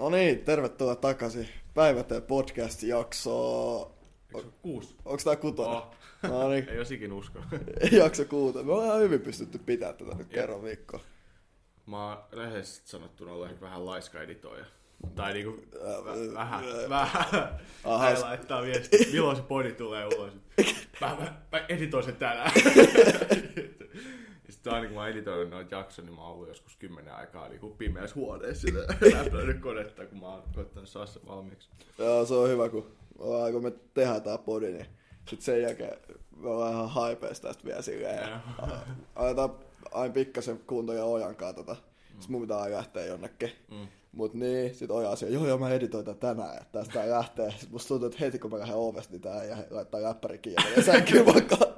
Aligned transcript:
No 0.00 0.10
niin, 0.10 0.38
tervetuloa 0.44 0.96
takaisin 0.96 1.48
Päiväteen 1.74 2.22
podcast-jakso... 2.22 3.92
Eikö 4.26 4.40
se 4.40 4.46
ole 4.46 4.52
kuusi? 4.62 4.96
Tää 5.24 5.36
kutonen? 5.36 5.72
Oh. 5.76 5.90
No 6.22 6.48
niin, 6.48 6.68
Ei 6.68 6.76
jos 6.76 6.90
ikin 6.90 7.12
usko. 7.12 7.38
jakso 8.02 8.24
kuutonen. 8.24 8.66
Me 8.66 8.72
ollaan 8.72 9.00
hyvin 9.00 9.20
pystytty 9.20 9.58
pitämään 9.58 9.96
tätä 9.96 10.14
nyt 10.14 10.28
kerran 10.28 10.62
viikkoa. 10.62 11.00
Mä 11.86 12.08
oon 12.08 12.18
rehellisesti 12.32 12.88
sanottuna 12.88 13.32
ollut 13.32 13.46
ehkä 13.48 13.60
vähän 13.60 13.86
laiska 13.86 14.22
editoija. 14.22 14.64
Tai 15.14 15.32
niinku 15.32 15.62
Äh, 15.76 16.04
vä- 16.04 16.34
vähän, 16.34 16.64
äh, 16.64 16.88
vähän. 16.88 17.58
Hän 18.00 18.20
laittaa 18.20 18.62
viesti, 18.62 18.98
milloin 19.12 19.36
se 19.36 19.42
podi 19.42 19.72
tulee 19.72 20.06
ulos. 20.06 20.32
Mä, 21.00 21.16
mä, 21.20 21.32
mä 21.52 21.64
editoin 21.68 22.04
sen 22.04 22.16
tänään. 22.16 22.52
Sitten 24.60 24.72
aina 24.72 24.86
kun 24.86 24.94
mä 24.94 25.00
oon 25.00 25.10
editoinut 25.10 25.50
noita 25.50 25.74
jaksoja, 25.74 26.06
niin 26.06 26.14
mä 26.14 26.22
oon 26.22 26.32
ollut 26.32 26.48
joskus 26.48 26.76
kymmenen 26.76 27.14
aikaa 27.14 27.48
niin 27.48 27.74
pimeässä 27.78 28.16
huoneessa 28.16 28.60
sitä 28.68 28.94
lämpönyt 29.12 29.60
konetta, 29.60 30.06
kun 30.06 30.20
mä 30.20 30.26
oon 30.26 30.42
koittanut 30.54 30.88
sen 30.88 31.22
valmiiksi. 31.26 31.68
Joo, 31.98 32.26
se 32.26 32.34
on 32.34 32.48
hyvä, 32.48 32.68
kun, 32.68 32.86
kun 33.52 33.62
me 33.62 33.72
tehdään 33.94 34.22
tää 34.22 34.38
podi, 34.38 34.72
niin 34.72 34.86
sit 35.28 35.40
sen 35.40 35.62
jälkeen 35.62 35.96
me 36.36 36.48
ollaan 36.48 36.72
ihan 36.72 36.90
haipeessa 36.90 37.42
tästä 37.42 37.64
vielä 37.64 37.82
silleen. 37.82 38.28
Aletaan 39.16 39.50
aina 39.92 40.14
pikkasen 40.14 40.60
kuuntoja 40.66 41.04
Ojankaa 41.04 41.52
tota. 41.52 41.76
Sitten 42.08 42.32
mun 42.32 42.40
pitää 42.40 42.60
aina 42.60 42.76
lähteä 42.76 43.04
jonnekin. 43.04 43.52
Mm. 43.70 43.86
Mut 44.12 44.34
niin, 44.34 44.74
sit 44.74 44.90
Oja 44.90 45.16
siellä, 45.16 45.34
joo 45.34 45.46
joo 45.46 45.58
mä 45.58 45.70
editoin 45.70 46.04
tän 46.04 46.16
tänään, 46.16 46.62
että 46.62 46.78
tästä 46.78 47.10
lähtee. 47.10 47.50
Sit 47.56 47.70
musta 47.70 47.88
tuntuu, 47.88 48.06
että 48.06 48.18
heti 48.20 48.38
kun 48.38 48.50
mä 48.50 48.58
lähden 48.58 48.76
ovesta, 48.76 49.12
niin 49.12 49.22
tää 49.22 49.44
ja 49.44 49.56
laittaa 49.70 50.02
läppäri 50.02 50.38
kiinni 50.38 50.72
ja 50.76 50.82
sänkyy 50.82 51.26
vaikka. 51.26 51.69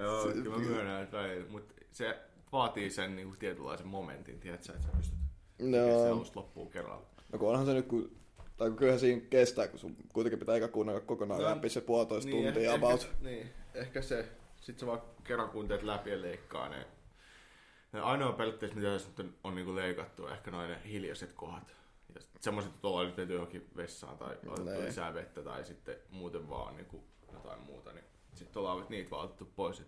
Joo, 0.00 0.24
kyllä 0.32 0.50
mä 0.50 0.58
myönnän, 0.58 1.02
että 1.02 1.26
ei, 1.26 1.44
mutta 1.48 1.74
se 1.92 2.18
vaatii 2.52 2.90
sen 2.90 3.16
niin 3.16 3.28
kuin, 3.28 3.38
tietynlaisen 3.38 3.86
momentin, 3.86 4.40
tiedätkö, 4.40 4.72
että 4.72 4.86
sä 4.86 4.96
pystyt 4.96 5.18
Joo. 5.58 6.12
alusta 6.12 6.40
loppuun 6.40 6.70
kerralla. 6.70 7.06
No 7.32 7.38
kun 7.38 7.48
onhan 7.50 7.66
se 7.66 7.74
nyt, 7.74 7.86
kun, 7.86 8.16
tai 8.56 8.68
kun 8.68 8.76
kyllähän 8.78 9.00
siinä 9.00 9.20
kestää, 9.30 9.68
kun 9.68 9.78
sun 9.78 9.96
kuitenkin 10.12 10.38
pitää 10.38 10.54
eikä 10.54 10.68
kuunnella 10.68 11.00
kokonaan 11.00 11.40
No, 11.40 11.46
läpi 11.50 11.68
se 11.68 11.80
puolitoista 11.80 12.30
Niin, 12.30 12.44
tuntia 12.44 12.72
ehkä, 12.72 12.86
about. 12.86 13.08
Niin, 13.20 13.50
ehkä 13.74 14.02
se, 14.02 14.28
sit 14.60 14.78
sä 14.78 14.86
vaan 14.86 15.02
kerran 15.24 15.48
kuuntelet 15.50 15.82
läpi 15.82 16.10
ja 16.10 16.22
leikkaa 16.22 16.68
ne. 16.68 16.86
ne 17.92 18.00
ainoa 18.00 18.32
periaatteessa, 18.32 18.76
mitä 18.78 18.88
tässä 18.92 19.22
nyt 19.22 19.34
on, 19.44 19.54
niin 19.54 19.76
leikattu, 19.76 20.24
on 20.24 20.32
ehkä 20.32 20.50
noin 20.50 20.70
ne 20.70 20.78
hiljaiset 20.84 21.32
kohdat. 21.32 21.74
Ja 22.14 22.20
semmoiset, 22.40 22.74
että 22.74 22.88
ollaan 22.88 23.12
nyt 23.16 23.28
johonkin 23.30 23.68
vessaan 23.76 24.18
tai 24.18 24.36
otettu 24.46 24.70
Niin. 24.70 24.84
lisää 24.84 25.14
vettä 25.14 25.42
tai 25.42 25.64
sitten 25.64 25.96
muuten 26.10 26.48
vaan 26.48 26.76
niin 26.76 26.86
kuin 26.86 27.02
jotain 27.32 27.60
muuta, 27.60 27.92
niin 27.92 28.04
sitten 28.34 28.60
ollaan 28.60 28.86
niitä 28.88 29.10
vaan 29.10 29.24
otettu 29.24 29.48
pois. 29.56 29.80
Et 29.80 29.86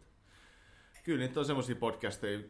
kyllä 1.05 1.19
niitä 1.19 1.41
on 1.41 1.47
semmoisia 1.47 1.77
podcasteja, 1.77 2.41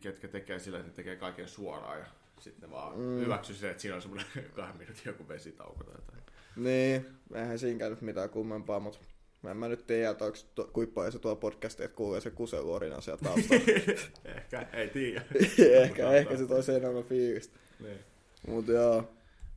ketkä 0.00 0.28
tekee 0.28 0.58
sillä, 0.58 0.78
että 0.78 0.90
ne 0.90 0.94
tekee 0.96 1.16
kaiken 1.16 1.48
suoraan 1.48 1.98
ja 1.98 2.06
sitten 2.40 2.70
ne 2.70 2.76
vaan 2.76 2.98
mm. 2.98 3.18
hyväksyy 3.20 3.56
sen, 3.56 3.70
että 3.70 3.80
siinä 3.80 3.96
on 3.96 4.02
semmoinen 4.02 4.26
kahden 4.56 4.76
minuutin 4.76 5.02
joku 5.04 5.28
vesitauko 5.28 5.84
tai 5.84 5.94
jotain. 5.94 6.22
Niin, 6.56 7.06
eihän 7.34 7.58
siinä 7.58 7.88
nyt 7.88 8.00
mitään 8.00 8.30
kummempaa, 8.30 8.80
mutta 8.80 8.98
mä 9.42 9.50
en 9.50 9.56
mä 9.56 9.68
nyt 9.68 9.86
tiedä, 9.86 10.10
että 10.10 10.24
onko 10.24 10.38
tu- 10.54 10.70
kuinka 10.72 10.92
paljon 10.94 11.12
se 11.12 11.18
tuo 11.18 11.36
podcasti, 11.36 11.84
että 11.84 11.96
kuulee 11.96 12.20
se 12.20 12.30
kuseluorina 12.30 13.00
siellä 13.00 13.20
taustalla. 13.22 13.64
ehkä, 14.36 14.66
ei 14.72 14.88
tiedä. 14.88 15.24
ehkä, 15.82 16.10
ehkä 16.10 16.36
se 16.36 16.46
toisi 16.46 16.72
enemmän 16.72 17.04
fiilistä. 17.04 17.58
Niin. 17.80 17.98
Mut 18.46 18.68
joo. 18.68 19.10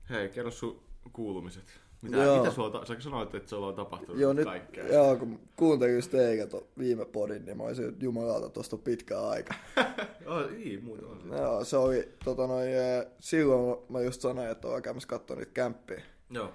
Hei, 0.09 0.29
kerro 0.29 0.52
sun 0.52 0.83
kuulumiset. 1.13 1.81
Mitä, 2.02 2.17
Joo. 2.17 2.38
mitä 2.38 2.52
sulla, 2.52 2.85
sä 2.85 2.95
sanoit, 2.99 3.35
että 3.35 3.49
sulla 3.49 3.67
on 3.67 3.75
tapahtunut 3.75 4.21
Joo, 4.21 4.33
nyt, 4.33 4.45
kaikkea? 4.45 4.88
joo, 4.88 5.16
kun 5.16 5.39
kuuntelin 5.55 5.95
just 5.95 6.13
eikä 6.13 6.47
viime 6.77 7.05
podin, 7.05 7.45
niin 7.45 7.57
mä 7.57 7.63
olisin, 7.63 7.95
jumalauta, 7.99 8.49
tosta 8.49 8.75
on 8.75 8.81
pitkä 8.81 9.21
aika. 9.21 9.53
oh, 10.25 10.52
niin, 10.52 10.83
muuta 10.83 11.07
on. 11.07 11.22
Joo, 11.38 11.63
se 11.63 11.77
oli, 11.77 12.09
tota 12.25 12.47
noin, 12.47 12.69
eh, 12.69 13.05
silloin 13.19 13.77
mä 13.89 14.02
just 14.02 14.22
sanoin, 14.22 14.49
että 14.49 14.67
olen 14.67 14.81
käymässä 14.81 15.07
katsoa 15.07 15.38
niitä 15.38 15.52
kämppiä. 15.53 16.02
Joo. 16.29 16.52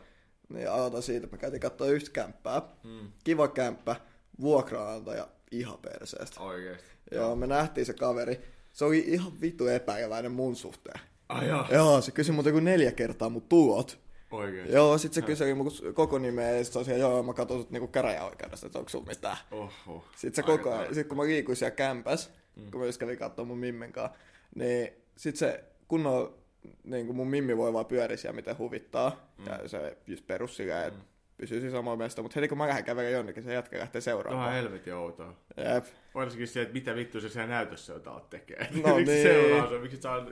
Niin 0.48 0.70
aloitan 0.70 1.02
siitä, 1.02 1.24
että 1.24 1.36
me 1.36 1.41
käytiin 1.41 1.61
katsoa 1.61 1.86
yhtä 1.86 2.11
kämppää. 2.11 2.62
Mm. 2.84 3.12
Kiva 3.24 3.48
kämppä, 3.48 3.97
vuokraantaja 4.41 5.29
ihan 5.51 5.79
perseestä. 5.79 6.40
Oikeesti. 6.40 6.90
Joo, 7.11 7.36
me 7.36 7.46
nähtiin 7.46 7.86
se 7.86 7.95
kaveri. 7.95 8.40
Se 8.73 8.85
oli 8.85 8.98
ihan 8.98 9.40
vitu 9.40 9.67
epäileväinen 9.67 10.33
mun 10.33 10.56
suhteen. 10.56 11.01
Ai 11.29 11.48
joo. 11.48 11.64
Joo, 11.70 12.01
se 12.01 12.11
kysyi 12.11 12.35
muuten 12.35 12.52
kuin 12.52 12.64
neljä 12.64 12.92
kertaa 12.92 13.29
mun 13.29 13.42
tulot. 13.42 14.05
Oikeesti. 14.31 14.75
Joo, 14.75 14.98
sit 14.98 15.13
se 15.13 15.23
kysyi 15.23 15.55
mun 15.55 15.70
koko 15.95 16.19
nimeä 16.19 16.51
ja 16.51 16.64
sit 16.64 16.73
se 16.73 16.79
oli 16.79 16.85
siellä, 16.85 17.01
joo, 17.01 17.23
mä 17.23 17.35
katson 17.35 17.61
sut 17.61 17.70
niinku 17.70 17.89
käräjäoikeudesta, 17.89 18.67
että 18.67 18.79
onko 18.79 18.89
sulla 18.89 19.07
mitään. 19.07 19.37
Oho. 19.51 20.05
Sitten 20.17 20.35
se 20.35 20.42
koko 20.42 20.75
ajan, 20.75 20.95
sit 20.95 21.07
kun 21.07 21.17
mä 21.17 21.25
liikuin 21.25 21.57
siellä 21.57 21.77
kämpäs, 21.77 22.33
mm. 22.57 22.70
kun 22.70 22.81
mä 22.81 22.86
just 22.86 23.01
kävin 23.01 23.19
katsomaan 23.19 23.48
mun 23.48 23.59
mimmenkaan, 23.59 24.11
niin 24.55 24.89
sit 25.17 25.36
se 25.36 25.65
kunnon, 25.89 26.35
niin 26.85 27.07
kuin 27.07 27.17
mun 27.17 27.29
mimmi 27.29 27.57
voi 27.57 27.73
vaan 27.73 27.86
pyöriä 27.86 28.17
siellä 28.17 28.36
miten 28.36 28.59
huvittaa, 28.59 29.31
mm. 29.39 29.47
ja 29.47 29.69
se 29.69 29.98
just 30.07 30.27
perus 30.27 30.57
sillä, 30.57 30.85
että 30.85 31.01
mm. 31.01 31.07
pysyy 31.36 31.61
siinä 31.61 31.77
samaa 31.77 31.97
mielestä, 31.97 32.23
mutta 32.23 32.41
heti 32.41 32.48
kun 32.48 32.59
mä 32.59 32.69
lähden 32.69 32.85
kävelemään 32.85 33.17
jonnekin, 33.17 33.42
se 33.42 33.55
jätkä 33.55 33.79
lähtee 33.79 34.01
seuraamaan. 34.01 34.53
helvetin 34.53 34.95
outoa. 34.95 35.35
Jep. 35.75 35.85
Varsinkin 36.15 36.48
se, 36.48 36.63
että 36.63 36.75
mitä 36.75 36.95
vittu 36.95 37.20
se 37.20 37.29
siellä 37.29 37.48
näytössä 37.48 37.92
jotain 37.92 38.23
tekee. 38.31 38.69
No 38.85 38.95
miksi 38.97 39.13
niin. 39.13 39.23
seuraa 39.23 39.69
se, 39.69 39.79
miksi 39.79 40.03
saa... 40.03 40.27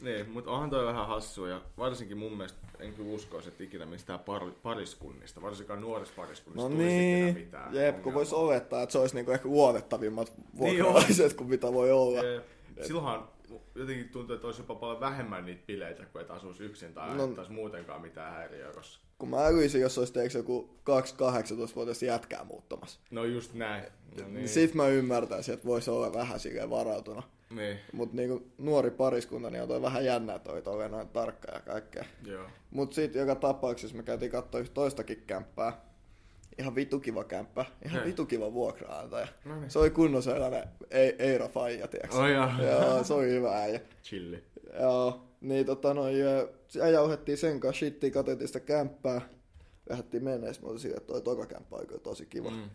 Niin, 0.00 0.30
mutta 0.30 0.50
onhan 0.50 0.70
toi 0.70 0.86
vähän 0.86 1.06
hassua 1.06 1.48
ja 1.48 1.60
varsinkin 1.78 2.16
mun 2.18 2.36
mielestä 2.36 2.58
en 2.78 2.92
kyllä 2.94 3.10
uskoisi, 3.14 3.48
että 3.48 3.64
ikinä 3.64 3.86
mistään 3.86 4.20
par, 4.20 4.42
pariskunnista, 4.62 5.42
varsinkaan 5.42 5.80
nuorista 5.80 6.14
pariskunnista 6.16 6.68
No 6.68 6.74
tulisi 6.74 6.96
ikinä 7.12 7.24
niin, 7.24 7.34
mitään 7.34 7.74
jep, 7.74 7.86
kun 7.86 7.98
ongelmaa. 7.98 8.14
vois 8.14 8.32
olettaa, 8.32 8.82
että 8.82 8.92
se 8.92 8.98
olisi 8.98 9.14
niinku 9.14 9.30
ehkä 9.30 9.48
luotettavimmat 9.48 10.32
Niin 10.36 10.46
vuokralaiset 10.58 11.32
kuin 11.34 11.48
mitä 11.50 11.72
voi 11.72 11.92
olla. 11.92 12.22
Jep. 12.22 12.44
Silloinhan 12.82 13.28
jotenkin 13.74 14.08
tuntuu, 14.08 14.34
että 14.34 14.46
olisi 14.46 14.60
jopa 14.60 14.74
paljon 14.74 15.00
vähemmän 15.00 15.46
niitä 15.46 15.62
bileitä, 15.66 16.06
kuin 16.06 16.20
että 16.22 16.34
asuisi 16.34 16.64
yksin 16.64 16.94
tai 16.94 17.16
No. 17.16 17.28
muutenkaan 17.48 18.02
mitään 18.02 18.32
häiriöä. 18.34 18.72
Koska... 18.72 19.04
Kun 19.20 19.28
mä 19.28 19.46
älyisin, 19.46 19.80
jos 19.80 19.98
olisi 19.98 20.12
teeksi 20.12 20.38
joku 20.38 20.70
2-18-vuotias 20.90 22.02
jätkää 22.02 22.44
muuttamassa. 22.44 23.00
No 23.10 23.24
just 23.24 23.54
näin. 23.54 23.84
No 23.84 23.90
Niin. 24.24 24.34
niin. 24.34 24.48
Sit 24.48 24.74
mä 24.74 24.88
ymmärtäisin, 24.88 25.54
että 25.54 25.66
voisi 25.66 25.90
olla 25.90 26.12
vähän 26.12 26.40
silleen 26.40 26.70
varautunut. 26.70 27.24
niin. 27.50 27.78
Mut 27.92 28.12
niinku 28.12 28.42
nuori 28.58 28.90
pariskunta, 28.90 29.50
niin 29.50 29.62
on 29.62 29.68
toi 29.68 29.82
vähän 29.82 30.04
jännä, 30.04 30.38
toi 30.38 30.62
toi 30.62 30.88
noin 30.88 31.08
tarkka 31.08 31.52
ja 31.52 31.60
kaikkea. 31.60 32.04
Joo. 32.26 32.44
Mut 32.70 32.92
sit 32.92 33.14
joka 33.14 33.34
tapauksessa 33.34 33.96
me 33.96 34.02
käytiin 34.02 34.30
katsoa 34.30 34.60
yhtä 34.60 34.74
toistakin 34.74 35.22
kämppää. 35.26 35.80
Ihan 36.58 36.74
vitu 36.74 37.00
kiva 37.00 37.24
kämppä. 37.24 37.64
Ihan 37.84 37.98
Hei. 38.00 38.06
vitu 38.10 38.26
kiva 38.26 38.52
vuokraantaja. 38.52 39.28
No 39.44 39.60
niin. 39.60 39.70
Se 39.70 39.78
oli 39.78 39.90
kunnon 39.90 40.22
sellainen 40.22 40.64
ei, 40.90 41.14
Eira 41.18 41.48
Faija, 41.48 41.88
tiiäks? 41.88 42.14
Oh, 42.14 42.26
joo. 42.26 42.48
Joo, 42.70 43.04
se 43.04 43.14
oli 43.14 43.28
hyvä 43.28 43.58
äijä. 43.62 43.80
Chilli. 44.04 44.44
Joo, 44.80 45.24
niin 45.40 45.66
tota 45.66 45.94
noin, 45.94 46.16
ö, 46.70 46.72
siellä 46.72 46.88
jauhettiin 46.88 47.38
sen 47.38 47.60
kanssa 47.60 47.78
shittia, 47.78 48.10
katsottiin 48.10 48.48
sitä 48.48 48.60
kämppää. 48.60 49.20
Lähdettiin 49.90 50.24
menee, 50.24 50.52
mä 50.62 50.68
olin 50.68 50.80
sillä, 50.80 50.96
että 50.96 51.06
toi 51.12 51.22
toka 51.22 51.46
kämppä 51.46 51.76
kyllä 51.86 52.00
tosi 52.00 52.26
kiva. 52.26 52.50
Mm. 52.50 52.70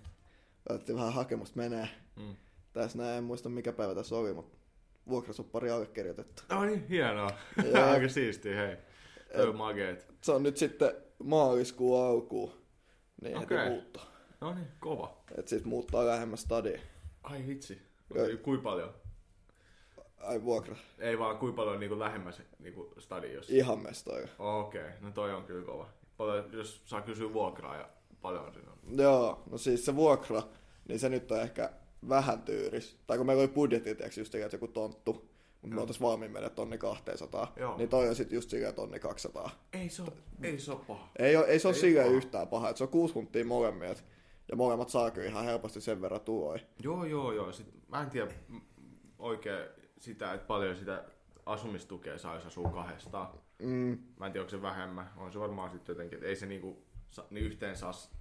Lähdettiin 0.69 0.97
vähän 0.97 1.13
hakemusta 1.13 1.57
menee. 1.57 1.89
Mm. 2.15 2.35
Tässä 2.73 2.97
näin, 2.97 3.17
en 3.17 3.23
muista 3.23 3.49
mikä 3.49 3.73
päivä 3.73 3.95
tässä 3.95 4.15
oli, 4.15 4.33
mutta 4.33 4.57
vuokrasoppari 5.09 5.71
allekirjoitettu. 5.71 6.43
No 6.49 6.65
niin, 6.65 6.87
hienoa. 6.87 7.29
Joo. 7.73 7.85
Aika 7.85 8.09
siistiä, 8.09 8.55
hei. 8.55 8.77
Toi 9.35 9.47
on 9.49 9.55
mageet. 9.55 10.07
Se 10.21 10.31
on 10.31 10.43
nyt 10.43 10.57
sitten 10.57 10.91
maaliskuun 11.23 12.05
alkuun, 12.05 12.51
niin 13.21 13.39
heti 13.39 13.53
Okei. 13.53 13.69
muutto. 13.69 14.01
No 14.41 14.53
niin, 14.53 14.67
kova. 14.79 15.17
Et 15.37 15.47
sit 15.47 15.65
muuttaa 15.65 16.05
lähemmäs 16.05 16.41
stadiin. 16.41 16.81
Ai 17.23 17.47
vitsi. 17.47 17.81
Joo. 18.15 18.27
Kui 18.43 18.57
paljon? 18.57 18.93
Ai 20.17 20.43
vuokra. 20.43 20.75
Ei 20.99 21.19
vaan 21.19 21.37
kui 21.37 21.51
paljon 21.53 21.79
niinku 21.79 21.99
lähemmäs 21.99 22.41
niinku 22.59 22.93
stadiossa. 22.99 23.53
Ihan 23.55 23.79
mestoilla. 23.79 24.29
Okei, 24.39 24.81
okay. 24.81 24.93
no 25.01 25.11
toi 25.11 25.33
on 25.33 25.43
kyllä 25.43 25.65
kova. 25.65 25.89
Paljon, 26.17 26.45
jos 26.51 26.81
saa 26.85 27.01
kysyä 27.01 27.33
vuokraa 27.33 27.75
ja 27.75 27.89
paljon 28.21 28.53
siinä 28.53 28.71
on. 28.71 28.99
Joo, 28.99 29.43
no 29.51 29.57
siis 29.57 29.85
se 29.85 29.95
vuokra, 29.95 30.41
niin 30.87 30.99
se 30.99 31.09
nyt 31.09 31.31
on 31.31 31.41
ehkä 31.41 31.69
vähän 32.09 32.41
tyyris. 32.41 32.97
Tai 33.07 33.17
kun 33.17 33.25
meillä 33.25 33.41
oli 33.41 33.47
budjetti, 33.47 33.95
tiiäks, 33.95 34.17
just 34.17 34.35
että 34.35 34.55
joku 34.55 34.67
tonttu, 34.67 35.13
mutta 35.13 35.67
me 35.67 35.75
Joo. 35.75 35.81
oltais 35.81 36.01
valmiin 36.01 36.31
mennä 36.31 36.49
tonni 36.49 36.77
200, 36.77 37.53
Joo. 37.55 37.77
niin 37.77 37.89
toi 37.89 38.09
on 38.09 38.15
sit 38.15 38.31
just 38.31 38.49
silleen 38.49 38.75
tonni 38.75 38.99
200. 38.99 39.49
Ei 39.73 39.89
se 39.89 40.01
oo, 40.01 40.09
ei 40.43 40.59
se 40.59 40.71
oo 40.71 40.83
paha. 40.87 41.09
Ei, 41.19 41.35
ole, 41.35 41.45
ei 41.45 41.59
se 41.59 41.67
ole 41.67 41.75
Ei 41.75 41.81
silleen 41.81 42.05
paha. 42.05 42.17
yhtään 42.17 42.47
paha, 42.47 42.69
että 42.69 42.77
se 42.77 42.83
on 42.83 42.89
kuusi 42.89 43.13
hunttia 43.13 43.45
molemmilta. 43.45 44.01
Ja 44.51 44.55
molemmat 44.55 44.89
saa 44.89 45.11
kyllä 45.11 45.27
ihan 45.27 45.45
helposti 45.45 45.81
sen 45.81 46.01
verran 46.01 46.21
tuloja. 46.21 46.59
Joo, 46.83 47.05
joo, 47.05 47.31
joo. 47.31 47.51
Sit, 47.51 47.67
mä 47.87 48.01
en 48.01 48.09
tiedä 48.09 48.31
oikein 49.19 49.65
sitä, 49.99 50.33
että 50.33 50.47
paljon 50.47 50.75
sitä 50.75 51.03
asumistukea 51.45 52.17
saa, 52.17 52.35
jos 52.35 52.45
asuu 52.45 52.69
kahdestaan. 52.69 53.27
Mm, 53.59 53.97
Mä 54.19 54.25
en 54.25 54.31
tiedä, 54.31 54.41
onko 54.43 54.49
se 54.49 54.61
vähemmän. 54.61 55.09
On 55.17 55.33
se 55.33 55.39
varmaan 55.39 55.71
sitten 55.71 55.93
jotenkin, 55.93 56.15
että 56.17 56.27
ei 56.29 56.35
se 56.35 56.45
niinku, 56.45 56.83
niin 57.29 57.45
yhteen 57.45 57.77
saa 57.77 57.93
s- 57.93 58.11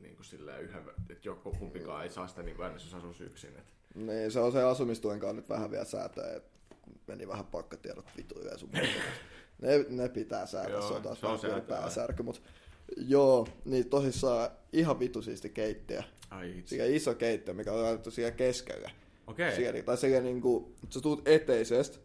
niinku 0.00 0.22
silleen 0.22 0.62
yhden, 0.62 0.82
että 1.10 1.28
joku 1.28 1.50
kumpikaan 1.58 2.04
ei 2.04 2.10
saa 2.10 2.26
sitä 2.26 2.42
niinku 2.42 2.62
aina, 2.62 2.74
jos 2.74 2.94
asuisi 2.94 3.24
yksin. 3.24 3.50
Et. 3.58 3.74
niin 3.94 4.30
se 4.32 4.40
on 4.40 4.52
se 4.52 4.62
asumistuen 4.62 5.20
kanssa 5.20 5.36
nyt 5.36 5.48
vähän 5.48 5.70
vielä 5.70 5.84
säätää, 5.84 6.32
että 6.36 6.50
meni 7.06 7.28
vähän 7.28 7.46
pakkatiedot 7.46 8.06
vituille 8.16 8.50
ja 8.50 8.58
sun 8.58 8.70
ne, 9.62 9.84
ne 9.88 10.08
pitää 10.08 10.46
säätää, 10.46 10.72
Joo, 10.72 10.88
se 10.88 10.94
on 10.94 11.02
taas 11.02 11.20
se 11.20 11.26
on 11.26 11.30
vähän 11.32 11.40
säätävää. 11.52 11.80
pääsärky, 11.80 12.22
mutta 12.22 12.40
joo, 12.96 13.46
niin 13.64 13.90
tosissaan 13.90 14.50
ihan 14.72 14.98
vitu 14.98 15.22
siisti 15.22 15.50
keittiö. 15.50 16.02
Ai 16.30 16.58
itse. 16.58 16.68
Siihen 16.68 16.94
iso 16.94 17.14
keittiö, 17.14 17.54
mikä 17.54 17.72
on 17.72 17.82
laitettu 17.82 18.10
siellä 18.10 18.30
keskellä. 18.30 18.90
Okei. 19.26 19.56
Siellä, 19.56 19.82
tai 19.82 19.96
siellä 19.96 20.20
niinku, 20.20 20.74
sä 20.90 21.00
tuut 21.00 21.28
eteisestä, 21.28 21.98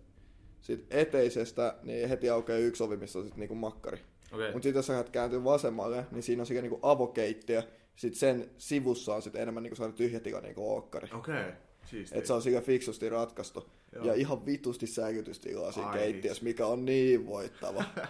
sit 0.62 0.86
eteisestä, 0.90 1.76
niin 1.84 2.10
heti 2.10 2.30
aukeaa 2.30 2.60
yksi 2.60 2.84
ovi, 2.84 2.98
missä 2.98 3.20
on 3.20 3.26
sit 3.26 3.38
niinku 3.38 3.56
makkari. 3.56 4.00
Okei. 4.32 4.52
Mutta 4.52 4.64
sitten 4.64 4.80
jos 4.80 4.88
sä 4.88 5.06
kääntyä 5.12 5.44
vasemmalle, 5.44 6.06
niin 6.12 6.24
siinä 6.24 6.42
on 6.42 6.46
sekä 6.46 6.62
niinku 6.62 6.80
avokeittiö, 6.82 7.64
sitten 7.96 8.20
sen 8.20 8.50
sivussa 8.58 9.16
on 9.16 9.22
sit 9.22 9.36
enemmän 9.36 9.64
niinku 9.64 9.76
sellainen 9.76 9.98
tyhjä 9.98 10.20
tila 10.20 10.42
niinku 10.42 10.74
ookkari. 10.74 11.10
Okei. 11.14 11.52
Siistiä. 11.86 12.18
Et 12.18 12.26
se 12.26 12.34
on 12.34 12.42
sillä 12.42 12.62
fiksusti 12.62 13.10
ratkaistu. 13.10 13.70
Joo. 13.96 14.06
Ja 14.06 14.14
ihan 14.14 14.46
vitusti 14.46 14.88
säilytystilaa 14.88 15.72
siinä 15.72 15.90
Ai 15.90 16.00
keittiössä, 16.00 16.44
mikä 16.44 16.66
on 16.66 16.86
niin 16.86 17.28
voittava. 17.28 17.84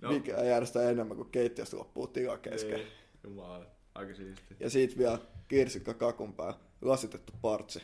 No. 0.00 0.12
Mikä 0.12 0.44
järjestää 0.44 0.90
enemmän 0.90 1.16
kuin 1.16 1.30
keittiöstä 1.30 1.76
loppuu 1.76 2.06
tila 2.06 2.38
kesken. 2.38 2.74
Niin. 2.74 2.88
Jumala, 3.24 3.66
aika 3.94 4.14
siistiä. 4.14 4.56
Ja 4.60 4.70
siitä 4.70 4.98
vielä 4.98 5.18
kirsikka 5.48 5.94
kakun 5.94 6.32
päällä, 6.32 6.58
lasitettu 6.82 7.32
partsi. 7.42 7.82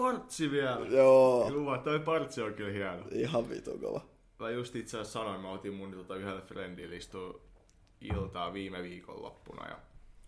Partsi 0.00 0.50
vielä! 0.50 0.86
Joo, 0.86 1.48
Jumala, 1.52 1.78
toi 1.78 2.00
partsi 2.00 2.42
on 2.42 2.54
kyllä 2.54 2.72
hieno. 2.72 3.04
ihan 3.12 3.48
vitu 3.48 3.78
kova. 3.78 4.00
Mä 4.38 4.50
just 4.50 4.76
itse 4.76 4.96
asiassa 4.98 5.18
sanoin, 5.20 5.40
mä 5.40 5.50
otin 5.50 5.74
mun 5.74 5.92
tota 5.92 6.16
yhdelle 6.16 6.42
friendille 6.42 6.96
istua 6.96 7.40
iltaa 8.00 8.52
viime 8.52 8.82
viikon 8.82 9.22
loppuna 9.22 9.68
ja 9.68 9.78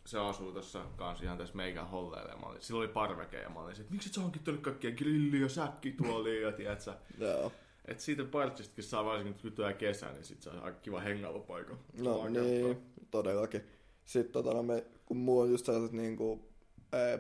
se 0.06 0.18
asuu 0.18 0.52
tossa 0.52 0.84
kans 0.96 1.22
ihan 1.22 1.38
tässä 1.38 1.56
meikän 1.56 1.88
holleille. 1.90 2.32
Mä 2.40 2.46
olin, 2.46 2.62
sillä 2.62 2.78
oli 2.80 2.88
parveke 2.88 3.36
ja 3.40 3.48
mä 3.48 3.60
olin, 3.60 3.80
että 3.80 3.92
miksi 3.92 4.08
et 4.08 4.14
sä 4.14 4.20
hankittanut 4.20 4.60
kaikkia 4.60 4.90
grilliä 4.90 5.42
ja 5.42 5.48
säkkituolia 5.48 6.40
ja 6.40 6.52
tiedätkö? 6.52 6.92
Joo. 7.18 7.52
Et 7.84 8.00
siitä 8.00 8.24
partsistakin 8.24 8.84
saa 8.84 9.04
varsinkin, 9.04 9.42
kun 9.42 9.52
tulee 9.52 9.72
kesä, 9.72 10.12
niin 10.12 10.24
sit 10.24 10.42
saa 10.42 10.54
aika 10.60 10.78
kiva 10.82 11.00
hengailupaikka. 11.00 11.76
No 12.00 12.14
Samaa 12.14 12.28
niin, 12.28 12.66
kertaa. 12.66 12.82
todellakin. 13.10 13.62
Sitten 14.04 14.32
tota, 14.32 14.54
no 14.54 14.62
me, 14.62 14.84
kun 15.06 15.16
mulla 15.16 15.42
on 15.42 15.50
just 15.50 15.66
sellaiset 15.66 15.92
niinku, 15.92 16.48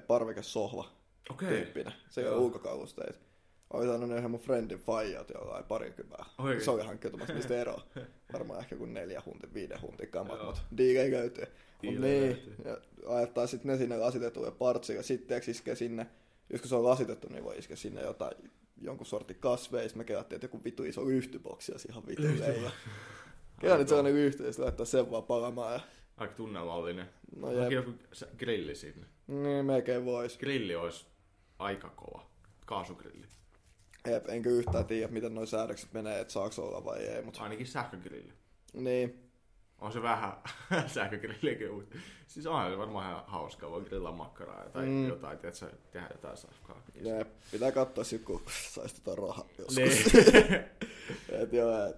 parvekesohva 0.06 0.97
Okei. 1.30 1.48
tyyppinen. 1.48 1.92
Se 2.08 2.20
Joo. 2.22 2.38
ulkokalusteita. 2.38 3.18
Olin 3.72 3.88
saanut 3.88 4.08
ne 4.08 4.18
ihan 4.18 4.30
mun 4.30 4.40
friendin 4.40 4.78
faijat 4.78 5.30
jollain 5.34 5.64
parikymmentä. 5.64 6.24
Oikein? 6.38 6.64
Se 6.64 6.70
oli 6.70 6.82
hankkiutumassa 6.82 7.34
niistä 7.34 7.56
eroa. 7.60 7.82
Varmaan 8.32 8.60
ehkä 8.60 8.76
kuin 8.76 8.94
neljä 8.94 9.22
huntin, 9.26 9.54
viiden 9.54 9.80
huntin 9.82 10.08
kamat, 10.08 10.44
mutta 10.44 10.60
diilei 10.76 11.10
löytyy. 11.10 11.44
Mut 11.82 11.94
niin, 11.94 12.56
ja 12.64 12.78
ajettaa 13.06 13.46
sitten 13.46 13.70
ne 13.72 13.78
sinne 13.78 13.96
lasitetulle 13.96 14.50
partsille. 14.50 15.02
Sitten 15.02 15.40
iskee 15.46 15.74
sinne, 15.74 16.06
jos 16.50 16.60
kun 16.60 16.68
se 16.68 16.74
on 16.74 16.84
lasitettu, 16.84 17.28
niin 17.28 17.44
voi 17.44 17.58
iskeä 17.58 17.76
sinne 17.76 18.00
jotain 18.02 18.50
jonkun 18.80 19.06
sortin 19.06 19.36
kasveja. 19.40 19.88
Me 19.94 20.04
kelattiin, 20.04 20.36
että 20.36 20.44
joku 20.44 20.64
vitu 20.64 20.84
iso 20.84 21.02
yhtyboksi 21.02 21.72
olisi 21.72 21.88
ihan 21.88 22.06
vitu 22.06 22.22
leija. 22.22 22.70
Kelaan 23.60 23.78
nyt 23.80 23.88
sellainen 23.88 24.14
yhty, 24.14 24.44
ja 24.46 24.52
laittaa 24.58 24.86
sen 24.86 25.10
vaan 25.10 25.22
palamaan. 25.24 25.72
Ja, 25.72 25.80
Aika 26.16 26.34
tunnelmallinen. 26.34 27.06
no 27.36 27.52
jep, 27.52 27.72
joku 27.72 27.92
grilli 28.38 28.74
sinne. 28.74 29.06
niin 29.26 29.64
melkein 29.66 30.04
vois. 30.04 30.38
Grilli 30.38 30.74
olisi 30.74 31.06
aika 31.58 31.88
kova. 31.88 32.26
Kaasugrilli. 32.66 33.26
Jep, 34.06 34.28
enkä 34.28 34.50
yhtään 34.50 34.86
tiedä, 34.86 35.12
miten 35.12 35.34
nuo 35.34 35.46
säädökset 35.46 35.92
menee, 35.92 36.20
että 36.20 36.32
saako 36.32 36.62
olla 36.68 36.84
vai 36.84 36.98
ei, 36.98 37.22
mutta 37.22 37.42
Ainakin 37.42 37.66
sähkögrilli. 37.66 38.32
niin, 38.72 39.30
On 39.80 39.92
se 39.92 40.02
vähän 40.02 40.32
sähkögrillikin, 40.94 41.72
mutta 41.74 41.96
siis 42.26 42.46
on 42.46 42.70
se 42.70 42.78
varmaan 42.78 43.10
ihan 43.12 43.24
hauskaa. 43.26 43.70
Voi 43.70 43.84
grillaa 43.84 44.12
makkaraa 44.12 44.68
tai 44.68 44.86
Mm. 44.86 45.08
jotain, 45.08 45.38
tiedätkö, 45.38 45.70
tehdä 45.90 46.08
jotain 46.12 46.36
safkaa. 46.36 46.82
jep, 46.94 47.28
pitää 47.50 47.72
katsoa 47.72 48.04
sit, 48.04 48.22
kun 48.24 48.42
saisi 48.70 48.94
tota 49.02 49.16
rahaa 49.20 49.46
joskus. 49.58 49.76
Niin. 49.76 50.64
et 51.42 51.52
joo, 51.52 51.86
et 51.86 51.96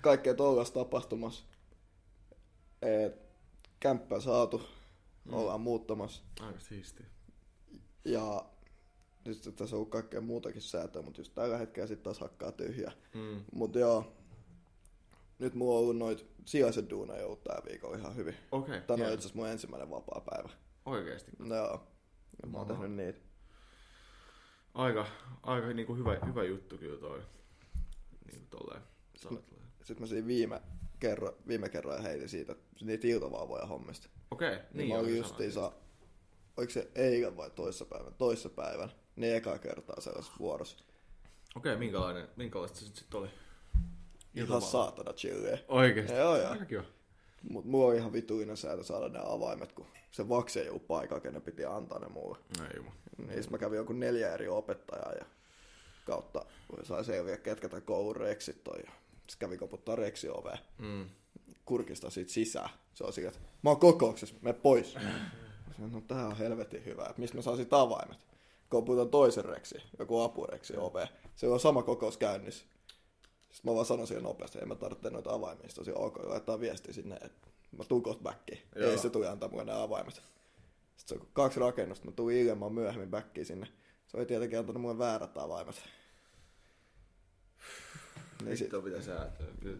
kaikkea 0.00 0.34
tollasta 0.34 0.80
tapahtumassa. 0.80 1.44
Et 2.82 3.16
kämppä 3.80 4.20
saatu, 4.20 4.62
Mm. 5.24 5.32
ollaan 5.34 5.60
muuttamassa. 5.60 6.22
Aika 6.40 6.60
siistiä. 6.60 7.06
Ja 8.06 8.44
nyt 9.24 9.42
tässä 9.56 9.76
on 9.76 9.78
ollut 9.78 9.90
kaikkea 9.90 10.20
muutakin 10.20 10.62
säätöä, 10.62 11.02
mutta 11.02 11.20
just 11.20 11.34
tällä 11.34 11.58
hetkellä 11.58 11.86
sitten 11.86 12.04
taas 12.04 12.20
hakkaa 12.20 12.52
tyhjää. 12.52 12.92
Mm. 13.14 13.44
Mutta 13.52 13.78
joo, 13.78 14.12
nyt 15.38 15.54
mulla 15.54 15.74
on 15.74 15.80
ollut 15.80 15.96
noit 15.96 16.26
sijaiset 16.44 16.90
duuneja 16.90 17.26
ollut 17.26 17.44
tää 17.44 17.62
viikolla 17.68 17.96
ihan 17.96 18.16
hyvin. 18.16 18.34
Okei. 18.52 18.80
Tänään 18.80 18.90
on 18.90 18.98
hieno. 18.98 19.12
itse 19.12 19.22
asiassa 19.26 19.36
mun 19.36 19.48
ensimmäinen 19.48 19.90
vapaa 19.90 20.20
päivä. 20.30 20.48
Oikeesti. 20.86 21.32
No 21.38 21.56
joo, 21.56 21.86
ja 22.42 22.48
mä 22.48 22.58
oon 22.58 22.66
tehnyt 22.66 22.92
niitä. 22.92 23.18
Aika, 24.74 25.06
aika 25.42 25.66
niinku 25.66 25.94
hyvä, 25.94 26.16
hyvä 26.26 26.44
juttu 26.44 26.78
kyllä 26.78 27.00
toi. 27.00 27.22
Niinku 28.26 28.46
tolleen. 28.50 28.82
Sitten 29.82 30.00
mä 30.00 30.06
siinä 30.06 30.26
viime 30.26 30.62
kerran, 31.00 31.32
viime 31.48 31.68
kerran 31.68 32.02
heitin 32.02 32.28
siitä, 32.28 32.56
niitä 32.80 33.06
iltavauvoja 33.06 33.66
hommista. 33.66 34.08
Okei, 34.30 34.50
Niin, 34.50 34.64
niin 34.72 34.88
mä 34.88 34.94
olin 34.94 35.16
justiinsa, 35.16 35.72
oliko 36.56 36.72
se 36.72 36.90
eilen 36.94 37.36
vai 37.36 37.50
toissapäivän, 37.50 38.14
toissapäivän, 38.14 38.92
niin 39.16 39.36
eka 39.36 39.58
kertaa 39.58 40.00
sellaisessa 40.00 40.38
vuorossa. 40.38 40.84
Okei, 41.56 41.76
minkälainen, 41.76 42.28
minkälaista 42.36 42.78
se 42.78 42.84
sit, 42.84 42.96
sit 42.96 43.14
oli? 43.14 43.28
Ihan 44.34 44.62
saatana 44.62 45.12
chilliä. 45.12 45.58
Oikeesti? 45.68 46.12
Joo, 46.12 46.36
joo. 46.36 46.50
Aika 46.50 46.64
kiva. 46.64 46.82
Mut 47.50 47.64
mulla 47.64 47.86
on 47.86 47.96
ihan 47.96 48.12
vituinen 48.12 48.56
säätö 48.56 48.84
saada 48.84 49.08
ne 49.08 49.18
avaimet, 49.22 49.72
kun 49.72 49.86
se 50.10 50.28
vakse 50.28 50.60
ei 50.60 50.68
ollut 50.68 50.86
paikalla, 50.86 51.20
kenen 51.20 51.42
piti 51.42 51.64
antaa 51.64 51.98
ne 51.98 52.08
mulle. 52.08 52.38
Ei 52.60 52.76
jumala. 52.76 52.96
Niin 53.18 53.44
mä 53.50 53.58
kävin 53.58 53.76
joku 53.76 53.92
neljä 53.92 54.34
eri 54.34 54.48
opettajaa 54.48 55.12
ja 55.12 55.24
kautta 56.04 56.44
sai 56.82 57.04
selviä, 57.04 57.36
ketkä 57.36 57.68
tämän 57.68 57.82
koulun 57.82 58.16
reksit 58.16 58.68
on. 58.68 58.80
Ja 58.86 58.92
sit 59.28 59.38
kävin 59.38 59.58
koputtaa 59.58 59.96
reksi 59.96 60.28
oveen. 60.28 60.58
Mm. 60.78 61.06
kurkista 61.64 62.10
siitä 62.10 62.32
sisään. 62.32 62.70
Se 62.94 63.04
on 63.04 63.12
sillä, 63.12 63.28
että 63.28 63.40
mä 63.62 63.70
oon 63.70 63.80
kokouksessa, 63.80 64.34
me 64.42 64.52
pois. 64.52 64.94
Sanoin, 65.76 65.92
no 65.92 66.00
tää 66.00 66.26
on 66.26 66.36
helvetin 66.36 66.84
hyvä, 66.84 67.02
että 67.02 67.20
mistä 67.20 67.36
mä 67.36 67.42
saan 67.42 67.56
sit 67.56 67.72
avaimet. 67.72 68.18
Koputan 68.68 69.08
toisen 69.08 69.44
reksi, 69.44 69.74
joku 69.98 70.20
apureksi 70.20 70.76
oveen. 70.76 71.08
Se 71.34 71.48
on 71.48 71.60
sama 71.60 71.82
kokous 71.82 72.16
käynnissä. 72.16 72.64
Sitten 73.50 73.70
mä 73.70 73.74
vaan 73.74 73.86
sanoin 73.86 74.06
siihen 74.06 74.24
nopeasti, 74.24 74.58
en 74.58 74.68
mä 74.68 74.74
tarvitse 74.74 75.10
noita 75.10 75.34
avaimia. 75.34 75.68
Sitten 75.68 75.94
on 75.98 76.04
ok, 76.04 76.18
laittaa 76.24 76.60
viesti 76.60 76.92
sinne, 76.92 77.14
että 77.14 77.48
mä 77.78 77.84
tuun 77.84 78.02
kohta 78.02 78.22
backiin. 78.22 78.58
Joo. 78.76 78.90
Ei 78.90 78.98
se 78.98 79.10
tuli 79.10 79.26
antaa 79.26 79.48
mulle 79.48 79.64
nämä 79.64 79.82
avaimet. 79.82 80.14
Sitten 80.14 80.28
se 81.04 81.14
on 81.14 81.28
kaksi 81.32 81.60
rakennusta, 81.60 82.04
mä 82.06 82.12
tulin 82.12 82.36
ilman 82.36 82.72
myöhemmin 82.72 83.10
backiin 83.10 83.46
sinne. 83.46 83.66
Se 84.06 84.16
oli 84.16 84.26
tietenkin 84.26 84.58
antanut 84.58 84.82
mulle 84.82 84.98
väärät 84.98 85.38
avaimet. 85.38 85.82
Niin 88.44 88.56
sit, 88.56 88.70
mitä 88.84 89.02
sä 89.02 89.30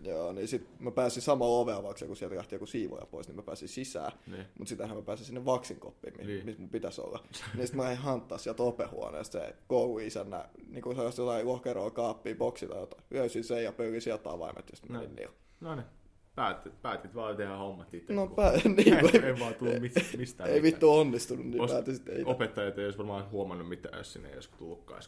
Joo, 0.03 0.33
niin 0.33 0.49
sit 0.49 0.67
mä 0.81 0.91
pääsin 0.91 1.23
sama 1.23 1.45
oveavaksi, 1.45 2.07
kun 2.07 2.17
sieltä 2.17 2.37
lähti 2.37 2.55
joku 2.55 2.67
siivoja 2.67 3.07
pois, 3.07 3.27
niin 3.29 3.37
mä 3.37 3.43
pääsin 3.43 3.69
sisään. 3.69 4.13
Niin. 4.27 4.47
Mutta 4.59 4.69
sitähän 4.69 4.97
mä 4.97 5.03
pääsin 5.03 5.27
sinne 5.27 5.45
vaksin 5.45 5.81
koppiin, 5.81 6.15
mi- 6.17 6.25
Niin. 6.27 6.45
missä 6.45 6.61
mun 6.61 6.71
pitäisi 6.71 7.01
olla. 7.01 7.25
niin 7.55 7.67
sit 7.67 7.77
mä 7.77 7.91
en 7.91 7.97
hanttaa 7.97 8.39
sieltä 8.39 8.63
opehuoneesta 8.63 9.39
se 9.39 9.55
kouluisännä, 9.67 10.49
niin 10.69 10.83
kuin 10.83 10.97
sellaista 10.97 11.23
jotain 11.23 11.47
lokeroa, 11.49 11.91
kaappia, 11.91 12.35
boksi 12.35 12.67
tai 12.67 12.81
jotain. 12.81 13.03
Löysin 13.11 13.45
sen 13.45 13.65
ja 13.65 13.73
pöydin 13.73 14.03
sieltä 14.03 14.31
avaimet, 14.31 14.71
ja 14.71 14.77
sitten 14.77 14.95
No. 14.95 15.01
menin 15.01 15.17
niillä. 15.17 15.33
No 15.61 15.75
niin. 15.75 15.87
Päätit, 16.35 16.83
päätit 16.83 17.15
vaan 17.15 17.37
tehdä 17.37 17.57
hommat 17.57 17.95
itse. 17.95 18.13
No 18.13 18.27
kun- 18.27 18.37
pää, 18.37 18.53
niin 18.77 18.99
kuin, 19.01 19.25
ei 19.25 19.39
vaan 19.41 19.55
tullut 19.55 19.81
mit- 19.81 19.93
mistään. 20.17 20.49
ei 20.51 20.55
mitään. 20.55 20.63
vittu 20.63 20.93
onnistunut, 20.93 21.47
niin 21.47 21.69
päätin 21.69 21.95
sitten 21.95 22.17
ei. 22.17 22.25
Opettajat 22.25 22.79
ei 22.79 22.85
olisi 22.85 22.99
varmaan 22.99 23.31
huomannut 23.31 23.69
mitään, 23.69 23.99
jos 23.99 24.13
sinne 24.13 24.29
ei 24.29 24.35
olisi 24.35 24.51
tullutkaan. 24.59 25.03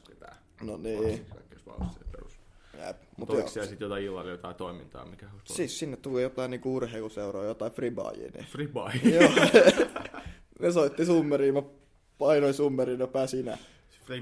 No 0.62 0.76
niin, 0.76 0.98
Kaikki 1.24 1.54
olisi 1.54 1.66
vaan 1.66 1.90
perus. 2.12 2.38
Jep. 2.78 2.96
Mutta 3.16 3.32
oliko 3.34 3.46
joo, 3.46 3.52
siellä 3.52 3.68
sitten 3.68 3.86
jotain 3.86 4.04
illalla 4.04 4.30
jotain 4.30 4.54
toimintaa, 4.54 5.06
mikä 5.06 5.26
ollut? 5.30 5.46
siis 5.46 5.78
sinne 5.78 5.96
tuli 5.96 6.22
jotain 6.22 6.50
niinku 6.50 6.76
urheiluseuraa, 6.76 7.44
jotain 7.44 7.72
fribaajia, 7.72 8.30
niin 8.30 8.46
buy. 8.72 9.12
Joo. 9.12 9.30
ne 10.60 10.72
soitti 10.72 11.06
summeriin, 11.06 11.54
mä 11.54 11.62
painoin 12.18 12.54
summeriin 12.54 13.00
ja 13.00 13.06
pääsin 13.06 13.40
sinä. 13.40 13.58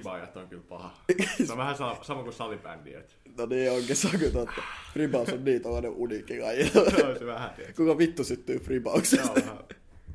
Buyat 0.03 0.37
on 0.37 0.49
kyllä 0.49 0.63
paha. 0.69 0.95
Se 1.47 1.53
on 1.53 1.59
vähän 1.59 1.77
sama, 1.77 1.99
sama 2.05 2.23
kuin 2.23 2.33
salibändi, 2.33 2.95
että 2.95 3.13
No 3.39 3.47
niin 3.47 3.71
onkin, 3.71 3.97
se 3.97 4.09
on 4.09 4.19
kyllä 4.19 4.33
totta. 4.33 4.63
Fribaus 4.93 5.29
on 5.29 5.45
niin 5.45 5.63
tällainen 5.63 5.91
uniikki 5.91 6.41
laji. 6.41 6.71
se 6.71 6.79
on 6.81 7.19
se 7.19 7.27
vähän? 7.27 7.51
Kuka 7.77 7.99
vittu 7.99 8.25
syttyy 8.25 8.59
Se 8.59 8.65
Fribauksesta? 8.65 9.31
on 9.31 9.35
vähän, 9.37 9.59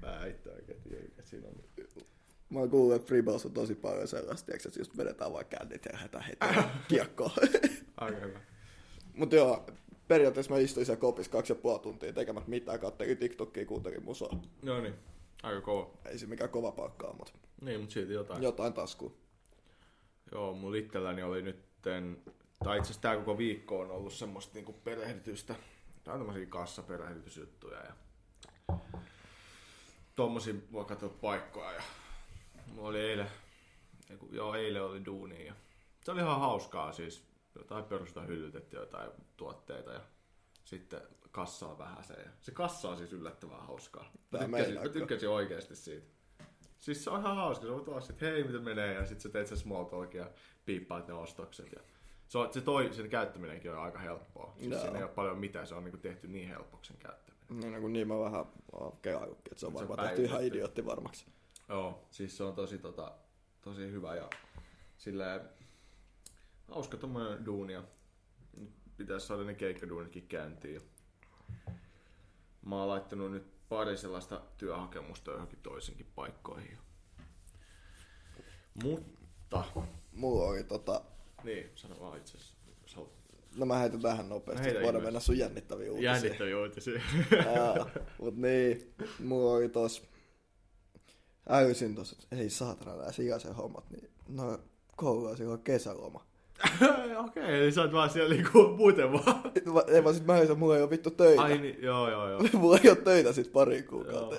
vähän 0.02 0.30
itse 0.30 0.50
oikein 0.50 0.82
tiedä, 0.82 1.04
että 1.06 1.24
siinä 1.26 1.48
on. 1.48 1.56
Mä 2.52 2.60
oon 2.60 2.70
kuullut, 2.70 2.96
että 2.96 3.08
Fribaus 3.08 3.46
on 3.46 3.52
tosi 3.52 3.76
paljon 3.76 4.08
sellaista, 4.08 4.46
tiiäks, 4.46 4.66
että 4.66 4.80
just 4.80 4.98
vedetään 4.98 5.34
vaan 5.34 5.46
kännit 5.46 5.86
ja 5.86 5.92
lähdetään 5.94 6.24
heti 6.24 6.46
kiekkoon. 6.90 7.32
Aika 7.98 8.18
hyvä. 8.20 8.40
Mut 9.14 9.32
joo, 9.34 9.66
periaatteessa 10.08 10.54
mä 10.54 10.60
istuin 10.60 10.86
siellä 10.86 11.00
kopissa 11.02 11.32
kaksi 11.32 11.52
ja 11.54 11.56
puoli 11.56 11.80
tuntia 11.80 12.14
tekemät 12.14 12.48
mitään, 12.48 12.80
kattelin 12.80 13.18
TikTokia, 13.18 13.66
kuuntelin 13.66 14.04
musaa. 14.04 14.42
No 14.62 14.82
niin, 14.82 14.94
aika 15.44 15.62
kova. 15.62 15.92
Ei 16.06 16.18
se 16.18 16.26
mikään 16.26 16.50
kova 16.50 16.72
palkka 16.72 17.08
ole, 17.08 17.16
mutta 17.16 17.34
Niin, 17.62 17.80
mutta 17.80 17.94
silti 17.94 18.14
jotain. 18.14 18.44
jotain 18.44 18.74
taskuun. 18.74 19.16
Joo, 20.32 20.54
mun 20.54 20.76
itselläni 20.76 21.24
oli 21.24 21.42
nytten, 21.42 22.18
tai 22.64 22.78
itse 22.78 22.86
asiassa 22.88 23.02
tää 23.02 23.16
koko 23.18 23.38
viikko 23.38 23.80
on 23.80 23.92
ollut 23.92 24.14
semmoista 24.14 24.54
niinku 24.54 24.74
perehdytystä. 24.74 25.56
Tää 26.04 26.14
on 26.14 26.20
tämmösiä 26.20 26.46
kassaperehdytysjuttuja 26.46 27.78
ja 27.78 27.94
tommosia 30.16 30.54
voi 30.72 30.86
katsoa 30.86 31.10
paikkoja 31.10 31.72
ja 31.72 31.82
mulla 32.74 32.90
oli 32.90 33.00
eilen, 33.00 33.28
ei 34.10 34.18
kun- 34.18 34.36
joo 34.36 34.56
eilen 34.56 34.84
oli 34.84 35.06
duuni 35.06 35.46
ja 35.46 35.54
se 36.06 36.12
oli 36.12 36.22
ihan 36.22 36.40
hauskaa 36.40 36.92
siis. 36.92 37.24
Jotain 37.56 37.84
perusta 37.86 38.22
hyllytettiin 38.22 38.80
jotain 38.80 39.12
tuotteita 39.38 39.92
ja 39.92 40.02
sitten 40.66 41.02
kassaa 41.32 41.78
vähän 41.78 42.04
se. 42.04 42.14
Se 42.42 42.52
kassa 42.52 42.90
on 42.90 42.98
siis 42.98 43.14
yllättävän 43.14 43.60
hauskaa. 43.68 44.12
Mä 44.32 44.40
tykkäsin, 44.40 44.74
mä 44.82 44.90
tykkäsin 44.90 45.30
oikeasti 45.30 45.76
siitä. 45.76 46.08
Siis 46.80 47.04
se 47.04 47.10
on 47.10 47.20
ihan 47.20 47.36
hauska, 47.36 47.66
sä 47.66 47.72
voit 47.74 47.88
olla 47.88 48.02
sit, 48.02 48.22
hei 48.22 48.44
miten 48.44 48.64
menee, 48.64 48.94
ja 48.94 49.06
sit 49.06 49.20
sä 49.22 49.30
teet 49.30 49.48
sen 49.48 49.58
small 49.58 49.84
talk 49.84 50.14
ja 50.14 50.30
piippaat 50.66 51.08
ne 51.08 51.14
ostokset. 51.14 51.72
Ja 51.76 51.82
Se, 52.28 52.38
on, 52.38 52.54
se 52.54 52.62
toi, 52.62 52.94
sen 52.94 53.10
käyttäminenkin 53.10 53.72
on 53.72 53.78
aika 53.80 54.00
helppoa. 54.00 54.54
Siis 54.58 54.72
Joo. 54.72 54.82
siinä 54.82 54.98
ei 54.98 55.04
ole 55.04 55.12
paljon 55.12 55.40
mitään, 55.40 55.68
se 55.68 55.76
on 55.76 55.84
niin 55.84 56.00
tehty 56.02 56.28
niin 56.28 56.48
helpoksi 56.50 56.88
sen 56.94 56.98
käyttäminen. 57.02 57.74
No, 57.74 57.82
kun 57.82 57.94
niin 57.94 58.08
mä 58.08 58.20
vähän 58.20 58.46
oon 58.72 58.98
kelaillutkin, 59.02 59.54
että 59.54 59.60
se 59.60 59.66
on 59.66 59.72
Se 59.78 59.78
on 59.84 59.88
varmaan 59.90 60.08
tehty 60.08 60.24
ihan 60.24 60.44
idiootti 60.44 60.86
varmaksi. 60.86 61.26
Joo, 61.72 62.08
siis 62.10 62.38
se 62.38 62.44
on 62.44 62.56
tosi, 62.56 62.78
tota, 62.78 63.12
tosi 63.62 63.82
hyvä 63.92 64.16
ja 64.16 64.30
silleen 64.98 65.42
hauska 66.68 66.98
tommonen 66.98 67.46
duuni 67.46 67.74
ja 67.74 67.84
nyt 68.58 68.72
pitäisi 68.98 69.28
saada 69.28 69.44
ne 69.44 69.54
keikkaduunitkin 69.54 70.28
käyntiin. 70.28 70.82
Mä 72.66 72.76
oon 72.76 72.90
laittanut 72.90 73.32
nyt 73.32 73.68
pari 73.70 73.98
sellaista 73.98 74.42
työhakemusta 74.58 75.32
johonkin 75.32 75.60
toisenkin 75.64 76.08
paikkoihin. 76.16 76.78
Mutta, 78.84 79.64
Mulla 80.12 80.46
oli 80.46 80.64
tota, 80.64 81.02
niin, 81.44 81.72
sano 81.76 82.00
vaan 82.00 82.18
itse 82.18 82.38
asiassa. 82.38 83.02
no 83.56 83.66
mä 83.66 83.78
heitän 83.78 84.02
tähän 84.02 84.30
nopeasti, 84.30 84.64
Heitä 84.64 84.78
että 84.78 84.86
voidaan 84.86 85.04
mennä 85.04 85.20
sun 85.20 85.38
jännittäviin 85.38 85.92
uutisiin. 85.92 86.14
Jännittäviä 86.14 86.58
uutisia. 86.60 87.02
Aa, 87.60 87.90
mut 88.20 88.38
niin, 88.38 88.94
mulla 89.20 89.52
oli 89.54 89.70
tos, 89.70 90.11
älysin 91.50 91.96
tossa, 91.96 92.16
että 92.24 92.36
ei 92.36 92.50
saatana 92.50 92.96
nää 92.96 93.12
sijaisen 93.12 93.56
hommat, 93.56 93.90
niin 93.90 94.10
no 94.30 94.60
koululla 94.96 95.36
silloin 95.36 95.62
kesäloma. 95.62 96.26
Okei, 97.28 97.64
eli 97.64 97.72
sä 97.72 97.82
oot 97.82 97.94
vaan 97.94 98.10
siellä 98.10 98.36
niinku 98.36 98.68
muuten 98.78 99.12
vaan. 99.14 99.42
Mä, 99.74 99.84
ei 99.88 100.04
vaan 100.04 100.16
sit 100.16 100.26
mä 100.26 100.34
olisin, 100.34 100.60
mulla 100.60 100.76
ei 100.76 100.82
ole 100.82 100.90
vittu 100.90 101.12
töitä. 101.12 101.42
Ai 101.42 101.58
niin, 101.58 101.78
joo 101.82 102.12
joo 102.12 102.30
joo. 102.30 102.42
mulla 102.60 102.80
ei 102.84 102.90
ole 102.90 102.98
töitä 102.98 103.34
sit 103.34 103.52
pari 103.52 103.84
kuukautta. 103.84 104.36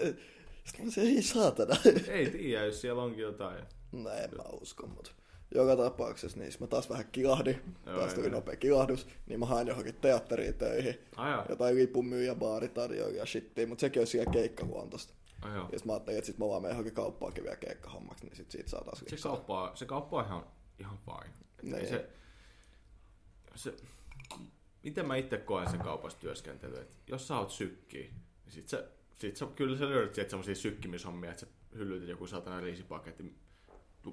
Sitten 0.64 0.84
olisin, 0.84 1.16
ei 1.16 1.22
saatana. 1.22 1.76
Ei 2.08 2.30
tiedä, 2.30 2.64
jos 2.64 2.80
siellä 2.80 3.02
onkin 3.02 3.22
jotain. 3.22 3.64
No 3.92 4.10
en 4.10 4.30
mä 4.36 4.42
usko, 4.60 4.86
mutta 4.86 5.10
joka 5.54 5.76
tapauksessa 5.76 6.38
niin 6.38 6.52
mä 6.60 6.66
taas 6.66 6.90
vähän 6.90 7.08
kilahdin. 7.12 7.60
Joo, 7.86 7.98
taas 7.98 8.14
tuli 8.14 8.26
joo. 8.26 8.34
nopea 8.34 8.56
kilahdus, 8.56 9.06
niin 9.26 9.40
mä 9.40 9.46
hain 9.46 9.68
johonkin 9.68 9.94
teatteriin 9.94 10.54
töihin. 10.54 10.98
Ai. 11.16 11.44
Jotain 11.48 11.76
lipun 11.76 12.06
myyjä, 12.06 12.34
baaritarjoajia 12.34 13.18
ja 13.18 13.26
shittia, 13.26 13.66
mutta 13.66 13.80
sekin 13.80 14.00
olisi 14.00 14.10
siellä 14.12 14.32
keikkahuontosta. 14.32 15.14
Ai 15.42 15.54
joo. 15.54 15.68
Ja 15.72 15.78
sit 15.78 15.86
mä 15.86 15.92
ajattelin, 15.92 16.18
että 16.18 16.26
sit 16.26 16.38
mä 16.38 16.48
vaan 16.48 16.62
menen 16.62 16.72
johonkin 16.72 16.94
kauppaankin 16.94 17.44
vielä 17.44 17.56
keikkahommaksi, 17.56 18.24
niin 18.24 18.36
sit 18.36 18.50
siitä 18.50 18.70
saa 18.70 18.84
taas 18.84 19.04
Se 19.06 19.16
kauppa, 19.16 19.72
se 19.74 19.86
kauppa 19.86 20.18
on 20.18 20.24
ihan, 20.26 20.46
ihan 20.78 20.98
fine. 20.98 21.34
Niin. 21.62 21.88
Se, 21.88 22.10
se, 23.54 23.74
miten 24.82 25.06
mä 25.06 25.16
itse 25.16 25.38
koen 25.38 25.70
sen 25.70 25.80
kaupassa 25.80 26.18
työskentelyä, 26.18 26.80
että 26.80 26.96
jos 27.06 27.28
sä 27.28 27.38
oot 27.38 27.50
sykki, 27.50 27.98
niin 28.44 28.52
sit 28.52 28.68
sä, 28.68 28.84
sit 29.14 29.36
sä, 29.36 29.46
kyllä 29.56 29.78
sä 29.78 29.88
löydät 29.88 30.14
sieltä 30.14 30.30
semmosia 30.30 30.54
sykkimishommia, 30.54 31.30
että 31.30 31.40
sä 31.40 31.46
hyllytät 31.74 32.08
joku 32.08 32.26
satana 32.26 32.60
riisipaketti 32.60 33.34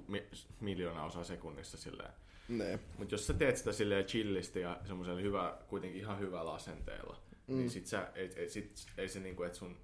mi, 0.08 0.26
miljoona 0.60 1.04
osaa 1.04 1.24
sekunnissa 1.24 1.78
silleen. 1.78 2.12
Niin. 2.48 2.80
Mutta 2.98 3.14
jos 3.14 3.26
sä 3.26 3.34
teet 3.34 3.56
sitä 3.56 3.72
silleen 3.72 4.04
chillisti 4.04 4.60
ja 4.60 4.80
semmoisella 4.84 5.20
hyvä, 5.20 5.58
kuitenkin 5.68 6.00
ihan 6.00 6.18
hyvällä 6.18 6.52
asenteella, 6.52 7.16
mm. 7.46 7.56
niin 7.56 7.70
sit 7.70 7.86
sä, 7.86 8.10
ei, 8.14 8.30
ei, 8.36 8.48
sit, 8.48 8.86
ei 8.96 9.08
se 9.08 9.20
niinku, 9.20 9.42
että 9.42 9.58
sun, 9.58 9.76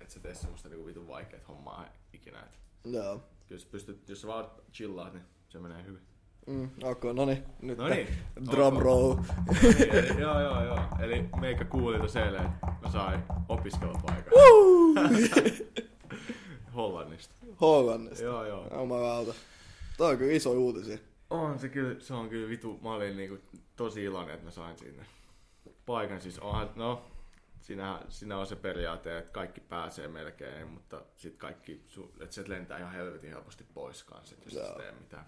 et 0.00 0.10
sä 0.10 0.20
tee 0.20 0.34
semmoista 0.34 0.68
niinku 0.68 0.86
vitun 0.86 1.08
vaikeat 1.08 1.48
hommaa 1.48 1.84
ikinä. 2.12 2.40
Et 2.40 2.58
Joo. 2.84 3.20
kyllä 3.46 3.60
sä 3.60 3.68
pystyt, 3.70 4.08
jos 4.08 4.20
sä 4.20 4.28
vaan 4.28 4.50
chillaat, 4.72 5.12
niin 5.12 5.24
se 5.48 5.58
menee 5.58 5.84
hyvin. 5.84 6.00
Mm, 6.46 6.70
okay, 6.82 7.12
no 7.14 7.24
niin, 7.24 7.44
nyt 7.62 7.78
No 7.78 7.88
niin, 7.88 8.08
drum 8.50 8.76
ok. 8.76 8.82
roll. 8.82 9.14
niin, 9.62 9.94
eli, 9.94 10.20
joo, 10.20 10.40
joo, 10.40 10.64
joo. 10.64 10.78
Eli 11.00 11.24
meikä 11.40 11.64
kuuli 11.64 11.98
tuossa 11.98 12.24
eilen, 12.24 12.44
että 12.46 12.66
mä 12.82 12.90
sain 12.90 13.22
opiskelupaikan. 13.48 14.32
Hollannista. 16.76 17.34
Hollannista. 17.60 18.24
Joo, 18.24 18.44
joo. 18.46 18.80
Jumalauta. 18.80 19.34
Tää 19.98 20.06
on 20.06 20.18
kyllä 20.18 20.32
iso 20.32 20.50
uutisia. 20.50 20.98
On 21.30 21.58
se 21.58 21.68
kyllä, 21.68 22.00
se 22.00 22.14
on 22.14 22.28
kyllä 22.28 22.48
vitu, 22.48 22.78
mä 22.82 22.94
olin 22.94 23.16
niinku 23.16 23.38
tosi 23.76 24.04
iloinen, 24.04 24.34
että 24.34 24.44
mä 24.46 24.50
sain 24.50 24.78
sinne 24.78 25.06
paikan. 25.86 26.20
Siis 26.20 26.38
onhan, 26.38 26.70
no, 26.76 27.02
siinä, 27.66 28.02
siinä 28.08 28.38
on 28.38 28.46
se 28.46 28.56
periaate, 28.56 29.18
että 29.18 29.32
kaikki 29.32 29.60
pääsee 29.60 30.08
melkein, 30.08 30.68
mutta 30.68 31.02
sitten 31.16 31.38
kaikki, 31.38 31.84
että 32.20 32.34
se 32.34 32.48
lentää 32.48 32.78
ihan 32.78 32.92
helvetin 32.92 33.30
helposti 33.30 33.64
pois 33.74 34.04
kanssa, 34.04 34.36
jos 34.44 34.54
Joo. 34.54 34.66
et 34.66 34.76
tee 34.76 34.92
mitään. 34.92 35.24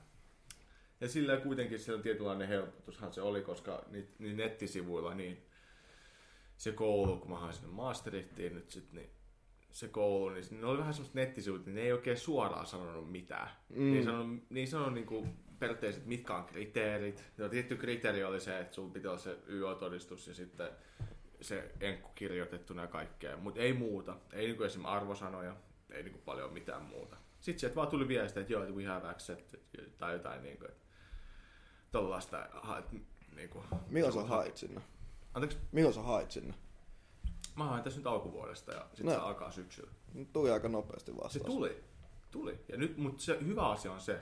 Ja 1.00 1.09
sillä 1.09 1.37
kuitenkin 1.37 1.78
se 1.78 1.95
on 1.95 2.02
tietynlainen 2.02 2.49
helpotushan 2.49 3.12
se 3.12 3.23
oli, 3.23 3.42
koska 3.42 3.85
niin, 3.90 4.09
niin 4.18 4.37
nettisivuilla 4.37 5.14
niin 5.14 5.47
se 6.57 6.73
koulu, 6.73 7.16
kun 7.16 7.30
mä 7.30 7.38
hain 7.38 7.52
sinne 7.52 7.68
Maastrichtiin 7.68 8.54
nyt 8.54 8.71
sit, 8.71 8.92
niin 8.92 9.11
se 9.71 9.88
koulu, 9.88 10.28
niin 10.28 10.61
ne 10.61 10.66
oli 10.66 10.78
vähän 10.78 10.95
semmoista 10.95 11.18
nettisivut, 11.18 11.66
niin 11.66 11.75
ne 11.75 11.83
ei 11.83 11.92
oikein 11.92 12.18
suoraan 12.18 12.66
sanonut 12.66 13.12
mitään. 13.12 13.50
Mm. 13.68 13.92
Niin 13.92 14.04
sanonut, 14.04 14.42
niin 14.50 14.68
sanonut 14.68 14.95
niinku 14.95 15.26
periaatteessa, 15.59 15.99
että 15.99 16.09
mitkä 16.09 16.35
on 16.35 16.45
kriteerit. 16.45 17.25
Ja 17.38 17.49
tietty 17.49 17.76
kriteeri 17.76 18.25
oli 18.25 18.40
se, 18.40 18.59
että 18.59 18.75
sulla 18.75 18.92
pitää 18.92 19.11
olla 19.11 19.21
se 19.21 19.38
YO-todistus 19.49 20.28
ja 20.28 20.35
sitten 20.35 20.68
se 21.40 21.71
enkku 21.80 22.09
kirjoitettuna 22.14 22.83
ja 22.83 22.88
kaikkea. 22.88 23.37
Mutta 23.37 23.61
ei 23.61 23.73
muuta. 23.73 24.16
Ei 24.33 24.47
niinku 24.47 24.62
esimerkiksi 24.62 24.97
arvosanoja, 24.97 25.57
ei 25.90 26.02
niinku 26.02 26.18
paljon 26.25 26.52
mitään 26.52 26.83
muuta. 26.83 27.16
Sitten 27.40 27.61
sieltä 27.61 27.76
vaan 27.76 27.88
tuli 27.88 28.09
viesti, 28.09 28.40
että 28.40 28.52
joo, 28.52 28.64
we 28.66 28.85
have 28.85 29.09
accepted 29.09 29.61
tai 29.99 30.12
jotain 30.12 30.42
niinku, 30.42 30.64
että 30.64 30.87
tollaista, 31.92 32.49
niinku, 33.37 33.64
Milloin 33.88 34.14
sä 34.14 34.23
hait 34.25 34.57
sinne? 34.57 34.80
Anteeksi, 35.35 35.59
Milloin 35.73 35.95
sä 35.95 36.02
hait 36.02 36.30
sinne? 36.30 36.54
mä 37.57 37.64
hain 37.64 37.85
tässä 37.85 37.99
nyt 37.99 38.07
alkuvuodesta 38.07 38.73
ja 38.73 38.87
sitten 38.88 39.07
No. 39.07 39.12
se 39.12 39.18
alkaa 39.18 39.50
syksyllä. 39.50 39.90
Tuli 40.33 40.50
aika 40.50 40.68
nopeasti 40.68 41.12
vastaus. 41.12 41.33
Se 41.33 41.40
tuli, 41.40 41.85
tuli. 42.30 42.64
Ja 42.68 42.76
nyt, 42.76 42.97
mutta 42.97 43.23
se 43.23 43.38
hyvä 43.40 43.68
asia 43.68 43.92
on 43.92 44.00
se, 44.00 44.21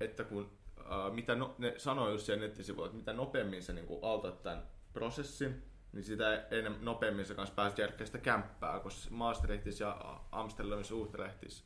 että 0.00 0.24
kun 0.24 0.50
äh, 0.80 1.12
mitä 1.12 1.34
no, 1.34 1.54
ne 1.58 1.74
sanoo 1.76 2.10
just 2.10 2.26
siellä 2.26 2.46
nettisivuilla, 2.46 2.86
että 2.86 2.96
mitä 2.98 3.12
nopeammin 3.12 3.62
sä 3.62 3.72
niin 3.72 3.86
autat 4.02 4.42
tämän 4.42 4.66
prosessin, 4.92 5.62
niin 5.92 6.04
sitä 6.04 6.46
enemmän 6.50 6.84
nopeammin 6.84 7.26
sä 7.26 7.34
kanssa 7.34 7.54
pääset 7.54 7.78
järkkää 7.78 8.06
sitä 8.06 8.18
kämppää, 8.18 8.80
koska 8.80 9.10
Maastrichtissa 9.10 9.84
ja 9.84 10.20
Amsterdamissa, 10.32 10.94
Utrechtissä, 10.94 11.64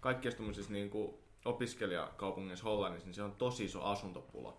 kaikissa 0.00 0.36
tämmöisissä 0.36 0.72
niin 0.72 0.90
opiskelijakaupungeissa 1.44 2.64
Hollannissa, 2.64 3.06
niin 3.06 3.14
se 3.14 3.22
on 3.22 3.32
tosi 3.32 3.64
iso 3.64 3.82
asuntopula. 3.82 4.56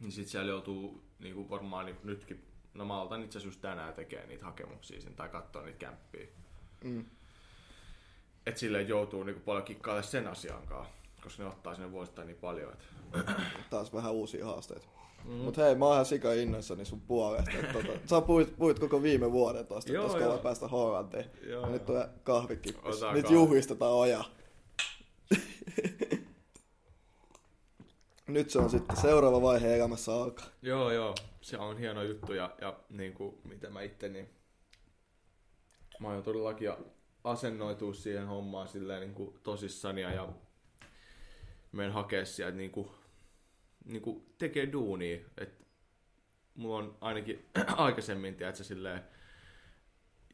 Niin 0.00 0.12
sit 0.12 0.28
siellä 0.28 0.50
joutuu 0.50 1.04
niin 1.18 1.34
kuin 1.34 1.50
varmaan 1.50 1.86
niin 1.86 1.96
nytkin, 2.04 2.46
no 2.74 2.84
mä 2.84 2.94
itse 3.24 3.38
asiassa 3.38 3.48
just 3.48 3.60
tänään 3.60 3.94
tekee 3.94 4.26
niitä 4.26 4.44
hakemuksia 4.44 5.00
sinne 5.00 5.16
tai 5.16 5.28
katsoa 5.28 5.62
niitä 5.62 5.78
kämppiä. 5.78 6.26
Mm. 6.84 7.04
että 8.46 8.60
sille 8.60 8.82
joutuu 8.82 9.22
niinku 9.22 9.40
paljon 9.40 9.64
kikkailla 9.64 10.02
sen 10.02 10.26
asian 10.26 10.66
kanssa, 10.66 10.94
koska 11.22 11.42
ne 11.42 11.48
ottaa 11.48 11.74
sinne 11.74 11.92
vuosittain 11.92 12.26
niin 12.26 12.38
paljon. 12.38 12.72
Et... 12.72 12.88
Taas 13.70 13.94
vähän 13.94 14.12
uusia 14.12 14.46
haasteita. 14.46 14.86
Mm. 15.26 15.32
Mut 15.32 15.56
hei, 15.56 15.74
mä 15.74 15.84
oon 15.84 15.94
ihan 15.94 16.06
sika 16.06 16.32
innoissani 16.32 16.84
sun 16.84 17.00
puolesta. 17.00 17.50
että 17.50 17.72
Tota, 17.72 17.88
sä 18.10 18.20
puhuit, 18.20 18.56
puhuit 18.56 18.78
koko 18.78 19.02
viime 19.02 19.32
vuoden 19.32 19.66
tosta, 19.66 19.92
Joo, 19.92 20.04
että 20.04 20.12
olisiko 20.12 20.30
vaan 20.30 20.42
päästä 20.42 20.68
Hollantiin. 20.68 21.24
Joo, 21.46 21.62
Ja 21.62 21.68
nyt 21.68 21.86
tulee 21.86 22.08
kahvikippis. 22.24 22.84
Nyt 23.12 23.24
kahvi. 23.24 23.34
juhlistetaan 23.34 23.92
oja. 23.92 24.24
nyt 28.26 28.50
se 28.50 28.58
on 28.58 28.70
sitten 28.70 28.96
seuraava 28.96 29.42
vaihe 29.42 29.76
elämässä 29.76 30.14
alkaa. 30.14 30.46
Joo, 30.62 30.90
joo. 30.90 31.14
Se 31.40 31.58
on 31.58 31.78
hieno 31.78 32.02
juttu 32.02 32.32
ja, 32.32 32.54
ja 32.60 32.76
niin 32.90 33.14
kuin, 33.14 33.38
mitä 33.44 33.70
mä 33.70 33.82
itse, 33.82 34.08
niin 34.08 34.30
mä 36.00 36.08
oon 36.08 36.22
todellakin 36.22 36.72
asennoitua 37.24 37.94
siihen 37.94 38.26
hommaan 38.26 38.68
silleen 38.68 39.00
niin 39.00 39.14
kuin 39.14 39.38
tosissani 39.42 40.02
ja, 40.02 40.12
ja 40.12 40.28
menen 41.72 41.92
hakea 41.92 42.24
sieltä 42.24 42.56
niin 42.56 42.70
kuin, 42.70 42.90
niin 43.86 44.02
kuin 44.02 44.26
tekee 44.38 44.72
duunia. 44.72 45.18
Et 45.38 45.66
mulla 46.54 46.78
on 46.78 46.96
ainakin 47.00 47.44
aikaisemmin, 47.76 48.34
tiedätkö, 48.34 48.64
silleen, 48.64 49.00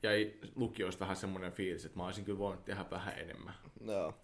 jäi 0.02 0.34
lukioista 0.54 1.00
vähän 1.00 1.16
semmoinen 1.16 1.52
fiilis, 1.52 1.84
että 1.84 1.98
mä 1.98 2.04
olisin 2.04 2.24
kyllä 2.24 2.38
voinut 2.38 2.64
tehdä 2.64 2.84
vähän 2.90 3.18
enemmän. 3.18 3.54
Joo. 3.86 4.14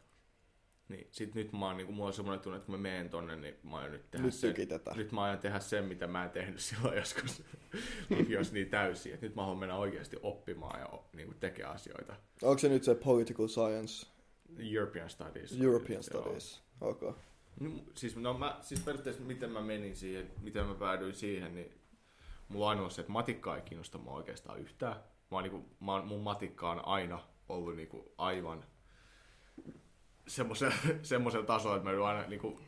Niin 0.88 1.08
sit 1.11 1.35
nyt 1.35 1.52
mä 1.52 1.66
oon, 1.66 1.76
niinku, 1.76 1.92
mulla 1.92 2.06
on 2.06 2.12
semmoinen 2.12 2.40
tunne, 2.40 2.56
että 2.56 2.66
kun 2.66 2.75
mä 2.75 2.80
menen 2.82 3.11
tonne, 3.11 3.37
niin 3.37 3.54
mä 3.62 3.76
aion 3.76 3.92
nyt 3.92 4.11
tehdä 4.11 4.25
Nyt 4.25 4.35
sen. 4.35 4.50
tykitetään. 4.50 4.97
Nyt 4.97 5.12
mä 5.12 5.23
aion 5.23 5.38
tehdä 5.38 5.61
sen, 5.61 5.85
mitä 5.85 6.06
mä 6.06 6.25
en 6.25 6.30
tehnyt 6.30 6.61
silloin 6.66 6.97
joskus 6.97 7.42
lukiossa 8.11 8.54
niin 8.54 8.70
täysin. 8.70 9.14
Et 9.14 9.20
nyt 9.20 9.35
mä 9.35 9.42
haluan 9.42 9.58
mennä 9.58 9.76
oikeasti 9.76 10.16
oppimaan 10.23 10.80
ja 10.80 10.88
niinku, 11.12 11.35
tekee 11.40 11.64
asioita. 11.64 12.16
Onko 12.42 12.58
se 12.58 12.68
nyt 12.68 12.85
se 12.85 12.94
political 12.94 13.47
science, 13.49 14.06
European 14.75 15.11
Studies. 15.11 15.61
European. 15.61 16.02
Studies? 16.02 16.62
Okay. 16.80 17.12
No, 17.60 17.70
siis, 17.94 18.16
no 18.16 18.38
mä, 18.38 18.58
siis 18.60 18.80
periaatteessa 18.80 19.22
miten 19.22 19.50
mä 19.50 19.60
menin 19.60 19.96
siihen, 19.96 20.30
miten 20.42 20.66
mä 20.66 20.74
päädyin 20.74 21.14
siihen, 21.14 21.54
niin 21.54 21.80
mulla 22.48 22.68
ainoa 22.68 22.90
se, 22.90 23.00
että 23.00 23.12
matikka 23.12 23.56
ei 23.56 23.62
kiinnosta 23.62 23.98
mua 23.98 24.14
oikeastaan 24.14 24.58
yhtään. 24.58 24.96
Mä 25.30 25.36
oon, 25.36 25.42
niinku, 25.42 25.64
mä 25.80 25.92
oon, 25.92 26.06
mun 26.06 26.20
matikka 26.20 26.70
on 26.70 26.86
aina 26.86 27.20
ollut 27.48 27.76
niinku 27.76 28.14
aivan 28.18 28.64
semmoisella, 30.26 31.44
tasolla, 31.46 31.76
että 31.76 31.88
mä 31.88 31.92
joudun 31.92 32.08
aina 32.08 32.28
niinku, 32.28 32.60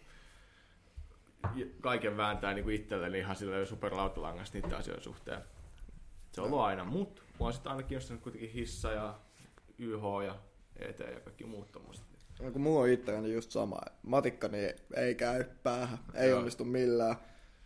kaiken 1.80 2.16
vääntää 2.16 2.54
niinku 2.54 2.70
itselleni 2.70 3.18
ihan 3.18 3.37
sillä 3.37 3.64
superlautalangasta 3.64 4.59
niiden 4.59 4.78
asioiden 4.78 5.04
suhteen. 5.04 5.42
Se 6.32 6.40
on 6.40 6.47
ollut 6.47 6.61
aina, 6.61 6.85
mutta 6.85 7.23
mua 7.38 7.47
on 7.47 7.52
sitten 7.52 7.73
aina 7.73 7.82
kiinnostanut 7.82 8.23
kuitenkin 8.23 8.50
hissa 8.50 8.92
ja 8.92 9.18
YH 9.78 10.02
ja 10.26 10.38
ET 10.76 10.99
ja 10.99 11.20
kaikki 11.20 11.44
muut 11.44 11.73
tommoset. 11.73 12.10
No, 12.40 12.50
kun 12.50 12.61
mulla 12.61 12.80
on 12.80 12.88
itselläni 12.88 13.32
just 13.32 13.50
sama. 13.50 13.80
Matikka 14.02 14.49
niin 14.49 14.73
ei 14.97 15.14
käy 15.14 15.44
päähän, 15.62 15.99
ei 16.14 16.28
Joo. 16.28 16.38
onnistu 16.38 16.64
millään. 16.64 17.16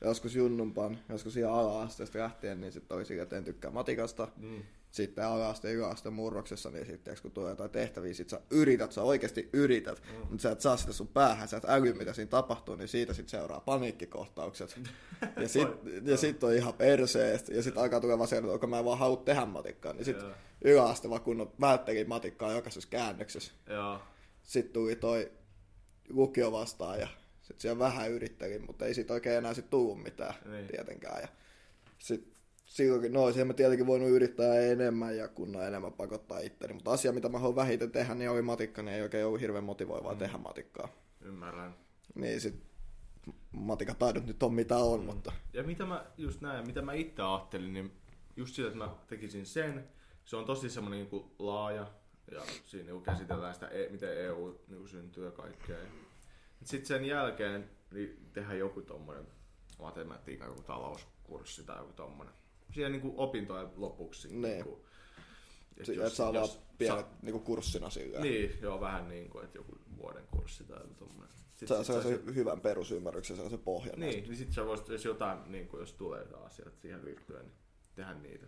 joskus 0.01 0.37
junnumpan, 0.37 0.99
joskus 1.09 1.37
ihan 1.37 1.53
ala-asteesta 1.53 2.19
lähtien, 2.19 2.61
niin 2.61 2.73
sitten 2.73 2.97
oli 2.97 3.05
sillä, 3.05 3.23
että 3.23 3.37
en 3.37 3.45
tykkää 3.45 3.71
matikasta. 3.71 4.29
Mm. 4.37 4.63
Sitten 4.91 5.27
ala-aste, 5.27 5.73
yläaste 5.73 6.11
murroksessa, 6.11 6.71
niin 6.71 6.87
sitten 6.87 7.17
kun 7.23 7.31
tulee 7.31 7.51
jotain 7.51 7.71
tehtäviä, 7.71 8.15
sit 8.15 8.29
sä 8.29 8.41
yrität, 8.51 8.93
sä 8.93 9.03
oikeasti 9.03 9.49
yrität, 9.53 10.03
mm. 10.13 10.19
mutta 10.31 10.43
sä 10.43 10.51
et 10.51 10.61
saa 10.61 10.77
sitä 10.77 10.93
sun 10.93 11.09
päähän, 11.09 11.49
sä 11.49 11.57
et 11.57 11.65
äly, 11.69 11.93
mitä 11.93 12.13
siinä 12.13 12.29
tapahtuu, 12.29 12.77
niin 12.77 12.89
siitä 12.89 13.15
sitten 13.15 13.31
seuraa 13.31 13.61
paniikkikohtaukset. 13.61 14.81
ja 15.43 15.49
sitten 15.49 16.07
ja 16.07 16.17
sit 16.17 16.45
on 16.45 16.55
ihan 16.55 16.75
perseestä, 16.75 17.55
ja 17.55 17.63
sitten 17.63 17.83
alkaa 17.83 18.01
tulla 18.01 18.19
vaan 18.19 18.55
että 18.55 18.67
mä 18.67 18.79
en 18.79 18.85
vaan 18.85 18.99
halua 18.99 19.17
tehdä 19.17 19.47
matikkaa, 19.47 19.93
niin 19.93 20.05
sitten 20.05 20.35
yläaste 20.65 21.11
vaan 21.11 21.21
kun 21.21 21.53
vältteli 21.61 22.05
matikkaa 22.05 22.53
jokaisessa 22.53 22.89
käännöksessä. 22.91 23.53
Joo. 23.67 24.01
Sitten 24.45 24.73
tuli 24.73 24.97
toi 24.97 25.33
lukio 26.09 26.53
vastaan 26.53 27.01
ja 27.01 27.09
sitten 27.41 27.61
siellä 27.61 27.79
vähän 27.79 28.11
yrittelin, 28.11 28.67
mutta 28.67 28.87
ei 28.87 28.95
siitä 28.95 29.13
oikein 29.13 29.37
enää 29.37 29.55
sit 29.55 29.71
tullut 29.71 30.03
mitään 30.03 30.35
niin. 30.51 30.67
tietenkään. 30.67 31.23
Ja 31.23 31.29
sit 31.99 32.35
silloinkin, 32.65 33.13
no 33.13 33.33
siihen 33.33 33.47
mä 33.47 33.55
tietenkin 33.55 33.87
voinut 33.87 34.09
yrittää 34.09 34.61
enemmän 34.61 35.17
ja 35.17 35.29
kunnon 35.29 35.67
enemmän 35.67 35.93
pakottaa 35.93 36.39
itteni, 36.39 36.75
mutta 36.75 36.91
asia, 36.91 37.13
mitä 37.13 37.29
mä 37.29 37.39
haluan 37.39 37.57
vähiten 37.57 37.91
tehdä, 37.91 38.15
niin 38.15 38.31
oli 38.31 38.43
matikka, 38.43 38.83
niin 38.83 38.95
ei 38.95 39.03
oikein 39.03 39.27
ollut 39.27 39.41
hirveän 39.41 39.65
motivoivaa 39.65 40.13
mm. 40.13 40.19
tehdä 40.19 40.39
matikkaa. 40.39 40.89
Ymmärrän. 41.21 41.75
Niin 42.15 42.41
sit 42.41 42.63
matikataidot 43.53 44.27
nyt 44.27 44.43
on 44.43 44.55
mitä 44.55 44.77
on, 44.77 45.01
mm. 45.01 45.07
mutta... 45.07 45.33
Ja 45.53 45.63
mitä 45.63 45.87
mä 45.87 46.07
just 46.17 46.41
näin, 46.41 46.67
mitä 46.67 46.83
mä 46.83 46.93
itse 46.93 47.23
ajattelin, 47.23 47.73
niin 47.73 47.93
just 48.37 48.55
sillä, 48.55 48.69
että 48.69 48.79
mä 48.79 48.95
tekisin 49.07 49.47
sen, 49.47 49.89
se 50.25 50.37
on 50.37 50.45
tosi 50.45 50.71
semmoinen 50.71 51.09
niin 51.11 51.25
laaja, 51.39 51.87
ja 52.33 52.43
siinä 52.67 52.93
niin 52.93 53.03
käsitellään 53.03 53.55
sitä, 53.55 53.69
e- 53.69 53.89
miten 53.89 54.19
EU 54.19 54.61
niin 54.69 54.89
syntyy 54.89 55.25
ja 55.25 55.31
kaikkea. 55.31 55.77
Sitten 56.65 56.87
sen 56.87 57.05
jälkeen 57.05 57.71
niin 57.91 58.31
tehdään 58.33 58.59
joku 58.59 58.83
tommonen 58.83 59.27
matematiikan 59.79 60.49
joku 60.49 60.63
talouskurssi 60.63 61.63
tai 61.65 61.79
joku 61.79 61.93
tommonen. 61.93 62.35
Siihen 62.73 62.93
niin 62.93 63.03
kuin 63.03 63.15
opintojen 63.17 63.69
lopuksi. 63.77 64.37
Niin. 64.37 64.65
Kuin, 64.65 64.81
että 65.77 65.93
jos, 65.93 66.17
saa 66.17 66.35
jos, 66.35 66.61
pienet 66.79 67.01
sa- 67.01 67.17
niin 67.23 67.33
kuin 67.33 67.45
kurssina 67.45 67.91
sillä. 67.91 68.21
Niin, 68.21 68.59
joo, 68.63 68.81
vähän 68.81 69.09
niin 69.09 69.31
kuin, 69.31 69.45
että 69.45 69.59
joku 69.59 69.79
vuoden 69.97 70.27
kurssi 70.31 70.65
tai 70.65 70.81
joku 70.81 70.95
tommonen. 70.95 71.35
Sitten 71.55 71.85
saa 71.85 72.03
se 72.03 72.21
hyvän 72.35 72.61
perusymmärryksen, 72.61 73.51
se 73.51 73.59
pohjan. 73.59 74.01
Niin, 74.01 74.01
näistä. 74.01 74.29
niin 74.29 74.37
sitten 74.37 74.55
sä 74.55 74.67
voisit, 74.67 74.89
jos 74.89 75.05
jotain, 75.05 75.53
niin 75.53 75.69
kuin, 75.69 75.81
jos 75.81 75.93
tulee 75.93 76.21
jotain 76.21 76.45
asiat 76.45 76.79
siihen 76.79 77.05
liittyen, 77.05 77.43
niin 77.43 77.57
tehdä 77.95 78.15
niitä. 78.15 78.47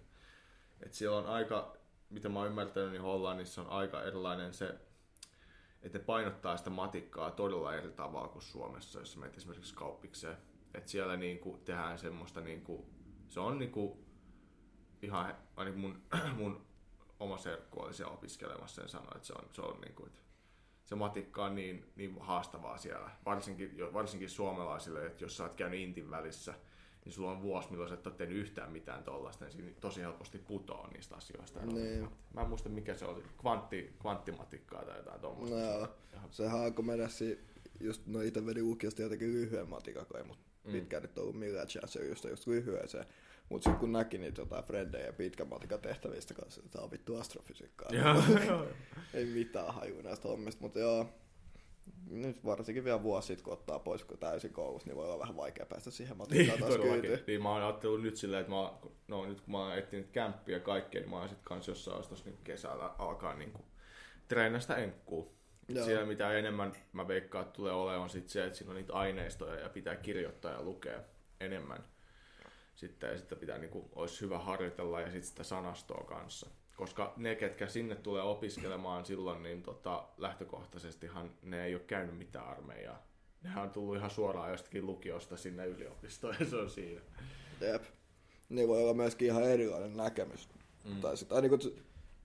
Et 0.81 0.93
siellä 0.93 1.19
on 1.19 1.27
aika, 1.27 1.77
mitä 2.11 2.29
mä 2.29 2.39
oon 2.39 2.49
ymmärtänyt, 2.49 2.91
niin 2.91 3.03
Hollannissa 3.03 3.63
on 3.63 3.71
aika 3.71 4.03
erilainen 4.03 4.55
se 4.55 4.79
että 5.87 5.99
painottaa 5.99 6.57
sitä 6.57 6.71
matikkaa 6.71 7.31
todella 7.31 7.75
eri 7.75 7.91
tavalla 7.91 8.29
kuin 8.29 8.43
Suomessa, 8.43 8.99
jos 8.99 9.17
menet 9.17 9.37
esimerkiksi 9.37 9.75
kauppikseen. 9.75 10.37
Että 10.75 10.91
siellä 10.91 11.17
niinku 11.17 11.61
tehdään 11.65 11.99
semmoista, 11.99 12.41
niinku, 12.41 12.87
se 13.29 13.41
on 13.41 13.59
niinku 13.59 14.05
ihan, 15.03 15.37
ainakin 15.57 15.81
mun, 15.81 16.03
mun 16.39 16.67
oma 17.21 17.39
serkku 17.39 17.83
oli 17.83 17.95
siellä 17.95 18.15
opiskelemassa 18.15 18.83
ja 18.83 18.89
sanoi, 18.89 19.13
että 19.15 19.27
se 19.27 19.33
on, 19.33 19.49
se 19.53 19.63
on 19.63 19.81
niinku, 19.81 20.07
että 20.07 20.21
se 20.85 20.95
matikka 20.95 21.45
on 21.45 21.55
niin, 21.55 21.93
niin 21.97 22.21
haastavaa 22.21 22.79
siellä, 22.79 23.11
varsinkin, 23.25 23.93
varsinkin 23.93 24.31
suomalaisille, 24.31 25.07
että 25.07 25.25
jos 25.25 25.37
sä 25.37 25.43
oot 25.43 25.55
käynyt 25.55 25.81
Intin 25.81 26.11
välissä, 26.11 26.55
niin 27.07 27.15
sulla 27.15 27.31
on 27.31 27.43
vuosi, 27.43 27.71
milloin 27.71 27.89
sä 27.89 27.95
et 27.95 28.07
ole 28.07 28.15
tehnyt 28.15 28.39
yhtään 28.39 28.73
mitään 28.73 29.05
tollasta, 29.05 29.45
niin 29.45 29.53
siinä 29.53 29.71
tosi 29.81 30.01
helposti 30.01 30.39
putoaa 30.39 30.89
niistä 30.89 31.17
asioista. 31.17 31.67
Niin. 31.67 32.09
Mä 32.35 32.41
en 32.41 32.49
muista 32.49 32.69
mikä 32.69 32.95
se 32.95 33.05
oli, 33.05 33.23
Kvantti, 33.41 33.95
kvanttimatikkaa 34.01 34.85
tai 34.85 34.97
jotain 34.97 35.21
tuommoista. 35.21 35.57
No, 35.57 35.89
sehän 36.31 36.61
alkoi 36.61 36.85
mennä 36.85 37.09
si- 37.09 37.39
just, 37.81 38.07
no 38.07 38.21
itse 38.21 38.47
vedin 38.47 38.69
lukiosta 38.69 39.03
jotenkin 39.03 39.33
lyhyen 39.33 39.69
matikakoja, 39.69 40.25
mutta 40.25 40.45
mm. 40.65 40.73
pitkään 40.73 41.03
nyt 41.03 41.19
ollut 41.19 41.37
millään 41.37 41.67
chance 41.67 42.05
just, 42.05 42.25
just 42.25 42.47
lyhyeseen. 42.47 43.07
Mutta 43.49 43.65
sitten 43.65 43.81
kun 43.81 43.93
näki 43.93 44.19
niitä 44.19 44.41
jotain 44.41 44.65
Frendejä 44.65 45.13
pitkän 45.13 45.49
matikan 45.49 45.81
tehtävistä 45.81 46.35
kanssa, 46.35 46.61
että 46.61 46.71
tämä 46.73 46.85
on 46.85 46.91
vittu 46.91 47.17
astrofysiikkaa. 47.17 47.91
Ei 49.15 49.27
mitään 49.27 49.75
haju 49.75 50.03
näistä 50.03 50.29
hommista, 50.29 50.63
mutta 50.63 50.79
joo, 50.79 51.09
nyt 52.11 52.45
varsinkin 52.45 52.85
vielä 52.85 53.03
vuosi 53.03 53.27
sitten, 53.27 53.45
kun 53.45 53.53
ottaa 53.53 53.79
pois 53.79 54.05
kun 54.05 54.19
täysin 54.19 54.53
koulussa, 54.53 54.89
niin 54.89 54.97
voi 54.97 55.05
olla 55.05 55.19
vähän 55.19 55.37
vaikea 55.37 55.67
päästä 55.67 55.91
siihen 55.91 56.17
matikkaan 56.17 56.59
taas 56.59 56.77
kyytiin. 56.77 57.19
Niin, 57.27 57.43
mä 57.43 57.53
oon 57.53 57.63
ajatellut 57.63 58.03
nyt 58.03 58.17
silleen, 58.17 58.41
että 58.41 58.53
mä, 58.53 58.73
no, 59.09 59.27
nyt 59.27 59.41
kun 59.41 59.53
mä 59.53 59.59
oon 59.59 59.79
etsinyt 59.79 60.11
kämppiä 60.11 60.57
ja 60.57 60.61
kaikkea, 60.61 61.01
niin 61.01 61.11
mä 61.11 61.19
oon 61.19 61.29
sitten 61.29 61.45
kans 61.45 61.69
jossain 61.69 61.97
olisi 61.97 62.25
niin 62.25 62.39
kesällä 62.45 62.91
alkaa 62.99 63.35
niin 63.35 63.53
kuin, 63.53 63.65
treenasta 64.29 64.77
enkkuu. 64.77 65.37
Siellä 65.85 66.07
mitä 66.07 66.33
enemmän 66.33 66.73
mä 66.93 67.09
veikkaan, 67.09 67.43
että 67.47 67.57
tulee 67.57 67.73
olemaan 67.73 68.11
sit 68.11 68.29
se, 68.29 68.45
että 68.45 68.59
siinä 68.59 68.71
on 68.71 68.77
niitä 68.77 68.93
aineistoja 68.93 69.61
ja 69.61 69.69
pitää 69.69 69.97
kirjoittaa 69.97 70.53
ja 70.53 70.63
lukea 70.63 71.01
enemmän. 71.41 71.85
Sitten, 72.75 73.11
ja 73.11 73.19
sitten 73.19 73.39
pitää, 73.39 73.59
niin 73.59 73.71
kuin, 73.71 73.89
olisi 73.95 74.21
hyvä 74.21 74.39
harjoitella 74.39 75.01
ja 75.01 75.07
sitten 75.07 75.25
sitä 75.25 75.43
sanastoa 75.43 76.05
kanssa 76.05 76.51
koska 76.77 77.13
ne, 77.17 77.35
ketkä 77.35 77.67
sinne 77.67 77.95
tulee 77.95 78.23
opiskelemaan 78.23 79.05
silloin, 79.05 79.43
niin 79.43 79.63
tota, 79.63 80.09
lähtökohtaisestihan 80.19 81.31
ne 81.43 81.65
ei 81.65 81.75
ole 81.75 81.83
käynyt 81.83 82.19
mitään 82.19 82.49
armeijaa. 82.49 83.07
Nehän 83.43 83.65
on 83.65 83.71
tullut 83.71 83.97
ihan 83.97 84.11
suoraan 84.11 84.51
jostakin 84.51 84.87
lukiosta 84.87 85.37
sinne 85.37 85.67
yliopistoon 85.67 86.37
ja 86.41 86.47
se 86.51 86.57
on 86.57 86.71
siinä. 86.71 87.01
Jep. 87.61 87.83
Niin 88.49 88.69
voi 88.69 88.83
olla 88.83 88.95
myöskin 88.95 89.29
ihan 89.29 89.43
erilainen 89.43 89.97
näkemys. 89.97 90.49
Mm. 90.85 91.01
Tai 91.01 91.17
sit, 91.17 91.29
niin 91.41 91.51
kun, 91.51 91.61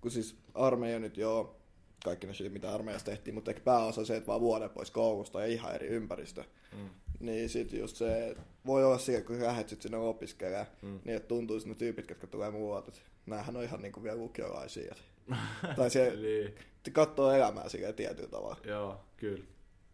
kun 0.02 0.12
siis 0.12 0.36
armeija 0.54 1.00
nyt 1.00 1.18
joo, 1.18 1.56
kaikki 2.04 2.28
ne 2.28 2.34
syyt, 2.34 2.54
mitä 2.54 2.74
armeijassa 2.74 3.06
tehtiin, 3.06 3.34
mutta 3.34 3.52
ehkä 3.52 3.64
pääosa 3.64 4.06
se, 4.06 4.16
että 4.16 4.28
vaan 4.28 4.42
vuoden 4.42 4.70
pois 4.70 4.92
koulusta 4.92 5.40
ja 5.40 5.46
ihan 5.46 5.76
eri 5.76 5.88
ympäristö. 5.88 6.44
Mm. 6.78 6.90
Niin 7.22 7.50
sit 7.50 7.74
just 7.74 7.96
se, 7.96 8.30
että 8.30 8.44
voi 8.66 8.86
olla 8.86 8.98
siellä, 8.98 9.26
kun 9.26 9.44
lähdet 9.44 9.70
sit 9.70 9.82
sinne 9.82 9.98
opiskelemaan, 9.98 10.68
mm. 10.82 11.00
niin 11.06 11.16
että 11.18 11.28
tuntuu 11.28 11.60
ne 11.66 11.76
tyypit, 11.76 12.10
jotka 12.10 12.28
tulee 12.28 12.52
muualta, 12.52 12.88
että 12.88 13.02
näähän 13.26 13.58
on 13.58 13.64
ihan 13.64 13.82
niinku 13.82 14.04
vielä 14.04 14.18
lukiolaisia. 14.18 14.96
tai 15.78 15.90
se 15.90 16.14
niin. 16.16 16.56
katsoo 16.92 17.32
elämää 17.32 17.70
sillä 17.70 17.94
tietyllä 17.94 18.30
tavalla. 18.30 18.58
Joo, 18.64 19.00
kyllä. 19.18 19.44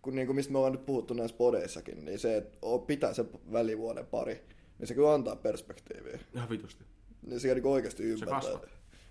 Kun 0.02 0.16
niinku, 0.16 0.34
mistä 0.34 0.52
me 0.52 0.58
ollaan 0.58 0.74
nyt 0.74 0.86
puhuttu 0.86 1.14
näissä 1.14 1.38
podeissakin, 1.38 2.06
niin 2.06 2.20
se, 2.20 2.38
että 2.38 2.58
pitää 2.88 3.14
se 3.14 3.26
välivuoden 3.52 4.06
pari, 4.06 4.44
niin 4.80 4.88
se 4.88 4.94
kyllä 4.94 5.14
antaa 5.14 5.36
perspektiiviä. 5.36 6.20
Ihan 6.36 6.50
vitusti. 6.50 6.84
Niin 7.22 7.40
se 7.40 7.54
niinku 7.54 7.72
oikeasti 7.72 8.04
ymmärtää, 8.04 8.60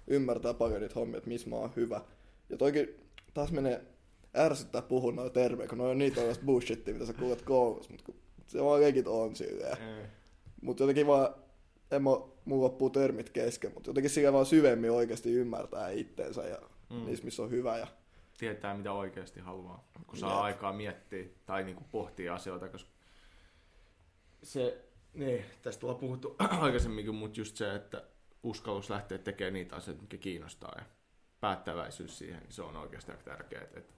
ymmärtää 0.07 0.55
paljon 0.55 0.81
niitä 0.81 0.95
hommia, 0.95 1.19
että 1.19 1.29
missä 1.29 1.51
mä 1.51 1.57
oon 1.57 1.73
hyvä. 1.77 2.01
Ja 2.49 2.57
toikin 2.57 3.01
taas 3.35 3.53
menee 3.53 3.85
ärsyttää 4.37 4.83
puhua 4.83 5.13
noin 5.13 5.33
terveen, 5.33 5.69
kun 5.69 5.79
noin 5.79 5.91
on 5.91 5.99
niitä 5.99 6.17
tällaista 6.17 6.45
bullshittia, 6.45 6.95
mitä 6.95 7.07
sä 7.07 7.13
kuulet 7.13 7.43
koulussa, 7.43 7.93
mutta 7.93 8.13
se 8.47 8.65
vaan 8.65 8.81
legit 8.81 9.07
on 9.07 9.37
silleen. 9.37 9.79
Mm. 9.79 10.07
Mutta 10.63 10.83
jotenkin 10.83 11.07
vaan, 11.07 11.35
en 11.91 12.03
mä, 12.03 12.11
mulla 12.45 12.65
loppuu 12.65 12.91
termit 12.91 13.31
kesken, 13.31 13.73
mutta 13.75 13.91
jotenkin 13.91 14.11
sillä 14.11 14.33
vaan 14.33 14.47
syvemmin 14.47 14.91
oikeasti 14.91 15.33
ymmärtää 15.33 15.91
itteensä 15.91 16.43
ja 16.43 16.59
mm. 16.91 17.05
niissä, 17.05 17.25
missä 17.25 17.43
on 17.43 17.51
hyvä. 17.51 17.79
Ja... 17.79 17.87
Tietää, 18.39 18.77
mitä 18.77 18.93
oikeasti 18.93 19.41
haluaa, 19.41 19.89
kun 20.07 20.19
saa 20.19 20.31
Jep. 20.31 20.41
aikaa 20.41 20.73
miettiä 20.73 21.25
tai 21.47 21.65
niinku 21.65 21.85
pohtia 21.91 22.35
asioita, 22.35 22.69
koska 22.69 22.91
se, 24.43 24.85
niin, 25.15 25.45
tästä 25.63 25.87
ollaan 25.87 26.01
puhuttu 26.01 26.37
aikaisemminkin, 26.61 27.15
mutta 27.15 27.41
just 27.41 27.57
se, 27.57 27.75
että 27.75 28.05
uskallus 28.43 28.91
lähteä 28.91 29.19
tekemään 29.19 29.53
niitä 29.53 29.77
asioita, 29.77 30.03
mikä 30.03 30.17
kiinnostaa 30.17 30.73
ja 30.79 30.85
päättäväisyys 31.41 32.19
siihen, 32.19 32.43
niin 32.43 32.53
se 32.53 32.63
on 32.63 32.77
oikeasti 32.77 33.11
aika 33.11 33.23
tärkeää. 33.23 33.63
Että, 33.63 33.96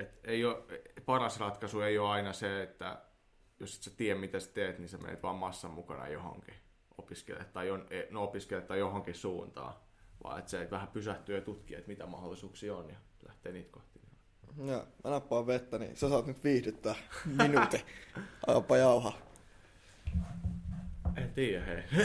että 0.00 0.30
ei 0.30 0.44
ole, 0.44 0.62
paras 1.04 1.40
ratkaisu 1.40 1.80
ei 1.80 1.98
ole 1.98 2.08
aina 2.08 2.32
se, 2.32 2.62
että 2.62 2.98
jos 3.60 3.76
et 3.76 3.82
sä 3.82 3.90
tiedä 3.96 4.20
mitä 4.20 4.40
sä 4.40 4.50
teet, 4.52 4.78
niin 4.78 4.88
sä 4.88 4.98
menet 4.98 5.22
vaan 5.22 5.36
massan 5.36 5.70
mukana 5.70 6.08
johonkin 6.08 6.54
opiskele 6.98 7.44
tai, 7.44 7.68
jon, 7.68 7.86
e, 7.90 8.02
no, 8.10 8.22
opiskele 8.24 8.60
tai 8.60 8.78
johonkin 8.78 9.14
suuntaan. 9.14 9.74
Vaan 10.24 10.38
että 10.38 10.50
se 10.50 10.68
vähän 10.70 10.88
pysähtyy 10.88 11.34
ja 11.34 11.42
tutkii, 11.42 11.76
että 11.76 11.88
mitä 11.88 12.06
mahdollisuuksia 12.06 12.76
on 12.76 12.90
ja 12.90 12.96
lähtee 13.26 13.52
niitä 13.52 13.70
kohti. 13.72 14.00
Joo, 14.58 14.86
mä 15.04 15.10
nappaan 15.10 15.46
vettä, 15.46 15.78
niin 15.78 15.96
sä 15.96 16.08
saat 16.08 16.26
nyt 16.26 16.44
viihdyttää 16.44 16.94
minuutin. 17.24 17.80
Alapa 18.46 18.76
jauha. 18.76 19.12
En 21.16 21.32
tiedä, 21.34 21.64
hei. 21.64 21.82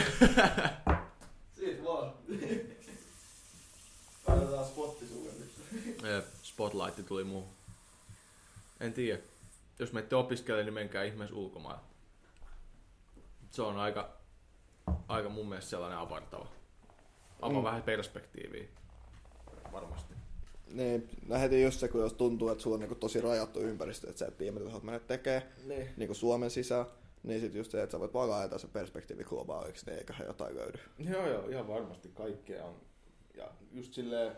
Siitä 1.56 1.84
vaan. 1.84 2.14
Päätetään 4.26 4.66
spotti 4.66 5.08
sulle 5.08 5.30
nyt. 5.40 6.26
Spotlight 6.44 7.06
tuli 7.06 7.24
muu. 7.24 7.48
En 8.80 8.94
tiedä. 8.94 9.22
Jos 9.80 9.94
menette 9.94 10.16
opiskelemaan, 10.16 10.66
niin 10.66 10.74
menkää 10.74 11.04
ihmeessä 11.04 11.36
ulkomaille. 11.36 11.82
Se 13.50 13.62
on 13.62 13.78
aika, 13.78 14.18
aika 15.08 15.30
mun 15.30 15.50
mielestä 15.50 15.70
sellainen 15.70 16.00
avartava. 16.00 16.48
Avaa 17.42 17.60
mm. 17.60 17.66
vähän 17.66 17.84
perspektiiviä. 17.84 18.66
Varmasti. 19.72 20.14
Niin, 20.68 21.10
heti 21.40 21.64
just 21.64 21.80
se, 21.80 21.88
kun 21.88 22.02
jos 22.02 22.14
tuntuu, 22.14 22.50
että 22.50 22.62
sulla 22.64 22.74
on 22.74 22.80
niinku 22.80 22.96
tosi 22.96 23.22
rajattu 23.22 23.60
ympäristö, 23.60 24.10
että 24.10 24.20
sä 24.20 24.26
et 24.28 24.38
tiedä, 24.38 24.60
mitä 24.60 24.72
sä 24.72 24.80
mennä 24.84 25.00
tekemään 25.00 25.44
niin. 25.66 25.90
niinku 25.98 26.14
Suomen 26.14 26.50
sisään, 26.50 26.86
niin 27.24 27.42
sitten 27.42 27.60
just 27.60 27.72
se, 27.72 27.84
että 27.84 27.92
sä 27.92 28.00
voit 28.00 28.14
vaan 28.14 28.30
laajata 28.30 28.58
se 28.58 28.68
perspektiivi 28.68 29.24
globaaliksi, 29.24 29.86
niin 29.86 29.98
eiköhän 29.98 30.28
jotain 30.28 30.56
löydy. 30.56 30.80
Joo, 31.00 31.28
joo, 31.28 31.50
ihan 31.50 31.68
varmasti 31.68 32.10
kaikkea 32.14 32.66
on. 32.66 32.76
Ja 33.38 33.48
just 33.74 33.94
silleen, 33.94 34.36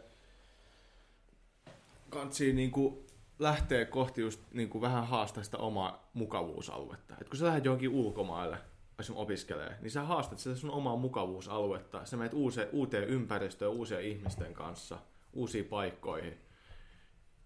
kantsii 2.10 2.54
niinku 2.54 3.06
lähtee 3.39 3.86
kohti 3.86 4.21
just 4.21 4.41
niin 4.54 4.69
kuin 4.69 4.82
vähän 4.82 5.08
haastaa 5.08 5.43
sitä 5.43 5.58
omaa 5.58 6.10
mukavuusaluetta. 6.13 7.15
Et 7.21 7.30
kun 7.30 7.38
sä 7.38 7.45
lähdet 7.45 7.65
johonkin 7.65 7.89
ulkomaille 7.89 8.58
esimerkiksi 9.00 9.21
opiskelee, 9.21 9.78
niin 9.82 9.91
sä 9.91 10.04
haastat 10.04 10.39
sitä 10.39 10.56
sun 10.56 10.71
omaa 10.71 10.95
mukavuusaluetta. 10.95 12.06
Sä 12.06 12.17
menet 12.17 12.34
uuteen, 12.34 12.69
uuteen 12.71 13.08
ympäristöön, 13.08 13.71
uusien 13.71 14.02
ihmisten 14.02 14.54
kanssa, 14.54 15.00
uusiin 15.34 15.65
paikkoihin. 15.65 16.38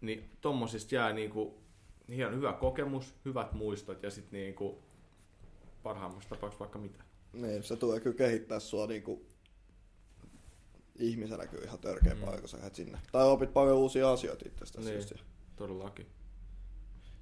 Niin 0.01 0.37
tommosista 0.41 0.95
jää 0.95 1.13
niinku 1.13 1.61
hieno 2.09 2.35
hyvä 2.35 2.53
kokemus, 2.53 3.15
hyvät 3.25 3.53
muistot 3.53 4.03
ja 4.03 4.11
sitten 4.11 4.39
niinku 4.39 4.83
parhaimmassa 5.83 6.29
tapauksessa 6.29 6.59
vaikka 6.59 6.79
mitä. 6.79 7.03
Niin, 7.33 7.63
se 7.63 7.75
tulee 7.75 7.99
kyllä 7.99 8.17
kehittää 8.17 8.59
sua 8.59 8.87
niinku 8.87 9.25
ihmisenä 10.95 11.47
kyllä 11.47 11.63
ihan 11.63 11.79
törkeä 11.79 12.13
mm. 12.13 12.21
paikka, 12.21 12.47
sä 12.47 12.57
sinne. 12.73 12.99
Tai 13.11 13.27
opit 13.27 13.53
paljon 13.53 13.77
uusia 13.77 14.11
asioita 14.11 14.45
itsestäsi. 14.47 14.89
Niin, 14.89 15.03
siis. 15.03 15.23
Todellakin. 15.61 16.05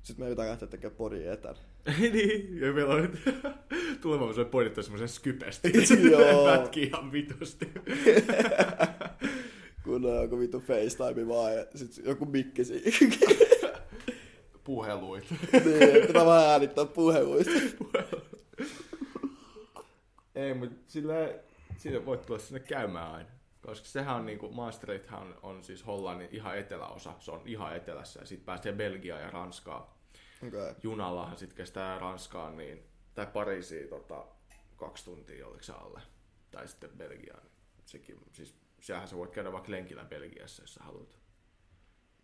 Sitten 0.03 0.25
me 0.25 0.29
pitää 0.29 0.47
lähteä 0.47 0.67
tekemään 0.67 0.97
podin 0.97 1.31
etän. 1.31 1.55
niin, 2.13 2.61
ja 2.61 2.73
meillä 2.73 2.93
on 2.93 3.09
tulemaan 4.01 4.33
se 4.33 4.45
podittaa 4.45 4.83
semmoisen 4.83 5.09
skypestä. 5.09 5.67
Joo. 6.11 6.45
Pätkii 6.45 6.83
ihan 6.83 7.11
vitusti. 7.11 7.71
Kun 9.83 10.05
on 10.05 10.21
joku 10.21 10.39
vittu 10.39 10.59
FaceTime 10.59 11.27
vaan 11.27 11.55
ja 11.55 11.65
sit 11.75 12.05
joku 12.05 12.25
mikki. 12.25 12.61
Puheluit. 14.63 15.25
niin, 15.53 16.07
pitää 16.07 16.25
vaan 16.25 16.49
äänittää 16.49 16.85
puheluista. 16.85 17.51
Ei, 20.35 20.53
mutta 20.53 20.75
sillä, 20.87 21.13
sillä 21.77 22.05
voit 22.05 22.21
tulla 22.21 22.39
sinne 22.39 22.59
käymään 22.59 23.11
aina. 23.11 23.29
Koska 23.61 23.87
sehän 23.87 24.15
on 24.15 24.25
niinku, 24.25 24.51
Maastrichthan 24.51 25.21
on, 25.21 25.39
on 25.43 25.63
siis 25.63 25.85
Hollannin 25.85 26.29
ihan 26.31 26.57
eteläosa, 26.57 27.13
se 27.19 27.31
on 27.31 27.41
ihan 27.45 27.75
etelässä 27.75 28.19
ja 28.19 28.25
sitten 28.25 28.45
pääsee 28.45 28.73
Belgiaan 28.73 29.21
ja 29.21 29.29
Ranskaan. 29.29 29.83
Okay. 30.47 30.75
Junallahan 30.83 31.37
sitten 31.37 31.57
kestää 31.57 31.99
Ranskaan 31.99 32.57
niin, 32.57 32.83
tai 33.15 33.27
Pariisiin 33.27 33.89
tota, 33.89 34.25
kaksi 34.75 35.05
tuntia 35.05 35.47
oliko 35.47 35.63
se 35.63 35.73
alle. 35.73 36.01
Tai 36.51 36.67
sitten 36.67 36.89
Belgiaan. 36.97 37.43
Sekin, 37.85 38.19
siis 38.31 38.55
siellähän 38.79 39.07
sä 39.07 39.15
voit 39.15 39.31
käydä 39.31 39.51
vaikka 39.51 39.71
lenkillä 39.71 40.05
Belgiassa, 40.05 40.63
jos 40.63 40.73
sä 40.73 40.83
haluat. 40.83 41.17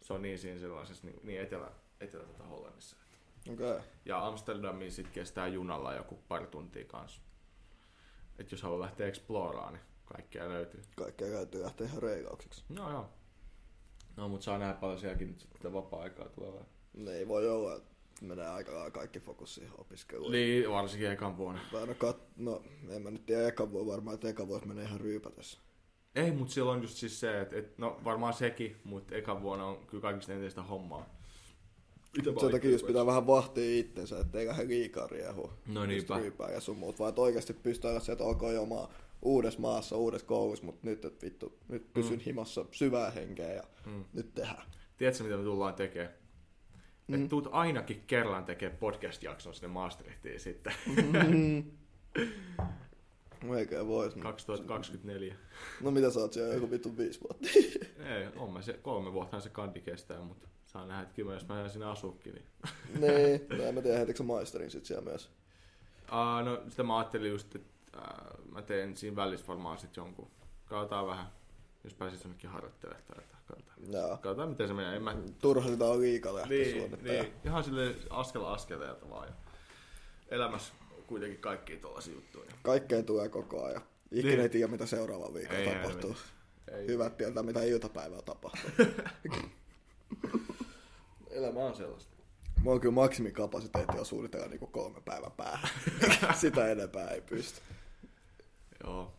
Se 0.01 0.13
on 0.13 0.21
niin 0.21 0.39
siinä 0.39 0.59
sellaisessa 0.59 1.07
niin, 1.07 1.19
niin 1.23 1.41
etelä, 1.41 1.71
etelä 1.99 2.23
tota 2.23 2.43
Hollannissa. 2.43 2.97
Okay. 3.53 3.81
Ja 4.05 4.27
Amsterdamiin 4.27 4.91
sitten 4.91 5.13
kestää 5.13 5.47
junalla 5.47 5.93
joku 5.93 6.19
pari 6.27 6.47
tuntia 6.47 6.85
kanssa. 6.85 7.21
Et 8.39 8.51
jos 8.51 8.61
haluaa 8.61 8.81
lähteä 8.81 9.07
exploraan, 9.07 9.73
niin 9.73 9.83
kaikkea 10.05 10.49
löytyy. 10.49 10.81
Kaikkea 10.95 11.27
löytyy 11.27 11.63
lähteä 11.63 11.87
ihan 11.87 12.03
reilauksiksi. 12.03 12.63
No 12.69 12.91
joo. 12.91 13.09
No 14.17 14.29
mutta 14.29 14.43
saa 14.43 14.57
nähdä 14.57 14.73
paljon 14.73 14.99
sielläkin 14.99 15.27
nyt 15.27 15.39
sitten 15.39 15.73
vapaa-aikaa 15.73 16.29
tulevaa. 16.29 16.65
Ne 16.93 17.11
ei 17.11 17.27
voi 17.27 17.49
olla, 17.49 17.75
että 17.75 17.89
menee 18.21 18.47
aika 18.47 18.73
lailla 18.73 18.91
kaikki 18.91 19.19
fokus 19.19 19.55
siihen 19.55 19.71
opiskeluun. 19.77 20.31
Niin, 20.31 20.69
varsinkin 20.69 21.11
ekan 21.11 21.37
vuonna. 21.37 21.61
No, 21.71 21.79
kat- 21.79 22.21
no, 22.37 22.63
en 22.89 23.01
mä 23.01 23.11
nyt 23.11 23.25
tiedä 23.25 23.47
ekan 23.47 23.71
vuonna 23.71 23.91
varmaan, 23.91 24.15
että 24.15 24.29
ekan 24.29 24.47
vuonna 24.47 24.67
menee 24.67 24.85
ihan 24.85 25.01
ryypätessä. 25.01 25.59
Ei, 26.15 26.31
mutta 26.31 26.53
siellä 26.53 26.71
on 26.71 26.81
just 26.81 26.97
siis 26.97 27.19
se, 27.19 27.41
että, 27.41 27.57
että 27.57 27.73
no 27.77 27.99
varmaan 28.03 28.33
sekin, 28.33 28.75
mutta 28.83 29.15
ekan 29.15 29.41
vuonna 29.41 29.65
on 29.65 29.85
kyllä 29.87 30.01
kaikista 30.01 30.31
eniten 30.31 30.49
sitä 30.49 30.61
hommaa. 30.63 31.15
Sen 32.39 32.51
takia 32.51 32.71
just 32.71 32.87
pitää 32.87 33.05
vähän 33.05 33.27
vahtia 33.27 33.79
itsensä, 33.79 34.19
ettei 34.19 34.47
lähde 34.47 34.67
liikaa 34.67 35.07
riehu. 35.07 35.51
No 35.67 35.85
niinpä. 35.85 36.17
Ryypää 36.17 36.51
ja 36.51 36.61
sun 36.61 36.77
muut, 36.77 36.99
vaan 36.99 37.13
oikeasti 37.17 37.53
pystyy 37.53 37.89
olla 37.89 37.99
se, 37.99 38.11
että 38.11 38.23
ok 38.23 38.41
jo 38.53 38.65
maa 38.65 38.91
uudessa 39.25 39.59
maassa, 39.59 39.97
uudessa 39.97 40.27
koulussa, 40.27 40.65
mutta 40.65 40.87
nyt, 40.87 41.05
että 41.05 41.25
vittu, 41.25 41.59
nyt 41.67 41.93
pysyn 41.93 42.17
mm. 42.19 42.23
himassa 42.25 42.65
syvää 42.71 43.11
henkeä 43.11 43.53
ja 43.53 43.63
mm. 43.85 44.05
nyt 44.13 44.33
tehdään. 44.33 44.67
Tiedätkö, 44.97 45.23
mitä 45.23 45.37
me 45.37 45.43
tullaan 45.43 45.73
tekemään? 45.73 46.13
Mm. 47.07 47.15
Että 47.15 47.27
tuut 47.27 47.47
ainakin 47.51 48.03
kerran 48.07 48.45
tekemään 48.45 48.77
podcast-jakson 48.77 49.53
sinne 49.53 49.67
Maastrichtiin 49.67 50.39
sitten. 50.39 50.73
Mm. 53.43 53.57
Eikä 53.57 53.87
vois. 53.87 54.15
2024. 54.15 55.35
No 55.81 55.91
mitä 55.91 56.11
sä 56.11 56.19
oot 56.19 56.33
siellä 56.33 56.53
joku 56.53 56.71
vittu 56.71 56.97
viisi 56.97 57.21
vuotta? 57.21 57.47
Ei, 58.15 58.27
on 58.35 58.53
mä 58.53 58.61
se, 58.61 58.73
kolme 58.73 59.13
vuotta 59.13 59.39
se 59.39 59.49
kandi 59.49 59.81
kestää, 59.81 60.21
mutta 60.21 60.47
saa 60.65 60.85
nähdä, 60.85 61.03
että 61.03 61.15
kyllä 61.15 61.33
jos 61.33 61.47
mä 61.47 61.57
jään 61.57 61.69
sinne 61.69 61.85
asuukin. 61.85 62.33
Niin. 62.33 62.45
niin, 63.01 63.47
no 63.57 63.63
en 63.63 63.75
mä 63.75 63.81
tiedä, 63.81 63.97
heitikö 63.97 64.23
maisterin 64.23 64.71
sit 64.71 64.85
siellä 64.85 65.03
myös? 65.03 65.29
Uh, 66.03 66.45
no 66.45 66.61
sitä 66.69 66.83
mä 66.83 66.97
ajattelin 66.97 67.31
just, 67.31 67.55
että 67.55 67.74
uh, 67.95 68.51
mä 68.51 68.61
teen 68.61 68.97
siinä 68.97 69.15
välissä 69.15 69.47
varmaan 69.47 69.77
sit 69.77 69.97
jonkun. 69.97 70.27
Katsotaan 70.65 71.07
vähän, 71.07 71.27
jos 71.83 71.93
pääsit 71.93 72.23
jonnekin 72.23 72.49
harjoittelemaan 72.49 73.03
tai 73.07 73.23
katsotaan. 73.31 73.77
Joo. 73.91 74.09
Katsotaan 74.17 74.49
miten 74.49 74.67
se 74.67 74.73
menee. 74.73 74.95
En 74.95 75.03
mä... 75.03 75.15
Turha 75.41 75.69
sitä 75.69 75.85
on 75.85 76.01
liikaa 76.01 76.35
lähteä 76.35 76.57
niin, 76.57 76.97
niin. 77.01 77.33
Ihan 77.45 77.63
sille 77.63 77.95
askel 78.09 78.45
askeleelta 78.45 79.09
vaan. 79.09 79.27
Ja 79.27 79.33
elämässä 80.29 80.73
kuitenkin 81.07 81.39
kaikki 81.39 81.77
tuollaisia 81.77 82.13
juttuja. 82.13 82.51
Kaikkea 82.63 83.03
tulee 83.03 83.29
koko 83.29 83.63
ajan. 83.63 83.81
Ikinä 84.11 84.29
niin. 84.29 84.41
ei 84.41 84.49
tiedä, 84.49 84.71
mitä 84.71 84.85
seuraava 84.85 85.33
viikolla 85.33 85.59
ei, 85.59 85.75
tapahtuu. 85.75 86.15
Ei. 86.71 86.87
Hyvät 86.87 87.17
tietää, 87.17 87.43
mitä 87.43 87.63
iltapäivällä 87.63 88.21
tapahtuu. 88.21 88.71
Elämä 91.29 91.59
on 91.59 91.75
sellaista. 91.75 92.15
Mulla 92.59 92.75
on 92.75 92.81
kyllä 92.81 92.93
maksimikapasiteetti 92.93 93.99
on 93.99 94.05
suunnitella 94.05 94.47
niin 94.47 94.59
kolme 94.59 95.01
päivän 95.01 95.31
päähän. 95.31 95.69
Sitä 96.41 96.67
enempää 96.67 97.07
ei 97.07 97.21
pysty. 97.21 97.61
Joo. 98.85 99.13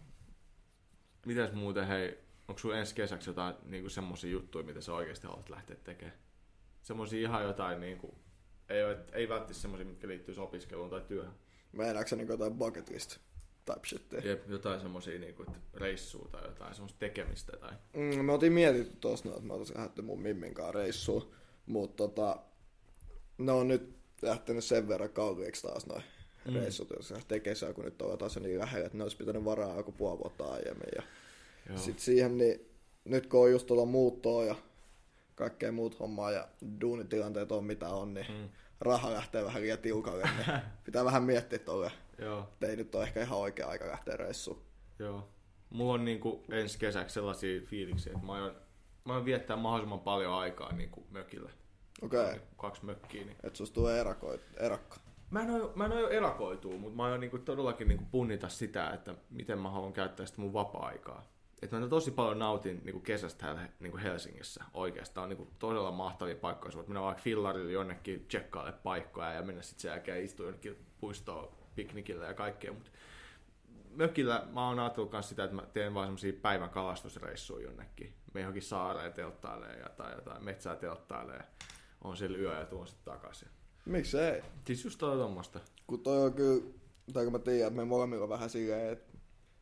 Mitäs 1.27 1.53
muuten, 1.53 1.87
hei, 1.87 2.19
onko 2.49 2.59
sun 2.59 2.77
ensi 2.77 2.95
kesäksi 2.95 3.31
jotain 3.31 3.55
niin 3.65 3.91
semmoisia 3.91 4.31
juttuja, 4.31 4.65
mitä 4.65 4.81
sä 4.81 4.95
oikeasti 4.95 5.27
haluat 5.27 5.51
lähteä 5.51 5.77
tekemään? 5.85 6.19
Semmoisia 6.83 7.29
ihan 7.29 7.45
jotain, 7.45 7.81
niin 7.81 7.99
kuin, 7.99 8.15
ei, 8.69 8.83
ei 9.13 9.29
välttämättä 9.29 9.55
semmoisia, 9.55 9.87
mitkä 9.87 10.09
liittyy 10.09 10.35
opiskeluun 10.39 10.91
tai 10.91 11.01
työhön. 11.09 11.35
Meinaatko 11.73 12.09
se 12.09 12.17
niin 12.17 12.29
jotain 12.29 12.55
bucket 12.55 12.91
list 12.91 13.19
type 13.65 13.87
shittiä? 13.87 14.21
Jep, 14.25 14.51
jotain 14.51 14.81
semmosia 14.81 15.19
niinku, 15.19 15.47
reissua 15.75 16.29
tai 16.33 16.45
jotain 16.45 16.75
semmoista 16.75 16.99
tekemistä 16.99 17.57
tai... 17.57 17.73
Mm, 17.93 18.25
me 18.25 18.33
oltiin 18.33 18.53
mietitty 18.53 18.97
tossa, 19.01 19.29
että 19.29 19.43
mä 19.43 19.53
oltais 19.53 19.75
lähdetty 19.75 20.03
mun 20.03 20.23
Mimmin 20.23 20.55
kanssa 20.55 20.73
reissuun, 20.73 21.31
mutta 21.67 21.97
tota, 21.97 22.43
ne 23.39 23.53
on 23.53 23.69
nyt 23.69 23.97
lähtenyt 24.23 24.65
sen 24.65 24.89
verran 24.89 25.11
kalliiksi 25.11 25.63
taas 25.63 25.87
noin 25.87 26.03
mm. 26.51 26.55
reissut, 26.55 26.91
jos 26.91 27.13
tekee 27.29 27.55
se, 27.55 27.73
kun 27.73 27.85
nyt 27.85 28.03
on 28.03 28.19
taas 28.19 28.37
niin 28.37 28.59
lähellä, 28.59 28.87
että 28.87 28.99
ne 28.99 29.05
olisi 29.05 29.17
pitänyt 29.17 29.45
varaa 29.45 29.77
joku 29.77 29.93
puoli 29.93 30.19
vuotta 30.19 30.45
aiemmin. 30.45 30.89
Ja 30.97 31.03
sitten 31.79 32.05
siihen, 32.05 32.39
niin 32.39 32.69
nyt 33.05 33.27
kun 33.27 33.41
on 33.41 33.51
just 33.51 33.67
tuota 33.67 33.87
muuttoa 33.87 34.45
ja 34.45 34.55
kaikkea 35.35 35.73
muut 35.73 36.01
hommaa 36.01 36.31
ja 36.31 36.49
duunitilanteet 36.81 37.53
on 37.53 37.65
mitä 37.65 37.89
on, 37.89 38.15
niin 38.15 38.27
mm 38.29 38.49
raha 38.81 39.13
lähtee 39.13 39.45
vähän 39.45 39.63
liian 39.63 39.79
tiukalle, 39.79 40.23
niin 40.23 40.61
pitää 40.85 41.05
vähän 41.05 41.23
miettiä 41.23 41.59
tuolle. 41.59 41.93
Joo. 42.19 42.49
Ei 42.63 42.77
nyt 42.77 42.95
ole 42.95 43.05
ehkä 43.05 43.23
ihan 43.23 43.39
oikea 43.39 43.69
aika 43.69 43.87
lähteä 43.87 44.17
reissuun. 44.17 44.63
Joo. 44.99 45.29
Mulla 45.71 45.93
on 45.93 46.05
niinku 46.05 46.45
ensi 46.51 46.79
kesäksi 46.79 47.15
sellaisia 47.15 47.61
fiiliksiä, 47.67 48.13
että 48.13 48.27
mä 48.27 48.33
aion, 48.33 48.57
mä 49.05 49.13
aion 49.13 49.25
viettää 49.25 49.57
mahdollisimman 49.57 50.01
paljon 50.01 50.33
aikaa 50.33 50.73
niinku 50.73 51.07
mökillä. 51.11 51.51
Okei. 52.03 52.21
Okay. 52.21 52.39
Kaksi 52.57 52.85
mökkiä. 52.85 53.25
Niin. 53.25 53.37
Et 53.43 53.57
susta 53.57 53.75
tulee 53.75 54.01
erakoit, 54.01 54.41
erakka. 54.57 54.97
Mä 55.31 55.43
en, 55.43 55.51
ole, 55.51 55.71
mä 55.75 55.85
en 55.85 55.93
erakoitua, 55.93 56.77
mutta 56.79 56.97
mä 56.97 57.05
aion 57.05 57.21
niinku 57.21 57.39
todellakin 57.39 57.89
niinku 57.89 58.05
punnita 58.11 58.49
sitä, 58.49 58.91
että 58.91 59.15
miten 59.31 59.59
mä 59.59 59.71
haluan 59.71 59.93
käyttää 59.93 60.27
sitä 60.27 60.41
mun 60.41 60.53
vapaa-aikaa 60.53 61.37
että 61.63 61.81
mä 61.81 61.89
tosi 61.89 62.11
paljon 62.11 62.39
nautin 62.39 62.81
niin 62.85 62.93
kuin 62.93 63.03
kesästä 63.03 63.41
täällä 63.41 63.69
niin 63.81 63.91
kuin 63.91 64.03
Helsingissä 64.03 64.65
oikeastaan. 64.75 65.29
niin 65.29 65.37
kuin 65.37 65.51
todella 65.59 65.91
mahtavia 65.91 66.37
paikkoja. 66.37 66.75
Voit 66.75 66.89
mennä 66.89 67.03
vaikka 67.03 67.23
fillarille 67.23 67.73
jonnekin 67.73 68.27
tsekkaalle 68.27 68.73
paikkoja 68.73 69.33
ja 69.33 69.43
mennä 69.43 69.63
sitten 69.63 69.81
sen 69.81 69.89
jälkeen 69.89 70.25
istua 70.25 70.47
jonnekin 70.47 70.87
puistoon 71.01 71.49
piknikillä 71.75 72.27
ja 72.27 72.35
kaikkea. 72.35 72.73
Mutta 72.73 72.91
mökillä 73.91 74.47
mä 74.53 74.69
oon 74.69 74.79
ajatellut 74.79 75.13
myös 75.13 75.29
sitä, 75.29 75.45
että 75.45 75.57
mä 75.57 75.63
teen 75.63 75.95
vaan 75.95 76.07
semmosia 76.07 76.33
päivän 76.43 76.71
kalastusreissuja 76.71 77.67
jonnekin. 77.67 78.15
Me 78.35 78.41
johonkin 78.41 78.63
saareen 78.63 79.13
telttailee 79.13 79.77
ja 79.77 79.89
tai 79.89 80.15
jotain 80.15 80.45
metsää 80.45 80.77
telttailee. 80.77 81.45
On 82.05 82.17
siellä 82.17 82.39
yö 82.39 82.59
ja 82.59 82.67
tuon 82.67 82.87
sitten 82.87 83.13
takaisin. 83.13 83.49
Miksei? 83.87 84.43
Siis 84.67 84.85
just 84.85 84.99
toi 84.99 85.17
tommoista. 85.17 85.61
Kun 85.87 86.01
toi 86.01 86.19
on 86.19 86.35
kyllä, 86.35 86.63
tai 87.13 87.25
kun 87.25 87.33
mä 87.33 87.39
tiedän, 87.39 87.67
että 87.67 87.77
me 87.77 87.85
molemmilla 87.85 88.29
vähän 88.29 88.51
silleen, 88.51 88.93
että 88.93 89.19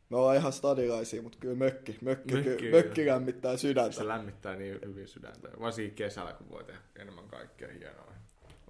me 0.09 0.17
ollaan 0.17 0.37
ihan 0.37 0.53
stadilaisia, 0.53 1.21
mutta 1.21 1.37
kyllä 1.41 1.55
mökki, 1.55 1.97
mökki, 2.01 2.33
mökki, 2.33 2.55
kyllä, 2.55 2.77
mökki 2.77 3.05
lämmittää 3.05 3.57
sydäntä. 3.57 3.91
Se 3.91 4.07
lämmittää 4.07 4.55
niin 4.55 4.79
hyvin 4.85 5.07
sydäntä. 5.07 5.49
Varsinkin 5.59 5.95
kesällä, 5.95 6.33
kun 6.33 6.49
voi 6.49 6.63
tehdä 6.63 6.79
enemmän 6.95 7.27
kaikkea 7.27 7.69
hienoa. 7.73 8.13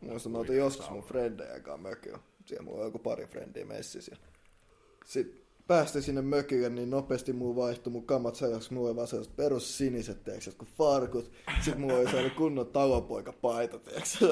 Muistan, 0.01 0.31
me 0.31 0.37
oltiin 0.37 0.59
joskus 0.59 0.89
mun 0.89 1.03
frendejä 1.03 1.59
kanssa 1.59 1.89
mökillä. 1.89 2.19
Siellä 2.45 2.65
mulla 2.65 2.79
on 2.79 2.85
joku 2.85 2.99
pari 2.99 3.25
frendiä 3.25 3.65
messissä. 3.65 4.15
Sitten 5.05 5.44
päästiin 5.67 6.04
sinne 6.04 6.21
mökille, 6.21 6.69
niin 6.69 6.89
nopeasti 6.89 7.34
muu 7.34 7.56
vaihtui 7.56 7.93
mun 7.93 8.06
kamat 8.06 8.36
sellaiseksi, 8.36 8.73
mulla 8.73 8.88
oli 8.88 8.95
vaan 8.95 9.08
sellaiset 9.08 9.36
perus 9.36 9.78
siniset, 9.78 10.23
teeksi, 10.23 10.51
kun 10.58 10.67
farkut. 10.78 11.32
Sitten 11.62 11.82
mulla 11.82 11.95
oli 11.95 12.06
sellainen 12.06 12.32
kunnon 12.32 12.67
talopoika 12.67 13.34
paita, 13.34 13.80
teeksi, 13.80 14.25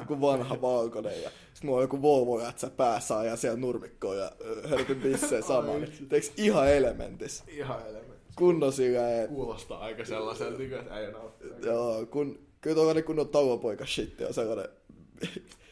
joku 0.00 0.20
vanha 0.20 0.60
valkoinen. 0.60 1.22
Ja 1.22 1.30
sitten 1.30 1.66
mulla 1.66 1.76
oli 1.76 1.84
joku 1.84 2.02
Volvo 2.02 2.40
jätsä 2.40 2.70
päässä 2.70 3.24
ja 3.24 3.36
siellä 3.36 3.58
nurmikkoon 3.58 4.18
ja 4.18 4.32
helpin 4.70 5.00
bisseen 5.00 5.42
samaan. 5.42 5.86
Teeksi 6.08 6.32
ihan 6.36 6.72
elementis. 6.72 7.42
Ihan 7.48 7.80
elementis. 7.80 8.14
Kunnon 8.36 8.72
sillä, 8.72 9.28
Kuulostaa 9.28 9.78
aika 9.78 10.04
sellaiselta, 10.04 10.62
että 10.62 10.94
äijä 10.94 11.12
Joo, 11.62 12.06
kun 12.06 12.38
Kyllä 12.64 12.74
tuollainen 12.74 13.04
kunnon 13.04 13.28
tauopoika 13.28 13.86
shit 13.86 14.20
on 14.20 14.34
sellainen... 14.34 14.68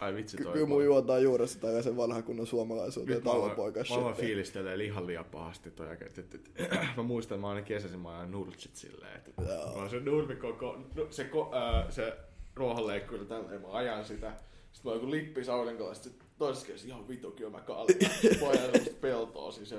Ai 0.02 0.14
vitsi 0.14 0.36
toi. 0.36 0.52
Kyllä 0.52 0.66
mun 0.66 0.84
juontaa 0.84 1.18
juuressa 1.18 1.60
tällaisen 1.60 1.96
vanhan 1.96 2.22
kunnon 2.24 2.46
suomalaisuuteen 2.46 3.22
mä 3.24 3.30
aloin- 3.30 3.42
tauopoika 3.50 3.80
Mä 3.80 3.84
shit. 3.84 3.96
aloin 3.96 4.16
fiilistelee 4.16 4.84
ihan 4.84 5.06
liian 5.06 5.24
pahasti 5.24 5.70
toi. 5.70 5.86
Et, 6.00 6.18
et, 6.18 6.34
et, 6.34 6.50
mä 6.96 7.02
muistan, 7.02 7.40
mä 7.40 7.48
aina 7.48 7.62
kesäisin 7.62 8.00
mä 8.00 8.16
ajan 8.18 8.30
nurtsit 8.30 8.76
silleen, 8.76 9.16
että 9.16 9.30
Joo. 9.42 9.66
mä 9.74 9.80
oon 9.80 9.90
se 9.90 10.00
nurmi 10.00 10.36
koko, 10.36 10.78
se, 11.10 11.24
ko, 11.24 11.50
ää, 11.52 11.90
se 11.90 12.16
ruohonleikkuri 12.54 13.24
tälleen, 13.24 13.60
mä 13.62 13.72
ajan 13.72 14.04
sitä. 14.04 14.32
Sitten 14.72 14.90
mä 14.90 14.90
oon 14.90 15.00
joku 15.00 15.10
lippis 15.10 15.48
aurinkolla, 15.48 15.94
sit 15.94 16.12
toisessa 16.38 16.66
kädessä 16.66 16.88
ihan 16.88 17.08
vitu 17.08 17.30
kylmä 17.30 17.60
kalli. 17.60 17.98
Mä 18.40 18.48
ajan 18.48 18.62
semmoista 18.62 18.96
peltoa, 19.00 19.52
siis 19.52 19.68
se, 19.68 19.76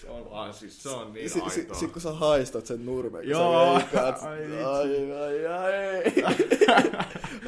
se 0.00 0.10
on 0.10 0.30
vaan, 0.30 0.54
siis 0.54 0.82
se 0.82 0.88
on 0.88 1.12
niin 1.12 1.30
Si- 1.30 1.40
aitoa. 1.40 1.76
Sit 1.76 1.92
kun 1.92 2.02
sä 2.02 2.12
haistat 2.12 2.66
sen 2.66 2.86
nurmen, 2.86 3.20
kun 3.22 3.30
Joo. 3.30 3.74
sä 3.74 3.80
veikkaat, 3.80 4.22
Ai 4.22 4.62
ai, 4.62 5.12
ai, 5.12 5.46
ai, 5.46 6.02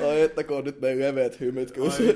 ai, 0.08 0.20
että 0.20 0.44
kun 0.44 0.56
on 0.56 0.64
nyt 0.64 0.80
meidän 0.80 1.00
leveät 1.08 1.40
hymyt, 1.40 1.72
kun 1.72 1.90
se 1.92 2.02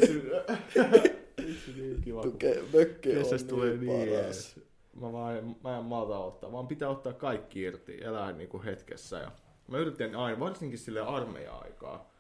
niin 1.77 2.01
kiva. 2.05 2.23
kun 2.23 2.31
tuke, 2.33 2.63
mökki 2.75 3.11
on 3.11 3.17
Kesästä 3.17 3.49
tulee 3.49 3.71
niin 3.77 3.81
niin 3.87 4.09
paras. 4.19 4.61
Mä, 5.01 5.13
vaan, 5.13 5.57
mä 5.65 5.79
en 5.79 5.85
malta 5.85 6.19
ottaa, 6.19 6.53
vaan 6.53 6.67
pitää 6.67 6.89
ottaa 6.89 7.13
kaikki 7.13 7.63
irti, 7.63 7.99
elää 8.05 8.33
niinku 8.33 8.63
hetkessä. 8.65 9.17
Ja 9.19 9.31
mä 9.69 9.79
yritin 9.79 10.17
aina, 10.17 10.41
varsinkin 10.41 10.79
sille 10.79 11.01
armeija-aikaa. 11.01 12.11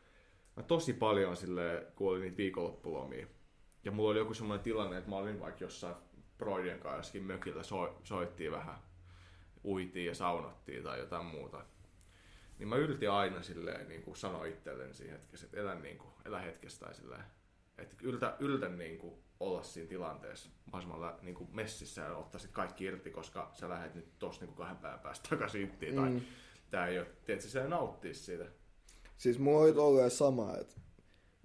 Mä 0.56 0.62
tosi 0.62 0.92
paljon 0.92 1.36
sille, 1.36 1.86
kun 1.96 2.10
oli 2.10 2.20
niitä 2.20 2.36
viikonloppulomia. 2.36 3.26
Ja 3.84 3.90
mulla 3.92 4.10
oli 4.10 4.18
joku 4.18 4.34
semmoinen 4.34 4.64
tilanne, 4.64 4.98
että 4.98 5.10
mä 5.10 5.16
olin 5.16 5.40
vaikka 5.40 5.64
jossain 5.64 5.94
Broidien 6.42 6.80
kanssa 6.80 7.18
mökillä, 7.18 7.62
so, 7.62 7.98
soittiin 8.04 8.52
vähän, 8.52 8.78
uitiin 9.64 10.06
ja 10.06 10.14
saunottiin 10.14 10.82
tai 10.82 10.98
jotain 10.98 11.26
muuta. 11.26 11.64
Niin 12.58 12.68
mä 12.68 12.76
yritin 12.76 13.10
aina 13.10 13.42
silleen 13.42 13.88
niin 13.88 14.02
kuin 14.02 14.16
sanoa 14.16 14.44
itselleni 14.44 14.94
siinä 14.94 15.12
hetkessä, 15.12 15.46
että 15.46 15.60
elä, 15.60 15.74
niin 15.74 15.98
kuin, 15.98 16.10
elä 16.24 16.40
hetkessä 16.40 16.80
tai 16.86 16.94
silleen, 16.94 17.24
että 17.78 17.96
yltä, 18.02 18.36
yltän 18.38 18.78
niin 18.78 18.98
kuin 18.98 19.14
olla 19.40 19.62
siinä 19.62 19.88
tilanteessa 19.88 20.50
mahdollisimman 20.72 21.14
niin 21.22 21.34
kuin 21.34 21.50
messissä 21.52 22.02
ja 22.02 22.16
ottaa 22.16 22.40
sit 22.40 22.50
kaikki 22.50 22.84
irti, 22.84 23.10
koska 23.10 23.50
sä 23.54 23.68
lähdet 23.68 23.94
nyt 23.94 24.18
tossa 24.18 24.40
niin 24.40 24.48
kuin 24.48 24.56
kahden 24.56 24.76
päivän 24.76 25.00
päästä 25.00 25.28
takaisin 25.28 25.62
ittiin, 25.64 25.94
tai 25.96 26.10
Mm. 26.10 26.20
tää 26.70 26.86
ei 26.86 26.98
ole, 26.98 27.06
tiedätkö, 27.24 27.48
sä 27.48 27.68
nauttii 27.68 28.14
siitä. 28.14 28.44
Siis 29.16 29.38
mulla 29.38 29.60
oli 29.60 29.72
tolleen 29.72 30.10
sama, 30.10 30.56
että 30.60 30.74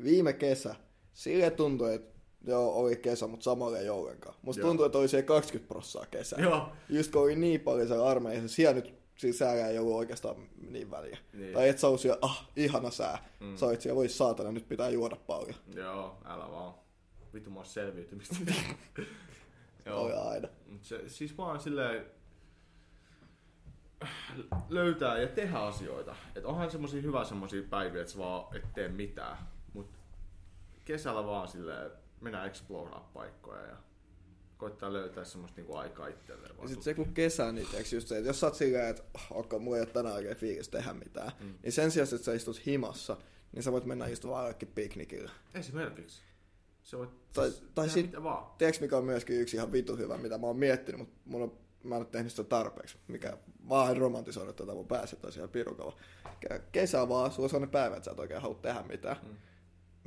viime 0.03 0.33
kesä, 0.33 0.75
sille 1.13 1.49
tuntui, 1.51 1.95
että 1.95 2.16
joo, 2.47 2.75
oli 2.75 2.95
kesä, 2.95 3.27
mutta 3.27 3.43
samalla 3.43 3.77
ei 3.77 3.89
ollenkaan. 3.89 4.35
Musta 4.41 4.59
Joo. 4.59 4.69
tuntui, 4.69 4.85
että 4.85 4.97
oli 4.97 5.07
se 5.07 5.21
20 5.21 5.67
prossaa 5.67 6.05
kesä. 6.05 6.35
Joo. 6.39 6.71
Just 6.89 7.11
kun 7.11 7.21
oli 7.21 7.35
niin 7.35 7.61
paljon 7.61 7.87
siellä 7.87 8.07
armeijassa, 8.09 8.47
siellä 8.47 8.75
nyt 8.75 8.93
siis 9.15 9.37
säällä 9.37 9.67
ei 9.67 9.79
ollut 9.79 9.95
oikeastaan 9.95 10.35
niin 10.69 10.91
väliä. 10.91 11.17
Niin. 11.33 11.53
Tai 11.53 11.69
et 11.69 11.79
sä 11.79 11.87
ollut 11.87 12.01
siellä, 12.01 12.19
ah, 12.21 12.47
ihana 12.55 12.91
sää. 12.91 13.29
Mm. 13.39 13.57
Sä 13.57 13.65
olit 13.65 13.81
siellä, 13.81 13.95
voi 13.95 14.09
saatana, 14.09 14.51
nyt 14.51 14.67
pitää 14.67 14.89
juoda 14.89 15.15
paljon. 15.15 15.55
Joo, 15.75 16.17
älä 16.25 16.51
vaan. 16.51 16.73
Vittu 17.33 17.49
mä 17.49 17.63
selviytymistä. 17.63 18.35
Oli 19.91 20.13
aina. 20.13 20.47
Mut 20.65 20.83
se, 20.83 21.09
siis 21.09 21.37
vaan 21.37 21.59
silleen 21.59 22.05
löytää 24.69 25.17
ja 25.17 25.27
tehdä 25.27 25.59
asioita. 25.59 26.15
Et 26.35 26.45
onhan 26.45 26.71
semmosia 26.71 27.01
hyvä 27.01 27.23
semmosia 27.23 27.61
päiviä, 27.69 28.01
että 28.01 28.13
sä 28.13 28.19
vaan 28.19 28.55
et 28.55 28.73
tee 28.73 28.87
mitään. 28.87 29.37
Mut 29.73 29.89
kesällä 30.85 31.25
vaan 31.25 31.47
silleen 31.47 31.91
mennään 32.21 32.47
exploraa 32.47 33.11
paikkoja 33.13 33.61
ja 33.61 33.75
koittaa 34.57 34.93
löytää 34.93 35.23
semmoista 35.23 35.55
niinku 35.61 35.75
aikaa 35.75 36.07
itselleen. 36.07 36.49
Ja 36.51 36.57
vaan 36.57 36.69
sit 36.69 36.81
se 36.83 36.93
kun 36.93 37.13
kesä, 37.13 37.51
niin 37.51 37.67
tiiäks 37.67 37.93
just 37.93 38.07
se, 38.07 38.17
että 38.17 38.29
jos 38.29 38.39
sä 38.39 38.45
oot 38.47 38.55
silleen, 38.55 38.87
että 38.89 39.03
oh, 39.15 39.37
okay, 39.39 39.59
mulla 39.59 39.77
ei 39.77 39.81
ole 39.83 39.89
tänään 39.89 40.15
oikein 40.15 40.37
fiilis 40.37 40.69
tehdä 40.69 40.93
mitään, 40.93 41.31
Mm. 41.39 41.53
niin 41.63 41.71
sen 41.71 41.91
sijaan, 41.91 42.09
että 42.13 42.25
sä 42.25 42.33
istut 42.33 42.65
himassa, 42.65 43.17
niin 43.51 43.63
sä 43.63 43.71
voit 43.71 43.85
mennä 43.85 44.07
just 44.07 44.27
vaan 44.27 44.43
jollekin 44.43 44.67
piknikille. 44.75 45.31
Esimerkiksi. 45.53 46.21
Se 46.83 46.97
voi 46.97 47.07
Tai- 47.33 47.49
siis 47.51 47.63
tai 47.75 47.89
sit- 47.89 48.23
vaan. 48.23 48.45
Tiedätkö 48.57 48.81
mikä 48.81 48.97
on 48.97 49.05
myöskin 49.05 49.41
yksi 49.41 49.57
ihan 49.57 49.71
vitu 49.71 49.95
hyvä, 49.97 50.17
mitä 50.17 50.37
mä 50.37 50.47
oon 50.47 50.57
miettinyt, 50.57 50.99
mutta 50.99 51.15
mulla 51.25 51.43
on, 51.45 51.57
mä 51.83 51.95
en 51.95 52.01
ole 52.01 52.07
tehnyt 52.11 52.31
sitä 52.31 52.43
tarpeeksi, 52.43 52.97
mikä 53.07 53.37
mä 53.69 53.89
en 53.89 53.97
romantisoida 53.97 54.53
tätä 54.53 54.73
mun 54.73 54.87
päässä 54.87 55.15
tai. 55.15 55.31
Ke- 56.45 56.61
Kesä 56.71 57.09
vaan, 57.09 57.31
sulla 57.31 57.45
on 57.45 57.49
sellainen 57.49 57.69
päivä, 57.71 57.95
että 57.95 58.05
sä 58.05 58.11
et 58.11 58.19
oikein 58.19 58.41
halua 58.41 58.59
tehdä 58.61 58.83
mitään. 58.87 59.17
Mm. 59.23 59.35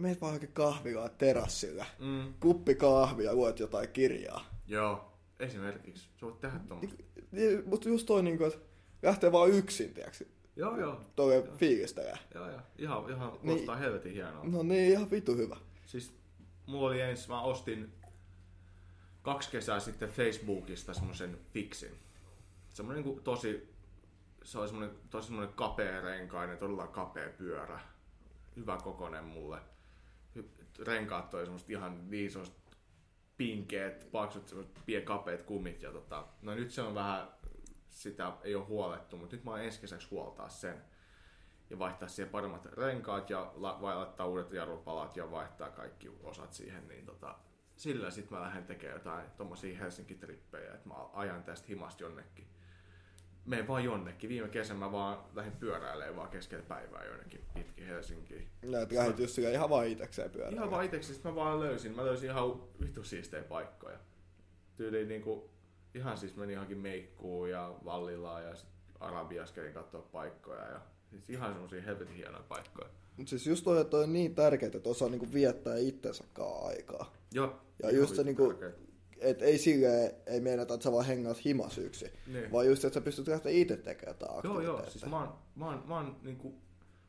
Meet 0.01 0.21
vaan 0.21 0.33
oikein 0.33 0.53
kahvilaan 0.53 1.11
terassilla, 1.19 1.87
Mm. 1.99 2.35
kuppi 2.41 2.75
kahvia, 2.75 3.35
luet 3.35 3.59
jotain 3.59 3.89
kirjaa. 3.89 4.45
Joo, 4.67 5.13
esimerkiksi. 5.41 6.09
Sä 6.17 6.27
voit 6.27 6.41
tehdä 6.41 6.59
tommoista. 6.69 7.03
Niin, 7.33 7.63
Mutta 7.67 7.89
just 7.89 8.07
toi 8.07 8.23
niinku, 8.23 8.45
että 8.45 8.59
lähtee 9.03 9.33
vaan 9.33 9.51
yksin, 9.51 9.95
tiedätkö? 9.95 10.25
Joo, 10.57 10.77
joo. 10.81 11.01
Toi 11.17 11.45
fiilistelee. 11.57 12.19
Joo, 12.35 12.51
joo. 12.51 12.61
Ihan, 12.79 13.11
ihan 13.11 13.31
Niin. 13.31 13.41
kuulostaa 13.41 13.77
helvetin 13.77 14.13
hienoa. 14.13 14.45
No 14.45 14.63
niin, 14.63 14.91
ihan 14.93 15.11
vitu 15.11 15.37
hyvä. 15.37 15.57
Siis 15.87 16.15
mulla 16.67 16.87
oli 16.89 17.01
ensin, 17.01 17.31
mä 17.31 17.43
ostin 17.43 17.93
kaksi 19.23 19.51
kesää 19.51 19.81
sitten 19.81 20.09
Facebookista 20.09 20.95
semmoisen 20.95 21.39
fixin. 21.53 21.99
Semmoinen 22.69 23.05
niin 23.05 23.21
tosi, 23.23 23.75
se 24.45 24.59
oli 24.59 24.69
semmoinen 24.69 24.97
tosi 25.11 25.27
semmoinen 25.27 25.55
kapea 25.55 26.01
renkainen, 26.01 26.59
todella 26.59 26.87
kapea 26.87 27.29
pyörä. 27.39 27.81
Hyvä 28.57 28.79
kokonen 28.85 29.25
mulle. 29.25 29.59
Renkaat 30.79 31.31
toi 31.31 31.45
semmoista 31.45 31.73
ihan 31.73 32.11
niin 32.11 32.31
semmoista 32.31 32.61
pinkeet, 33.37 34.09
paksut, 34.13 34.49
semmoiset 34.49 34.81
pien 34.87 35.03
kapeat 35.03 35.43
kumit. 35.43 35.83
Ja 35.83 35.93
tota, 35.93 36.27
no 36.43 36.55
nyt 36.55 36.71
se 36.71 36.83
on 36.83 36.95
vähän, 36.95 37.29
sitä 37.89 38.33
ei 38.43 38.55
ole 38.55 38.65
huolettu, 38.65 39.17
mutta 39.17 39.37
nyt 39.37 39.45
mä 39.45 39.51
oon 39.51 39.61
ensi 39.61 39.81
kesäksi 39.81 40.09
huoltaa 40.11 40.49
sen 40.49 40.85
ja 41.71 41.79
vaihtaa 41.79 42.09
siihen 42.09 42.31
paremmat 42.31 42.67
renkaat 42.67 43.31
ja 43.31 43.53
la- 43.55 43.79
laittaa 43.81 44.27
uudet 44.27 44.53
jarrupalat 44.53 45.17
ja 45.17 45.31
vaihtaa 45.31 45.71
kaikki 45.71 46.11
osat 46.23 46.53
siihen, 46.53 46.89
niin 46.89 47.07
tota, 47.07 47.39
sillä 47.77 48.11
sitten 48.11 48.39
mä 48.39 48.45
lähden 48.45 48.67
tekemään 48.67 48.99
jotain 48.99 49.31
tommosia 49.31 49.79
Helsinki-trippejä, 49.79 50.75
että 50.75 50.89
mä 50.89 50.95
ajan 51.13 51.43
tästä 51.45 51.69
himasta 51.69 52.03
jonnekin. 52.03 52.47
Menen 53.47 53.69
vaan 53.69 53.85
jonnekin. 53.85 54.31
Viime 54.31 54.49
kesän 54.49 54.77
mä 54.77 54.93
vaan 54.93 55.19
lähdin 55.35 55.53
pyöräilemään 55.53 56.17
vaan 56.17 56.29
keskellä 56.29 56.65
päivää 56.69 57.05
jonnekin 57.05 57.41
pitkin 57.55 57.87
Helsinkiin. 57.87 58.49
Että 58.63 58.95
lähdit 58.95 59.19
just 59.19 59.35
silleen 59.35 59.55
ihan 59.55 59.71
vaan 59.71 59.87
itekseen 59.87 60.31
pyörällä. 60.31 60.57
Ihan 60.57 60.71
vaan 60.71 60.85
itseksi, 60.85 61.15
sit 61.15 61.25
mä 61.25 61.35
vaan 61.35 61.61
löysin. 61.61 61.97
Mä 61.97 62.05
löysin 62.05 62.31
ihan 62.31 62.63
vittu 62.81 63.05
siistejä 63.05 63.43
paikkoja. 63.43 63.99
Tyyliin 64.77 65.09
niinku, 65.09 65.51
ihan 65.95 66.19
siis 66.19 66.37
meni 66.37 66.53
johonkin 66.53 66.79
Meikkuun 66.79 67.51
ja 67.51 67.75
Vallilaan 67.85 68.45
ja 68.45 68.55
sit 68.55 68.69
Arabiassa 69.01 69.55
kävin 69.55 69.73
katsoa 69.73 70.03
paikkoja. 70.03 70.69
Ja 70.69 70.81
siis 71.11 71.23
ihan 71.29 71.53
semmosia 71.53 71.83
helvetin 71.83 72.15
hienoja 72.15 72.45
paikkoja. 72.49 72.89
Mut 73.17 73.29
siis 73.29 73.47
just 73.47 73.65
toi, 73.65 73.85
toi 73.85 74.05
on 74.05 74.13
niin 74.13 74.35
tärkeää, 74.35 74.71
että 74.75 74.89
osaa 74.89 75.09
niinku 75.09 75.33
viettää 75.33 75.77
itsensä 75.77 76.25
aikaa. 76.67 77.13
Joo. 77.33 77.61
Ja 77.83 77.91
just 77.91 78.17
se 78.17 78.25
niinku, 78.25 78.53
tärkeä. 78.53 78.90
Et 79.21 79.43
ei 79.43 79.59
silleen, 79.59 80.13
ei 80.27 80.41
meinata, 80.41 80.75
että 80.75 80.85
sä 80.85 80.93
vaan 80.93 81.07
hengaat 81.07 81.45
himas 81.45 81.79
yksin. 81.79 82.11
Niin. 82.27 82.53
Vaan 82.53 82.67
just, 82.67 82.85
että 82.85 82.95
sä 82.95 83.01
pystyt 83.01 83.29
lähteä 83.29 83.53
itse 83.53 83.77
tekemään 83.77 84.17
jotain 84.21 84.41
Joo, 84.45 84.61
joo. 84.61 84.91
Siis 84.91 85.07
mä 85.07 85.19
oon, 85.19 85.35
mä 85.57 85.67
oon, 85.67 85.83
mä 85.87 85.95
oon, 85.95 86.17
niinku, 86.23 86.55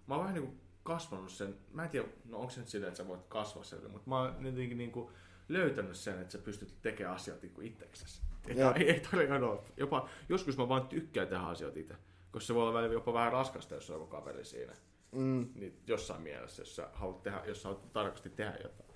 mä 0.08 0.16
oon 0.16 0.24
vähän 0.24 0.34
niinku 0.34 0.54
kasvanut 0.84 1.32
sen, 1.32 1.56
mä 1.74 1.84
en 1.84 1.90
tiedä, 1.90 2.08
no 2.26 2.38
onko 2.38 2.50
se 2.50 2.60
nyt 2.60 2.70
silleen, 2.70 2.88
että 2.88 3.04
sä 3.04 3.08
voit 3.08 3.22
kasvaa 3.30 3.64
sieltä, 3.64 3.88
mutta 3.88 4.10
mä 4.10 4.20
oon 4.20 4.46
jotenkin 4.46 4.78
niinku 4.78 5.12
löytänyt 5.50 5.96
sen, 5.96 6.22
että 6.22 6.32
sä 6.32 6.38
pystyt 6.38 6.74
tekemään 6.82 7.16
asioita 7.16 7.46
niinku 7.46 7.62
itseksesi. 7.62 8.22
Ei, 8.48 8.92
ei 8.92 9.00
todellakaan 9.00 9.44
ole. 9.44 9.60
Jopa, 9.78 10.10
joskus 10.30 10.58
mä 10.58 10.70
vaan 10.70 10.88
tykkään 10.88 11.28
tehdä 11.28 11.44
asioita 11.44 11.80
itse. 11.80 11.96
Koska 12.32 12.48
se 12.48 12.56
voi 12.56 12.64
olla 12.64 12.74
välillä 12.74 12.94
jopa 12.94 13.14
vähän 13.14 13.32
raskasta, 13.32 13.76
jos 13.76 13.90
on 13.90 13.96
joku 13.96 14.08
kaveri 14.08 14.46
siinä. 14.46 14.74
Mm. 15.12 15.50
Niin 15.56 15.82
jossain 15.88 16.22
mielessä, 16.22 16.62
jos 16.62 16.76
sä 16.76 16.90
haluat, 16.94 17.24
tehdä, 17.24 17.42
jos 17.46 17.62
sä 17.62 17.70
haluat 17.70 17.94
tarkasti 17.94 18.30
tehdä 18.30 18.58
jotain. 18.64 18.90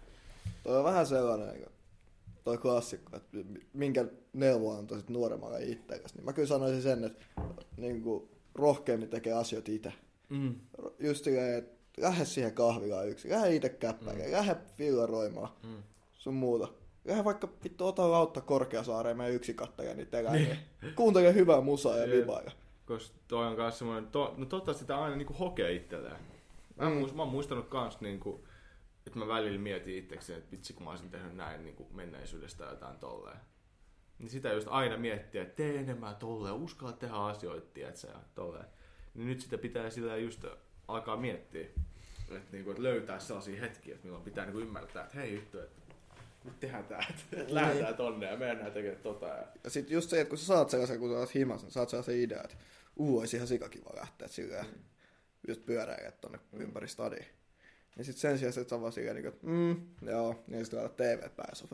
Toi 0.63 0.77
on 0.77 0.83
vähän 0.83 1.07
sellainen, 1.07 1.47
niin 1.47 1.69
toi 2.45 2.57
klassikko, 2.57 3.17
että 3.17 3.37
minkä 3.73 4.05
neuvo 4.33 4.77
antaisit 4.77 5.09
nuoremmalle 5.09 5.63
itsellesi. 5.63 6.15
Niin 6.15 6.25
mä 6.25 6.33
kyllä 6.33 6.47
sanoisin 6.47 6.81
sen, 6.81 7.03
että 7.03 7.25
niin 7.77 8.01
kuin, 8.01 8.29
rohkeammin 8.55 9.09
tekee 9.09 9.33
asioita 9.33 9.71
itse. 9.71 9.93
Mm. 10.29 10.55
Just 10.99 11.23
silleen, 11.23 11.57
että 11.57 12.01
lähde 12.01 12.25
siihen 12.25 12.53
kahvilaan 12.53 13.09
yksin, 13.09 13.31
lähde 13.31 13.55
itse 13.55 13.69
käppäin, 13.69 14.17
mm. 14.17 14.31
lähde 14.31 14.55
villaroimaan, 14.79 15.49
Mm. 15.63 15.83
sun 16.13 16.33
muuta. 16.33 16.67
Lähde 17.05 17.23
vaikka 17.23 17.49
vittu 17.63 17.85
ota 17.85 18.11
lautta 18.11 18.41
Korkeasaareen 18.41 19.17
meidän 19.17 19.35
yksi 19.35 19.53
kattaja 19.53 19.93
niitä 19.93 20.19
eläimiä. 20.19 20.57
Kuuntele 20.95 21.33
hyvää 21.33 21.61
musaa 21.61 21.97
ja 21.97 22.07
vibailla. 22.07 22.51
Koska 22.85 23.17
toi 23.27 23.47
on 23.47 23.55
myös 23.55 23.77
semmoinen, 23.77 24.07
to, 24.11 24.33
no 24.37 24.45
toivottavasti 24.45 24.81
sitä 24.81 24.97
aina 24.97 25.15
niinku 25.15 25.33
hokee 25.33 25.73
itselleen. 25.73 26.17
Mä, 26.75 26.89
mm. 26.89 27.15
mä 27.15 27.21
oon 27.21 27.31
muistanut 27.31 27.67
kans 27.67 28.01
niinku, 28.01 28.44
että 29.07 29.19
mä 29.19 29.27
välillä 29.27 29.59
mietin 29.59 29.97
itsekseni, 29.97 30.39
että 30.39 30.51
vitsi 30.51 30.73
kun 30.73 30.83
mä 30.83 30.89
olisin 30.89 31.09
tehnyt 31.09 31.35
näin 31.35 31.63
niinku 31.63 31.87
menneisyydestä 31.93 32.65
jotain 32.65 32.97
tolleen. 32.97 33.37
Niin 34.19 34.29
sitä 34.29 34.53
just 34.53 34.67
aina 34.69 34.97
miettiä, 34.97 35.41
että 35.41 35.55
tee 35.55 35.79
enemmän 35.79 36.15
tolleen, 36.15 36.55
uskalla 36.55 36.93
tehdä 36.93 37.13
asioita, 37.13 37.67
tiedätkö, 37.73 38.07
ja 38.07 38.19
tolleen. 38.35 38.65
Niin 39.13 39.27
nyt 39.27 39.41
sitä 39.41 39.57
pitää 39.57 39.89
sillä 39.89 40.17
just 40.17 40.45
alkaa 40.87 41.17
miettiä, 41.17 41.67
että, 42.29 42.51
niinku, 42.51 42.69
että 42.69 42.83
löytää 42.83 43.19
sellaisia 43.19 43.61
hetkiä, 43.61 43.95
että 43.95 44.05
milloin 44.05 44.23
pitää 44.23 44.45
niinku 44.45 44.59
ymmärtää, 44.59 45.03
että 45.03 45.17
hei 45.17 45.35
vittu, 45.35 45.59
että 45.59 45.81
nyt 46.43 46.59
tehdään 46.59 46.85
tää, 46.85 47.05
että 47.31 47.53
lähdetään 47.53 47.95
tonne 47.95 48.25
ja 48.25 48.37
mennään 48.37 48.71
tekemään 48.71 49.01
tota. 49.01 49.25
Ja... 49.25 49.47
Ja 49.63 49.69
sit 49.69 49.89
just 49.89 50.09
se, 50.09 50.21
että 50.21 50.29
kun 50.29 50.37
sä 50.37 50.45
saat 50.45 50.69
sellaisen, 50.69 50.99
kun 50.99 51.09
sä 51.09 51.17
oot 51.17 51.35
himas, 51.35 51.63
niin 51.63 51.71
saat 51.71 51.89
sellaisen 51.89 52.19
idean, 52.19 52.45
että 52.45 52.57
uu, 52.95 53.19
olisi 53.19 53.35
ihan 53.35 53.47
sikakiva 53.47 53.89
lähteä 53.95 54.27
silleen. 54.27 54.65
just 55.47 55.65
pyöräilijät 55.65 56.21
tonne 56.21 56.39
mm. 56.51 56.61
ympäri 56.61 56.87
stadiin. 56.87 57.25
Ja 57.97 58.03
sit 58.03 58.17
sen 58.17 58.37
sijaan, 58.37 58.53
että 58.59 58.69
sä 58.75 58.81
vaan 58.81 58.91
silleen, 58.91 59.15
niin 59.15 59.31
kuin, 59.33 59.51
mm, 59.51 60.09
joo, 60.09 60.43
niin 60.47 60.65
sitten 60.65 60.79
laittaa 60.79 61.07
TV 61.07 61.29
päässä. 61.35 61.65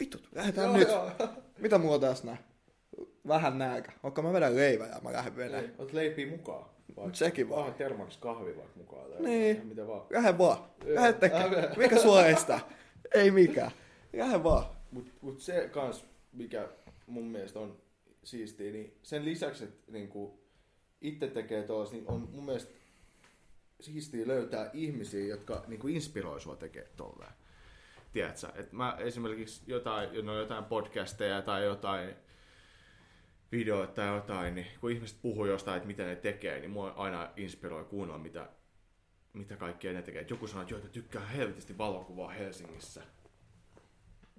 Vittu, 0.00 0.18
lähdetään 0.34 0.66
Joo, 0.68 0.76
nyt. 0.78 0.88
joo. 0.88 1.10
Mitä 1.58 1.78
muuta 1.78 2.06
tässä 2.06 2.26
näin? 2.26 2.38
Vähän 3.28 3.58
nääkä. 3.58 3.92
Onko 4.02 4.22
mä 4.22 4.32
vedän 4.32 4.56
leivän 4.56 4.88
ja 4.88 5.00
mä 5.04 5.12
lähden 5.12 5.36
veneen? 5.36 5.74
Oot 5.78 5.92
leipii 5.92 6.26
mukaan. 6.30 6.66
Mut 6.96 7.14
sekin 7.16 7.48
vaan. 7.48 7.62
Vaan 7.62 7.74
termaks 7.74 8.16
kahvi 8.16 8.56
vaikka 8.56 8.78
mukaan. 8.78 9.10
Tai 9.10 9.22
Niin. 9.22 9.66
Mitä 9.66 9.86
vaan. 9.86 10.06
Lähde 10.10 10.38
vaan. 10.38 10.58
Älä. 11.32 11.74
Mikä 11.76 11.98
sua 11.98 12.26
estää? 12.26 12.60
Ei 13.14 13.30
mikään. 13.30 13.70
Lähde 14.12 14.44
vaan. 14.44 14.64
Mut, 14.90 15.12
mut 15.20 15.40
se 15.40 15.68
kans, 15.72 16.04
mikä 16.32 16.68
mun 17.06 17.24
mielestä 17.24 17.58
on 17.60 17.76
siistiä, 18.24 18.72
niin 18.72 18.98
sen 19.02 19.24
lisäksi, 19.24 19.64
että 19.64 19.92
niinku 19.92 20.38
itse 21.00 21.26
tekee 21.28 21.62
tuolla, 21.62 21.90
niin 21.92 22.04
on 22.08 22.28
mun 22.32 22.44
mielestä 22.44 22.72
siistiä 23.84 24.26
löytää 24.26 24.70
ihmisiä, 24.72 25.26
jotka 25.26 25.64
niinku 25.66 25.88
inspiroi 25.88 26.40
sua 26.40 26.56
tekee 26.56 26.88
tolleen. 26.96 27.32
Tiedätkö, 28.12 28.48
että 28.54 28.76
mä 28.76 28.96
esimerkiksi 28.98 29.62
jotain, 29.66 30.26
no 30.26 30.38
jotain 30.38 30.64
podcasteja 30.64 31.42
tai 31.42 31.64
jotain 31.64 32.14
videoita 33.52 33.92
tai 33.92 34.14
jotain, 34.14 34.54
niin 34.54 34.66
kun 34.80 34.90
ihmiset 34.90 35.18
puhuu 35.22 35.46
jostain, 35.46 35.76
että 35.76 35.86
mitä 35.86 36.04
ne 36.04 36.16
tekee, 36.16 36.60
niin 36.60 36.70
mua 36.70 36.90
aina 36.96 37.30
inspiroi 37.36 37.84
kuunnella, 37.84 38.22
mitä, 38.22 38.48
mitä 39.32 39.56
kaikkea 39.56 39.92
ne 39.92 40.02
tekee. 40.02 40.22
Et 40.22 40.30
joku 40.30 40.46
sanoo, 40.46 40.62
että 40.62 40.76
että 40.76 40.88
tykkää 40.88 41.26
helvetisti 41.26 41.78
valokuvaa 41.78 42.30
Helsingissä. 42.30 43.02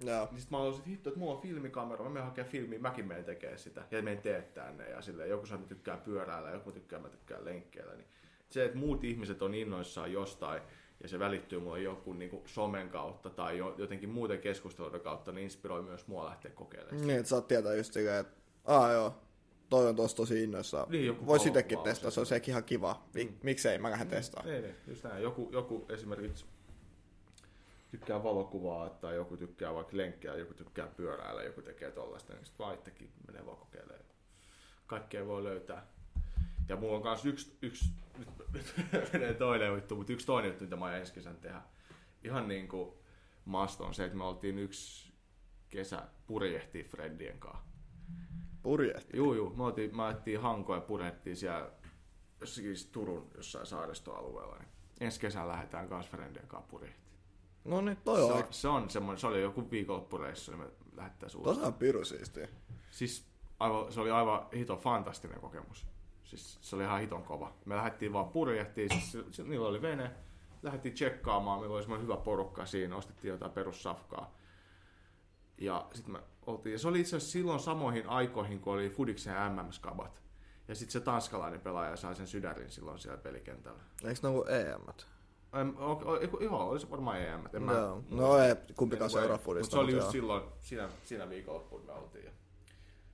Joo. 0.04 0.28
Niin 0.30 0.40
sit 0.40 0.50
mä 0.50 0.58
aloisin, 0.58 0.78
että 0.78 0.90
hitto, 0.90 1.10
että 1.10 1.20
mulla 1.20 1.34
on 1.34 1.42
filmikamera, 1.42 2.04
mä 2.04 2.10
menen 2.10 2.24
hakemaan 2.24 2.52
filmiä, 2.52 2.78
mäkin 2.78 3.06
menen 3.06 3.24
tekemään 3.24 3.58
sitä. 3.58 3.84
Ja 3.90 4.02
menen 4.02 4.22
teettää 4.22 4.72
ne 4.72 4.90
ja 4.90 5.02
silleen, 5.02 5.30
joku 5.30 5.46
sanoo, 5.46 5.62
että 5.62 5.74
mä 5.74 5.76
tykkään 5.76 6.00
pyöräillä, 6.00 6.50
joku 6.50 6.72
tykkää, 6.72 6.98
mä 6.98 7.08
tykkään 7.08 7.44
lenkkeillä. 7.44 7.94
Niin 7.94 8.08
se, 8.50 8.64
että 8.64 8.78
muut 8.78 9.04
ihmiset 9.04 9.42
on 9.42 9.54
innoissaan 9.54 10.12
jostain 10.12 10.62
ja 11.02 11.08
se 11.08 11.18
välittyy 11.18 11.58
mulle 11.60 11.80
joku 11.80 12.12
niin 12.12 12.42
somen 12.46 12.88
kautta 12.88 13.30
tai 13.30 13.58
jo, 13.58 13.74
jotenkin 13.78 14.08
muuten 14.08 14.38
keskustelun 14.40 15.00
kautta, 15.00 15.32
niin 15.32 15.44
inspiroi 15.44 15.82
myös 15.82 16.06
mua 16.06 16.24
lähteä 16.24 16.50
kokeilemaan. 16.50 16.96
sitä. 16.98 17.06
Niin, 17.06 17.18
että 17.18 17.28
saat 17.30 17.48
tietää 17.48 17.74
just 17.74 17.92
silleen, 17.92 18.20
että 18.20 18.36
aa 18.64 18.92
joo, 18.92 19.14
toi 19.70 19.86
on 19.88 19.96
tossa 19.96 20.16
tosi 20.16 20.44
innoissaan. 20.44 20.90
Niin, 20.90 21.06
joku 21.06 21.26
Vois 21.26 21.28
valokuva 21.42 21.58
itekin 21.58 21.78
on 21.78 21.84
testaa, 21.84 22.10
se. 22.10 22.20
on 22.20 22.26
sekin 22.26 22.52
ihan 22.52 22.64
kiva. 22.64 23.02
Mik, 23.14 23.30
Mm. 23.30 23.36
Miksei, 23.42 23.78
mä 23.78 23.90
lähden 23.90 24.08
testaa. 24.08 24.42
Niin, 24.44 24.62
niin, 24.62 24.74
just 24.86 25.04
näin. 25.04 25.22
Joku, 25.22 25.48
joku 25.52 25.86
esimerkiksi 25.88 26.46
tykkää 27.90 28.22
valokuvaa 28.22 28.90
tai 28.90 29.14
joku 29.14 29.36
tykkää 29.36 29.74
vaikka 29.74 29.96
lenkkiä, 29.96 30.34
joku 30.36 30.54
tykkää 30.54 30.86
pyöräillä, 30.86 31.42
joku 31.42 31.62
tekee 31.62 31.90
tollaista, 31.90 32.32
niin 32.32 32.44
sitten 32.44 32.64
vaan 32.64 32.74
itsekin 32.74 33.10
menee 33.26 33.46
vaan 33.46 33.56
kokeilemaan. 33.56 34.04
Kaikkea 34.86 35.26
voi 35.26 35.44
löytää. 35.44 35.86
Ja 36.68 36.76
mulla 36.76 36.96
on 36.96 37.02
kans 37.02 37.26
yksi, 37.26 37.56
yksi 37.62 37.84
nyt, 38.52 38.74
menee 39.12 39.34
toinen 39.34 39.68
juttu, 39.74 39.96
mutta 39.96 40.12
yksi 40.12 40.26
toinen 40.26 40.48
juttu, 40.48 40.64
mitä 40.64 40.76
mä 40.76 40.84
aion 40.84 41.00
ensi 41.00 41.14
kesän 41.14 41.36
tehdä. 41.36 41.62
Ihan 42.24 42.48
niin 42.48 42.68
kuin 42.68 42.94
must 43.44 43.80
on 43.80 43.94
se, 43.94 44.04
että 44.04 44.16
me 44.16 44.24
oltiin 44.24 44.58
yksi 44.58 45.12
kesä 45.68 46.02
purjehtii 46.26 46.84
Freddien 46.84 47.38
kanssa. 47.38 47.66
Purjehti. 48.62 49.16
Juu, 49.16 49.34
juu. 49.34 49.56
Me 49.56 49.64
oltiin, 49.64 49.96
mä 49.96 50.06
ajettiin 50.06 50.40
Hankoa 50.40 50.76
ja 50.76 50.80
purjehtiin 50.80 51.36
siellä 51.36 51.70
jossakin 52.40 52.76
siis 52.76 52.86
Turun 52.86 53.30
jossain 53.36 53.66
saaristoalueella. 53.66 54.56
Niin 54.56 54.68
ensi 55.00 55.20
kesänä 55.20 55.48
lähdetään 55.48 55.88
kanssa 55.88 56.10
Frendien 56.10 56.48
kanssa 56.48 56.70
purjehtiin. 56.70 57.06
No 57.64 57.80
niin, 57.80 57.96
toi 57.96 58.16
Se 58.16 58.32
on 58.32 58.44
se 58.50 58.68
on 58.68 58.90
semmoinen, 58.90 59.20
se 59.20 59.26
oli 59.26 59.42
joku 59.42 59.70
viikonloppureissu, 59.70 60.52
niin 60.52 60.60
me 60.60 60.70
lähdettäisiin 60.96 61.40
uudestaan. 61.40 61.64
Tosi 61.64 61.74
on 61.74 61.78
piru 61.78 62.04
siistiä. 62.04 62.48
Siis 62.90 63.26
aivan, 63.58 63.92
se 63.92 64.00
oli 64.00 64.10
aivan 64.10 64.46
hito 64.56 64.76
fantastinen 64.76 65.40
kokemus. 65.40 65.86
Siis 66.26 66.58
se 66.60 66.76
oli 66.76 66.84
ihan 66.84 67.00
hiton 67.00 67.22
kova. 67.22 67.52
Me 67.64 67.76
lähdettiin 67.76 68.12
vaan 68.12 68.28
purjehtiin, 68.28 68.88
siis 68.90 69.48
niillä 69.48 69.68
oli 69.68 69.82
vene. 69.82 70.10
Lähdettiin 70.62 70.94
tsekkaamaan, 70.94 71.60
meillä 71.60 71.74
oli 71.74 71.82
semmoinen 71.82 72.04
hyvä 72.06 72.16
porukka 72.16 72.66
siinä, 72.66 72.96
ostettiin 72.96 73.30
jotain 73.30 73.52
perussafkaa. 73.52 74.34
Ja 75.58 75.86
sitten 75.92 76.12
me 76.12 76.20
oltiin, 76.46 76.72
ja 76.72 76.78
se 76.78 76.88
oli 76.88 77.00
itse 77.00 77.16
asiassa 77.16 77.32
silloin 77.32 77.60
samoihin 77.60 78.08
aikoihin, 78.08 78.60
kun 78.60 78.74
oli 78.74 78.90
Fudiksen 78.90 79.34
MM-skabat. 79.52 80.22
Ja 80.68 80.74
sitten 80.74 80.92
se 80.92 81.00
tanskalainen 81.00 81.60
pelaaja 81.60 81.96
sai 81.96 82.14
sen 82.14 82.26
sydärin 82.26 82.70
silloin 82.70 82.98
siellä 82.98 83.18
pelikentällä. 83.18 83.80
Eikö 84.04 84.20
ne 84.22 84.28
ollut 84.28 84.48
EM? 84.48 84.82
O, 85.78 85.92
o, 85.92 86.40
joo, 86.40 86.68
oli 86.68 86.80
se 86.80 86.90
varmaan 86.90 87.20
EM. 87.20 87.44
En 87.52 87.62
mä. 87.62 87.72
No 88.10 88.38
ei, 88.38 88.54
kumpikaan 88.76 89.10
seuraa 89.10 89.30
Mutta 89.30 89.44
fudista. 89.44 89.70
se 89.70 89.78
oli 89.78 89.92
mutta 89.92 90.04
just 90.04 90.12
silloin, 90.12 90.42
siinä, 90.60 90.88
siinä 91.04 91.28
viikonloppuun 91.28 91.86
me 91.86 91.92
oltiin. 91.92 92.30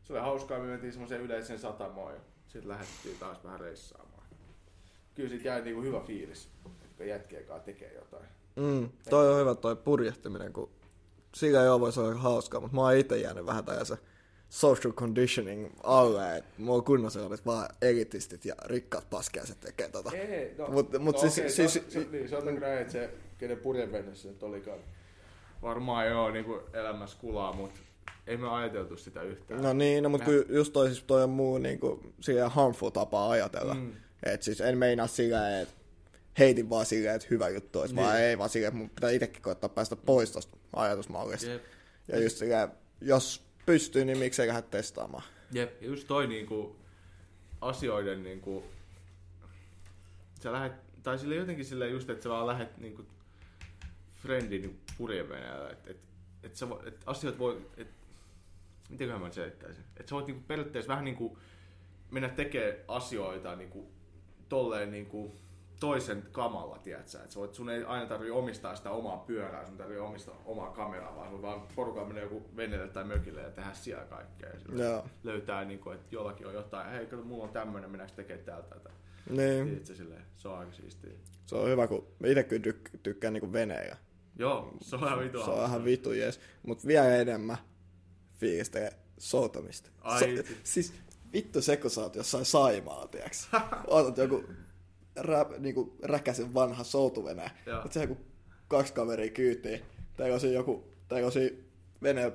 Se 0.03 0.13
oli 0.13 0.21
hauskaa, 0.21 0.59
me 0.59 0.67
mentiin 0.67 0.93
semmoiseen 0.93 1.21
yleiseen 1.21 1.59
satamoon 1.59 2.15
ja 2.15 2.21
sitten 2.53 2.69
lähdettiin 2.69 3.19
taas 3.21 3.45
vähän 3.45 3.61
reissaamaan. 3.61 4.27
Kyllä 5.15 5.29
siitä 5.29 5.49
jäi 5.49 5.63
niinku 5.63 5.83
hyvä 5.83 6.01
fiilis, 6.01 6.49
että 6.85 7.05
jätkien 7.05 7.45
kanssa 7.45 7.65
tekee 7.65 7.95
jotain. 7.95 8.25
Mm, 8.57 8.89
toi 9.11 9.33
on 9.35 9.41
hyvä 9.41 9.55
toi 9.55 9.77
purjehtiminen, 9.77 10.53
kun 10.53 10.71
sillä 11.35 11.63
joo 11.63 11.81
voisi 11.81 12.01
olla 12.01 12.15
hauskaa, 12.15 12.61
mutta 12.61 12.75
mä 12.75 12.81
oon 12.83 12.97
itse 12.97 13.17
jäänyt 13.17 13.47
vähän 13.47 13.65
tällaisen 13.65 13.99
social 14.49 14.93
conditioning 14.93 15.71
alle, 15.83 16.37
että 16.37 16.51
mulla 16.59 16.79
on 16.79 16.85
kunnon 16.85 17.11
sellaiset 17.11 17.47
vaan 17.47 17.69
elitistit 17.83 18.45
ja 18.45 18.55
rikkaat 18.65 19.11
paskiaiset 19.11 19.61
tekee 19.61 19.89
tota. 19.89 20.11
Ei, 20.17 20.55
no, 20.59 20.67
Mut- 20.67 20.99
mut 20.99 21.19
siis- 21.19 21.39
okei, 21.39 21.51
siis- 21.51 21.73
se, 21.73 21.85
se, 21.89 22.07
niin, 22.11 22.29
se 22.29 22.37
on 22.37 22.45
näin, 22.61 22.79
että 22.79 22.93
se, 22.93 23.11
kenen 23.39 23.59
purjevennessä 23.59 24.29
nyt 24.29 24.43
olikaan. 24.43 24.79
Varmaan 25.63 26.07
joo, 26.07 26.31
niinku 26.31 26.61
elämässä 26.73 27.19
kulaa, 27.21 27.53
mutta 27.53 27.81
ei 28.27 28.37
me 28.37 28.49
ajateltu 28.49 28.97
sitä 28.97 29.23
yhtään. 29.23 29.63
No 29.63 29.73
niin, 29.73 30.03
no 30.03 30.09
mutta 30.09 30.25
kun 30.25 30.45
just 30.49 30.73
toi, 30.73 30.87
siis 30.89 31.03
toi 31.03 31.23
on 31.23 31.31
muu 31.31 31.59
niinku 31.59 32.13
sillä 32.21 32.49
harmful 32.49 32.91
tapa 32.91 33.31
ajatella. 33.31 33.75
Mm. 33.75 33.93
Et 34.23 34.43
siis 34.43 34.61
en 34.61 34.79
meinaa 34.79 35.07
sillä, 35.07 35.61
että 35.61 35.75
heitin 36.39 36.71
vaan 36.71 36.87
silleen, 36.87 37.15
että 37.17 37.29
hyvä 37.31 37.49
juttu 37.49 37.81
olisi, 37.81 37.95
niin. 37.95 38.05
vaan 38.05 38.17
Niin. 38.17 38.25
ei 38.27 38.39
vaan 38.39 38.51
silleen, 38.51 38.69
että 38.69 38.79
mun 38.79 38.91
pitää 38.91 39.11
itsekin 39.11 39.43
koittaa 39.43 39.69
päästä 39.69 39.97
pois 39.97 40.31
tosta 40.31 40.57
ajatusmallista. 40.77 41.51
Jep. 41.51 41.63
Ja 42.09 42.21
just 42.21 42.37
silleen, 42.37 42.69
jos 43.01 43.43
pystyy, 43.67 44.05
niin 44.05 44.19
miksei 44.19 44.49
lähde 44.49 44.63
testaamaan. 44.63 45.25
Jep, 45.53 45.83
ja 45.83 45.89
just 45.89 46.07
toi 46.09 46.27
niinku 46.27 46.77
asioiden 47.61 48.23
niinku, 48.23 48.65
sä 50.43 50.53
lähet, 50.53 50.73
tai 51.03 51.19
sille 51.19 51.35
jotenkin 51.35 51.65
sille 51.65 51.89
just, 51.89 52.11
että 52.11 52.23
sä 52.23 52.29
vaan 52.29 52.47
lähet 52.47 52.79
niinku 52.79 53.05
friendin 54.23 54.81
purjeveneellä, 54.99 55.71
että 55.71 55.91
et, 55.91 55.97
et, 56.43 56.57
sä 56.57 56.67
vo- 56.67 56.89
et 56.89 56.97
asiat 57.07 57.39
voi, 57.39 57.67
et, 57.77 57.89
mitenköhän 58.93 59.23
mä 59.23 59.31
selittäisin, 59.31 59.85
että 59.97 60.11
sä 60.11 60.15
voit 60.15 60.27
niinku 60.27 60.43
periaatteessa 60.47 60.89
vähän 60.89 61.05
niinku 61.05 61.39
mennä 62.11 62.29
tekemään 62.29 62.77
asioita 62.89 63.57
niinku 63.57 63.93
tolleen 64.49 64.91
niinku 64.91 65.33
toisen 65.81 66.23
kamalla, 66.33 66.79
tiedätkö? 66.79 67.19
Et 67.25 67.37
voit, 67.37 67.55
sun 67.55 67.71
ei 67.71 67.85
aina 67.85 68.07
tarvii 68.07 68.31
omistaa 68.31 68.77
sitä 68.77 68.91
omaa 68.91 69.17
pyörää, 69.17 69.67
sun 69.67 69.77
tarvii 69.77 69.99
omistaa 69.99 70.43
omaa 70.45 70.71
kameraa, 70.71 71.17
vaan 71.17 71.31
sun 71.31 71.43
vaan 71.43 71.63
porukalla 71.75 72.09
menee 72.09 72.23
joku 72.23 72.43
veneelle 72.57 72.89
tai 72.89 73.05
mökille 73.05 73.41
ja 73.41 73.51
tehdä 73.51 73.73
siellä 73.73 74.05
kaikkea. 74.05 74.49
Ja 74.49 74.85
Joo. 74.85 75.05
löytää, 75.25 75.65
niinku, 75.65 75.91
että 75.91 76.07
jollakin 76.11 76.47
on 76.47 76.55
jotain, 76.55 76.91
hei 76.91 77.07
kato, 77.07 77.23
mulla 77.23 77.45
on 77.45 77.51
tämmönen, 77.51 77.91
mennäänkö 77.91 78.17
tekemään 78.17 78.45
täältä 78.45 78.69
tätä. 78.69 78.91
Niin. 79.31 79.67
Tiedätkö, 79.67 79.95
silleen, 79.95 80.23
se 80.37 80.49
on 80.49 80.59
aika 80.59 80.73
siistiä. 80.73 81.13
Se 81.47 81.57
on 81.57 81.69
hyvä, 81.69 81.87
kun 81.87 82.07
itse 82.25 82.43
kyllä 82.43 82.63
tyk- 82.73 82.99
tykkään 83.03 83.33
niinku 83.33 83.53
veneillä. 83.53 83.97
Joo, 84.39 84.73
se 84.81 84.97
on 84.97 85.07
ihan 85.07 85.21
vitu 85.21 85.45
Se 85.45 85.51
on 85.51 85.67
ihan 85.67 85.85
vitu 85.85 86.13
jees. 86.13 86.41
Mut 86.63 86.87
vielä 86.87 87.17
enemmän 87.17 87.59
fiilistelee 88.43 88.93
soutamista. 89.19 89.91
Ai 90.01 90.21
So, 90.37 90.43
siis 90.65 90.93
vittu 91.33 91.63
se, 91.63 91.77
kun 91.77 91.91
sä 91.91 92.01
oot 92.01 92.17
jossain 92.17 92.45
Saimaa, 92.45 93.07
tiiäks. 93.07 93.49
Otat 93.87 94.17
joku 94.19 94.45
rä, 95.17 95.47
niinku 95.59 95.97
räkäsen 96.03 96.55
vanha 96.55 96.85
soutuvene. 96.85 97.51
Joo. 97.67 97.83
Et 97.85 97.93
se 97.93 98.01
joku 98.01 98.17
kaksi 98.69 98.93
kaveria 98.93 99.31
kyytiin. 99.31 99.83
Siinä 100.39 100.55
joku, 100.55 100.85
siinä 101.33 101.57
veneen 102.03 102.33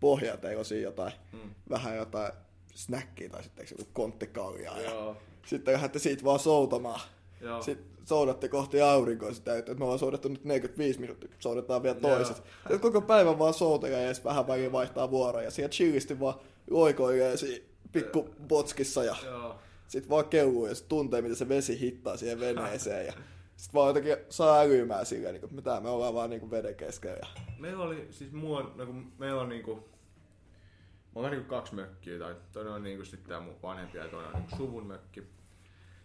pohja, 0.00 0.36
teillä 0.36 0.58
on 0.58 0.64
siinä 0.64 0.82
jotain, 0.82 1.12
Mm. 1.32 1.54
vähän 1.70 1.96
jotain 1.96 2.32
snäkkiä 2.74 3.28
tai 3.28 3.42
sitten 3.42 3.66
joku 3.70 3.90
konttikaljaa. 3.92 4.80
Ja 4.80 4.90
Joo, 4.90 5.16
sitten 5.46 5.74
lähdette 5.74 5.98
siitä 5.98 6.24
vaan 6.24 6.38
soutamaan. 6.40 7.00
joo. 7.40 7.62
Sitten 7.62 7.86
soudatte 8.04 8.48
kohti 8.48 8.80
aurinkoa 8.80 9.32
sitä, 9.32 9.58
että 9.58 9.74
me 9.74 9.84
ollaan 9.84 9.98
soudettu 9.98 10.28
nyt 10.28 10.44
45 10.44 11.00
minuuttia, 11.00 11.30
soudetaan 11.38 11.82
vielä 11.82 12.00
toiset. 12.00 12.36
Sitten 12.36 12.80
koko 12.80 13.00
päivän 13.00 13.38
vaan 13.38 13.54
soutelee 13.54 14.06
ja 14.06 14.14
sitten 14.14 14.30
vähän 14.30 14.48
väliin 14.48 14.72
vaihtaa 14.72 15.10
vuoroja. 15.10 15.50
Siellä 15.50 15.70
chillisti 15.70 16.20
vaan 16.20 16.34
loikoilee 16.70 17.36
siinä 17.36 17.64
pikku 17.92 18.28
botskissa 18.48 19.04
ja 19.04 19.16
sitten 19.88 20.10
vaan 20.10 20.24
keuluu 20.24 20.66
ja 20.66 20.74
sit 20.74 20.88
tuntee, 20.88 21.22
miten 21.22 21.36
se 21.36 21.48
vesi 21.48 21.80
hittaa 21.80 22.16
siihen 22.16 22.40
veneeseen. 22.40 23.06
Ja 23.06 23.12
sitten 23.56 23.74
vaan 23.74 23.88
jotenkin 23.88 24.16
saa 24.28 24.60
älymään 24.60 25.06
silleen, 25.06 25.34
niin 25.34 25.40
kuin, 25.40 25.54
mitä 25.54 25.80
me 25.80 25.88
ollaan 25.88 26.14
vaan 26.14 26.30
niin 26.30 26.50
veden 26.50 26.74
keskellä. 26.74 27.18
Ja... 27.22 27.26
Meillä 27.58 27.84
oli, 27.84 28.06
siis 28.10 28.30
on, 28.42 28.72
no 28.76 28.86
kun 28.86 29.12
meillä 29.18 29.40
on 29.40 29.48
niinku, 29.48 29.88
mulla 31.14 31.28
on 31.28 31.32
niinku 31.32 31.48
kaksi 31.48 31.74
mökkiä, 31.74 32.18
tai 32.18 32.34
toinen 32.52 32.72
on 32.72 32.82
niinku 32.82 33.04
sitten 33.04 33.28
tää 33.28 33.40
mun 33.40 33.62
vanhempi 33.62 33.98
ja 33.98 34.08
toinen 34.08 34.28
on 34.28 34.40
niinku 34.40 34.56
suvun 34.56 34.86
mökki. 34.86 35.22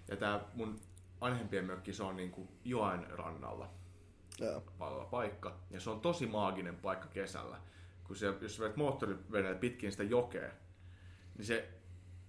Ja 0.08 0.16
tää 0.16 0.40
mun 0.54 0.80
vanhempien 1.22 1.66
mökki, 1.66 1.94
se 1.94 2.04
on 2.04 2.16
niinku 2.16 2.48
joen 2.66 3.08
rannalla 3.10 3.70
palava 4.78 5.06
paikka. 5.06 5.56
Ja 5.70 5.80
se 5.80 5.90
on 5.90 6.02
tosi 6.02 6.28
maaginen 6.28 6.76
paikka 6.76 7.08
kesällä. 7.08 7.58
Kun 8.04 8.16
se, 8.16 8.34
jos 8.42 8.60
vet 8.60 8.76
moottoriveneellä 8.76 9.60
pitkin 9.60 9.92
sitä 9.92 10.04
jokea, 10.04 10.52
niin 11.38 11.46
se, 11.46 11.70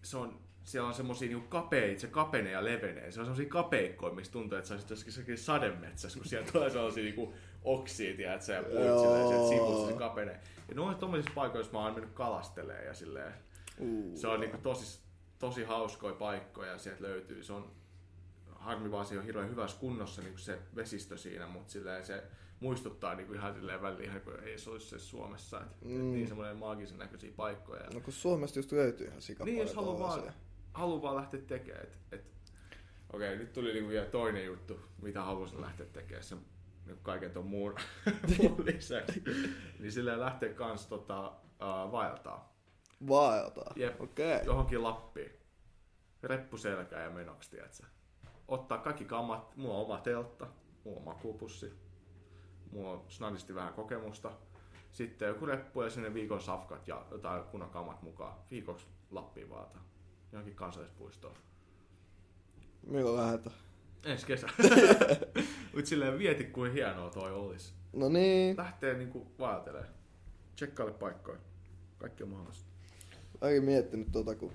se 0.02 0.16
on, 0.16 0.40
siellä 0.64 0.88
on 0.88 0.94
semmosia 0.94 1.28
niinku 1.28 1.48
kapeita, 1.48 2.00
se 2.00 2.06
kapenee 2.06 2.52
ja 2.52 2.64
levenee. 2.64 3.12
Se 3.12 3.20
on 3.20 3.26
semmosia 3.26 3.48
kapeikkoja, 3.48 4.14
mistä 4.14 4.32
tuntuu, 4.32 4.58
että 4.58 4.68
sä 4.68 4.74
olisit 4.74 4.90
jossakin 4.90 5.38
sademetsässä, 5.38 6.18
kun 6.18 6.28
siellä 6.28 6.52
tulee 6.52 6.70
sellaisia 6.70 7.04
niinku 7.04 7.34
oksia, 7.64 8.16
tiedätkö, 8.16 8.52
ja 8.52 8.62
puut 8.62 9.00
silleen, 9.00 9.48
sivusta 9.48 9.92
se 9.92 9.98
kapenee. 9.98 10.40
Ja 10.68 10.74
ne 10.74 10.80
on 10.80 10.96
tommoisissa 10.96 11.34
paikoissa 11.34 11.72
mä 11.72 11.78
oon 11.78 11.94
mennyt 11.94 12.12
kalastelee 12.14 12.84
ja 12.84 12.94
silleen. 12.94 13.34
Uh, 13.78 14.16
Se 14.16 14.28
on 14.28 14.40
niinku 14.40 14.58
tosi, 14.58 15.00
tosi 15.38 15.64
hauskoja 15.64 16.14
paikkoja 16.14 16.72
ja 16.72 16.78
sieltä 16.78 17.02
löytyy. 17.02 17.42
Se 17.42 17.52
on 17.52 17.70
harmi 18.58 18.90
vaan 18.90 19.06
se 19.06 19.18
on 19.18 19.24
hirveän 19.24 19.50
hyvässä 19.50 19.80
kunnossa 19.80 20.22
niin 20.22 20.38
se 20.38 20.58
vesistö 20.76 21.16
siinä, 21.16 21.46
mutta 21.46 21.72
silleen 21.72 22.06
se 22.06 22.24
muistuttaa 22.60 23.14
niin 23.14 23.26
kuin 23.26 23.38
ihan 23.38 23.54
silleen 23.54 23.82
väliin, 23.82 24.04
ihan 24.04 24.20
kuin 24.20 24.40
ei 24.40 24.58
se 24.58 24.70
olisi 24.70 24.86
se 24.86 24.98
Suomessa. 24.98 25.60
Et, 25.60 25.84
mm. 25.84 25.96
et 25.96 26.02
niin 26.02 26.28
semmoinen 26.28 26.56
maagisen 26.56 26.98
näköisiä 26.98 27.32
paikkoja. 27.36 27.82
No 27.94 28.00
kun 28.00 28.12
Suomesta 28.12 28.58
just 28.58 28.72
löytyy 28.72 29.06
ihan 29.06 29.22
sikapalja 29.22 29.52
Niin, 29.52 29.66
jos 29.66 29.74
haluaa 29.74 29.98
vaan, 29.98 30.32
haluaa 30.72 31.02
vaan 31.02 31.16
lähteä 31.16 31.40
tekemään. 31.40 31.84
Et, 31.84 31.98
et, 32.12 32.24
Okei, 33.12 33.28
okay, 33.28 33.38
nyt 33.38 33.52
tuli 33.52 33.72
niinku 33.72 33.88
vielä 33.88 34.06
toinen 34.06 34.44
juttu, 34.44 34.80
mitä 35.02 35.22
haluaisin 35.22 35.60
lähteä 35.60 35.86
tekemään 35.86 36.24
sen 36.24 36.38
niin 36.86 36.98
kaiken 37.02 37.30
tuon 37.30 37.46
muun, 37.46 37.74
muun 38.38 38.66
lisäksi. 38.66 39.22
niin 39.78 39.92
silleen 39.92 40.20
lähteä 40.20 40.54
kans 40.54 40.86
tota, 40.86 41.28
uh, 41.28 41.92
vaeltaa. 41.92 42.58
Vaeltaa? 43.08 43.72
Jep. 43.76 44.00
Okei. 44.00 44.34
Okay. 44.34 44.46
Johonkin 44.46 44.82
Lappiin. 44.82 45.32
Reppu 46.22 46.56
selkää 46.56 47.02
ja 47.02 47.10
menoksi, 47.10 47.50
tiedätkö? 47.50 47.86
Ottaa 48.48 48.78
kaikki 48.78 49.04
kammat, 49.04 49.56
mulla 49.56 49.74
on 49.74 49.84
oma 49.84 49.98
teltta, 49.98 50.46
mulla 50.84 50.98
on 50.98 51.04
makuupussi, 51.04 51.72
mulla 52.72 52.90
on 52.90 53.04
snadisti 53.08 53.54
vähän 53.54 53.74
kokemusta. 53.74 54.30
Sitten 54.92 55.28
joku 55.28 55.46
reppu 55.46 55.82
ja 55.82 55.90
sinne 55.90 56.14
viikon 56.14 56.40
safkat 56.40 56.88
ja 56.88 57.06
jotain 57.10 57.44
kunnon 57.44 57.70
kammat 57.70 58.02
mukaan. 58.02 58.34
Viikoksi 58.50 58.86
Lappiin 59.10 59.50
vaata. 59.50 59.78
Johonkin 60.32 60.54
kansallispuistoon. 60.54 61.34
Milloin 62.86 63.16
lähdetään? 63.16 63.56
Ensi 64.04 64.26
kesä. 64.26 64.48
Mut 65.74 65.86
silleen 65.86 66.18
vieti 66.18 66.44
kuin 66.44 66.72
hienoa 66.72 67.10
toi 67.10 67.32
olisi. 67.32 67.72
No 67.92 68.08
niin. 68.08 68.56
Lähtee 68.56 68.94
niinku 68.94 69.26
vaeltelee. 69.38 69.84
Tsekkaile 70.56 70.92
paikkoja. 70.92 71.38
Kaikki 71.98 72.22
on 72.22 72.28
mahdollista. 72.28 72.68
Mäkin 73.40 73.64
miettinyt 73.64 74.12
tota, 74.12 74.34
kun 74.34 74.52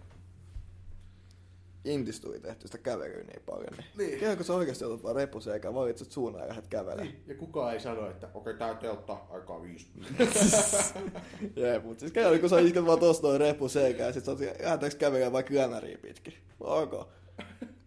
Intis 1.86 2.20
tuli 2.20 2.40
tehty 2.40 2.68
sitä 2.68 2.78
kävelyä 2.78 3.24
niin 3.24 3.42
paljon. 3.46 3.74
Niin. 3.78 4.10
Niin. 4.10 4.20
Kerro, 4.20 4.44
sä 4.44 4.54
oikeasti 4.54 4.86
otat 4.86 5.04
vaan 5.04 5.16
repuseen 5.16 5.54
eikä 5.54 5.74
valitset 5.74 6.12
suunnan 6.12 6.42
ja 6.42 6.48
lähdet 6.48 6.68
kävelemään. 6.68 7.08
Niin. 7.08 7.24
Ja 7.28 7.36
kukaan 7.36 7.74
ei 7.74 7.80
sano, 7.80 8.10
että 8.10 8.28
okei, 8.28 8.40
okay, 8.40 8.54
tää 8.54 8.76
teltta 8.76 9.18
aikaa 9.30 9.62
viisi. 9.62 9.88
Jep, 11.56 11.84
mut 11.84 12.00
siis 12.00 12.12
kerro, 12.12 12.40
kun 12.40 12.50
sä 12.50 12.60
isket 12.60 12.86
vaan 12.86 13.00
tosta 13.00 13.28
noin 13.28 13.40
reppu 13.40 13.70
seikään 13.70 14.08
ja 14.08 14.14
sit 14.14 14.26
sä 14.26 14.32
oot 14.32 14.40
lähdetäänkö 14.40 14.98
kävelemään 14.98 15.34
vaikka 15.34 15.54
Gränäriin 15.54 16.00
pitkin? 16.00 16.34
Ok. 16.60 17.08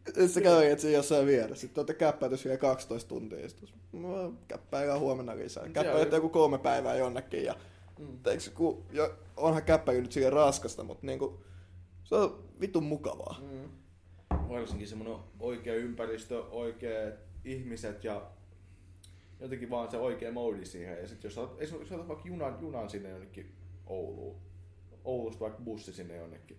Sitten 0.06 0.28
sä 0.28 0.40
kävelet 0.40 0.80
siinä 0.80 0.96
jossain 0.96 1.26
vieressä. 1.26 1.60
Sitten 1.60 1.80
olette 1.80 1.94
käppäytys 1.94 2.44
vielä 2.44 2.58
12 2.58 3.08
tuntia. 3.08 3.48
Sitten 3.48 3.68
no, 3.92 4.34
käppäilään 4.48 5.00
huomenna 5.00 5.36
lisää. 5.36 5.68
Käppäilette 5.68 6.16
joku 6.16 6.28
kolme 6.28 6.58
päivää 6.58 6.96
jonnekin. 6.96 7.44
Ja, 7.44 7.54
mm. 7.98 8.18
teiks, 8.22 8.48
kun, 8.48 8.82
jo, 8.92 9.14
onhan 9.36 9.62
käppäily 9.62 10.00
nyt 10.00 10.12
siihen 10.12 10.32
raskasta, 10.32 10.84
mutta 10.84 11.06
niinku, 11.06 11.40
se 12.04 12.14
on 12.14 12.44
vitun 12.60 12.84
mukavaa. 12.84 13.40
Mm. 13.42 13.68
Varsinkin 14.48 14.88
semmoinen 14.88 15.18
oikea 15.40 15.74
ympäristö, 15.74 16.44
oikeat 16.44 17.14
ihmiset 17.44 18.04
ja 18.04 18.30
jotenkin 19.40 19.70
vaan 19.70 19.90
se 19.90 19.96
oikea 19.96 20.32
moodi 20.32 20.64
siihen. 20.64 20.98
Ja 20.98 21.08
sitten 21.08 21.28
jos 21.28 21.38
otat, 21.38 21.62
esimerkiksi 21.62 21.94
otat 21.94 22.08
vaikka 22.08 22.28
junan, 22.28 22.58
junan 22.60 22.90
sinne 22.90 23.08
jonnekin 23.08 23.52
Ouluun, 23.86 24.36
Oulusta 25.04 25.40
vaikka 25.40 25.62
bussi 25.62 25.92
sinne 25.92 26.16
jonnekin, 26.16 26.56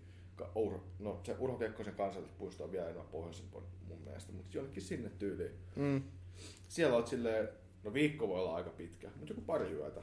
Ouro, 0.55 0.83
no 0.99 1.19
se 1.23 1.35
Urho 1.39 1.57
Kekkosen 1.57 1.95
kansallispuisto 1.95 2.63
on 2.63 2.71
vielä 2.71 2.85
enemmän 2.85 3.07
pohjoisempana 3.07 3.65
mun 3.87 4.01
mielestä, 4.01 4.33
mutta 4.33 4.57
jonnekin 4.57 4.83
sinne 4.83 5.09
tyyliin. 5.09 5.51
Mm. 5.75 6.01
Siellä 6.67 6.95
oot 6.95 7.07
silleen, 7.07 7.49
no 7.83 7.93
viikko 7.93 8.27
voi 8.27 8.39
olla 8.39 8.55
aika 8.55 8.69
pitkä, 8.69 9.09
mutta 9.15 9.33
joku 9.33 9.41
pari 9.41 9.71
yötä. 9.71 10.01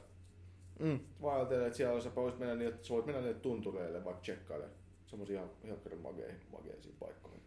Mm. 0.79 0.99
Mä 1.21 1.35
ajattelin, 1.35 1.65
että 1.65 1.77
siellä 1.77 2.01
sä 2.01 2.15
voit 2.15 2.39
mennä, 2.39 2.55
niin, 2.55 2.69
että 2.69 2.87
sä 2.87 2.93
voit 2.93 3.05
mennä 3.05 3.21
niille 3.21 3.39
tuntureille 3.39 4.05
vaikka 4.05 4.21
tsekkaille 4.21 4.65
semmosia 5.05 5.35
ihan 5.35 5.49
helkkarin 5.63 5.99
mageihin, 5.99 6.41
mageisiin 6.51 6.95
paikkoihin. 6.99 7.41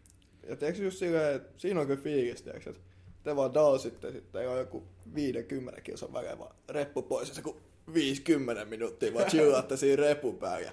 Ja 0.47 0.55
tiedätkö 0.55 0.83
just 0.83 0.97
silleen, 0.97 1.35
että 1.35 1.53
siinä 1.57 1.79
on 1.79 1.87
kyllä 1.87 2.01
fiilis, 2.01 2.41
tiedätkö, 2.41 2.69
että 2.69 2.81
te 3.23 3.35
vaan 3.35 3.53
dalsitte 3.53 4.11
sitten 4.11 4.49
on 4.49 4.57
joku 4.57 4.83
50 5.15 5.81
kilsan 5.81 6.13
välein 6.13 6.39
vaan 6.39 6.55
reppu 6.69 7.01
pois 7.01 7.29
ja 7.29 7.35
se 7.35 7.41
kun 7.41 7.61
50 7.93 8.65
minuuttia 8.65 9.13
vaan 9.13 9.25
chillaatte 9.25 9.77
siinä 9.77 10.01
repun 10.01 10.37
päällä 10.37 10.65
ja 10.65 10.71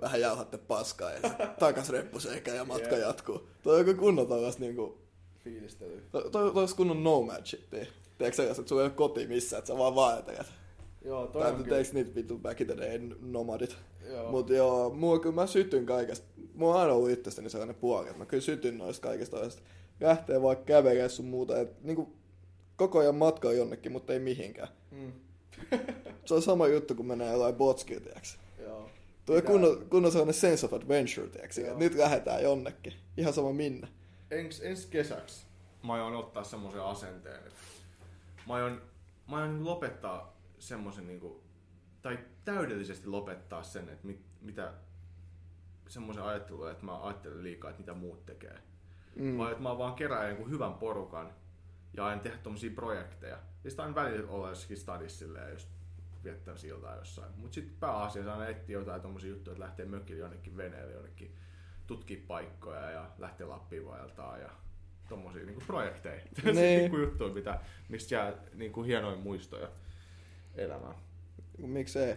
vähän 0.00 0.20
jauhatte 0.20 0.58
paskaa 0.58 1.10
ja 1.10 1.20
takas 1.58 1.90
reppu 1.90 2.20
sekä 2.20 2.54
ja 2.54 2.64
matka 2.64 2.94
Jep. 2.96 3.00
jatkuu. 3.00 3.48
Toi 3.62 3.80
on 3.80 3.86
joku 3.86 4.00
kunnon 4.00 4.26
tällaista 4.26 4.60
niinku, 4.60 4.98
Fiilistely. 5.44 6.02
toi, 6.12 6.30
toi, 6.30 6.54
toi 6.54 6.66
kunnon 6.76 7.04
nomad 7.04 7.46
shittiä. 7.46 7.86
Tiedätkö 8.18 8.36
sellaista, 8.36 8.60
että 8.60 8.68
sulla 8.68 8.82
ei 8.82 8.86
ole 8.86 8.94
koti 8.94 9.26
missään, 9.26 9.58
että 9.58 9.72
sä 9.72 9.78
vaan 9.78 9.94
vaeltelet. 9.94 10.46
Joo, 11.06 11.26
toi 11.26 11.50
on 11.50 11.64
teekö 11.64 11.90
niitä 11.92 12.14
vittu 12.14 12.38
back 12.38 12.60
in 12.60 12.66
the 12.66 12.76
day 12.76 12.98
nomadit. 13.20 13.76
Joo. 14.06 14.30
Mut 14.30 14.50
joo, 14.50 14.90
mua 14.90 15.18
kyllä 15.18 15.34
mä 15.34 15.46
sytyn 15.46 15.86
kaikesta. 15.86 16.26
Mulla 16.54 16.74
on 16.74 16.80
aina 16.80 16.92
ollut 16.92 17.10
itsestäni 17.10 17.50
sellainen 17.50 17.76
puoli, 17.76 18.06
että 18.06 18.18
mä 18.18 18.26
kyllä 18.26 18.40
sytyn 18.40 18.78
noista 18.78 19.08
kaikista 19.08 19.36
toista. 19.36 19.62
Lähtee 20.00 20.42
vaikka 20.42 20.64
kävelee 20.64 21.08
sun 21.08 21.26
muuta, 21.26 21.60
että 21.60 21.76
niinku 21.82 22.12
koko 22.76 22.98
ajan 22.98 23.14
matkaa 23.14 23.52
jonnekin, 23.52 23.92
mutta 23.92 24.12
ei 24.12 24.18
mihinkään. 24.18 24.68
Mm. 24.90 25.12
Se 26.24 26.34
on 26.34 26.42
sama 26.42 26.68
juttu, 26.68 26.94
kun 26.94 27.06
menee 27.06 27.32
jollain 27.32 27.54
botskilla, 27.54 28.00
tiiäks. 28.00 28.38
Joo. 28.62 28.90
Pitää- 29.26 29.42
kunnon, 29.42 29.86
kunnon 29.90 30.12
sellainen 30.12 30.34
sense 30.34 30.66
of 30.66 30.74
adventure, 30.74 31.28
tiiäks. 31.28 31.60
Nyt 31.76 31.94
lähdetään 31.94 32.42
jonnekin. 32.42 32.92
Ihan 33.16 33.32
sama 33.32 33.52
minne. 33.52 33.88
Ens, 34.30 34.60
ensi 34.60 34.88
kesäksi 34.88 35.46
mä 35.82 35.92
aion 35.92 36.16
ottaa 36.16 36.44
semmoisen 36.44 36.82
asenteen, 36.82 37.36
että 37.36 37.60
mä 38.46 38.54
aion, 38.54 38.82
mä 39.28 39.36
aion 39.36 39.64
lopettaa 39.64 40.35
semmoisen 40.58 41.06
niinku, 41.06 41.44
tai 42.02 42.18
täydellisesti 42.44 43.08
lopettaa 43.08 43.62
sen, 43.62 43.88
että 43.88 44.06
mit, 44.06 44.20
mitä 44.40 44.72
semmoisen 45.88 46.24
ajattelun, 46.24 46.70
että 46.70 46.84
mä 46.84 47.02
ajattelen 47.02 47.42
liikaa, 47.42 47.70
että 47.70 47.80
mitä 47.80 47.94
muut 47.94 48.26
tekee. 48.26 48.58
Mm. 49.16 49.38
Vaan 49.38 49.50
että 49.52 49.62
mä 49.62 49.78
vaan 49.78 49.94
kerään 49.94 50.28
jonkun 50.28 50.50
hyvän 50.50 50.74
porukan 50.74 51.32
ja 51.94 52.06
aina 52.06 52.22
tehdä 52.22 52.36
tommosia 52.36 52.70
projekteja. 52.70 53.38
Ja 53.64 53.70
sitten 53.70 53.84
aina 53.84 53.94
välillä 53.94 54.30
olla 54.30 54.48
jossakin 54.48 54.76
stadissa 54.76 55.18
silleen, 55.18 55.52
jos 55.52 55.68
viettää 56.24 56.56
siltaa 56.56 56.96
jossain. 56.96 57.32
Mut 57.36 57.52
sitten 57.52 57.76
pääasiassa 57.80 58.32
aina 58.32 58.46
etsiä 58.46 58.78
jotain 58.78 59.02
tommosia 59.02 59.30
juttuja, 59.30 59.52
että 59.52 59.64
lähtee 59.64 59.86
mökille 59.86 60.20
jonnekin 60.20 60.56
veneelle, 60.56 60.92
jonnekin 60.92 61.36
tutkii 61.86 62.16
paikkoja 62.16 62.90
ja 62.90 63.10
lähtee 63.18 63.46
Lappiin 63.46 63.86
vaeltaa 63.86 64.38
ja 64.38 64.50
tommosia 65.08 65.46
niinku 65.46 65.62
projekteja. 65.66 66.20
Niin. 66.44 66.54
Niin. 66.56 66.78
niinku 66.78 66.98
juttuja, 66.98 67.34
mitä, 67.34 67.60
mistä 67.88 68.14
jää 68.14 68.32
niinku 68.54 68.82
hienoja 68.82 69.16
muistoja 69.16 69.68
elämään. 70.56 70.94
Miksei? 71.58 72.14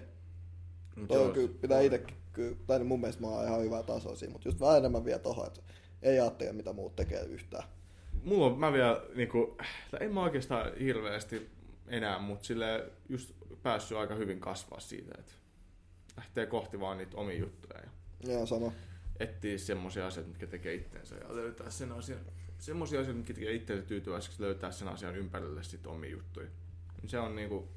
Mut 0.95 1.07
Toi 1.07 1.17
joo, 1.17 1.33
kyllä, 1.33 1.53
pitää 1.61 1.81
itsekin 1.81 2.15
kyllä, 2.33 2.57
tai 2.67 2.83
mun 2.83 2.99
mielestä 2.99 3.21
mä 3.21 3.27
oon 3.27 3.47
ihan 3.47 3.61
hyvä 3.61 3.83
taso 3.83 4.15
siinä, 4.15 4.31
mutta 4.31 4.47
just 4.47 4.59
vähän 4.59 4.77
enemmän 4.77 5.05
vielä 5.05 5.19
tohon, 5.19 5.47
että 5.47 5.61
ei 6.01 6.19
ajattele 6.19 6.53
mitä 6.53 6.73
muut 6.73 6.95
tekee 6.95 7.23
yhtään. 7.23 7.63
Mulla 8.23 8.45
on, 8.45 8.59
mä 8.59 8.73
vielä 8.73 9.01
niinku, 9.15 9.57
en 9.99 10.13
mä 10.13 10.23
oikeastaan 10.23 10.77
hirveästi 10.77 11.49
enää, 11.87 12.19
mutta 12.19 12.45
sille 12.45 12.91
just 13.09 13.31
päässyt 13.63 13.97
aika 13.97 14.15
hyvin 14.15 14.39
kasvaa 14.39 14.79
siitä, 14.79 15.11
että 15.19 15.31
lähtee 16.17 16.45
kohti 16.45 16.79
vaan 16.79 16.97
niitä 16.97 17.17
omia 17.17 17.37
juttuja 17.37 17.79
ja 17.79 17.89
Joo, 18.33 18.45
sama. 18.45 18.71
etsiä 19.19 19.57
semmoisia 19.57 20.07
asioita, 20.07 20.29
mitkä 20.29 20.47
tekee 20.47 20.73
itteensä 20.73 21.15
ja 21.15 21.35
löytää 21.35 21.69
sen 21.69 21.91
asian, 21.91 22.19
semmoisia 22.59 22.99
asioita, 22.99 23.17
mitkä 23.17 23.33
tekee 23.33 23.53
itteensä 23.53 23.85
tyytyväiseksi, 23.85 24.41
löytää 24.41 24.71
sen 24.71 24.87
asian 24.87 25.15
ympärille 25.15 25.63
sitten 25.63 25.91
omia 25.91 26.11
juttuja. 26.11 26.47
Se 27.07 27.19
on 27.19 27.35
niinku 27.35 27.67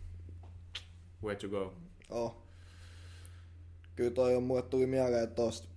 way 1.25 1.37
to 1.37 1.49
go. 1.49 1.75
Oh. 2.11 2.43
Kyllä 3.97 4.11
toi 4.11 4.37
on 4.37 4.43
mulle 4.43 4.63
tuli 4.63 4.87
mieleen 4.87 5.31
tosta. 5.31 5.69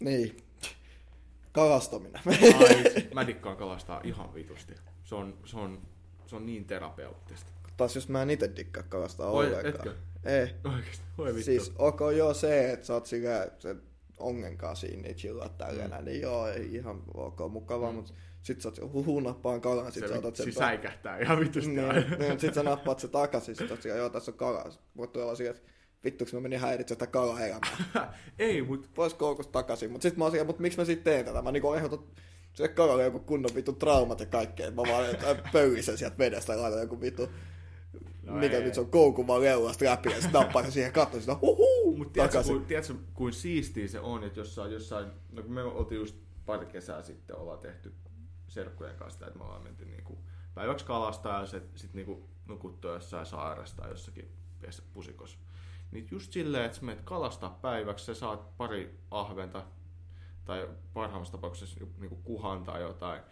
Niin. 0.00 0.36
Kalastaminen. 1.52 2.22
Ai, 2.58 2.84
mä 3.14 3.26
dikkaan 3.26 3.56
kalastaa 3.56 4.00
ihan 4.04 4.34
vitusti. 4.34 4.74
Se 5.04 5.14
on, 5.14 5.38
se 5.44 5.56
on, 5.56 5.82
se 6.26 6.36
on 6.36 6.46
niin 6.46 6.64
terapeuttista. 6.64 7.50
Taas 7.76 7.94
jos 7.94 8.08
mä 8.08 8.22
en 8.22 8.30
ite 8.30 8.50
dikkaa 8.56 8.82
kalastaa 8.82 9.30
Oi, 9.30 9.46
ollenkaan. 9.46 9.74
etkö? 9.74 9.94
Ei. 10.24 10.54
Oikeesti, 10.64 11.04
voi 11.18 11.26
vittu. 11.26 11.44
Siis 11.44 11.72
ok 11.78 12.00
joo 12.16 12.34
se, 12.34 12.72
että 12.72 12.86
sä 12.86 12.94
oot 12.94 13.06
sillä 13.06 13.48
sen 13.58 13.82
ongen 14.18 14.56
kanssa 14.56 14.86
siinä, 14.86 15.02
niin 15.02 15.16
chillaat 15.16 15.58
tällainen, 15.58 15.98
mm. 15.98 16.04
niin 16.04 16.20
joo, 16.20 16.48
ihan 16.48 17.02
ok 17.14 17.38
mukavaa, 17.50 17.90
mm. 17.90 17.96
mutta 17.96 18.12
sit 18.48 18.60
sä 18.60 18.68
oot 18.68 18.92
huhu 18.92 19.20
nappaan 19.20 19.60
kalan, 19.60 19.92
sit 19.92 20.02
se 20.02 20.08
sä 20.08 20.18
otat 20.18 20.36
sen 20.36 20.44
siis 20.44 20.56
säikähtää 20.56 21.18
ihan 21.18 21.40
vitusti 21.40 21.70
niin, 21.70 21.84
aina. 21.84 22.16
niin, 22.16 22.40
sit 22.40 22.54
sä 22.54 22.62
nappaat 22.62 22.98
se 22.98 23.08
takaisin, 23.08 23.56
sit 23.56 23.70
oot 23.70 23.84
joo 23.84 24.10
tässä 24.10 24.30
on 24.30 24.38
kala. 24.38 24.64
Voit 24.96 25.12
tulla 25.12 25.34
siihen, 25.34 25.56
että 25.56 25.68
vittuks 26.04 26.32
mä 26.32 26.40
menin 26.40 26.60
häiritse 26.60 26.94
sitä 26.94 27.06
kalaelämää. 27.06 27.78
Ei, 28.38 28.62
mut 28.62 28.90
Vois 28.96 29.14
koukusta 29.14 29.52
takaisin, 29.52 29.92
mut 29.92 30.02
sit 30.02 30.16
mä 30.16 30.24
oon 30.24 30.30
siellä, 30.30 30.46
mut 30.46 30.58
miksi 30.58 30.78
mä 30.78 30.84
sit 30.84 31.04
teen 31.04 31.24
tätä? 31.24 31.42
Mä 31.42 31.52
niinku 31.52 31.72
ehdotan 31.72 31.98
sille 32.52 32.68
kalalle 32.68 33.04
joku 33.04 33.18
kunnon 33.18 33.54
vittu 33.54 33.72
traumat 33.72 34.20
ja 34.20 34.26
kaikkea. 34.26 34.70
Mä 34.70 34.82
vaan 34.82 35.06
jotain 35.06 35.36
pöydisen 35.52 35.98
sieltä 35.98 36.18
vedestä 36.18 36.52
ja 36.52 36.62
laitan 36.62 36.80
joku 36.80 37.00
vittu 37.00 37.28
No 38.22 38.34
mikä 38.34 38.56
ei. 38.56 38.62
nyt 38.62 38.74
se 38.74 38.80
on 38.80 38.90
koukun 38.90 39.26
vaan 39.26 39.42
leulasta 39.42 39.84
läpi 39.84 40.10
ja 40.10 40.20
sit 40.20 40.32
nappaa 40.32 40.64
se 40.64 40.70
siihen 40.70 40.92
kattoon 40.92 41.20
sitä 41.20 41.36
huhuu 41.40 41.96
Mut 41.96 42.12
tiedätkö, 42.12 42.42
kuin, 42.42 42.64
tiedätkö, 42.64 42.94
kuin 43.14 43.32
siistiä 43.32 43.88
se 43.88 44.00
on, 44.00 44.24
että 44.24 44.40
jossain, 44.40 44.72
jossain 44.72 45.06
no 45.32 45.42
kun 45.42 45.52
me 45.52 45.62
oltiin 45.62 45.98
just 45.98 46.16
pari 46.46 46.66
kesää 46.66 47.02
sitten 47.02 47.36
ollaan 47.36 47.58
tehty 47.58 47.92
serkkujen 48.48 48.96
kanssa 48.96 49.26
että 49.26 49.38
me 49.38 49.44
ollaan 49.44 49.62
menty 49.62 49.84
niinku 49.84 50.18
päiväksi 50.54 50.84
kalastaa 50.84 51.40
ja 51.40 51.46
sitten 51.46 51.90
niinku 51.92 52.28
nukuttua 52.46 52.92
jossain 52.92 53.26
saaressa 53.26 53.76
tai 53.76 53.90
jossakin 53.90 54.32
pienessä 54.58 54.82
pusikossa. 54.92 55.38
Niin 55.90 56.08
just 56.10 56.32
silleen, 56.32 56.64
että 56.64 56.78
sä 56.78 56.84
menet 56.84 57.02
kalastaa 57.04 57.58
päiväksi, 57.62 58.04
sä 58.04 58.14
saat 58.14 58.56
pari 58.56 58.98
ahventa 59.10 59.64
tai 60.44 60.68
parhaimmassa 60.92 61.32
tapauksessa 61.32 61.80
niinku 61.98 62.16
kuhan 62.16 62.64
tai 62.64 62.82
jotain. 62.82 63.22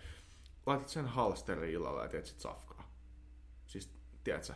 Laitat 0.66 0.88
sen 0.88 1.06
halsteriin 1.06 1.72
illalla 1.72 2.02
ja 2.02 2.08
teet 2.08 2.26
sit 2.26 2.40
safkaa. 2.40 2.90
Siis, 3.66 3.90
tiedätkö, 4.24 4.54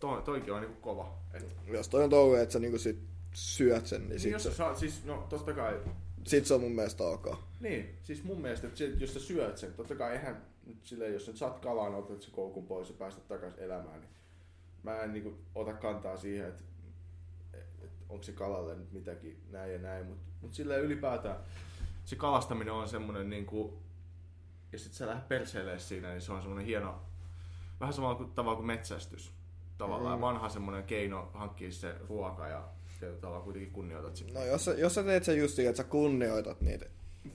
toi, 0.00 0.22
toikin 0.22 0.52
on 0.52 0.60
niinku 0.60 0.80
kova. 0.80 1.18
Et, 1.34 1.56
Jos 1.66 1.88
toi 1.88 2.04
on 2.04 2.10
touhu, 2.10 2.34
että 2.34 2.52
sä 2.52 2.58
niinku 2.58 2.78
sit 2.78 3.00
syöt 3.34 3.86
sen, 3.86 4.00
niin 4.00 4.08
niin 4.08 4.20
sit, 4.20 4.32
jos 4.32 4.42
se, 4.42 4.54
sä 4.54 4.74
siis 4.74 5.04
no 5.04 5.26
totta 5.28 5.52
kai, 5.52 5.80
sit 6.28 6.46
se 6.46 6.54
on 6.54 6.60
mun 6.60 6.72
mielestä 6.72 7.04
ok. 7.04 7.26
niin, 7.60 7.98
siis 8.02 8.24
mun 8.24 8.40
mielestä, 8.40 8.66
että 8.66 8.78
se- 8.78 8.92
jos 8.98 9.14
sä 9.14 9.20
syöt 9.20 9.58
sen, 9.58 9.72
totta 9.74 9.94
kai 9.94 10.12
eihän 10.12 10.42
nyt 10.66 10.78
silleen, 10.86 11.12
jos 11.12 11.24
sä 11.26 11.30
nyt 11.30 11.38
saat 11.38 11.58
kalan, 11.58 11.94
otat 11.94 12.22
sen 12.22 12.32
koukun 12.32 12.66
pois 12.66 12.88
ja 12.88 12.94
päästät 12.98 13.28
takaisin 13.28 13.60
elämään, 13.62 14.00
niin 14.00 14.10
mä 14.82 15.00
en 15.02 15.12
niinku 15.12 15.34
ota 15.54 15.72
kantaa 15.72 16.16
siihen, 16.16 16.48
että 16.48 16.64
et, 17.54 17.90
onko 18.08 18.22
se 18.22 18.32
kalalle 18.32 18.74
nyt 18.74 18.92
mitäkin 18.92 19.42
näin 19.50 19.72
ja 19.72 19.78
näin, 19.78 20.06
mutta 20.06 20.22
mut 20.40 20.54
silleen 20.54 20.82
ylipäätään 20.82 21.36
se 22.04 22.16
kalastaminen 22.16 22.74
on 22.74 22.88
semmonen 22.88 23.30
niinku, 23.30 23.78
ja 24.72 24.78
sit 24.78 24.92
sä 24.92 25.06
lähdet 25.06 25.28
perseilee 25.28 25.78
siinä, 25.78 26.08
niin 26.10 26.20
se 26.20 26.32
on 26.32 26.40
semmonen 26.42 26.66
hieno, 26.66 27.00
vähän 27.80 27.92
samalla 27.94 28.14
kuin, 28.14 28.30
tavalla 28.30 28.56
kuin 28.56 28.66
metsästys. 28.66 29.32
Tavallaan 29.78 30.18
Mm. 30.18 30.20
vanha 30.20 30.48
semmonen 30.48 30.84
keino 30.84 31.30
hankkia 31.34 31.72
se 31.72 31.94
ruoka 32.08 32.48
ja 32.48 32.68
tietyllä 33.00 33.20
tavalla 33.20 33.44
kuitenkin 33.44 33.72
kunnioitat 33.72 34.16
sitä. 34.16 34.32
No 34.38 34.44
jos 34.44 34.70
jos 34.78 34.94
sä 34.94 35.02
teet 35.02 35.24
sen 35.24 35.38
just 35.38 35.54
sillä, 35.54 35.70
että 35.70 35.82
sä 35.82 35.88
kunnioitat 35.88 36.60
niitä 36.60 36.86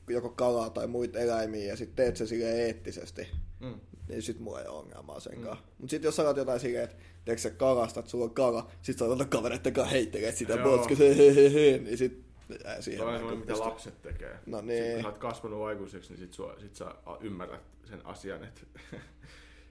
joko 0.10 0.30
kalaa 0.30 0.70
tai 0.70 0.88
muita 0.88 1.20
eläimiä 1.20 1.66
ja 1.66 1.76
sit 1.78 1.96
teet 1.96 2.18
sen 2.18 2.28
silleen 2.28 2.60
eettisesti, 2.60 3.28
Mm. 3.60 3.80
niin 4.08 4.22
sit 4.22 4.40
mulla 4.40 4.62
ei 4.62 4.68
ole 4.68 4.78
ongelmaa 4.80 5.20
sen 5.20 5.42
kanssa. 5.42 5.66
Mut 5.78 5.90
sit 5.90 6.04
jos 6.04 6.16
sä 6.16 6.24
jotain 6.38 6.60
silleen, 6.60 6.84
että 6.84 6.96
teekö 7.26 7.42
sä 7.42 7.50
kalastat, 7.50 8.08
sulla 8.08 8.26
on 8.26 8.34
kala, 8.34 8.72
sit 8.82 8.98
sä 8.98 9.06
otat 9.06 9.28
kavereitten 9.30 9.74
kanssa 9.74 9.92
heittelee 9.92 10.32
sitä 10.32 10.54
Joo. 10.54 10.64
botskis, 10.64 11.00
he, 11.00 11.18
he, 11.18 11.36
he, 11.36 11.54
he, 11.54 11.78
niin 11.78 11.98
sit 11.98 12.24
jää 12.64 12.82
siihen. 12.82 13.00
Toi 13.04 13.08
on 13.14 13.20
semmoinen, 13.20 13.40
mitä 13.40 13.60
lapset 13.60 14.02
tekee. 14.02 14.40
No 14.46 14.62
niin. 14.62 14.94
kun 14.94 15.02
sä 15.02 15.08
oot 15.08 15.18
kasvanut 15.18 15.64
aikuiseksi, 15.66 16.14
niin 16.14 16.20
sit, 16.20 16.34
sua, 16.34 16.56
sit 16.60 16.76
sä 16.76 16.96
ymmärrät 17.22 17.62
sen 17.86 18.06
asian, 18.06 18.44
että 18.44 18.62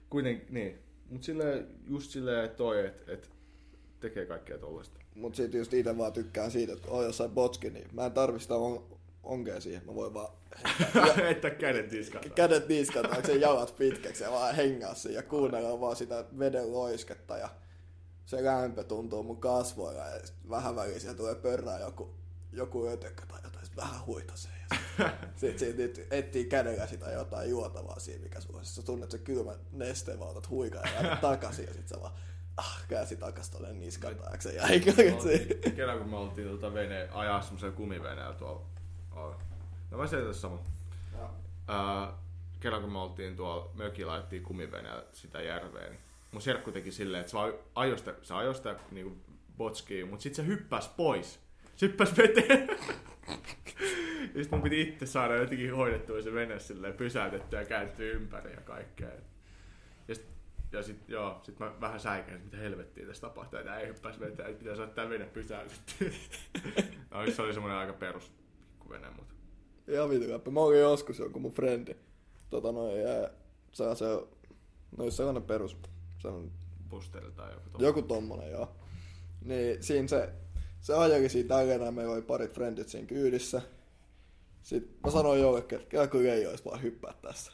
kuitenkin, 0.09 0.47
niin. 0.49 0.79
Mut 1.09 1.23
silleen, 1.23 1.67
just 1.89 2.11
silleen 2.11 2.49
toi, 2.49 2.85
että 2.85 3.13
et 3.13 3.29
tekee 3.99 4.25
kaikkea 4.25 4.57
tollaista. 4.57 4.99
Mut 5.15 5.35
sit 5.35 5.53
just 5.53 5.73
ite 5.73 5.97
vaan 5.97 6.13
tykkään 6.13 6.51
siitä, 6.51 6.73
että 6.73 6.91
on 6.91 7.03
jossain 7.03 7.31
botski, 7.31 7.69
niin 7.69 7.87
mä 7.91 8.05
en 8.05 8.11
tarvi 8.11 8.39
sitä 8.39 8.55
on, 8.55 8.85
onkea 9.23 9.59
siihen. 9.59 9.85
Mä 9.85 9.95
voin 9.95 10.13
vaan 10.13 10.33
että 11.31 11.49
kädet 11.49 11.89
tiskata. 11.89 12.29
kädet 12.29 12.67
niskaan 12.67 13.09
tai 13.09 13.25
sen 13.25 13.41
jalat 13.41 13.75
pitkäksi 13.77 14.23
ja 14.23 14.31
vaan 14.31 14.55
hengaa 14.55 14.95
siinä 14.95 15.15
ja 15.15 15.23
kuunnella 15.23 15.79
vaan 15.79 15.95
sitä 15.95 16.25
veden 16.39 16.73
loisketta 16.73 17.37
ja 17.37 17.49
se 18.25 18.43
lämpö 18.43 18.83
tuntuu 18.83 19.23
mun 19.23 19.41
kasvoilla 19.41 20.05
ja 20.05 20.21
vähän 20.49 20.75
väliin 20.75 20.99
siellä 21.01 21.17
tulee 21.17 21.35
pörrää 21.35 21.79
joku, 21.79 22.13
joku 22.51 22.87
ötökkä 22.87 23.25
tai 23.25 23.39
jotain, 23.43 23.65
sit 23.65 23.75
vähän 23.75 24.05
huitasee. 24.05 24.51
Ja 24.69 24.77
sit, 25.35 25.59
sit 25.59 25.75
etsii 26.11 26.45
kädellä 26.45 26.87
sitä 26.87 27.11
jotain 27.11 27.49
juotavaa 27.49 27.99
siinä, 27.99 28.23
mikä 28.23 28.41
sulla 28.41 28.59
on. 28.59 28.65
Sä 28.65 28.81
tunnet 28.81 29.11
sen 29.11 29.19
kylmän 29.19 29.59
nesteen, 29.71 30.19
vaan 30.19 30.31
otat 30.31 30.49
huikaa 30.49 30.83
ja 31.01 31.15
takaisin 31.21 31.65
ja 31.65 31.73
sit 31.73 31.87
sä 31.87 32.01
vaan 32.01 32.13
ah, 32.57 32.85
käsi 32.87 33.15
takas 33.15 33.49
tonne 33.49 33.73
niskan 33.73 34.15
taakse 34.15 34.53
ja 34.53 34.67
eikä 34.67 34.93
Kerran 35.75 35.99
kun 35.99 36.09
me 36.09 36.17
oltiin 36.17 36.49
tota 36.49 36.73
vene, 36.73 37.09
ajaa 37.11 37.41
semmoisella 37.41 37.75
kumiveneellä 37.75 38.33
tuolla. 38.33 38.65
No 39.91 39.97
mä 39.97 40.07
selitän 40.07 40.33
sama. 40.33 40.59
Ää, 41.67 42.13
kerran 42.59 42.81
kun 42.81 42.91
me 42.91 42.99
oltiin 42.99 43.35
tuolla 43.35 43.71
mökillä, 43.73 44.11
laitettiin 44.11 44.43
kumiveneellä 44.43 45.03
sitä 45.13 45.41
järveä, 45.41 45.89
niin 45.89 45.99
mun 46.31 46.41
serkku 46.41 46.71
teki 46.71 46.91
silleen, 46.91 47.21
että 47.21 47.31
se 47.31 47.37
vaan 47.37 47.53
ajoi 47.75 47.97
sitä, 47.97 48.13
se 48.21 48.33
ajoi 48.33 48.55
sitä 48.55 48.75
niinku 48.91 49.17
botskiin, 49.57 50.09
mutta 50.09 50.23
sitten 50.23 50.45
se 50.45 50.51
hyppäsi 50.51 50.89
pois. 50.97 51.39
Se 51.75 51.85
hyppäsi 51.85 52.17
veteen. 52.17 52.67
ja 54.35 54.43
sit 54.43 54.51
mun 54.51 54.61
piti 54.61 54.81
itse 54.81 55.05
saada 55.05 55.35
jotenkin 55.35 55.75
hoidettua 55.75 56.21
se 56.21 56.33
vene 56.33 56.59
silleen, 56.59 56.93
pysäytettyä 56.93 57.59
ja 57.59 57.65
kääntyä 57.65 58.11
ympäri 58.11 58.53
ja 58.53 58.61
kaikkea. 58.61 59.09
Sit, 59.09 59.32
ja 60.73 60.83
sit, 60.83 61.09
joo, 61.09 61.39
sit 61.43 61.59
mä 61.59 61.81
vähän 61.81 61.99
säikään, 61.99 62.37
että 62.37 62.45
mitä 62.45 62.57
helvettiä 62.57 63.05
tässä 63.05 63.21
tapahtuu, 63.21 63.59
että 63.59 63.77
ei 63.79 63.87
hyppäisi 63.87 64.19
veteen, 64.19 64.49
että 64.49 64.59
pitää 64.59 64.75
saada 64.75 64.91
tää 64.91 65.09
vene 65.09 65.25
pysäytettyä. 65.25 66.09
no, 67.11 67.31
se 67.31 67.41
oli 67.41 67.53
semmonen 67.53 67.77
aika 67.77 67.93
perus 67.93 68.31
vene, 68.89 69.09
mutta 69.09 69.33
Ihan 69.87 70.09
vitu 70.09 70.33
läppä. 70.33 70.51
Mä 70.51 70.59
olin 70.59 70.79
joskus 70.79 71.19
jonkun 71.19 71.41
mun 71.41 71.51
frendi. 71.51 71.95
Tota 72.49 72.71
noin, 72.71 73.01
ja 73.01 73.29
se 73.71 73.83
on 73.83 73.95
se, 73.95 74.05
no 74.97 75.05
jos 75.05 75.17
sellainen 75.17 75.43
perus, 75.43 75.77
se 76.21 76.27
on 76.27 76.51
busteri 76.89 77.31
tai 77.31 77.51
joku 77.51 77.61
tommonen. 77.63 77.87
joku 77.87 78.01
tommonen 78.01 78.51
joo. 78.51 78.75
Niin 79.45 79.83
siinä 79.83 80.07
se, 80.07 80.29
se 80.81 80.93
ajeli 80.93 81.29
siinä 81.29 81.47
tälleen, 81.47 81.81
ja 81.81 81.91
meillä 81.91 82.13
oli 82.13 82.21
parit 82.21 82.53
frendit 82.53 82.89
siinä 82.89 83.07
kyydissä. 83.07 83.61
Sitten 84.61 84.95
mä 85.03 85.11
sanoin 85.11 85.41
jollekin, 85.41 85.77
että 85.77 85.89
kyllä 85.89 86.07
kun 86.07 86.25
ei 86.25 86.47
olisi 86.47 86.65
vaan 86.65 86.81
hyppää 86.81 87.13
tässä. 87.21 87.51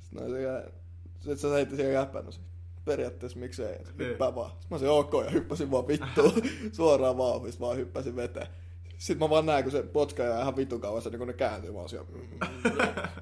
Sitten 0.00 0.22
no, 0.22 0.28
se, 0.28 0.72
sit 1.20 1.38
se 1.38 1.50
heitti 1.50 1.76
siihen 1.76 1.94
läppän, 1.94 2.24
no 2.24 2.32
se, 2.32 2.40
periaatteessa 2.84 3.38
miksei, 3.38 3.72
että 3.72 3.92
hyppää 3.98 4.34
vaan. 4.34 4.50
Sitten 4.50 4.68
mä 4.70 4.78
sanoin 4.78 5.00
ok 5.00 5.12
ja 5.24 5.30
hyppäsin 5.30 5.70
vaan 5.70 5.88
vittuun 5.88 6.42
suoraan 6.72 7.18
vauhdista, 7.18 7.60
vaan 7.60 7.76
hyppäsin 7.76 8.16
veteen. 8.16 8.46
Sitten 8.98 9.26
mä 9.26 9.30
vaan 9.30 9.46
näin, 9.46 9.64
kun 9.64 9.72
se 9.72 9.82
potka 9.82 10.22
jää 10.22 10.40
ihan 10.40 10.56
vitun 10.56 10.80
kauan, 10.80 11.02
niin 11.04 11.18
kun 11.18 11.26
ne 11.26 11.32
kääntyy, 11.32 11.72
mä 11.72 11.78
oon 11.78 11.88
siellä, 11.88 12.06
mm, 12.10 12.38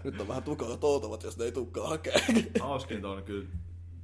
nyt 0.05 0.21
on 0.21 0.29
vähän 0.29 0.43
tukalat 0.43 0.85
oltavat, 0.85 1.23
jos 1.23 1.39
ne 1.39 1.45
ei 1.45 1.53
tukkaa 1.53 1.89
hakea. 1.89 2.19
Hauskinta 2.61 3.09
on 3.09 3.23
kyllä 3.23 3.49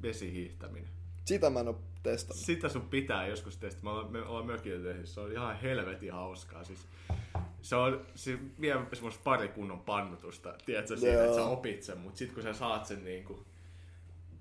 vesihiihtäminen. 0.02 0.88
Sitä 1.24 1.50
mä 1.50 1.60
en 1.60 1.68
oo 1.68 1.80
testannut. 2.02 2.44
Sitä 2.44 2.68
sun 2.68 2.82
pitää 2.82 3.26
joskus 3.26 3.56
testata. 3.56 3.84
Me 3.84 3.90
ollaan, 3.90 4.12
me 4.12 4.22
ollaan 4.22 4.46
mökillä 4.46 4.92
tehty. 4.92 5.06
Se 5.06 5.20
on 5.20 5.32
ihan 5.32 5.60
helvetin 5.60 6.12
hauskaa. 6.12 6.64
Siis, 6.64 6.78
se 7.62 7.76
on, 7.76 8.06
se 8.14 8.38
vie 8.60 8.76
semmoista 8.92 9.20
pari 9.24 9.48
kunnon 9.48 9.80
pannutusta, 9.80 10.54
tiedätkö, 10.66 10.96
siitä, 10.96 11.12
Joo. 11.12 11.24
että 11.24 11.36
sä 11.36 11.44
opit 11.44 11.82
sen, 11.82 11.98
mutta 11.98 12.18
sit 12.18 12.32
kun 12.32 12.42
sä 12.42 12.52
saat 12.52 12.86
sen 12.86 13.04
niinku, 13.04 13.44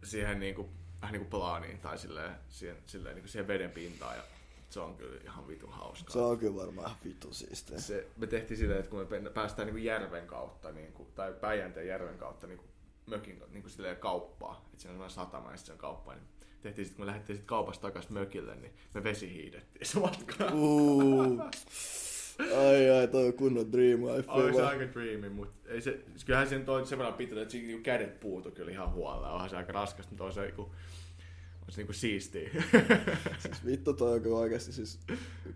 siihen 0.03 0.39
niinku, 0.39 0.69
vähän 1.01 1.13
niinku 1.13 1.29
plaaniin 1.29 1.79
tai 1.79 1.97
silleen, 1.97 2.35
siihen, 2.49 2.77
silleen 2.85 3.15
niinku 3.15 3.27
siihen 3.27 3.47
veden 3.47 3.71
pintaan 3.71 4.15
ja 4.17 4.23
se 4.69 4.79
on 4.79 4.95
kyllä 4.95 5.21
ihan 5.23 5.47
vitun 5.47 5.71
hauskaa. 5.71 6.13
Se 6.13 6.19
on 6.19 6.39
kyllä 6.39 6.55
varmaan 6.55 6.95
vitun 7.05 7.33
siistiä. 7.33 7.79
se, 7.79 8.07
me 8.17 8.27
tehtiin 8.27 8.57
silleen, 8.57 8.79
että 8.79 8.91
kun 8.91 9.07
me 9.21 9.29
päästään 9.29 9.67
niin 9.67 9.83
järven 9.83 10.27
kautta, 10.27 10.71
niin 10.71 10.93
kuin, 10.93 11.09
tai 11.15 11.33
Päijänteen 11.33 11.87
järven 11.87 12.17
kautta 12.17 12.47
niin 12.47 12.57
kuin, 12.57 12.67
mökin 13.05 13.43
niin 13.49 13.61
kuin 13.61 13.71
silleen 13.71 13.97
kauppaa, 13.97 14.61
että 14.65 14.81
siinä 14.81 14.91
on 14.91 14.95
sellainen 14.95 15.15
satama 15.15 15.51
ja 15.51 15.57
sitten 15.57 15.67
se 15.67 15.73
on 15.73 15.79
kauppaa, 15.79 16.15
niin 16.15 16.27
tehtiin 16.61 16.85
sitten, 16.85 16.97
kun 16.97 17.05
me 17.05 17.07
lähdettiin 17.07 17.37
sit 17.37 17.45
kaupasta 17.45 17.81
takaisin 17.81 18.13
mökille, 18.13 18.55
niin 18.55 18.73
me 18.93 19.03
vesihiidettiin 19.03 19.85
se 19.85 19.99
matka. 19.99 20.45
Uh. 20.53 21.41
Ai 22.51 22.89
ai, 22.89 23.07
toi 23.07 23.27
on 23.27 23.33
kunnon 23.33 23.71
dream 23.71 24.05
life. 24.05 24.31
Oli 24.31 24.53
se 24.53 24.63
aika 24.63 24.93
dreami, 24.93 25.29
mutta 25.29 25.69
ei 25.69 25.81
se, 25.81 25.99
kyllähän 26.25 26.49
sen 26.49 26.65
toi 26.65 26.85
sen 26.85 26.97
verran 26.97 27.13
pitää, 27.13 27.41
että 27.41 27.51
siinä 27.51 27.67
niinku 27.67 27.83
kädet 27.83 28.19
puutu 28.19 28.51
kyllä 28.51 28.71
ihan 28.71 28.93
huolella. 28.93 29.31
Onhan 29.31 29.49
se 29.49 29.57
aika 29.57 29.73
raskas, 29.73 30.09
mutta 30.09 30.23
on 30.23 30.33
se 30.33 30.41
niinku, 30.41 30.61
on 30.61 31.69
se 31.69 31.77
niinku 31.77 31.93
siistiä. 31.93 32.49
Siis 33.43 33.65
vittu 33.65 33.93
toi 33.93 34.13
on 34.13 34.21
kyllä 34.21 34.37
oikeesti 34.37 34.71
siis, 34.71 34.99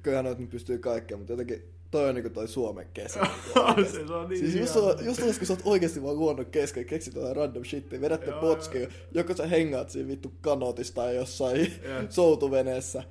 kyllähän 0.03 0.25
noit 0.25 0.39
nyt 0.39 0.49
pystyy 0.49 0.77
kaikkeen, 0.77 1.19
mutta 1.19 1.33
jotenkin 1.33 1.63
toi 1.91 2.09
on 2.09 2.15
niinku 2.15 2.29
toi 2.29 2.47
Suomen 2.47 2.88
kesä. 2.93 3.19
niinku 3.75 3.91
se, 3.91 4.07
se 4.07 4.13
on 4.13 4.29
niin 4.29 4.39
Siis 4.39 4.55
just, 4.55 4.75
on, 4.75 5.05
just 5.05 5.23
olis, 5.23 5.38
kun 5.38 5.47
sä 5.47 5.53
oot 5.53 5.61
oikeesti 5.65 6.03
vaan 6.03 6.19
luonnon 6.19 6.45
kesken, 6.45 6.85
keksit 6.85 7.15
jotain 7.15 7.35
random 7.35 7.65
shittia, 7.65 8.01
vedätte 8.01 8.29
Joo, 8.31 8.41
potskia, 8.41 8.88
joko 9.11 9.35
sä 9.35 9.47
hengaat 9.47 9.89
siinä 9.89 10.07
vittu 10.07 10.33
kanotissa 10.41 10.95
tai 10.95 11.15
jossain 11.15 11.59
Jep. 11.59 12.11
soutuveneessä, 12.11 13.03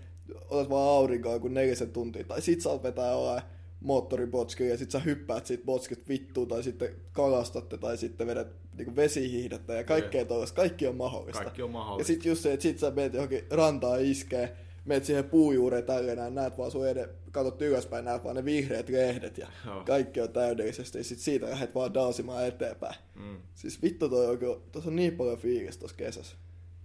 otat 0.49 0.71
vaan 0.71 0.89
aurinkoa 0.89 1.39
kuin 1.39 1.55
nelisen 1.55 1.91
tuntia, 1.91 2.25
tai 2.25 2.43
sit 2.43 2.61
sä 2.61 2.71
oot 2.71 2.83
vetää 2.83 3.11
jollain 3.11 3.43
moottoribotskia 3.87 4.69
ja 4.69 4.77
sit 4.79 4.91
sä 4.91 4.99
hyppäät 4.99 5.47
siitä 5.47 5.65
botskista 5.65 6.05
vittuun, 6.09 6.49
tai 6.49 6.63
sitten 6.63 6.95
kalastatte, 7.13 7.79
tai 7.79 7.97
sitten 7.97 8.27
vedät 8.27 8.49
niinku 8.77 8.97
vesihiihdettä 8.97 9.75
ja 9.75 9.85
kaikkea 9.85 10.25
tollaista, 10.25 10.57
kaikki 10.57 10.87
on 10.87 10.97
mahdollista. 10.97 11.43
Kaikki 11.43 11.63
on 11.63 11.69
Ja 11.69 11.73
mahdollista. 11.73 12.13
sit 12.13 12.25
just 12.25 12.43
se, 12.43 12.53
että 12.53 12.63
sit 12.63 12.79
sä 12.79 12.91
meet 12.91 13.15
johonkin 13.15 13.45
rantaan 13.51 14.01
iskee, 14.05 14.57
meet 14.85 15.05
siihen 15.05 15.25
puujuureen 15.25 15.85
tälleen, 15.85 16.19
näin, 16.19 16.35
näet 16.35 16.59
vaan 16.59 16.71
sun 16.71 16.89
eden, 16.89 17.09
katot 17.33 17.63
ylöspäin, 17.63 18.05
näet 18.05 18.25
vaan 18.25 18.37
ne 18.37 18.45
vihreät 18.45 18.89
lehdet 18.89 19.39
ja 19.39 19.49
Joo. 19.67 19.85
kaikki 19.85 20.21
on 20.21 20.29
täydellisesti, 20.33 20.99
ja 20.99 21.05
sit 21.05 21.19
siitä 21.19 21.47
lähdet 21.51 21.75
vaan 21.75 21.95
dansimaan 21.95 22.47
eteenpäin. 22.47 22.95
Mm. 23.15 23.39
Siis 23.55 23.83
vittu 23.83 24.09
toi 24.09 24.27
on, 24.27 24.39
kyllä- 24.39 24.61
tossa 24.73 24.91
on 24.91 24.97
niin 24.97 25.17
paljon 25.17 25.39
fiilistä 25.39 25.81
tossa 25.81 25.97
kesässä. 25.97 26.37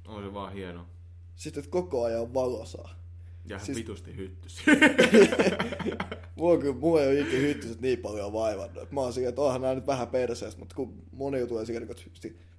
On 0.07 0.23
se 0.23 0.33
vaan 0.33 0.53
hieno. 0.53 0.85
Sitten 1.35 1.59
että 1.63 1.71
koko 1.71 2.03
ajan 2.03 2.21
on 2.21 2.33
valosaa. 2.33 3.00
Ja 3.45 3.59
siis... 3.59 3.77
Vitusti 3.77 4.15
hyttys. 4.17 4.63
Mua, 6.35 6.57
kyllä, 6.57 6.75
mua 6.75 7.01
ei 7.01 7.07
ole 7.07 7.19
ikinä 7.19 7.41
hyttyset 7.41 7.81
niin 7.81 7.99
paljon 7.99 8.33
vaivannut. 8.33 8.83
Et 8.83 8.91
Mä 8.91 9.01
oon 9.01 9.13
silleen, 9.13 9.29
että 9.29 9.41
onhan 9.41 9.61
nää 9.61 9.75
nyt 9.75 9.87
vähän 9.87 10.07
perseestä, 10.07 10.59
mutta 10.59 10.75
kun 10.75 11.03
moni 11.11 11.47
tulee 11.47 11.65
silleen, 11.65 11.91
että 11.91 12.03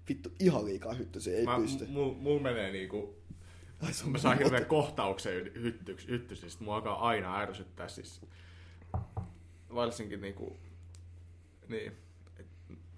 vittu 0.08 0.32
ihan 0.40 0.64
liikaa 0.64 0.92
hyttysiä, 0.92 1.36
ei 1.36 1.44
Mä, 1.44 1.56
pysty. 1.56 1.86
Mulla 1.86 2.14
mul 2.14 2.38
menee 2.38 2.72
niinku... 2.72 3.22
Ai, 3.82 3.92
sun 3.92 4.12
Mä 4.12 4.18
saan 4.18 4.38
hirveän 4.38 4.66
kohtauksen 4.66 5.52
hyttyks, 5.54 6.08
hyttysistä. 6.08 6.64
Mua 6.64 6.74
alkaa 6.74 7.08
aina 7.08 7.38
ärsyttää 7.38 7.88
siis. 7.88 8.20
Varsinkin 9.74 10.20
niinku... 10.20 10.56
Niin. 11.68 11.92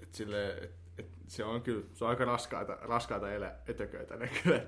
Et 0.01 0.15
sille, 0.15 0.49
et, 0.49 0.71
et 0.99 1.07
se 1.29 1.45
on 1.45 1.63
kyllä, 1.63 1.85
se 1.95 2.05
on 2.05 2.11
aika 2.11 2.25
raskaita, 2.25 2.79
raskaita 2.81 3.33
elä, 3.33 3.55
etököitä 3.69 4.17
ne 4.17 4.29
kyllä. 4.43 4.67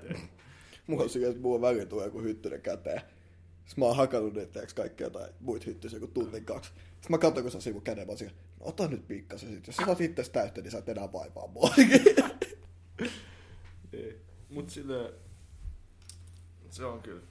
Mulla 0.87 1.03
on 1.03 1.29
että 1.29 1.41
mulla 1.41 1.61
väli 1.61 1.85
tulee 1.85 2.05
joku 2.05 2.21
hyttynen 2.21 2.61
käteen. 2.61 3.01
Sitten 3.65 3.81
mä 3.81 3.85
oon 3.85 3.95
hakannut 3.95 4.51
teeks 4.51 4.73
kaikki 4.73 5.03
jotain 5.03 5.33
muita 5.39 5.65
hyttysiä 5.65 5.99
joku 5.99 6.13
tunnin 6.13 6.45
kaksi. 6.45 6.69
Sitten 6.69 7.09
mä 7.09 7.17
katson, 7.17 7.43
kun 7.43 7.61
siinä 7.61 7.73
mun 7.73 7.81
käden, 7.83 8.07
mä 8.07 8.11
oon 8.11 8.31
no 8.59 8.65
ota 8.65 8.87
nyt 8.87 9.07
pikkasen 9.07 9.49
sit. 9.49 9.67
Jos 9.67 9.75
sä 9.75 9.85
saat 9.85 10.01
itse 10.01 10.23
täyttä, 10.31 10.61
niin 10.61 10.71
sä 10.71 10.77
et 10.77 10.89
enää 10.89 11.13
vaivaa 11.13 11.47
mua. 11.47 11.73
Niin. 13.91 14.15
Mut 14.49 14.69
sille, 14.69 15.13
se 16.69 16.85
on 16.85 17.01
kyllä. 17.01 17.21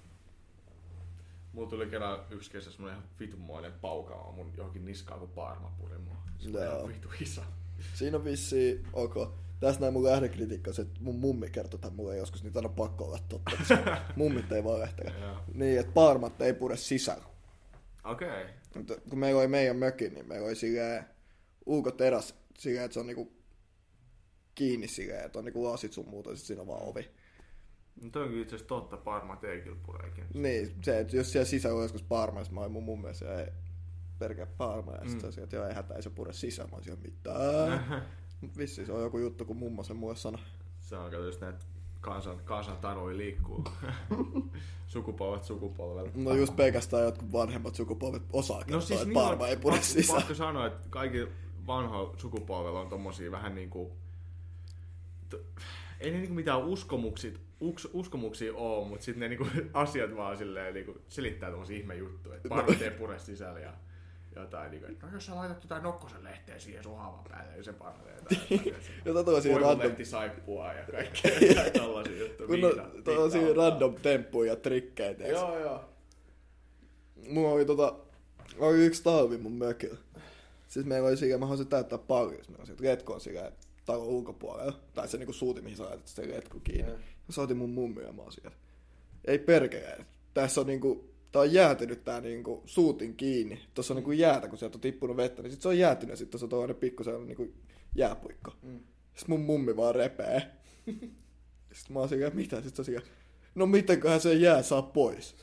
Mulla 1.53 1.71
tuli 1.71 1.87
kerran 1.87 2.21
yksi 2.31 2.51
kesä 2.51 2.71
semmonen 2.71 2.97
ihan 2.97 3.09
vitunmoinen 3.21 3.73
paukama 3.73 4.33
mun 4.33 4.53
johonkin 4.57 4.85
niskaan, 4.85 5.21
kun 5.21 5.29
paarma 5.29 5.73
puri 5.81 5.99
mua. 5.99 6.17
Se 6.39 6.49
on 6.49 6.55
Joo. 6.55 6.77
ihan 6.77 6.89
vitu 6.89 7.09
iso. 7.21 7.41
Siinä 7.95 8.17
on 8.17 8.25
vissi, 8.25 8.83
ok. 8.93 9.15
Tässä 9.61 9.81
näin 9.81 9.93
mun 9.93 10.05
lähdekritiikka, 10.05 10.71
on 10.71 10.75
se, 10.75 10.83
että 10.83 11.01
mun 11.01 11.19
mummi 11.19 11.51
kertoi 11.51 11.81
tämän 11.81 11.97
mulle 11.97 12.17
joskus, 12.17 12.43
niin 12.45 12.53
on 12.65 12.75
pakko 12.75 13.05
olla 13.05 13.19
totta. 13.29 13.51
Mummit 14.17 14.53
ei 14.53 14.65
valehtele. 14.65 15.13
Niin, 15.55 15.81
että 15.81 15.93
paarmat 15.93 16.41
ei 16.43 16.55
pure 16.55 16.77
sisällä. 16.77 17.25
Okei. 18.05 18.29
Okay. 18.29 18.47
Mutta 18.77 18.95
kun 19.11 19.19
meillä 19.19 19.41
oli 19.41 19.49
meidän 19.49 19.77
mökin, 19.77 20.15
niin 20.15 20.29
meillä 20.29 20.47
oli 20.47 20.57
silleen 20.57 21.05
ulkoteras 21.67 22.35
silleen, 22.59 22.85
että 22.85 22.93
se 22.95 23.01
on 23.01 23.07
niinku 23.07 23.33
kiinni 24.55 24.89
silleen, 24.89 25.25
että 25.25 25.39
on 25.39 25.45
niinku 25.45 25.65
lasit 25.65 25.93
sun 25.93 26.09
muuta, 26.09 26.37
sit 26.37 26.47
siinä 26.47 26.61
on 26.63 26.69
vaan 26.69 26.83
ovi. 26.83 27.11
No 28.03 28.11
toi 28.11 28.23
on 28.23 28.29
kyllä 28.29 28.43
itse 28.43 28.57
asiassa 28.57 28.69
totta, 28.69 28.97
parmat 28.97 29.45
ei 29.45 29.61
kyllä 29.61 29.77
pure 29.87 30.09
ikinä. 30.09 30.27
Niin, 30.35 30.75
se, 30.83 31.01
että 31.01 31.17
jos 31.17 31.33
siellä 31.33 31.47
sisällä 31.47 31.77
on 31.77 31.83
joskus 31.83 32.03
paarma, 32.03 32.43
niin 32.43 32.55
mä 32.55 32.61
olin 32.61 32.73
mun 32.73 32.83
mummi, 32.83 33.15
se 33.15 33.41
ei 33.41 33.47
perkeä 34.19 34.47
paarma, 34.47 34.93
ja 34.93 35.01
Mm. 35.01 35.09
sitten 35.11 35.33
se, 35.33 35.43
että 35.43 35.57
joo, 35.57 35.67
ei 35.67 35.75
hätä, 35.75 35.95
ei 35.95 36.03
se 36.03 36.11
pure 36.11 36.33
sisään. 36.33 36.71
Mä 36.71 36.77
olisin 36.77 36.99
mitään. 37.03 38.03
Mut 38.41 38.59
Vissiin 38.59 38.87
se 38.87 38.93
on 38.93 39.03
joku 39.03 39.18
juttu, 39.18 39.45
kun 39.45 39.57
mummo 39.57 39.82
sen 39.82 39.97
mulle 39.97 40.16
sanoi. 40.16 40.41
Se 40.80 40.97
on 40.97 41.12
just 41.12 41.41
näitä 41.41 41.59
kansan, 42.01 42.41
kansan 42.45 42.76
taroi 42.76 43.16
liikkuu. 43.16 43.64
Sukupolvet 44.87 45.45
sukupolvelle. 45.45 46.11
No 46.14 46.34
just 46.34 46.57
pelkästään 46.57 47.03
jotkut 47.03 47.32
vanhemmat 47.32 47.74
sukupolvet 47.74 48.22
osaa 48.32 48.59
kertoa, 48.59 48.76
No 48.76 48.80
siis 48.80 49.01
että 49.01 49.14
paarma 49.14 49.45
on, 49.45 49.51
ei 49.51 49.57
pure 49.57 49.82
sisään. 49.82 50.18
Pakko 50.18 50.34
sanoa, 50.34 50.66
että 50.66 50.89
kaikki 50.91 51.28
vanhoilla 51.66 52.14
sukupolvella 52.16 52.80
on 52.80 52.89
tommosia 52.89 53.30
vähän 53.30 53.55
niinku... 53.55 53.93
Ei 56.01 56.11
ne 56.11 56.18
niinku 56.18 56.34
mitään 56.34 56.64
uskomuksia, 56.64 57.30
uks, 57.61 57.89
uskomuksia 57.93 58.53
oo, 58.55 58.84
mutta 58.84 59.05
sitten 59.05 59.20
ne 59.20 59.28
niinku 59.28 59.47
asiat 59.72 60.16
vaan 60.16 60.37
silleen 60.37 60.74
niinku 60.74 61.01
selittää 61.09 61.51
tommosia 61.51 61.76
ihmejuttuja, 61.76 62.37
että 62.37 62.49
parmat 62.49 62.82
ei 62.82 62.91
pure 62.91 63.18
sisällä 63.18 63.61
ja 63.61 63.72
jotain 64.41 64.70
niinku, 64.70 64.87
että 64.91 65.07
no 65.07 65.12
jos 65.12 65.26
sä 65.26 65.34
laitat 65.34 65.62
jotain 65.62 65.82
nokkosen 65.82 66.24
lehteä 66.24 66.59
siihen 66.59 66.82
sun 66.82 66.99
haavan 66.99 67.24
päälle, 67.28 67.53
niin 67.53 67.64
se 67.64 67.72
paranee. 67.72 68.16
Jotain 69.05 69.26
tollasia 69.26 69.59
random, 69.59 69.93
saippua 70.05 70.72
ja 70.72 70.84
kaikkea 70.93 71.32
tollasia 71.82 72.18
juttuja. 72.18 72.47
kun 72.47 72.57
viinaa. 72.57 72.91
random 73.57 73.95
temppuja 73.95 74.53
ja 74.53 74.57
trikkejä. 74.57 75.28
Joo, 75.28 75.59
joo. 75.59 75.84
Mulla 77.28 77.51
oli 77.51 77.64
tota, 77.64 77.95
oli 78.59 78.87
yksi 78.87 79.03
talvi 79.03 79.39
mun 79.39 79.53
mökillä. 79.53 79.99
Siis 80.68 80.87
meillä 80.87 81.09
oli 81.09 81.16
siinä, 81.16 81.39
mä 81.39 81.47
haluaisin 81.47 81.68
täyttää 81.68 81.99
paljon, 81.99 82.43
meillä 82.49 82.64
oli 82.64 82.89
retkoon 82.89 83.20
siinä 83.20 83.53
talon 83.87 84.07
ulkopuolella. 84.07 84.80
Tai 84.95 85.09
se 85.09 85.18
niinku 85.18 85.32
suuti, 85.32 85.62
mihin 85.62 85.76
sä 85.76 85.84
laitat 85.84 86.07
sitä 86.07 86.22
retku 86.22 86.61
kiinni. 86.61 86.93
Mä 86.93 87.30
soitin 87.30 87.57
mun 87.57 87.70
mummi 87.70 88.03
ja 88.03 88.12
mä 88.12 88.22
oon 88.22 88.32
siellä. 88.32 88.57
Ei 89.24 89.39
perkele. 89.39 90.07
Tässä 90.34 90.61
on 90.61 90.66
niinku, 90.66 91.11
tää 91.37 91.43
on 91.43 91.53
jäätynyt 91.53 92.05
tää 92.05 92.20
niinku 92.20 92.62
suutin 92.64 93.16
kiinni. 93.16 93.61
Tossa 93.74 93.95
on 93.95 93.97
niinku 93.97 94.12
jäätä, 94.12 94.49
kun 94.49 94.59
sieltä 94.59 94.76
on 94.76 94.80
tippunut 94.80 95.16
vettä, 95.16 95.43
niin 95.43 95.51
sit 95.51 95.62
se 95.62 95.68
on 95.68 95.78
jäätynyt 95.78 96.11
ja 96.11 96.16
sit 96.16 96.30
tossa 96.30 96.45
on 96.45 96.51
tollanen 96.51 96.76
pikku 96.76 97.05
sellainen 97.05 97.28
niinku 97.28 97.55
jääpuikko. 97.95 98.53
Mm. 98.62 98.80
Sitten 99.14 99.30
mun 99.30 99.41
mummi 99.41 99.76
vaan 99.76 99.95
repee. 99.95 100.43
Sitten 101.72 101.93
mä 101.93 101.99
oon 101.99 102.09
siinä, 102.09 102.30
mitä? 102.30 102.62
Sitten 102.62 102.84
se 102.84 102.97
on 102.97 103.03
no 103.55 103.66
mitenköhän 103.66 104.20
se 104.20 104.34
jää 104.34 104.62
saa 104.62 104.82
pois? 104.82 105.26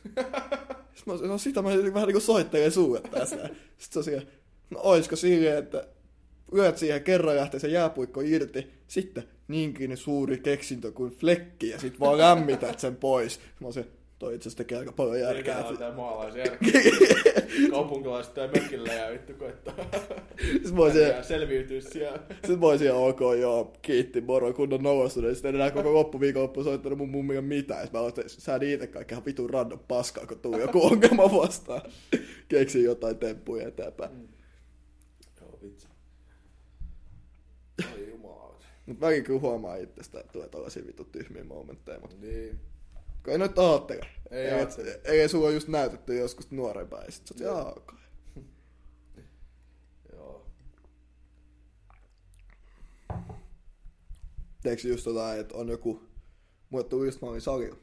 Sitten 0.96 1.04
mä 1.06 1.14
oon 1.14 1.28
no 1.28 1.38
sitä 1.38 1.62
mä 1.62 1.70
vähän 1.70 2.08
niinku 2.08 2.20
soittelee 2.20 2.72
suuet 2.72 3.04
tässä. 3.04 3.36
Sitten 3.36 3.54
se 3.78 4.00
on 4.00 4.04
siinä, 4.04 4.22
no 4.70 4.80
oisko 4.84 5.16
silleen, 5.16 5.58
että 5.58 5.88
lyöt 6.52 6.78
siihen 6.78 7.04
kerran 7.04 7.36
lähtee 7.36 7.60
se 7.60 7.68
jääpuikko 7.68 8.22
irti, 8.22 8.68
sitten 8.88 9.24
niinkin 9.48 9.98
suuri 9.98 10.38
keksintö 10.38 10.92
kuin 10.92 11.12
flekki 11.12 11.70
ja 11.70 11.80
sit 11.80 12.00
vaan 12.00 12.18
lämmität 12.18 12.80
sen 12.80 12.96
pois. 12.96 13.40
Mä 13.60 13.68
oon 13.68 13.74
se, 13.74 13.86
toi 14.24 14.36
itse 14.36 14.50
asiassa 14.50 14.58
tekee 14.58 14.78
aika 14.78 14.92
paljon 14.92 15.20
järkeä. 15.20 15.56
Mikä 15.58 15.68
on 15.68 15.78
tää 15.78 15.92
maalaisjärki? 15.92 16.72
Kaupunkilaiset 17.72 18.34
tai 18.34 18.48
mökillä 18.48 18.94
ja 18.94 19.12
vittu 19.12 19.34
koittaa. 19.34 19.74
Sitten 20.40 20.74
mä 20.74 21.00
Ja 21.00 21.24
selviytyä 21.24 21.82
siellä. 21.82 22.20
Sitten 22.30 22.60
mä 22.60 22.66
olisin 22.66 22.94
ok, 22.94 23.20
joo, 23.40 23.74
kiitti, 23.82 24.22
moro, 24.22 24.54
kunnon 24.54 24.84
noussut. 24.84 25.26
Sitten 25.34 25.56
enää 25.56 25.72
koko 25.72 25.94
loppuviikonloppu 25.94 26.64
soittanut 26.64 26.98
mun 26.98 27.10
mummille 27.10 27.42
mitään. 27.42 27.84
Sitten 27.84 28.02
mä 28.02 28.08
että 28.08 28.24
sä 28.28 28.60
itse 28.62 28.88
kaikki 28.88 29.14
ihan 29.14 29.26
vitun 29.26 29.50
random 29.50 29.80
paskaa, 29.88 30.26
kun 30.26 30.40
tuli 30.40 30.62
joku 30.62 30.86
ongelma 30.86 31.42
vastaan. 31.42 31.82
Keksin 32.48 32.84
jotain 32.84 33.18
temppuja 33.18 33.68
eteenpäin. 33.68 34.30
Joo, 35.42 35.60
vitsi. 35.62 35.88
Oi 37.94 38.10
jumalauta. 38.10 38.66
Mut 38.86 39.02
väliin 39.02 39.24
kyllä 39.24 39.40
huomaa 39.40 39.76
itsestä, 39.76 40.20
että 40.20 40.32
tulee 40.32 40.50
tällaisia 40.50 40.88
vitun 40.88 41.10
tyhmiä 41.12 41.44
momentteja. 41.44 42.00
Mut 42.00 42.22
Niin. 42.22 42.73
Kun 43.24 43.34
ei 43.34 43.38
nyt 43.38 43.60
ajattele. 43.60 44.06
Ei 44.32 44.46
Ei, 44.46 44.52
ajattele. 44.52 45.02
ei 45.04 45.30
sulla 45.30 45.52
just 45.52 45.68
näytetty 45.68 46.16
joskus 46.16 46.52
nuorempaa. 46.52 47.04
Ja 47.04 47.12
sit 47.12 47.28
sä 47.28 47.34
oot, 47.34 47.40
jaa. 47.42 47.98
Joo. 50.14 50.48
Teekö 54.64 54.88
just 54.88 55.06
jotain, 55.06 55.40
että 55.40 55.58
on 55.58 55.70
joku, 55.70 56.02
mulle 56.70 56.84
tuli 56.84 57.06
just 57.06 57.22
mä 57.22 57.28
olin 57.28 57.42
salilla. 57.42 57.78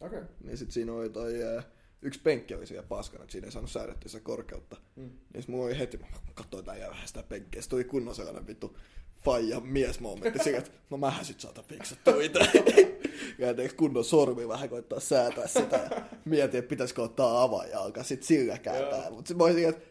Okei. 0.00 0.18
Okay. 0.18 0.34
Niin 0.44 0.56
sit 0.58 0.70
siinä 0.70 0.92
oli 0.92 1.10
toi, 1.10 1.42
ää, 1.42 1.62
yksi 2.02 2.20
penkki 2.20 2.54
oli 2.54 2.66
siellä 2.66 2.88
paskana, 2.88 3.24
että 3.24 3.32
siinä 3.32 3.46
ei 3.46 3.52
saanut 3.52 3.70
säädettyä 3.70 4.08
sitä 4.08 4.24
korkeutta. 4.24 4.76
Mm. 4.96 5.10
Niin 5.32 5.42
sit 5.42 5.48
mulla 5.48 5.66
oli 5.66 5.78
heti, 5.78 5.96
mä 5.96 6.06
katsoin 6.34 6.80
ja 6.80 6.90
vähän 6.90 7.08
sitä 7.08 7.22
penkkiä. 7.22 7.62
Sitten 7.62 7.76
tuli 7.76 7.84
kunnon 7.84 8.14
sellainen 8.14 8.46
vittu 8.46 8.76
faija 9.24 9.60
mies 9.60 10.00
momentti 10.00 10.38
sillä, 10.44 10.58
että 10.58 10.70
no 10.90 10.96
mähän 10.96 11.24
sit 11.24 11.40
saatan 11.40 11.64
fiksattua 11.64 12.22
itse. 12.22 12.40
ja 13.38 13.54
teeks 13.54 13.74
kunnon 13.74 14.04
sormi 14.04 14.48
vähän 14.48 14.68
koittaa 14.68 15.00
säätää 15.00 15.46
sitä 15.46 15.76
ja 15.76 16.02
mietin, 16.24 16.58
että 16.58 16.68
pitäisikö 16.68 17.02
ottaa 17.02 17.42
avaaja 17.42 17.80
alkaa 17.80 18.02
sit 18.02 18.22
sillä 18.22 18.58
kääntää. 18.58 19.04
Joo. 19.04 19.10
Mut 19.10 19.26
sit 19.26 19.36
mä 19.36 19.44
olisin, 19.44 19.68
että 19.68 19.90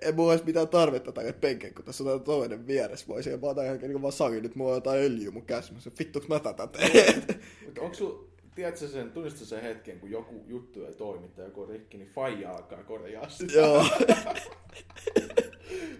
ei 0.00 0.12
mulla 0.12 0.30
olisi 0.30 0.44
mitään 0.44 0.68
tarvetta 0.68 1.12
tälle 1.12 1.32
penkeen, 1.32 1.74
kun 1.74 1.84
tässä 1.84 2.04
on 2.04 2.24
toinen 2.24 2.66
vieressä. 2.66 3.06
Mä 3.08 3.14
olisin 3.14 3.40
tämän 3.40 3.66
jälkeen 3.66 3.92
niin 3.92 4.02
vaan 4.02 4.12
sali, 4.12 4.40
nyt 4.40 4.56
mulla 4.56 4.70
on 4.70 4.76
jotain 4.76 5.00
öljyä 5.00 5.30
mun 5.30 5.46
käsissä. 5.46 5.74
Mä 5.74 5.80
sanoin, 5.80 5.98
vittuks 5.98 6.28
mä 6.28 6.38
tätä 6.38 6.66
teen? 6.66 7.24
Mutta 7.64 7.80
onko 7.80 7.94
sul, 7.94 8.18
tiedätkö 8.54 8.88
sen, 8.88 9.10
tunnistatko 9.10 9.46
sen 9.46 9.62
hetken, 9.62 10.00
kun 10.00 10.10
joku 10.10 10.44
juttu 10.46 10.84
ei 10.84 10.94
toimi 10.94 11.28
tai 11.28 11.44
joku 11.44 11.66
rikki, 11.66 11.98
niin 11.98 12.10
faija 12.14 12.50
alkaa 12.50 12.84
korjaa 12.84 13.28
sitä. 13.28 13.52
Joo. 13.52 13.86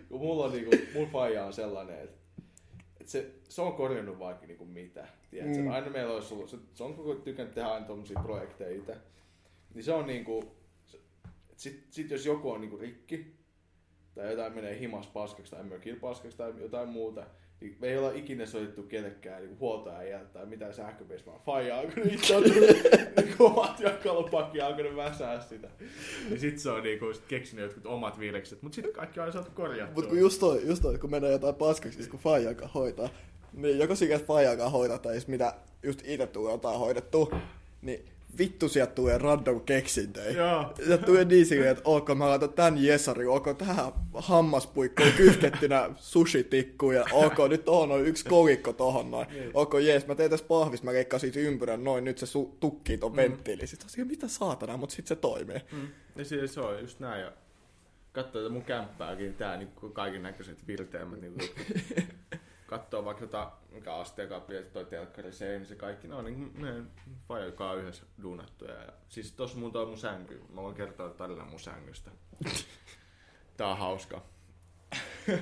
kun 0.09 0.21
mulla 0.21 0.45
on 0.45 0.53
niinku, 0.53 0.71
mun 0.95 1.09
faija 1.09 1.45
on 1.45 1.53
sellainen, 1.53 2.01
että 2.01 2.22
et 3.03 3.09
se, 3.09 3.31
se 3.49 3.63
on 3.63 3.73
korjannut 3.73 4.19
vaikka 4.19 4.47
niinku 4.47 4.65
mitä. 4.65 5.07
Tiedätkö? 5.31 5.63
Mm. 5.63 5.71
Aina 5.71 5.91
meillä 5.91 6.15
olisi 6.15 6.35
ollut, 6.35 6.51
se, 6.51 6.57
se 6.75 6.85
on 6.85 6.95
koko 6.95 7.15
tykännyt 7.15 7.55
tehdä 7.55 7.69
aina 7.69 7.87
tommosia 7.87 8.21
projekteja 8.23 8.77
itse. 8.77 8.97
Niin 9.75 9.85
se 9.85 9.93
on 9.93 10.07
niinku, 10.07 10.45
et 11.51 11.59
sit, 11.59 11.87
sit 11.91 12.11
jos 12.11 12.27
joku 12.27 12.51
on 12.51 12.61
niinku 12.61 12.77
rikki, 12.77 13.35
tai 14.15 14.31
jotain 14.31 14.53
menee 14.53 14.79
himas 14.79 15.07
paskaksi 15.07 15.51
tai 15.53 15.65
mökillä 15.65 16.01
paskaksi 16.01 16.37
tai 16.37 16.53
jotain 16.61 16.89
muuta, 16.89 17.27
niin 17.63 17.77
me 17.81 17.89
ei 17.89 17.99
olla 17.99 18.11
ikinä 18.15 18.47
soitettu 18.47 18.83
kellekään 18.83 19.41
niinku 19.41 19.57
huoltoäijältä 19.61 20.33
tai 20.33 20.47
mitään 20.47 20.75
sähköpiestä, 20.75 21.31
vaan 21.31 21.41
faija 21.41 21.77
on 21.77 21.81
alkanut 21.81 22.13
itse 22.13 22.37
on 22.37 22.43
tullut 22.43 22.77
niinku 23.17 23.47
omat 23.47 23.77
työkalupakki 23.77 24.59
ja 24.59 24.67
alkanut 24.67 24.97
väsää 24.97 25.41
sitä. 25.41 25.69
Ja 26.31 26.39
sit 26.39 26.59
se 26.59 26.71
on 26.71 26.83
niinku 26.83 27.15
sit 27.15 27.25
keksinyt 27.29 27.63
jotkut 27.63 27.87
omat 27.87 28.19
viilekset, 28.19 28.63
mut 28.63 28.75
sit 28.75 28.93
kaikki 28.93 29.21
on 29.21 29.33
saatu 29.33 29.51
korjattua. 29.55 29.95
Mut 29.95 30.07
kun 30.07 30.19
just 30.19 30.41
toi, 30.41 30.67
just 30.67 30.83
toi, 30.83 30.99
kun 30.99 31.11
menee 31.11 31.33
jotain 31.33 31.55
paskaksi, 31.55 31.97
siis 31.97 32.09
kun 32.09 32.21
faijankaan 32.21 32.71
hoitaa, 32.75 33.09
niin 33.53 33.79
joko 33.79 33.95
sikä 33.95 34.19
faijankaan 34.19 34.73
hoitaa, 34.73 34.99
tai 34.99 35.19
mitä 35.27 35.55
just 35.83 36.01
itse 36.05 36.27
tulee 36.27 36.53
jotain 36.53 36.79
hoidettua, 36.79 37.41
niin 37.83 38.05
vittu 38.39 38.69
sieltä 38.69 38.93
tulee 38.93 39.19
random 39.19 39.61
keksintöjä. 39.61 40.31
Joo. 40.31 40.73
Sieltä 40.85 41.07
tulee 41.07 41.25
niin 41.25 41.47
silleen, 41.47 41.71
että 41.71 41.83
ok, 41.85 42.09
mä 42.15 42.29
laitan 42.29 42.53
tän 42.53 42.85
Jesari, 42.85 43.27
ok, 43.27 43.47
tähän 43.59 43.93
hammaspuikkoon 44.15 45.13
kytkettynä 45.17 45.91
sushitikku, 45.97 46.91
ja 46.91 47.05
ok, 47.13 47.37
nyt 47.49 47.69
on 47.69 48.07
yksi 48.07 48.25
kolikko 48.25 48.73
tohon 48.73 49.11
noin. 49.11 49.27
Ok, 49.55 49.75
jees, 49.83 50.07
mä 50.07 50.15
teen 50.15 50.31
tässä 50.31 50.47
pahvista, 50.47 50.85
mä 50.85 50.93
leikkaan 50.93 51.21
siitä 51.21 51.41
ympyrän 51.41 51.85
noin, 51.85 52.05
nyt 52.05 52.19
se 52.19 52.27
su- 52.27 52.57
tukkii 52.61 52.99
ton 52.99 53.17
venttiili. 53.17 53.67
Sitten 53.67 53.89
on 54.01 54.07
mitä 54.07 54.29
saatana, 54.29 54.77
mut 54.77 54.91
sit 54.91 55.07
se 55.07 55.17
toimii. 55.17 55.61
Mm. 55.73 55.89
Ja 56.17 56.25
siis 56.25 56.55
se 56.55 56.61
on 56.61 56.81
just 56.81 57.01
näin. 57.01 57.21
Ja 57.21 57.33
katsoo 58.13 58.43
tätä 58.43 58.53
mun 58.53 58.65
kämppääkin, 58.65 59.35
tää 59.35 59.57
niinku 59.57 59.89
kaiken 59.89 60.23
näköiset 60.23 60.67
virteämmät. 60.67 61.21
Niinku, 61.21 61.41
katsoo 62.73 63.05
vaikka 63.05 63.27
tota, 63.27 63.53
mikä 63.71 63.95
asteekappi, 63.95 64.57
että 64.57 64.73
toi 64.73 64.85
telkkari, 64.85 65.33
se 65.33 65.49
niin 65.49 65.67
se 65.67 65.75
kaikki, 65.75 66.09
ne 66.09 66.15
on 66.15 66.25
niinku 66.25 66.59
ne 66.59 66.83
vajokaa 67.29 67.75
yhdessä 67.75 68.07
duunattuja. 68.23 68.75
Ja, 68.75 68.93
siis 69.09 69.33
tossa 69.33 69.59
mun 69.59 69.73
toi 69.73 69.87
mun 69.87 69.99
sänky, 69.99 70.43
mä 70.55 70.63
voin 70.63 70.75
kertoa 70.75 71.09
tarinan 71.09 71.51
mun 71.51 71.61
sängystä. 71.61 72.11
Tää 73.57 73.69
on 73.69 73.79
hauska. 73.79 74.23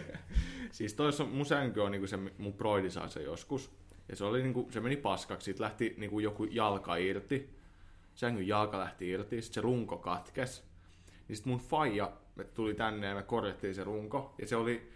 siis 0.73 0.95
toissa 0.95 1.25
mun 1.25 1.47
sänky 1.47 1.81
on 1.81 1.93
niinku 1.93 2.07
se, 2.07 2.17
mun 2.17 2.53
broidi 2.53 2.91
sai 2.91 3.11
se 3.11 3.23
joskus. 3.23 3.71
Ja 4.09 4.17
se, 4.17 4.25
oli 4.25 4.43
niinku, 4.43 4.69
se 4.71 4.81
meni 4.81 4.97
paskaksi, 4.97 5.45
siitä 5.45 5.63
lähti 5.63 5.95
niinku 5.97 6.21
joku 6.21 6.45
jalka 6.45 6.97
irti. 6.97 7.61
Sängyn 8.15 8.49
jalka 8.49 8.79
lähti 8.79 9.09
irti, 9.09 9.43
sitten 9.43 9.55
se 9.55 9.61
runko 9.61 9.97
katkes. 9.97 10.65
Niin 11.29 11.37
sitten 11.37 11.51
mun 11.51 11.61
faija 11.61 12.13
tuli 12.55 12.75
tänne 12.75 13.07
ja 13.07 13.15
me 13.15 13.23
korjattiin 13.23 13.75
se 13.75 13.85
runko. 13.85 14.35
Ja 14.39 14.47
se 14.47 14.57
oli, 14.57 14.93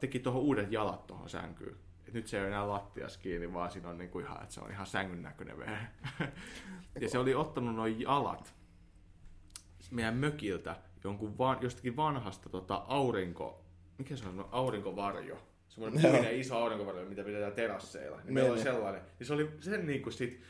teki 0.00 0.18
tuohon 0.18 0.42
uudet 0.42 0.72
jalat 0.72 1.06
tuohon 1.06 1.28
sänkyyn. 1.28 1.76
Et 2.08 2.14
nyt 2.14 2.26
se 2.26 2.36
ei 2.36 2.40
ole 2.40 2.48
enää 2.48 2.68
lattias 2.68 3.18
kiinni, 3.18 3.52
vaan 3.52 3.70
siinä 3.70 3.88
on 3.88 3.98
niinku 3.98 4.18
ihan, 4.18 4.42
että 4.42 4.54
se 4.54 4.60
on 4.60 4.70
ihan 4.70 4.86
sängyn 4.86 5.22
näköinen 5.22 5.58
vehe. 5.58 5.78
ja 7.00 7.08
se 7.08 7.18
oli 7.18 7.34
ottanut 7.34 7.76
noin 7.76 8.00
jalat 8.00 8.54
meidän 9.90 10.14
mökiltä 10.14 10.76
jonkun 11.04 11.38
van, 11.38 11.58
jostakin 11.60 11.96
vanhasta 11.96 12.48
tota, 12.48 12.74
aurinko, 12.74 13.64
mikä 13.98 14.16
se 14.16 14.28
on, 14.28 14.36
no, 14.36 14.48
aurinkovarjo. 14.52 15.38
Semmoinen 15.68 16.00
puinen 16.00 16.40
iso 16.40 16.56
aurinkovarjo, 16.56 17.04
mitä 17.04 17.24
pidetään 17.24 17.52
terasseilla. 17.52 18.16
Niin 18.24 18.34
meillä 18.34 18.52
oli 18.52 18.62
sellainen. 18.62 19.02
Niin 19.18 19.26
se 19.26 19.32
oli 19.32 19.50
sen 19.60 19.86
niinku 19.86 20.10
sit 20.10 20.40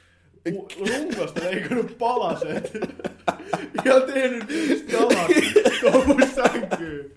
u- 0.53 0.69
leikannut 1.43 1.99
palaset. 1.99 2.73
ja 3.85 4.01
tehnyt 4.01 4.49
niistä 4.49 4.93
jalat 4.93 5.31
tuohon 5.81 6.29
sänkyyn. 6.35 7.13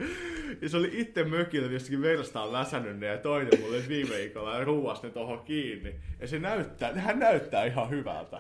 Ja 0.62 0.70
se 0.70 0.78
oli 0.78 0.90
itse 0.94 1.24
mökillä 1.24 1.72
jostakin 1.72 2.02
verstaan 2.02 2.54
läsännyt 2.54 3.00
ne 3.00 3.08
ja 3.08 3.18
toinen 3.18 3.62
mulle 3.62 3.78
viime 3.88 4.16
viikolla 4.16 4.58
ja 4.58 4.64
ruuas 4.64 5.04
ne 5.04 5.10
tohon 5.10 5.40
kiinni. 5.40 5.96
Ja 6.20 6.28
se 6.28 6.40
näyttää, 6.40 6.94
hän 6.94 7.20
näyttää 7.20 7.66
ihan 7.66 7.90
hyvältä. 7.90 8.40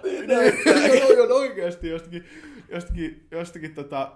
Se 0.99 1.21
on 1.21 1.31
oikeasti 1.31 1.89
jostakin, 1.89 2.25
jostakin, 2.69 3.27
jostakin 3.31 3.75
tota 3.75 4.11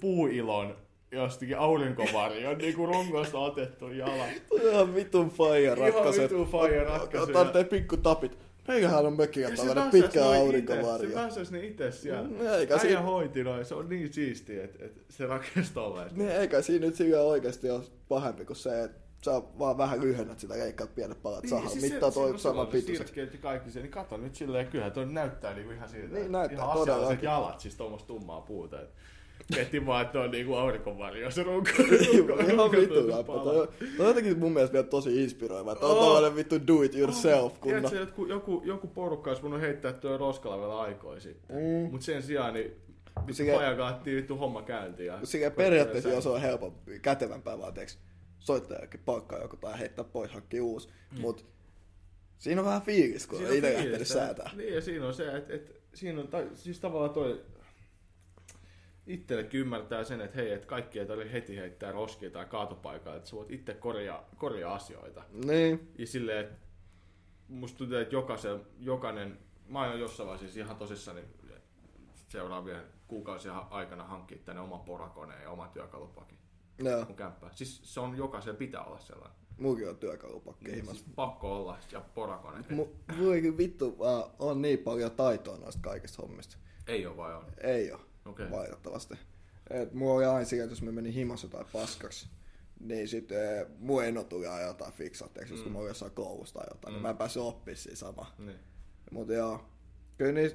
puuilon, 0.00 0.76
jostakin 1.10 1.58
aurinkovarjon, 1.58 2.58
niin 2.58 2.74
kuin 2.74 2.88
rungosta 2.88 3.38
otettu 3.38 3.88
jalat. 3.88 4.28
Toi 4.48 4.60
on 4.60 4.72
ihan 4.72 4.94
vitun 4.94 5.30
faija 5.30 5.74
ratkaisu. 5.74 6.22
vitun 6.22 6.46
faija 6.46 6.84
ratkaisu. 6.84 7.26
Ottaa 7.26 7.44
te 7.44 7.64
pikku 7.64 7.96
tapit. 7.96 8.38
Meikähän 8.68 9.06
on 9.06 9.16
mökkiä 9.16 9.50
tällainen 9.50 9.90
pitkä 9.90 10.24
aurinkovarjo. 10.24 11.08
Se 11.10 11.14
väsäs 11.14 11.50
ne 11.50 11.66
itse 11.66 11.90
siellä. 11.92 12.28
Mm, 12.28 12.46
eikä 12.46 12.78
siinä- 12.78 13.00
hoiti 13.02 13.44
noin, 13.44 13.64
se 13.64 13.74
on 13.74 13.88
niin 13.88 14.12
siistiä, 14.12 14.64
että, 14.64 14.84
että 14.84 15.00
se 15.10 15.26
rakensi 15.26 15.72
tolleen. 15.74 16.10
Niin 16.14 16.30
eikä 16.30 16.62
siinä 16.62 16.86
nyt 16.86 16.94
sillä 16.94 17.20
oikeasti 17.20 17.70
ole 17.70 17.82
pahempi 18.08 18.44
kuin 18.44 18.56
se, 18.56 18.82
että 18.84 18.98
sä 19.24 19.42
vaan 19.58 19.78
vähän 19.78 20.00
lyhennät 20.00 20.40
sitä 20.40 20.54
leikkaat 20.54 20.94
pienet 20.94 21.22
palat 21.22 21.42
Niin, 21.42 21.50
sahan. 21.50 21.70
siis 21.70 21.82
Mittaa 21.92 22.10
se- 22.10 22.14
toi 22.14 22.24
siinä 22.24 22.34
on 22.34 22.40
sama 22.40 22.64
pituiseksi. 22.66 22.96
sirkkeet 22.96 23.32
ja 23.32 23.38
kaikki 23.38 23.70
se, 23.70 23.80
niin 23.80 23.90
kato 23.90 24.16
nyt 24.16 24.34
silleen, 24.34 24.66
kyllähän 24.66 24.92
toi 24.92 25.06
näyttää 25.06 25.54
niinku 25.54 25.72
ihan 25.72 25.88
siltä. 25.88 26.06
Niin, 26.06 26.16
että 26.16 26.32
näyttää 26.32 26.56
ihan 26.58 26.68
asialliset 26.70 26.94
todellakin. 26.94 27.24
jalat, 27.26 27.60
siis 27.60 27.74
tuommoista 27.74 28.06
tummaa 28.06 28.40
puuta. 28.40 28.80
Et 28.80 28.88
Miettii 29.54 29.86
vaan, 29.86 30.06
että 30.06 30.20
on 30.20 30.30
niinku 30.30 30.54
aurinkovarjo 30.54 31.30
se 31.30 31.42
runko. 31.42 31.70
Ihan 32.52 32.70
vittu 32.72 33.08
läppä. 33.08 33.32
Toi, 33.32 33.42
toi 33.44 33.68
on 33.98 34.06
jotenkin 34.06 34.38
mun 34.38 34.52
mielestä 34.52 34.72
vielä 34.72 34.86
tosi 34.86 35.22
inspiroiva. 35.24 35.72
että 35.72 35.86
on 35.86 36.24
Oh. 36.26 36.36
vittu 36.36 36.66
do 36.66 36.82
it 36.82 36.94
yourself 36.94 37.60
kunno. 37.60 37.88
Tiedätkö, 37.90 38.02
että 38.22 38.32
joku, 38.34 38.62
joku 38.64 38.86
porukka 38.86 39.30
olisi 39.30 39.42
voinut 39.42 39.60
heittää 39.60 39.92
tuo 39.92 40.16
roskalla 40.16 40.58
vielä 40.60 40.80
aikoja 40.80 41.20
sitten. 41.20 41.56
Mm. 41.56 41.90
Mut 41.90 42.02
sen 42.02 42.22
sijaan 42.22 42.54
niin 42.54 42.70
vittu 43.26 43.32
Sikä- 43.34 43.54
paja 43.56 43.76
kaattiin 43.76 44.16
vittu 44.16 44.36
homma 44.36 44.62
käyntiin. 44.62 45.06
Ja 45.06 45.18
Sillä 45.24 45.50
periaatteessa 45.50 46.08
jos 46.10 46.26
on 46.26 46.40
helpompi, 46.40 46.98
kätevämpää 46.98 47.58
vaan 47.58 47.74
teeks 47.74 47.98
soittajakin 48.38 49.00
palkkaa 49.04 49.42
joku 49.42 49.56
tai 49.56 49.78
heittää 49.78 50.04
pois, 50.04 50.30
hankkii 50.32 50.60
uusi. 50.60 50.88
Mut 51.20 51.46
siinä 52.38 52.60
on 52.60 52.66
vähän 52.66 52.82
fiilis, 52.82 53.26
kun 53.26 53.38
Siinä 53.38 53.50
on 53.50 53.56
itse 53.56 53.74
lähtenyt 53.74 54.06
säätää. 54.08 54.50
Niin, 54.56 54.74
ja 54.74 54.80
siinä 54.80 55.06
on 55.06 55.14
se, 55.14 55.36
että, 55.36 55.54
että 55.54 55.72
siinä 55.94 56.20
on, 56.20 56.28
tai, 56.28 56.48
siis 56.54 56.80
tavallaan 56.80 57.10
toi 57.14 57.40
itsellekin 59.06 59.60
ymmärtää 59.60 60.04
sen, 60.04 60.20
että 60.20 60.36
hei, 60.36 60.52
että 60.52 60.66
kaikki 60.66 60.98
ei 60.98 61.06
tarvitse 61.06 61.32
heti 61.32 61.56
heittää 61.56 61.92
roskia 61.92 62.30
tai 62.30 62.46
kaatopaikkaa, 62.46 63.16
että 63.16 63.28
sä 63.28 63.36
voit 63.36 63.50
itse 63.50 63.74
korjaa, 63.74 64.28
korjaa 64.38 64.74
asioita. 64.74 65.22
Niin, 65.44 65.92
Ja 65.98 66.06
silleen, 66.06 66.40
että 66.44 66.56
musta 67.48 67.78
tuntuu, 67.78 67.96
että 67.98 68.14
jokaisen, 68.14 68.60
jokainen, 68.80 69.38
mä 69.68 69.80
aion 69.80 70.00
jossain 70.00 70.26
vaiheessa 70.26 70.52
siis 70.54 70.64
ihan 70.66 70.76
tosissani 70.76 71.20
seuraavien 72.28 72.82
kuukausien 73.08 73.54
aikana 73.70 74.04
hankkia 74.04 74.38
tänne 74.44 74.62
oma 74.62 74.78
porakoneen 74.78 75.42
ja 75.42 75.50
oma 75.50 75.68
työkalupakin 75.68 76.38
joo. 76.78 77.04
mun 77.04 77.16
kämppään. 77.16 77.54
Siis 77.56 77.94
se 77.94 78.00
on 78.00 78.16
jokaisen 78.16 78.56
pitää 78.56 78.84
olla 78.84 78.98
sellainen. 78.98 79.36
Muukin 79.58 79.88
on 79.88 79.96
työkalupakki 79.96 80.64
Niin, 80.64 80.86
siis 80.86 81.04
pakko 81.14 81.56
olla 81.56 81.78
ja 81.92 82.00
porakone. 82.00 82.58
Mu- 82.60 83.14
Mulla 83.16 83.56
vittu 83.58 83.98
vaan 83.98 84.24
on 84.38 84.62
niin 84.62 84.78
paljon 84.78 85.10
taitoa 85.10 85.58
noista 85.58 85.80
kaikista 85.82 86.22
hommista. 86.22 86.56
Ei 86.86 87.06
ole 87.06 87.16
vai 87.16 87.34
on? 87.34 87.44
Ei 87.60 87.92
oo, 87.92 88.00
Okei. 88.24 88.50
valitettavasti. 88.50 89.14
Et 89.70 89.92
mulla 89.92 90.14
oli 90.14 90.24
aina 90.24 90.44
sillä, 90.44 90.64
että 90.64 90.72
jos 90.72 90.82
mä 90.82 90.92
menin 90.92 91.12
himassa 91.12 91.48
tai 91.48 91.64
paskaksi, 91.72 92.28
niin 92.80 93.08
sitten 93.08 93.58
eh, 93.58 93.66
mun 93.78 94.04
eno 94.04 94.24
tuli 94.24 94.46
aina 94.46 94.66
jotain 94.66 94.92
fiksaatteeksi, 94.92 95.54
mm. 95.54 95.62
kun 95.62 95.72
mä 95.72 95.78
olin 95.78 95.88
jossain 95.88 96.12
koulussa 96.12 96.54
tai 96.54 96.66
jotain, 96.70 96.92
mm. 96.92 96.94
niin 96.94 97.02
mä 97.02 97.10
en 97.10 97.16
päässyt 97.16 97.42
oppimaan 97.42 97.76
siinä 97.76 97.96
sama. 97.96 98.32
Niin. 98.38 98.58
Mutta 99.10 99.32
joo, 99.32 99.64
kyllä 100.18 100.32
niin, 100.32 100.50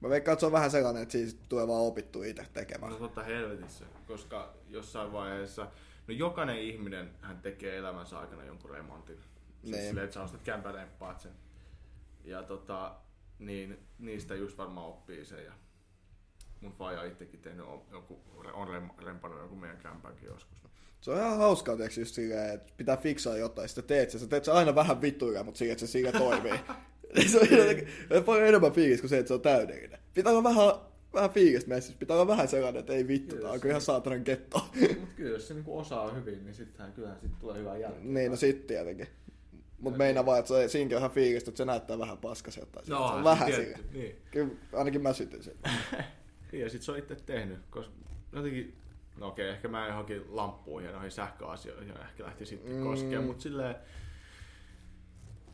mä 0.00 0.08
veikkaan, 0.08 0.32
että 0.32 0.40
se 0.40 0.46
on 0.46 0.52
vähän 0.52 0.70
sellainen, 0.70 1.02
että 1.02 1.12
siis 1.12 1.38
tulee 1.48 1.68
vaan 1.68 1.82
opittu 1.82 2.22
itse 2.22 2.46
tekemään. 2.52 2.92
No 2.92 2.98
totta 2.98 3.22
helvetissä, 3.22 3.84
koska 4.06 4.54
jossain 4.68 5.12
vaiheessa, 5.12 5.62
no 6.08 6.14
jokainen 6.14 6.58
ihminen 6.58 7.10
hän 7.20 7.38
tekee 7.42 7.76
elämänsä 7.76 8.18
aikana 8.18 8.44
jonkun 8.44 8.70
remontin. 8.70 9.16
Siis 9.16 9.76
Niin. 9.76 9.88
silleen, 9.88 10.04
että 10.04 10.14
sä 10.14 10.22
ostat 10.22 10.42
kämpän 10.42 10.74
remppaat 10.74 11.20
sen. 11.20 11.32
Ja 12.24 12.42
tota, 12.42 12.96
niin 13.38 13.78
niistä 13.98 14.34
just 14.34 14.58
varmaan 14.58 14.86
oppii 14.86 15.24
sen. 15.24 15.44
Ja 15.44 15.52
mun 16.66 16.74
faija 16.78 17.00
on 17.00 17.06
itsekin 17.06 17.40
tehnyt, 17.40 17.66
joku, 17.92 18.18
on 18.54 18.68
rem- 18.68 19.04
rempannut 19.04 19.40
joku 19.40 19.56
meidän 19.56 19.78
kämpänkin 19.78 20.26
joskus. 20.26 20.56
Se 21.00 21.10
on 21.10 21.18
ihan 21.18 21.38
hauskaa, 21.38 21.76
tiiäks, 21.76 21.98
just 21.98 22.14
silleen, 22.14 22.54
että 22.54 22.72
pitää 22.76 22.96
fiksaa 22.96 23.36
jotain, 23.36 23.68
sitten 23.68 23.84
teet 23.84 24.10
sen. 24.10 24.20
Sä 24.20 24.26
teet 24.26 24.44
sen 24.44 24.54
aina 24.54 24.74
vähän 24.74 25.00
vittuilla, 25.02 25.44
mutta 25.44 25.58
sillä, 25.58 25.72
että 25.72 25.86
se 25.86 25.92
sillä 25.92 26.12
toimii. 26.12 26.52
Se 27.32 27.40
on 27.40 27.58
jotenkin 27.58 27.88
paljon 28.26 28.46
enemmän 28.46 28.72
fiilis 28.72 29.00
kuin 29.00 29.10
se, 29.10 29.18
että 29.18 29.28
se 29.28 29.34
on 29.34 29.40
täydellinen. 29.40 29.98
Pitää 30.14 30.32
olla 30.32 30.44
vähän, 30.44 30.72
vähän 31.14 31.30
fiilistä 31.30 31.68
messissä. 31.68 31.98
Pitää 31.98 32.16
olla 32.16 32.26
vähän 32.26 32.48
sellainen, 32.48 32.80
että 32.80 32.92
ei 32.92 33.08
vittu, 33.08 33.36
tää 33.36 33.50
on 33.50 33.60
kyllä 33.60 33.72
ihan 33.72 33.80
saatanan 33.80 34.24
ketto. 34.24 34.68
Mut 35.00 35.08
kyllä 35.16 35.30
jos 35.30 35.48
se 35.48 35.54
niinku 35.54 35.78
osaa 35.78 36.12
hyvin, 36.12 36.44
niin 36.44 36.54
sittenhän 36.54 36.92
kyllähän 36.92 37.20
sit 37.20 37.38
tulee 37.38 37.58
hyvää 37.58 37.76
jälkeä. 37.76 38.00
niin, 38.02 38.30
no 38.30 38.36
sit 38.36 38.66
tietenkin. 38.66 39.06
Mut 39.78 39.96
meinaa 39.96 40.26
vaan, 40.26 40.38
että 40.38 40.48
se, 40.48 40.68
siinäkin 40.68 40.96
on 40.96 41.00
ihan 41.00 41.10
fiilistä, 41.10 41.50
että 41.50 41.58
se 41.58 41.64
näyttää 41.64 41.98
vähän 41.98 42.18
paskaselta. 42.18 42.80
Se 42.84 42.92
No, 42.92 43.20
vähän 43.24 43.46
tietty. 43.52 43.84
Niin. 43.92 44.16
Kyllä 44.30 44.50
ainakin 44.72 45.02
mä 45.02 45.12
sytyn 45.12 45.42
sen. 45.42 45.54
Niin, 46.52 46.62
ja 46.62 46.70
sit 46.70 46.82
se 46.82 46.92
on 46.92 46.98
itse 46.98 47.14
tehnyt, 47.14 47.58
koska 47.70 47.92
jotenkin, 48.32 48.76
no 49.16 49.28
okei, 49.28 49.48
ehkä 49.48 49.68
mä 49.68 49.88
johonkin 49.88 50.36
lamppuihin 50.36 50.86
ja 50.86 50.92
noihin 50.92 51.10
sähköasioihin 51.10 51.88
ja 51.88 52.00
ehkä 52.08 52.24
lähti 52.24 52.46
sitten 52.46 52.72
Mm. 52.72 52.78
mm. 52.78 52.84
koskemaan, 52.84 53.24
mutta 53.24 53.42
silleen, 53.42 53.76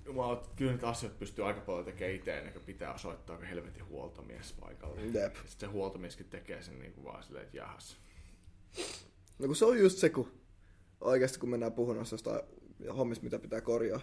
Jumala, 0.07 0.49
kyllä 0.57 0.73
niitä 0.73 0.89
asioita 0.89 1.19
pystyy 1.19 1.47
aika 1.47 1.61
paljon 1.61 1.85
tekemään 1.85 2.17
itse 2.17 2.39
ennen 2.39 2.53
kuin 2.53 2.65
pitää 2.65 2.99
soittaa 2.99 3.37
kuin 3.37 3.49
helvetin 3.49 3.87
huoltomies 3.89 4.53
paikalle. 4.61 5.01
Jep. 5.01 5.35
Sitten 5.35 5.51
se 5.61 5.67
huoltomieskin 5.67 6.27
tekee 6.31 6.63
sen 6.63 6.79
niin 6.79 6.93
kuin 6.93 7.05
vaan 7.05 7.23
silleen, 7.23 7.45
että 7.45 7.57
jahas. 7.57 7.97
No 9.39 9.47
kun 9.47 9.57
se 9.57 9.65
on 9.65 9.79
just 9.79 9.99
se, 9.99 10.09
kun 10.11 10.33
oikeasti 11.01 11.39
kun 11.39 11.49
mennään 11.51 11.73
puhumaan 11.73 12.07
jostain 12.13 12.41
hommista, 12.97 13.25
mitä 13.25 13.39
pitää 13.39 13.61
korjaa, 13.61 14.01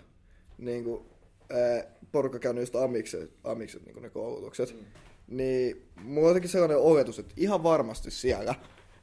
niin 0.58 0.84
kun 0.84 1.10
ää, 1.50 1.86
porukka 2.12 2.40
käynyt 2.40 2.62
just 2.62 2.76
amikset, 2.76 3.32
amikset 3.44 3.86
niin 3.86 4.02
ne 4.02 4.10
koulutukset, 4.10 4.74
mm. 4.74 4.86
Niin 5.32 5.86
mulla 6.04 6.28
on 6.28 6.30
jotenkin 6.30 6.50
sellainen 6.50 6.78
oletus, 6.78 7.20
että 7.20 7.34
ihan 7.38 7.64
varmasti 7.64 8.12
siellä, 8.12 8.56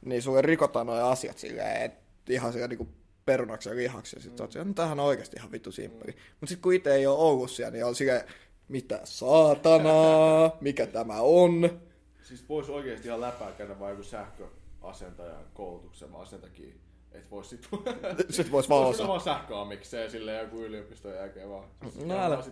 niin 0.05 0.21
sulle 0.21 0.41
rikotaan 0.41 0.87
nuo 0.87 0.95
asiat 0.95 1.37
silleen, 1.37 1.81
että 1.81 1.99
ihan 2.33 2.53
siellä 2.53 2.67
niin 2.67 2.89
perunaksi 3.25 3.69
ja 3.69 3.75
lihaksi, 3.75 4.15
ja 4.15 4.21
sit 4.21 4.31
mm. 4.31 4.37
sä 4.37 4.43
oot 4.43 4.67
no 4.67 4.73
tämähän 4.73 4.99
on 4.99 5.05
oikeasti 5.05 5.35
ihan 5.39 5.51
vittu 5.51 5.71
simppeli. 5.71 6.11
Mm. 6.11 6.17
Mutta 6.29 6.47
sitten 6.47 6.61
kun 6.61 6.73
itse 6.73 6.95
ei 6.95 7.07
ole 7.07 7.17
ollut 7.19 7.51
siellä, 7.51 7.71
niin 7.71 7.85
on 7.85 7.95
silleen, 7.95 8.21
mitä 8.67 8.99
saatanaa, 9.03 10.57
mikä 10.61 10.85
tämä 10.87 11.21
on. 11.21 11.69
Siis 12.23 12.49
voisi 12.49 12.71
oikeasti 12.71 13.07
ihan 13.07 13.21
läpää 13.21 13.51
käydä 13.51 13.79
vaan 13.79 13.91
joku 13.91 14.03
sähköasentajan 14.03 15.45
koulutuksen 15.53 16.13
vaan 16.13 16.27
sen 16.27 16.41
takia, 16.41 16.73
että 17.11 17.29
voisi 17.31 17.49
sit... 17.49 17.69
Sitten 18.29 18.51
vois 18.51 18.69
vaan 18.69 18.85
Voisi 18.85 19.01
osaa. 19.01 19.07
vaan 19.07 19.21
sähköamikseen 19.21 20.11
silleen 20.11 20.43
joku 20.43 20.61
yliopiston 20.61 21.15
jälkeen 21.15 21.49
vaan. 21.49 21.69
Siis 21.93 22.05
No 22.05 22.17
älä. 22.17 22.29
vaan 22.35 22.43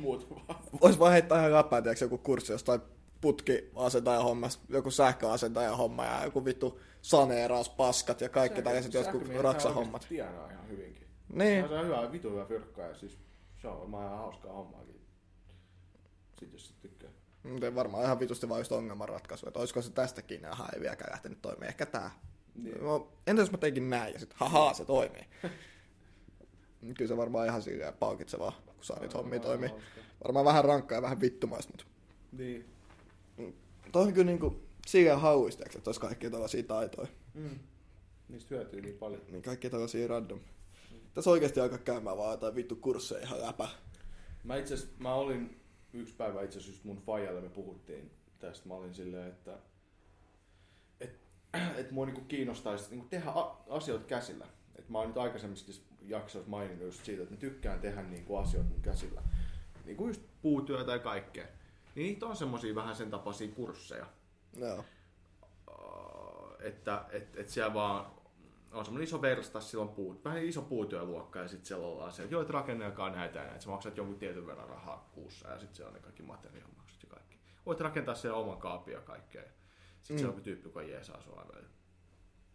muut 0.00 0.30
vaan. 0.30 0.58
Vois 0.80 0.98
vaan 0.98 1.12
heittää 1.12 1.38
ihan 1.38 1.52
läppää, 1.52 1.82
tiiäks, 1.82 2.00
joku 2.00 2.18
kurssi 2.18 2.52
jostain 2.52 2.80
putkiasentaja 3.20 4.20
hommas, 4.20 4.60
joku 4.68 4.90
sähköasentaja 4.90 5.76
homma 5.76 6.04
ja 6.04 6.24
joku 6.24 6.44
vittu 6.44 6.80
saneeraus, 7.02 7.68
paskat 7.68 8.20
ja 8.20 8.28
kaikki 8.28 8.62
tällaiset 8.62 8.94
jotkut 8.94 9.28
raksahommat. 9.40 10.06
tienaa 10.08 10.50
ihan 10.50 10.68
hyvinkin. 10.68 11.06
Niin, 11.32 11.68
Se 11.68 11.74
on 11.74 11.86
hyvä, 11.86 12.12
vitu 12.12 12.30
hyvä 12.30 12.44
fyrkka 12.44 12.82
ja 12.82 12.94
siis 12.94 13.18
se 13.62 13.68
on 13.68 13.80
varmaan 13.80 14.06
ihan 14.06 14.18
hauskaa 14.18 14.52
hommaakin. 14.52 15.00
Sit 16.40 16.52
jos 16.52 16.66
sit 16.66 16.80
tykkää. 16.80 17.10
mutta 17.42 17.74
varmaan 17.74 18.04
ihan 18.04 18.20
vitusti 18.20 18.48
vaan 18.48 18.60
just 18.60 18.72
ongelmanratkaisu, 18.72 19.48
että 19.48 19.58
olisiko 19.58 19.82
se 19.82 19.92
tästäkin, 19.92 20.42
ja 20.42 20.56
ei 20.74 20.80
vieläkään 20.80 21.12
lähtenyt 21.12 21.42
toimimaan, 21.42 21.68
ehkä 21.68 21.86
tää. 21.86 22.10
Niin. 22.54 22.84
No, 22.84 23.08
entä 23.26 23.42
jos 23.42 23.50
mä 23.50 23.58
teinkin 23.58 23.90
näin 23.90 24.14
ja 24.14 24.20
sit 24.20 24.34
hahaa 24.34 24.74
se 24.74 24.84
toimii. 24.84 25.26
Kyllä 26.80 27.08
se 27.08 27.16
varmaan 27.16 27.46
ihan 27.46 27.62
silleen 27.62 27.94
palkitsevaa, 27.94 28.60
kun 28.66 28.84
saa 28.84 29.00
niitä 29.00 29.18
hommia 29.18 29.40
toimii. 29.40 29.70
Varmaan 30.24 30.44
vähän 30.46 30.64
rankkaa 30.64 30.98
ja 30.98 31.02
vähän 31.02 31.20
vittumaista, 31.20 31.72
mutta 31.72 31.84
Niin. 32.32 32.64
toi 33.92 34.02
on 34.02 34.12
kyllä 34.12 34.26
niinku 34.26 34.60
silleen 34.86 35.20
hauista, 35.20 35.64
että 35.66 35.80
olisi 35.88 36.00
kaikkia 36.00 36.30
tällaisia 36.30 36.62
taitoja. 36.62 37.08
Mm. 37.34 37.58
niistä 38.28 38.54
hyötyy 38.54 38.80
niin 38.80 38.98
paljon. 38.98 39.20
Niin 39.28 39.42
kaikki 39.42 39.70
tällaisia 39.70 40.08
random. 40.08 40.40
Tässä 41.14 41.30
oikeasti 41.30 41.60
aika 41.60 41.78
käymään 41.78 42.16
vaan 42.16 42.30
jotain 42.30 42.54
vittu 42.54 42.76
kursseja 42.76 43.22
ihan 43.22 43.40
läpä. 43.42 43.68
Mä 44.44 44.56
itse 44.56 44.74
mä 44.98 45.14
olin 45.14 45.60
yksi 45.92 46.14
päivä 46.14 46.42
itse 46.42 46.58
asiassa 46.58 46.80
mun 46.84 46.96
faijalle 46.96 47.40
me 47.40 47.48
puhuttiin 47.48 48.10
tästä. 48.38 48.68
Mä 48.68 48.74
olin 48.74 48.94
silleen, 48.94 49.28
että 49.28 49.58
et, 51.00 51.20
et 51.78 51.90
mua 51.90 52.06
niinku 52.06 52.20
kiinnostaisi 52.20 52.90
niinku 52.90 53.06
tehdä 53.10 53.30
a- 53.30 53.56
asioita 53.68 54.04
käsillä. 54.04 54.46
Et 54.76 54.88
mä 54.88 54.98
oon 54.98 55.08
nyt 55.08 55.16
aikaisemmissa 55.18 55.82
jaksoissa 56.08 56.50
maininnut 56.50 56.86
just 56.86 57.04
siitä, 57.04 57.22
että 57.22 57.34
mä 57.34 57.40
tykkään 57.40 57.80
tehdä 57.80 58.02
niinku 58.02 58.36
asioita 58.36 58.70
mun 58.70 58.82
käsillä. 58.82 59.22
Niinku 59.84 60.06
just 60.06 60.22
puutyötä 60.42 60.92
ja 60.92 60.98
kaikkea. 60.98 61.46
Niin 61.94 62.06
niitä 62.06 62.26
on 62.26 62.36
semmosia 62.36 62.74
vähän 62.74 62.96
sen 62.96 63.10
tapaisia 63.10 63.48
kursseja. 63.48 64.06
Äh, 64.62 64.84
että 66.60 67.04
et, 67.10 67.36
et 67.36 67.48
siellä 67.48 67.74
vaan 67.74 68.06
on 68.72 68.84
semmoinen 68.84 69.08
iso 69.08 69.22
verstas, 69.22 69.70
sillä 69.70 69.82
on 69.82 69.88
puut, 69.88 70.24
vähän 70.24 70.44
iso 70.44 70.62
puutyöluokka 70.62 71.38
ja 71.38 71.48
sitten 71.48 71.66
siellä 71.66 71.86
ollaan 71.86 72.12
se, 72.12 72.22
että 72.22 72.34
joo, 72.34 72.42
että 72.42 72.52
rakennelkaa 72.52 73.10
näitä 73.10 73.38
ja 73.38 73.44
näitä. 73.44 73.60
Sä 73.60 73.70
maksat 73.70 73.96
jonkun 73.96 74.18
tietyn 74.18 74.46
verran 74.46 74.68
rahaa 74.68 75.10
kuussa 75.14 75.48
ja 75.48 75.58
sitten 75.58 75.76
siellä 75.76 75.88
on 75.88 75.94
ne 75.94 76.00
kaikki 76.00 76.22
materiaalimaksut 76.22 77.02
ja 77.02 77.08
kaikki. 77.08 77.38
Voit 77.66 77.80
rakentaa 77.80 78.14
siellä 78.14 78.38
oman 78.38 78.58
kaapin 78.58 78.94
ja 78.94 79.00
kaikkea. 79.00 79.42
Sitten 79.42 80.16
mm. 80.16 80.18
siellä 80.18 80.36
on 80.36 80.42
tyyppi, 80.42 80.68
joka 80.68 80.82
jeesaa 80.82 81.20
sua. 81.20 81.46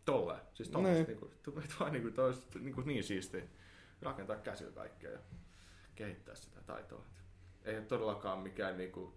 Tolleen. 0.06 0.42
Siis 0.54 0.70
tommoista 0.70 0.98
Niin. 0.98 1.08
niinku, 1.08 1.32
tu- 1.44 1.62
vaan 1.80 1.92
niinku, 1.94 2.12
tois, 2.12 2.48
niinku 2.60 2.82
niin 2.82 3.04
siistiä. 3.04 3.44
Rakentaa 4.02 4.36
käsillä 4.36 4.72
kaikkea 4.72 5.12
ja 5.12 5.20
kehittää 5.96 6.36
sitä 6.36 6.62
taitoa. 6.62 7.04
Ei 7.64 7.78
ole 7.78 7.86
todellakaan 7.86 8.40
mikään 8.40 8.78
niinku 8.78 9.14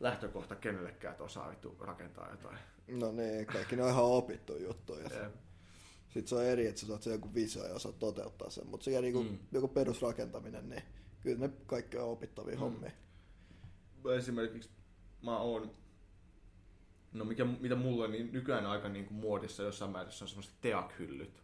lähtökohta 0.00 0.56
kenellekään, 0.56 1.12
että 1.12 1.24
osaa 1.24 1.50
vittu 1.50 1.76
rakentaa 1.80 2.30
jotain. 2.30 2.58
No 2.88 3.12
niin, 3.12 3.46
kaikki 3.46 3.76
ne 3.76 3.82
on 3.82 3.90
ihan 3.90 4.04
opittu 4.04 4.56
juttuja. 4.56 5.02
Jep. 5.22 5.34
Sitten 6.08 6.28
se 6.28 6.34
on 6.34 6.44
eri, 6.44 6.66
että 6.66 6.80
sä 6.80 6.86
saat 6.86 7.02
sen 7.02 7.12
joku 7.12 7.34
visio 7.34 7.64
ja 7.66 7.74
osaat 7.74 7.98
toteuttaa 7.98 8.50
sen. 8.50 8.66
Mutta 8.66 8.84
siellä 8.84 9.00
niinku, 9.00 9.22
Mm. 9.22 9.38
joku 9.52 9.68
perusrakentaminen, 9.68 10.68
niin 10.68 10.82
kyllä 11.20 11.38
ne 11.38 11.50
kaikki 11.66 11.96
on 11.98 12.08
opittavia 12.08 12.54
mm. 12.54 12.60
hommia. 12.60 12.90
esimerkiksi 14.16 14.70
mä 15.22 15.38
oon, 15.38 15.70
no 17.12 17.24
mikä, 17.24 17.44
mitä 17.44 17.76
mulla 17.76 18.04
on 18.04 18.10
niin 18.10 18.32
nykyään 18.32 18.66
aika 18.66 18.88
niin 18.88 19.06
kuin 19.06 19.18
muodissa 19.18 19.62
jossain 19.62 19.90
määrässä 19.90 20.24
on 20.24 20.28
semmoiset 20.28 20.54
teakhyllyt. 20.60 21.42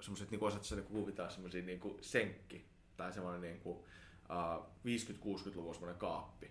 Semmoiset, 0.00 0.30
niin 0.30 0.40
sä 0.62 0.76
niin 0.76 0.84
kuvitella 0.84 1.30
semmoisia 1.30 1.62
niin 1.62 1.80
kuin 1.80 1.98
senkki 2.00 2.64
tai 2.96 3.12
semmoinen 3.12 3.40
niin 3.40 3.60
kuin, 3.60 3.76
uh, 3.78 4.66
50-60-luvun 4.84 5.74
semmoinen 5.74 5.98
kaappi. 5.98 6.50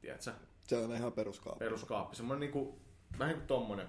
Tiedätkö? 0.00 0.32
Se 0.62 0.76
on 0.76 0.94
ihan 0.94 1.12
peruskaappi. 1.12 1.64
Peruskaappi, 1.64 2.16
semmoinen 2.16 2.40
niin 2.40 2.52
kuin, 2.52 2.80
vähän 3.18 3.28
niin 3.28 3.38
kuin 3.38 3.46
tommonen, 3.46 3.88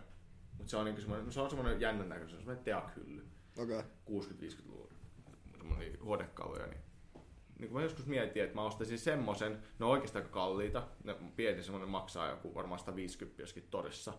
mutta 0.57 0.72
se 0.72 0.78
on, 0.78 0.86
niin 0.86 0.95
kuin 0.95 1.01
semmoinen, 1.01 1.26
no 1.26 1.32
se 1.32 1.41
on 1.41 1.49
semmoinen 1.49 1.82
jännän 1.82 2.09
näköinen, 2.09 2.38
semmoinen 2.38 2.63
teakhylly. 2.63 3.28
Okei. 3.57 3.80
Okay. 3.80 4.22
60-50-luvun 4.22 4.89
semmoinen 5.57 6.03
huonekaluja, 6.03 6.68
niin, 6.68 6.82
niin 7.60 7.70
kun 7.70 7.78
mä 7.78 7.84
joskus 7.84 8.05
mietin, 8.05 8.43
että 8.43 8.55
mä 8.55 8.64
ostaisin 8.64 8.99
semmoisen, 8.99 9.64
ne 9.80 9.86
on 9.86 9.91
oikeastaan 9.91 10.24
aika 10.24 10.34
kalliita, 10.34 10.88
ne 11.03 11.16
pieni 11.36 11.64
semmoinen 11.64 11.89
maksaa 11.89 12.30
joku 12.30 12.55
varmaan 12.55 12.80
150 12.80 13.41
joskin 13.41 13.68
todessa, 13.72 14.14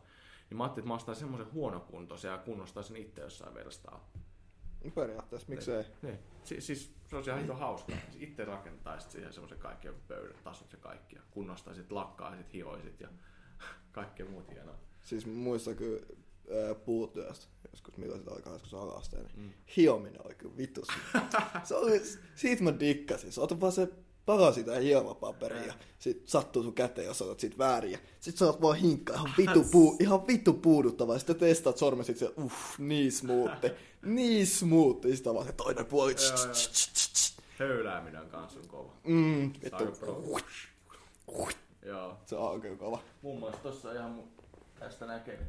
niin 0.51 0.59
mä 0.59 0.65
ajattelin, 0.65 0.83
että 0.85 0.89
mä 0.89 0.95
ostan 0.95 1.17
semmoisen 1.17 1.53
huonokuntoisen 1.53 2.31
ja 2.31 2.39
kunnostaa 2.39 2.83
sen 2.83 2.97
itse 2.97 3.23
jossain 3.23 3.55
verstaa. 3.55 4.11
Periaatteessa, 4.95 5.49
miksei. 5.49 5.85
Niin. 6.03 6.19
Si- 6.45 6.61
siis 6.61 6.95
se 7.11 7.17
on 7.17 7.25
ihan 7.27 7.41
hito 7.41 7.55
hauskaa. 7.55 7.97
Itse 8.19 8.45
rakentaisit 8.45 9.11
siihen 9.11 9.33
semmoisen 9.33 9.59
kaikki 9.59 9.87
joku 9.87 10.01
pöydän 10.09 10.39
tasot 10.45 10.73
ja 10.73 10.79
kaikki 10.79 11.17
ja 11.17 11.23
kunnostaisit, 11.31 11.93
lakkaisit, 11.93 12.53
hioisit 12.53 13.01
ja 13.01 13.09
kaikkea 13.93 14.27
muut 14.27 14.51
hienoa. 14.51 14.75
Siis 15.03 15.27
muistan 15.27 15.77
kyllä 15.77 16.07
puutyöstä, 16.85 17.47
joskus 17.73 17.97
milloin 17.97 18.21
sitä 18.21 18.35
aikaa 18.35 18.53
joskus 18.53 18.75
alasteen, 18.75 19.25
niin 19.25 19.37
Mm. 19.47 19.53
hiominen 19.77 20.27
oli 20.27 20.35
kyllä 20.35 20.57
vitus. 20.57 20.89
se 21.65 21.75
oli, 21.75 22.03
siitä 22.35 22.63
mä 22.63 22.81
dikkasin. 22.81 23.33
Sä 23.33 23.41
otat 23.41 23.61
vaan 23.61 23.73
se 23.73 23.89
paraa 24.27 24.53
sitä 24.53 24.79
hielopaperia 24.79 25.65
ja 25.67 25.75
sit 25.99 26.29
sattuu 26.29 26.63
sun 26.63 26.75
käteen, 26.75 27.07
jos 27.07 27.23
otat 27.23 27.41
sit 27.41 27.59
väärin. 27.59 27.93
Ja 27.93 27.99
sit 28.21 28.37
sä 28.37 28.47
oot 28.47 28.63
vaan 28.63 28.77
hinkkaa 28.77 29.17
ihan 29.17 29.31
vitu, 29.39 29.65
puu, 29.71 29.97
ihan 30.01 30.27
vitu 30.27 30.53
puuduttavaa. 30.53 31.15
Ja 31.15 31.19
sitten 31.19 31.37
testaat 31.37 31.79
sormen 31.79 32.05
sit 32.05 32.17
siellä, 32.19 32.35
uff, 32.45 32.79
niin 32.79 33.13
smoothi. 33.13 33.71
niin 34.03 34.47
smoothi. 34.47 35.17
Sitten 35.17 35.35
vaan 35.35 35.47
se 35.47 35.53
toinen 35.53 35.87
puoli. 35.87 36.15
Höylääminen 37.59 38.21
on 38.21 38.29
kans 38.29 38.53
sun 38.53 38.69
kova. 38.69 38.93
Mm, 39.05 39.53
vittu. 39.65 39.85
Joo. 41.83 42.17
Se 42.27 42.37
on 42.37 42.61
kyllä 42.61 42.77
kova. 42.77 43.01
Muun 43.23 43.39
muassa 43.39 43.63
tossa 43.63 43.93
ihan 43.93 44.11
mun, 44.11 44.29
tästä 44.79 45.07
näkee. 45.07 45.47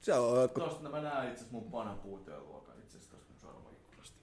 Siellä 0.00 0.26
on 0.26 0.40
jotkut... 0.40 0.64
Tosta 0.64 0.88
mä 0.88 1.00
näen 1.00 1.28
itse 1.28 1.34
asiassa 1.34 1.52
mun 1.52 1.70
panan 1.70 1.98
puutyöluokan 1.98 2.78
itse 2.78 2.98
asiassa 2.98 3.16
tosta 3.16 3.32
mun 3.32 3.40
sormaikkunasta. 3.40 4.18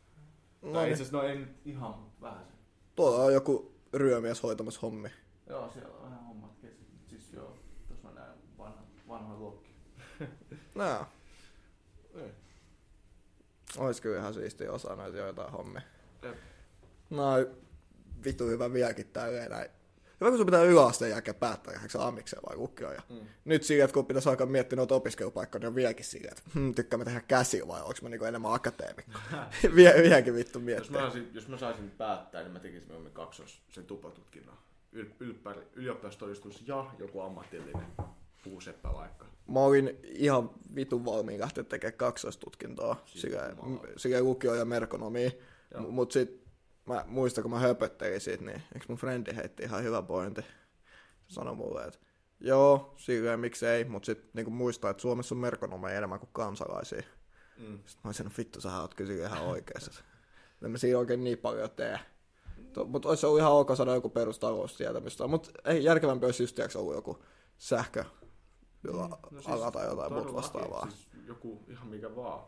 No 0.62 0.72
tai 0.72 0.92
itse 0.92 1.04
asiassa 1.04 1.18
no 1.18 1.24
ei 1.24 1.38
nyt 1.38 1.58
ihan, 1.66 2.00
mutta 2.00 2.22
vähän 2.22 2.46
se. 2.46 2.52
Tuolla 2.96 3.24
on 3.24 3.34
joku 3.34 3.76
ryömies 3.94 4.44
hoitamassa 4.44 4.80
hommi. 4.82 5.10
Joo, 5.50 5.70
siellä 5.70 5.96
on 5.96 6.04
vähän 6.04 6.26
hommat 6.26 6.58
kesken. 6.62 6.88
Siis 7.08 7.34
joo, 7.34 7.58
tossa 7.88 8.08
mä 8.08 8.14
näen 8.20 8.38
vanha, 8.58 8.84
vanhoja 9.08 9.40
luokkia. 9.40 9.76
Nää. 10.76 11.06
Ei. 12.16 12.32
Ois 13.78 14.02
kyllä 14.02 14.20
ihan 14.20 14.34
siistiä 14.34 14.72
osaa 14.72 14.96
näitä 14.96 15.18
joitain 15.18 15.52
hommia. 15.52 15.82
Jep. 16.22 16.36
No, 17.10 17.24
vitu 18.24 18.48
hyvä 18.48 18.74
vieläkin 18.74 19.08
tälleen 19.08 19.52
näin. 19.52 19.70
Hyvä, 20.22 20.30
kun 20.30 20.38
sun 20.38 20.46
pitää 20.46 20.64
yläasteen 20.64 21.12
jälkeen 21.12 21.36
päättää, 21.36 21.74
jääkö 21.74 21.90
se 21.90 21.98
amikseen 22.02 22.42
vai 22.50 22.58
lukioon. 22.58 22.94
Ja 22.96 23.02
Mm. 23.10 23.20
Nyt 23.46 23.64
sillä, 23.64 23.84
että 23.84 23.94
kun 23.94 24.06
pitäisi 24.06 24.30
alkaa 24.30 24.48
miettiä 24.48 24.76
noita 24.78 24.96
opiskelupaikkoja, 24.96 25.60
niin 25.60 25.68
on 25.68 25.76
vieläkin 25.76 26.06
sillä, 26.06 26.30
että 26.32 26.42
hmm, 26.54 26.76
tykkään 26.76 27.00
mä 27.00 27.06
tehdä 27.06 27.22
käsiä 27.28 27.68
vai 27.68 27.82
onko 27.82 27.94
mä 28.02 28.10
niinku 28.10 28.26
enemmän 28.26 28.54
akateemikko. 28.54 29.20
Vie, 29.76 29.94
vieläkin 30.02 30.36
vittu 30.36 30.60
Jos 30.60 30.66
miettiä. 30.66 30.92
mä, 30.92 31.00
saisin, 31.00 31.30
jos 31.34 31.48
mä 31.48 31.58
saisin 31.58 31.92
päättää, 31.92 32.42
niin 32.44 32.52
mä 32.54 32.60
tekisin 32.60 32.88
mieluummin 32.88 33.14
kaksos 33.14 33.62
sen 33.70 33.86
tuplatutkinnon. 33.86 34.58
Yl, 34.92 35.06
ylppäri, 35.20 35.62
ylioppilastodistus 35.76 36.68
ja 36.68 36.86
joku 37.00 37.20
ammatillinen 37.22 37.86
puuseppä 38.44 38.90
vaikka. 38.94 39.26
Mä 39.48 39.60
olin 39.60 40.00
ihan 40.04 40.50
vitun 40.76 41.06
valmiin 41.06 41.42
lähteä 41.42 41.64
tekemään 41.64 41.98
kaksoistutkintoa, 41.98 43.02
Siis 43.06 43.22
sillä, 43.22 43.56
sillä 43.98 44.22
lukio 44.22 44.56
ja 44.56 44.66
merkonomia. 44.66 45.32
Joo. 45.74 45.84
M- 45.84 45.94
Mut 45.94 46.12
sit 46.12 46.47
mä 46.88 47.06
muistan, 47.08 47.42
kun 47.42 47.52
mä 47.52 47.60
höpöttelin 47.60 48.22
siitä, 48.22 48.44
niin 48.44 48.64
eikö 48.74 48.86
mun 48.88 48.98
frendi 48.98 49.36
heitti 49.36 49.64
ihan 49.64 49.84
hyvä 49.84 50.02
pointti. 50.02 50.42
Se 50.42 50.48
sanoi 51.28 51.56
mulle, 51.56 51.84
että 51.84 52.00
joo, 52.40 52.94
silleen 52.98 53.40
miksei, 53.40 53.86
mut 53.86 54.06
sit 54.06 54.34
niinku 54.34 54.52
muistaa, 54.52 54.92
että 54.92 55.02
Suomessa 55.02 55.36
on 55.36 55.40
merkonomeja 55.40 55.98
enemmän 55.98 56.20
kuin 56.20 56.30
kansalaisia. 56.34 57.02
Mm. 57.58 57.78
Sitten 57.78 58.02
mä 58.04 58.08
olisin, 58.08 58.32
vittu 58.38 58.62
sä 58.62 58.82
oot 58.82 58.94
kyllä 58.94 59.14
ihan 59.14 59.42
oikeassa. 59.42 60.04
En 60.64 60.72
mä 60.72 60.78
siinä 60.78 61.00
oikein 61.00 61.24
niin 61.24 61.38
paljon 61.38 61.70
tee. 61.72 62.00
To, 62.74 62.86
mut 62.86 63.06
olisi 63.06 63.26
ollut 63.26 63.40
ihan 63.40 63.52
ok 63.52 63.70
saada 63.76 63.94
joku 63.94 64.10
perustaloustietämistä. 64.10 65.28
Mut 65.28 65.52
ei 65.66 65.84
järkevämpi 65.84 66.26
olisi 66.26 66.44
just 66.44 66.60
ollut 66.76 66.96
joku 66.96 67.24
sähkö 67.58 68.04
no 68.84 69.20
siis, 69.32 69.48
ala 69.48 69.72
tai 69.72 69.86
jotain 69.86 70.14
muuta 70.14 70.34
vastaavaa. 70.34 70.90
Siis 70.90 71.08
joku 71.26 71.64
ihan 71.68 71.88
mikä 71.88 72.16
vaan. 72.16 72.48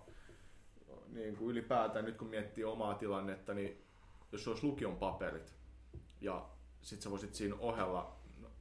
Niin 1.07 1.35
kuin 1.35 1.51
ylipäätään 1.51 2.05
nyt 2.05 2.17
kun 2.17 2.27
miettii 2.27 2.63
omaa 2.63 2.93
tilannetta, 2.93 3.53
niin 3.53 3.85
jos 4.31 4.47
olisi 4.47 4.65
lukion 4.65 4.95
paperit 4.95 5.53
ja 6.21 6.45
sit 6.81 7.01
sä 7.01 7.11
voisit 7.11 7.35
siinä 7.35 7.55
ohella, 7.59 8.15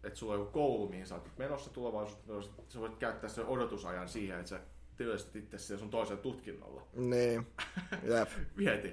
että 0.05 0.19
sulla 0.19 0.33
on 0.35 0.39
joku 0.41 0.53
koulu, 0.53 0.89
mihin 0.89 1.07
sä 1.07 1.15
oot 1.15 1.29
menossa 1.39 1.71
tulevaisuudessa, 1.71 2.53
sä 2.69 2.81
voit 2.81 2.97
käyttää 2.97 3.31
sen 3.31 3.47
odotusajan 3.47 4.09
siihen, 4.09 4.39
että 4.39 4.49
sä 4.51 4.61
työstät 4.97 5.37
itse 5.37 5.59
siellä 5.59 5.81
sun 5.81 5.91
toisella 5.91 6.23
tutkinnolla. 6.23 6.83
Niin, 6.97 7.47
jep. 8.19 8.29
Mieti. 8.57 8.93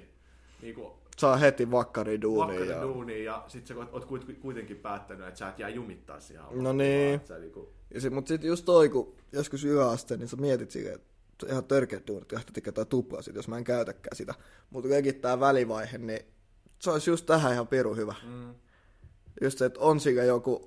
Niin 0.62 0.74
kuin 0.74 0.92
Saa 1.16 1.36
heti 1.36 1.70
vakkari 1.70 2.20
duuniin. 2.20 2.60
vakkari 2.60 2.70
Ja... 2.70 2.82
duuniin 2.82 3.24
ja 3.24 3.44
sit 3.48 3.66
sä 3.66 3.74
oot- 3.74 3.88
oot 3.92 4.04
kuit- 4.04 4.40
kuitenkin 4.40 4.76
päättänyt, 4.76 5.26
että 5.28 5.38
sä 5.38 5.48
et 5.48 5.58
jää 5.58 5.68
jumittaa 5.68 6.20
siihen 6.20 6.44
No 6.50 6.72
niin. 6.72 7.08
vaan 7.08 7.14
että 7.20 7.38
niinku, 7.38 7.72
Ja 7.94 8.00
sit, 8.00 8.12
mut 8.12 8.26
sit 8.26 8.44
just 8.44 8.64
toi, 8.64 8.88
kun 8.88 9.14
joskus 9.32 9.64
yläaste, 9.64 10.16
niin 10.16 10.28
sä 10.28 10.36
mietit 10.36 10.70
silleen, 10.70 10.94
että 10.94 11.46
ihan 11.46 11.64
törkeät 11.64 12.06
duunit, 12.06 12.32
lähtee 12.32 12.52
tekemään 12.52 12.72
jotain 12.72 12.88
tuplaa 12.88 13.22
sit, 13.22 13.34
jos 13.36 13.48
mä 13.48 13.58
en 13.58 13.64
käytäkään 13.64 14.16
sitä. 14.16 14.34
Mutta 14.70 14.88
kuitenkin 14.88 15.20
tää 15.20 15.40
välivaihe, 15.40 15.98
niin 15.98 16.26
se 16.78 16.90
olisi 16.90 17.10
just 17.10 17.26
tähän 17.26 17.52
ihan 17.52 17.66
piru 17.68 17.94
hyvä. 17.94 18.14
mm, 18.26 18.54
Just 19.42 19.58
se, 19.58 19.64
että 19.64 19.80
on 19.80 20.00
siinä 20.00 20.22
joku 20.22 20.64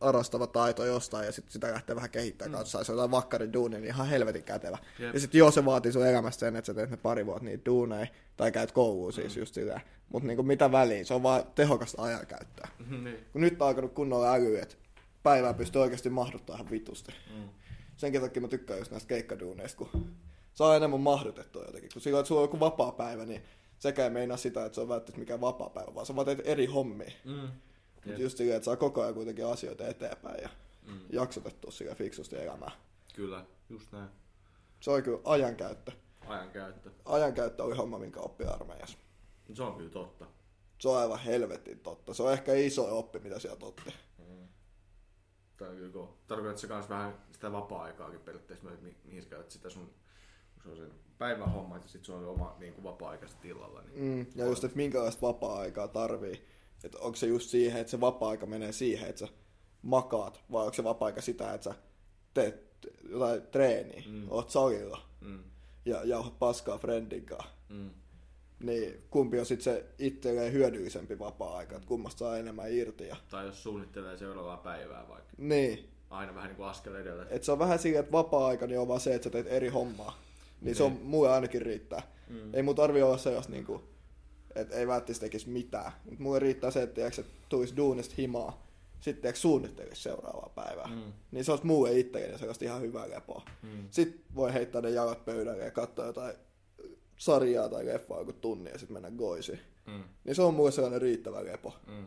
arastava 0.00 0.46
taito 0.46 0.84
jostain 0.84 1.26
ja 1.26 1.32
sitten 1.32 1.52
sitä 1.52 1.72
lähtee 1.72 1.96
vähän 1.96 2.10
kehittämään 2.10 2.52
mm. 2.52 2.56
kanssa. 2.56 2.84
Se 2.84 2.92
on 2.92 2.98
jotain 2.98 3.10
vakkari 3.10 3.52
duuni, 3.52 3.76
niin 3.76 3.84
ihan 3.88 4.06
helvetin 4.08 4.42
kätevä. 4.42 4.78
Jep. 4.98 5.14
Ja 5.14 5.20
sitten 5.20 5.38
jos 5.38 5.54
se 5.54 5.64
vaatii 5.64 5.92
sun 5.92 6.06
elämästä 6.06 6.40
sen, 6.40 6.56
että 6.56 6.66
sä 6.66 6.74
teet 6.74 6.90
ne 6.90 6.96
pari 6.96 7.26
vuotta 7.26 7.44
niitä 7.44 7.64
duuneja, 7.64 8.06
tai 8.36 8.52
käyt 8.52 8.72
kouluun 8.72 9.12
siis 9.12 9.36
just 9.36 9.54
sitä. 9.54 9.80
Mutta 10.08 10.26
niinku 10.26 10.42
mitä 10.42 10.72
väliin, 10.72 11.06
se 11.06 11.14
on 11.14 11.22
vaan 11.22 11.42
tehokasta 11.54 12.02
ajankäyttöä. 12.02 12.68
niin. 13.04 13.26
Kun 13.32 13.40
nyt 13.40 13.62
on 13.62 13.68
alkanut 13.68 13.92
kunnolla 13.92 14.32
äly, 14.34 14.58
että 14.58 14.74
päivää 15.22 15.54
pystyy 15.54 15.82
oikeasti 15.82 16.10
mahduttaa 16.10 16.56
ihan 16.56 16.70
vitusti. 16.70 17.12
Mm. 17.36 17.48
Senkin 17.96 18.20
takia 18.20 18.42
mä 18.42 18.48
tykkään 18.48 18.78
just 18.78 18.90
näistä 18.90 19.08
keikkaduuneista, 19.08 19.78
kun 19.78 20.06
saa 20.52 20.76
enemmän 20.76 21.00
mahdutettua 21.00 21.64
jotenkin. 21.64 21.90
Kun 21.92 22.02
silloin, 22.02 22.20
että 22.20 22.28
sulla 22.28 22.40
on 22.40 22.44
joku 22.44 22.60
vapaa 22.60 22.92
päivä, 22.92 23.24
niin 23.24 23.42
sekä 23.80 24.04
ei 24.04 24.10
meinaa 24.10 24.36
sitä, 24.36 24.64
että 24.64 24.74
se 24.74 24.80
on 24.80 24.88
välttämättä 24.88 25.20
mikään 25.20 25.40
vapaa 25.40 25.70
päivä, 25.70 25.94
vaan 25.94 26.06
sä 26.06 26.16
vaan 26.16 26.24
teet 26.26 26.40
eri 26.44 26.66
hommia. 26.66 27.10
Mm. 27.24 27.48
Mutta 28.06 28.22
just 28.22 28.36
silleen, 28.38 28.56
että 28.56 28.64
saa 28.64 28.76
koko 28.76 29.02
ajan 29.02 29.14
kuitenkin 29.14 29.46
asioita 29.46 29.88
eteenpäin 29.88 30.42
ja 30.42 30.48
Mm. 30.86 31.00
jaksotettua 31.12 31.70
sillä 31.70 31.94
fiksusti 31.94 32.36
elämää. 32.36 32.70
Kyllä. 33.14 33.44
just 33.68 33.92
näin. 33.92 34.08
Se 34.80 34.90
on 34.90 35.02
kyllä 35.02 35.18
ajankäyttö. 35.24 35.92
Ajankäyttö. 36.26 36.90
Ajankäyttö 37.04 37.64
oli 37.64 37.76
homma, 37.76 37.98
minkä 37.98 38.20
oppi 38.20 38.44
armeijassa. 38.44 38.98
Se 39.54 39.62
on 39.62 39.76
kyllä 39.76 39.90
totta. 39.90 40.26
Se 40.78 40.88
on 40.88 40.98
aivan 40.98 41.18
helvetin 41.20 41.80
totta. 41.80 42.14
Se 42.14 42.22
on 42.22 42.32
ehkä 42.32 42.52
iso 42.54 42.98
oppi, 42.98 43.18
mitä 43.18 43.38
sieltä 43.38 43.66
otti. 43.66 43.94
Kyllä 45.56 45.92
kova. 45.92 46.12
Tarkoitatko 46.26 46.58
se 46.60 46.66
kans 46.66 46.88
vähän 46.88 47.14
sitä 47.32 47.52
vapaa-aikaakin 47.52 48.20
periaatteessa, 48.20 48.68
mi- 48.80 48.96
mihin 49.04 49.22
sä 49.22 49.28
käytät 49.28 49.50
sitä 49.50 49.70
sun 49.70 49.94
se 50.62 50.68
on 50.68 50.76
sen 50.76 50.90
päivän 51.20 51.52
homma, 51.52 51.76
ja 51.76 51.82
sitten 51.82 52.04
se 52.04 52.12
on 52.12 52.24
oma 52.28 52.56
niin 52.58 52.72
kuin 52.72 52.84
vapaa-aika 52.84 53.28
sit 53.28 53.44
illalla. 53.44 53.82
Niin 53.82 54.00
Mm, 54.02 54.26
ja 54.34 54.44
just, 54.46 54.64
että 54.64 54.76
minkälaista 54.76 55.26
vapaa-aikaa 55.26 55.88
tarvii. 55.88 56.44
Että 56.84 56.98
onko 56.98 57.16
se 57.16 57.26
just 57.26 57.50
siihen, 57.50 57.80
että 57.80 57.90
se 57.90 58.00
vapaa-aika 58.00 58.46
menee 58.46 58.72
siihen, 58.72 59.08
että 59.08 59.26
sä 59.26 59.32
makaat, 59.82 60.40
vai 60.52 60.62
onko 60.64 60.74
se 60.74 60.84
vapaa-aika 60.84 61.20
sitä, 61.20 61.54
että 61.54 61.64
sä 61.64 61.74
teet 62.34 62.70
jotain 63.08 63.42
treeniä, 63.42 64.02
mm. 64.08 64.26
oot 64.30 64.50
salilla 64.50 65.02
mm, 65.20 65.42
ja 65.84 66.04
jauhat 66.04 66.38
paskaa 66.38 66.78
friendin 66.78 67.26
kanssa. 67.26 67.50
mm, 67.68 67.90
Niin 68.60 69.02
kumpi 69.10 69.38
on 69.38 69.46
sitten 69.46 69.64
se 69.74 69.84
itselleen 69.98 70.52
hyödyllisempi 70.52 71.18
vapaa-aika, 71.18 71.76
että 71.76 71.88
kummasta 71.88 72.18
saa 72.18 72.38
enemmän 72.38 72.72
irti. 72.72 73.08
Ja... 73.08 73.16
tai 73.30 73.46
jos 73.46 73.62
suunnittelee 73.62 74.18
seuraavaa 74.18 74.56
päivää 74.56 75.08
vaikka. 75.08 75.32
Niin, 75.38 75.88
Aina 76.10 76.34
vähän 76.34 76.48
niin 76.48 76.56
kuin 76.56 76.68
askel 76.68 76.94
edellä. 76.94 77.26
että 77.30 77.46
se 77.46 77.52
on 77.52 77.58
vähän 77.58 77.78
siinä, 77.78 78.00
että 78.00 78.12
vapaa-aika 78.12 78.66
niin 78.66 78.78
on 78.80 78.88
vaan 78.88 79.00
se, 79.00 79.14
että 79.14 79.24
sä 79.24 79.30
teet 79.30 79.46
eri 79.46 79.68
hommaa. 79.68 80.18
Niin 80.60 80.74
se 80.74 80.82
on, 80.82 80.92
Niin. 80.92 81.06
mulle 81.06 81.30
ainakin 81.30 81.62
riittää. 81.62 82.02
Mm. 82.28 82.54
Ei 82.54 82.62
mun 82.62 82.74
tarvi 82.74 83.02
olla 83.02 83.18
sellaista 83.18 83.52
niinku, 83.52 83.80
että 84.54 84.76
ei 84.76 84.86
välttämättä 84.86 85.20
tekisi 85.20 85.48
mitään. 85.48 85.92
Mut 86.10 86.18
mulle 86.18 86.38
riittää 86.38 86.70
se, 86.70 86.82
että, 86.82 86.94
tiiäks, 86.94 87.18
että 87.18 87.32
tulisi 87.48 87.76
duunista 87.76 88.14
himaa, 88.18 88.66
sitten 89.00 89.22
tiiäks, 89.22 89.42
suunnittelisi 89.42 90.02
seuraavaa 90.02 90.52
päivää. 90.54 90.86
Mm. 90.86 91.12
Niin 91.30 91.44
se 91.44 91.50
olisi 91.52 91.66
mulle 91.66 91.98
itselleni 91.98 92.38
sellaista 92.38 92.64
ihan 92.64 92.80
hyvää 92.80 93.10
lepoa. 93.10 93.42
Mm. 93.62 93.88
Sitten 93.90 94.20
voi 94.34 94.52
heittää 94.52 94.80
ne 94.80 94.90
jalat 94.90 95.24
pöydälle 95.24 95.64
ja 95.64 95.70
katsoa 95.70 96.06
jotain 96.06 96.34
sarjaa 97.16 97.68
tai 97.68 97.86
leffaa 97.86 98.18
joku 98.18 98.32
tunnin 98.32 98.72
ja 98.72 98.78
sitten 98.78 98.92
mennä 98.94 99.10
goisiin. 99.10 99.60
Mm. 99.86 100.02
Niin 100.24 100.34
se 100.34 100.42
on 100.42 100.54
mulle 100.54 100.70
sellainen 100.72 101.02
riittävä 101.02 101.44
lepo. 101.44 101.74
Mm. 101.86 102.06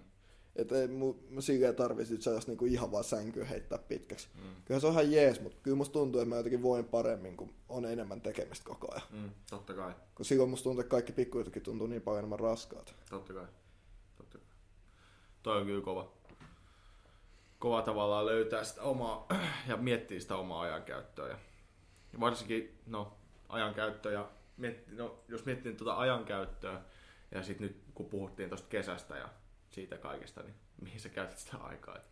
Että 0.55 0.75
ei 0.75 0.87
mä 1.29 1.41
silleen 1.41 1.75
tarvitse 1.75 2.21
sellaista 2.21 2.51
niinku 2.51 2.65
ihan 2.65 2.91
vaan 2.91 3.03
sänkyä 3.03 3.45
heittää 3.45 3.77
pitkäksi. 3.77 4.27
Mm. 4.35 4.55
Kyllä 4.65 4.79
se 4.79 4.87
on 4.87 4.93
ihan 4.93 5.11
jees, 5.11 5.41
mutta 5.41 5.57
kyllä 5.63 5.77
musta 5.77 5.93
tuntuu, 5.93 6.21
että 6.21 6.29
mä 6.29 6.35
jotenkin 6.35 6.63
voin 6.63 6.85
paremmin, 6.85 7.37
kun 7.37 7.53
on 7.69 7.85
enemmän 7.85 8.21
tekemistä 8.21 8.65
koko 8.65 8.91
ajan. 8.91 9.07
Mm. 9.11 9.29
Totta 9.49 9.73
kai. 9.73 9.93
Kun 10.15 10.25
silloin 10.25 10.49
musta 10.49 10.63
tuntuu, 10.63 10.81
että 10.81 10.91
kaikki 10.91 11.11
pikkujututkin 11.11 11.63
tuntuu 11.63 11.87
niin 11.87 12.01
paljon 12.01 12.19
enemmän 12.19 12.39
raskaat. 12.39 12.95
Totta 13.09 13.33
kai. 13.33 13.45
Totta 14.17 14.37
kai. 14.37 14.47
Toi 15.43 15.57
on 15.57 15.65
kyllä 15.65 15.83
kova. 15.83 16.13
Kova 17.59 17.81
tavallaan 17.81 18.25
löytää 18.25 18.63
sitä 18.63 18.81
omaa 18.81 19.27
ja 19.69 19.77
miettiä 19.77 20.19
sitä 20.19 20.35
omaa 20.35 20.61
ajankäyttöä. 20.61 21.27
Ja, 21.27 21.37
ja 22.13 22.19
varsinkin, 22.19 22.79
no, 22.85 23.17
ajankäyttö 23.49 24.11
ja 24.11 24.29
mietti, 24.57 24.95
no, 24.95 25.23
jos 25.27 25.45
miettii 25.45 25.73
tuota 25.73 25.97
ajankäyttöä 25.97 26.81
ja 27.31 27.43
sitten 27.43 27.67
nyt 27.67 27.77
kun 27.93 28.05
puhuttiin 28.05 28.49
tuosta 28.49 28.67
kesästä 28.69 29.17
ja 29.17 29.29
siitä 29.73 29.97
kaikesta, 29.97 30.41
niin 30.43 30.55
mihin 30.81 30.99
sä 30.99 31.09
käytät 31.09 31.37
sitä 31.37 31.57
aikaa, 31.57 31.97
että 31.97 32.07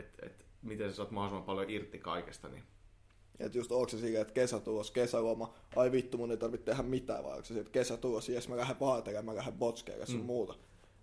et, 0.00 0.14
et, 0.22 0.46
miten 0.62 0.90
sä 0.90 0.96
saat 0.96 1.10
mahdollisimman 1.10 1.46
paljon 1.46 1.70
irti 1.70 1.98
kaikesta, 1.98 2.48
niin 2.48 2.62
Että 3.38 3.58
just 3.58 3.72
onko 3.72 3.88
se 3.88 3.98
silleen, 3.98 4.22
että 4.22 4.34
kesä 4.34 4.60
tulos, 4.60 4.90
kesäloma, 4.90 5.54
ai 5.76 5.92
vittu 5.92 6.18
mun 6.18 6.30
ei 6.30 6.36
tarvitse 6.36 6.64
tehdä 6.64 6.82
mitään, 6.82 7.24
vai 7.24 7.32
onko 7.32 7.44
se 7.44 7.58
että 7.60 7.72
kesä 7.72 7.96
tulos, 7.96 8.28
jes 8.28 8.48
mä 8.48 8.56
lähden 8.56 8.80
vaatelemaan, 8.80 9.24
mä 9.24 9.34
lähden 9.34 9.54
botskeille 9.54 10.06
sun 10.06 10.20
Mm. 10.20 10.26
muuta. 10.26 10.54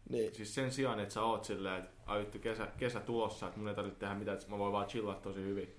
Niin, 0.10 0.36
Siis 0.36 0.56
sen 0.56 0.72
sijaan, 0.72 1.00
että 1.00 1.14
sä 1.14 1.22
oot 1.24 1.44
silleen, 1.46 1.76
että 1.84 1.92
ai 2.06 2.20
vittu, 2.20 2.40
kesä, 2.40 2.68
kesä 2.78 3.00
tulossa, 3.00 3.48
että 3.48 3.60
mun 3.60 3.68
ei 3.70 3.76
tarvitse 3.76 4.00
tehdä 4.00 4.16
mitään, 4.16 4.38
että 4.38 4.50
mä 4.50 4.58
voin 4.58 4.72
vaan 4.74 4.88
chillaa 4.88 5.16
tosi 5.16 5.40
hyvin. 5.42 5.76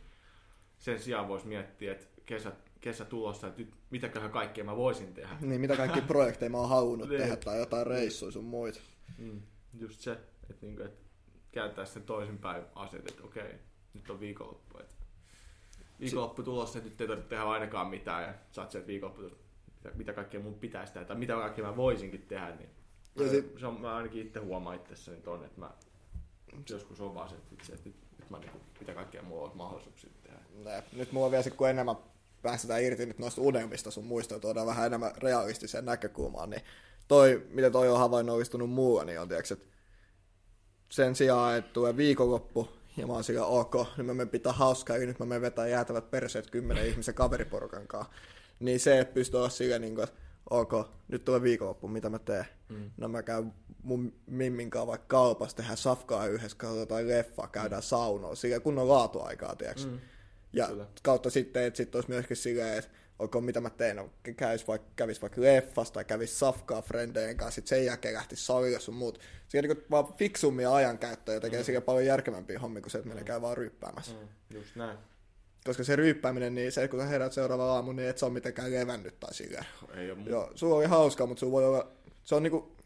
Sen 0.79 0.99
sijaan 1.03 1.29
vois 1.29 1.45
miettiä, 1.45 1.93
että 1.93 2.07
kesä, 2.27 2.53
kesä 2.81 3.05
tulossa, 3.05 3.47
että 3.47 3.61
nyt 3.63 3.75
mitäköhän 3.91 4.31
kaikkea 4.31 4.65
mä 4.65 4.77
voisin 4.77 5.15
tehdä. 5.15 5.37
niin 5.41 5.61
mitä 5.61 5.77
kaikki 5.77 6.01
projekteja 6.01 6.51
mä 6.51 6.59
oon 6.59 6.69
halunnut 6.69 7.09
Niin. 7.11 7.21
tehdä 7.21 7.37
tai 7.37 7.59
jotain 7.59 7.87
reissuja 7.87 8.33
sun 8.33 8.45
muita. 8.45 8.81
Mm. 9.19 9.43
Just 9.79 10.01
se, 10.01 10.13
että, 10.51 10.67
niinku, 10.67 10.83
että 10.83 11.07
kääntää 11.53 11.85
sen 11.85 12.03
toisinpäin 12.03 12.65
asiat, 12.75 13.11
että 13.11 13.23
okei, 13.25 13.55
nyt 13.95 14.11
on 14.11 14.21
viikonloppu. 14.21 14.79
Että 14.79 14.95
viikonloppu 16.01 16.43
tulossa, 16.43 16.79
että 16.79 16.91
nyt 16.91 17.01
ei 17.01 17.07
tarvitse 17.09 17.29
tehdä 17.29 17.45
ainakaan 17.45 17.87
mitään 17.87 18.23
ja 18.23 18.35
saat 18.53 18.71
sieltä 18.71 18.87
viikonloppu, 18.87 19.23
mitä, 19.23 19.97
mitä 19.97 20.13
kaikkea 20.13 20.41
mun 20.41 20.55
pitäisi 20.55 20.93
tehdä 20.93 21.07
tai 21.07 21.17
mitä 21.17 21.35
kaikkea 21.35 21.65
mä 21.65 21.77
voisinkin 21.77 22.23
tehdä. 22.23 22.57
Niin 22.57 22.71
Ja 23.17 23.29
sit- 23.29 23.59
se 23.61 23.67
on, 23.67 23.81
mä 23.81 23.97
ainakin 23.97 24.27
itse 24.27 24.41
huomaan 24.41 24.77
itsessäni 24.77 25.21
ton, 25.23 25.45
että 25.45 25.61
mä 25.61 25.71
joskus 26.71 27.01
on 27.01 27.15
vaan 27.15 27.29
se, 27.29 27.35
että, 27.35 27.55
itse, 27.55 27.73
että 27.73 27.89
nyt, 27.89 27.97
nyt 28.19 28.31
mä 28.31 28.39
niinku, 28.39 28.61
mitä 28.81 28.95
kaikkea 28.95 29.23
mulla 29.23 29.51
on 29.51 29.57
mahdollisuuksia 29.57 30.11
tehdä. 30.23 30.83
Nyt 30.93 31.13
mulla 31.13 31.27
on 31.27 31.31
vielä 31.31 31.43
sit, 31.43 31.55
kun 31.55 31.69
enemmän 31.69 31.97
päästetään 32.43 32.83
irti 32.83 33.07
nyt 33.07 33.19
noista 33.19 33.41
unelmista 33.41 33.91
sun 33.91 34.05
muista 34.05 34.41
tuodaan 34.41 34.67
vähän 34.67 34.87
enemmän 34.87 35.13
realistiseen 35.17 35.85
näkökulmaan, 35.85 36.51
niin 36.51 36.63
toi, 37.09 37.47
miten 37.51 37.73
toi 37.73 37.89
on 37.89 37.99
havainnollistunut 37.99 38.71
muulla, 38.71 39.05
niin 39.05 39.21
on 39.21 39.29
tiiäks, 39.29 39.53
että 39.53 39.67
sen 40.89 41.15
sijaan, 41.15 41.57
että 41.57 41.73
tulee 41.73 41.97
viikonloppu 41.97 42.69
ja 42.97 43.07
mä 43.07 43.13
oon 43.13 43.25
sillä 43.25 43.47
ok, 43.47 43.75
nyt 43.97 44.07
mä 44.07 44.15
menen 44.15 44.29
pitää 44.29 44.53
hauskaa, 44.53 44.97
ja 44.97 45.07
nyt 45.07 45.19
mä 45.19 45.27
menen 45.27 45.43
vetää 45.43 45.69
jäätävät 45.69 46.11
perseet 46.11 46.51
kymmenen 46.51 46.87
ihmisen 46.91 47.15
kaveriporukan 47.15 47.87
kanssa. 47.87 48.13
Niin 48.61 48.81
se, 48.81 49.01
että 49.01 49.15
pystyy 49.15 49.39
olla 49.39 49.49
sillä 49.49 49.79
niin 49.79 49.95
kuin, 49.95 50.05
että 50.05 50.21
ok, 50.51 50.73
nyt 51.09 51.25
tulee 51.25 51.43
viikonloppu, 51.43 51.89
mitä 51.89 52.11
mä 52.11 52.19
teen? 52.19 52.47
Mm. 52.69 52.91
No 52.97 53.09
mä 53.09 53.23
käyn 53.23 53.53
mun 53.83 54.13
mimmin 54.27 54.71
kanssa 54.71 54.87
vaikka 54.87 55.07
kaupassa, 55.09 55.57
tehdään 55.57 55.77
safkaa 55.77 56.27
yhdessä, 56.27 56.57
katsotaan 56.57 57.09
leffaa, 57.09 57.49
käydään 57.49 57.83
saunoa, 57.83 58.35
sillä 58.35 58.61
kunnon 58.61 58.89
laatuaikaa, 58.89 59.57
tiiäks. 59.57 59.87
Mm. 59.87 59.99
Ja 60.53 60.67
Kyllä. 60.67 60.87
kautta 61.03 61.31
sitten, 61.31 61.65
että 61.65 61.77
sitten 61.77 61.99
olisi 61.99 62.11
myöskin 62.11 62.37
silleen, 62.37 62.79
että 62.79 62.91
onko 63.19 63.41
mitä 63.41 63.61
mä 63.61 63.71
teen, 63.71 63.97
no, 63.97 64.11
kävis 64.37 64.69
vaikka, 64.69 64.89
kävis 64.97 65.23
vaikka 65.23 65.41
leffassa 65.41 65.95
tai 65.95 66.05
kävis 66.05 66.39
safkaa 66.39 66.83
frendejen 66.83 67.37
kanssa, 67.37 67.55
sitten 67.55 67.79
sen 67.79 67.87
jälkeen 67.87 68.15
lähti 68.15 68.37
salille 68.37 68.81
sun 68.81 68.95
muut. 68.95 69.21
Siinä 69.49 69.69
niin 69.69 69.85
vaan 69.91 70.15
fiksummia 70.15 70.75
ajankäyttöä 70.75 71.35
ja 71.35 71.41
tekee 71.41 71.63
mm. 71.63 71.83
paljon 71.83 72.07
järkevämpiä 72.07 72.59
hommia 72.59 72.83
kuin 72.83 72.91
se, 72.91 72.99
että 72.99 73.09
meillä 73.09 73.25
käy 73.25 73.41
vaan 73.43 73.57
ryyppäämässä. 73.57 74.13
Mm. 74.13 74.19
Mm. 74.19 74.57
Just 74.57 74.77
näin. 74.77 74.99
Koska 75.65 75.85
se 75.85 75.97
ryyppääminen, 75.97 76.55
niin 76.55 76.73
se, 76.73 76.89
kun 76.89 77.01
sä 77.01 77.07
herät 77.07 77.33
seuraava 77.33 77.75
aamu, 77.75 77.93
niin 77.93 78.09
et 78.09 78.19
sä 78.19 78.27
ole 78.27 78.33
mitenkään 78.33 78.73
levännyt 78.73 79.21
tai 79.21 79.35
silleen. 79.35 79.67
Ei 79.95 80.11
ole 80.11 80.19
mu- 80.25 80.31
Joo, 80.31 80.53
sulla 80.55 80.77
oli 80.77 80.87
hauskaa, 80.87 81.27
mutta 81.27 81.41
sulla 81.41 81.53
voi 81.53 81.67
olla, 81.67 81.93
se 82.25 82.35
on 82.35 82.43
niinku, 82.43 82.77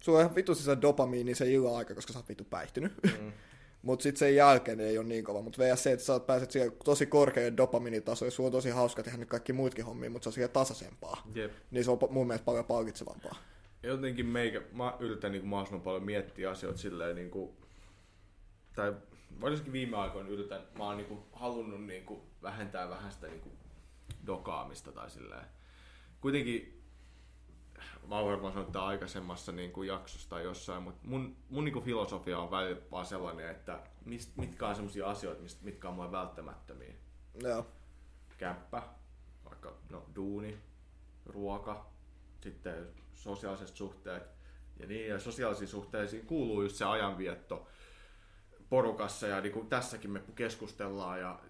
sulla 0.00 0.18
on 0.18 0.24
ihan 0.24 0.34
vittu 0.34 0.54
se 0.54 0.80
dopamiini 0.82 1.34
se 1.34 1.50
illan 1.52 1.76
aika, 1.76 1.94
koska 1.94 2.12
sä 2.12 2.18
oot 2.18 2.28
vittu 2.28 2.44
päihtynyt. 2.44 2.92
Mm. 3.02 3.32
Mutta 3.82 4.02
sitten 4.02 4.18
sen 4.18 4.36
jälkeen 4.36 4.80
ei 4.80 4.98
ole 4.98 5.06
niin 5.06 5.24
kova. 5.24 5.42
Mutta 5.42 5.62
VS 5.62 5.82
se, 5.82 5.92
että 5.92 6.04
sä 6.04 6.20
pääset 6.20 6.50
siihen 6.50 6.72
tosi 6.84 7.06
korkealle 7.06 7.56
dopamiinitasolle, 7.56 8.26
ja 8.28 8.30
sulla 8.30 8.46
on 8.46 8.52
tosi 8.52 8.70
hauska 8.70 9.02
tehdä 9.02 9.18
nyt 9.18 9.28
kaikki 9.28 9.52
muutkin 9.52 9.84
hommia, 9.84 10.10
mutta 10.10 10.24
se 10.24 10.28
on 10.28 10.32
siihen 10.32 10.50
tasaisempaa. 10.50 11.22
Jep. 11.34 11.52
Niin 11.70 11.84
se 11.84 11.90
on 11.90 11.98
mun 12.10 12.26
mielestä 12.26 12.44
paljon 12.44 12.64
palkitsevampaa. 12.64 13.36
jotenkin 13.82 14.26
meikä, 14.26 14.62
mä 14.72 14.96
yritän 15.00 15.32
niin 15.32 15.46
mahdollisimman 15.46 15.82
paljon 15.82 16.04
miettiä 16.04 16.50
asioita 16.50 16.78
silleen 16.78 17.16
niin 17.16 17.30
kuin, 17.30 17.50
tai 18.74 18.94
varsinkin 19.40 19.72
viime 19.72 19.96
aikoina 19.96 20.28
yritän, 20.28 20.60
mä 20.78 20.84
oon 20.84 20.96
niin 20.96 21.08
kuin, 21.08 21.20
halunnut 21.32 21.84
niin 21.84 22.04
kuin, 22.04 22.20
vähentää 22.42 22.88
vähän 22.90 23.12
sitä 23.12 23.26
niin 23.26 23.40
kuin, 23.40 23.52
dokaamista 24.26 24.92
tai 24.92 25.10
silleen. 25.10 25.44
Kuitenkin, 26.20 26.77
mä 28.08 28.18
oon 28.18 28.26
varmaan 28.30 28.52
sanonut 28.52 28.72
tää 28.72 28.84
aikaisemmassa 28.86 29.52
niin 29.52 29.72
kuin, 29.72 29.88
jaksossa 29.88 30.30
tai 30.30 30.44
jossain, 30.44 30.82
mutta 30.82 31.00
mun, 31.08 31.36
mun 31.50 31.64
niin 31.64 31.72
kuin, 31.72 31.84
filosofia 31.84 32.38
on 32.38 32.50
välillä 32.50 32.80
vaan 32.90 33.06
sellainen, 33.06 33.48
että 33.50 33.80
mist, 34.04 34.36
mitkä 34.36 34.68
on 34.68 34.74
sellaisia 34.74 35.06
asioita, 35.10 35.42
mist, 35.42 35.62
mitkä 35.62 35.88
on 35.88 35.94
mulle 35.94 36.12
välttämättömiä. 36.12 36.94
Joo. 37.42 37.66
Kämppä, 38.38 38.82
vaikka 39.44 39.72
no, 39.90 40.06
duuni, 40.14 40.58
ruoka, 41.26 41.86
sitten 42.40 42.88
sosiaaliset 43.14 43.76
suhteet. 43.76 44.22
Ja 44.80 44.86
niin, 44.86 45.08
ja 45.08 45.18
sosiaalisiin 45.18 45.68
suhteisiin 45.68 46.26
kuuluu 46.26 46.62
just 46.62 46.76
se 46.76 46.84
ajanvietto 46.84 47.66
porukassa, 48.68 49.26
ja 49.26 49.40
niin 49.40 49.52
kuin 49.52 49.68
tässäkin 49.68 50.10
me 50.10 50.22
keskustellaan, 50.34 51.20
ja 51.20 51.40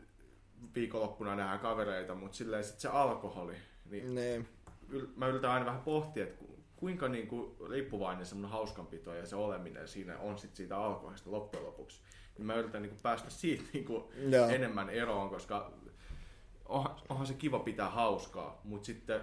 viikonloppuna 0.74 1.36
nähdään 1.36 1.60
kavereita, 1.60 2.14
mutta 2.14 2.36
silleen 2.36 2.64
sit 2.64 2.80
se 2.80 2.88
alkoholi, 2.88 3.54
niin 3.90 4.14
Niin. 4.14 4.48
yl- 4.90 5.08
mä 5.16 5.26
yritän 5.26 5.50
aina 5.50 5.66
vähän 5.66 5.80
pohtia, 5.80 6.24
että 6.24 6.44
kuinka 6.78 7.08
niin 7.08 7.28
kuin 7.28 7.56
riippuvainen 7.70 8.26
semmoinen 8.26 8.50
hauskanpito 8.50 9.14
ja 9.14 9.26
se 9.26 9.36
oleminen 9.36 9.88
siinä 9.88 10.18
on 10.18 10.38
sit 10.38 10.56
siitä 10.56 10.76
alkoholista 10.78 11.30
loppujen 11.30 11.66
lopuksi. 11.66 12.00
Niin 12.38 12.46
mä 12.46 12.54
yritän 12.54 12.82
niin 12.82 12.90
kuin 12.90 13.02
päästä 13.02 13.30
siitä 13.30 13.64
niin 13.72 13.84
kuin 13.84 14.04
enemmän 14.50 14.90
eroon, 14.90 15.30
koska 15.30 15.72
onhan, 16.66 16.96
onhan 17.08 17.26
se 17.26 17.34
kiva 17.34 17.58
pitää 17.58 17.90
hauskaa, 17.90 18.60
mutta 18.64 18.86
sitten 18.86 19.20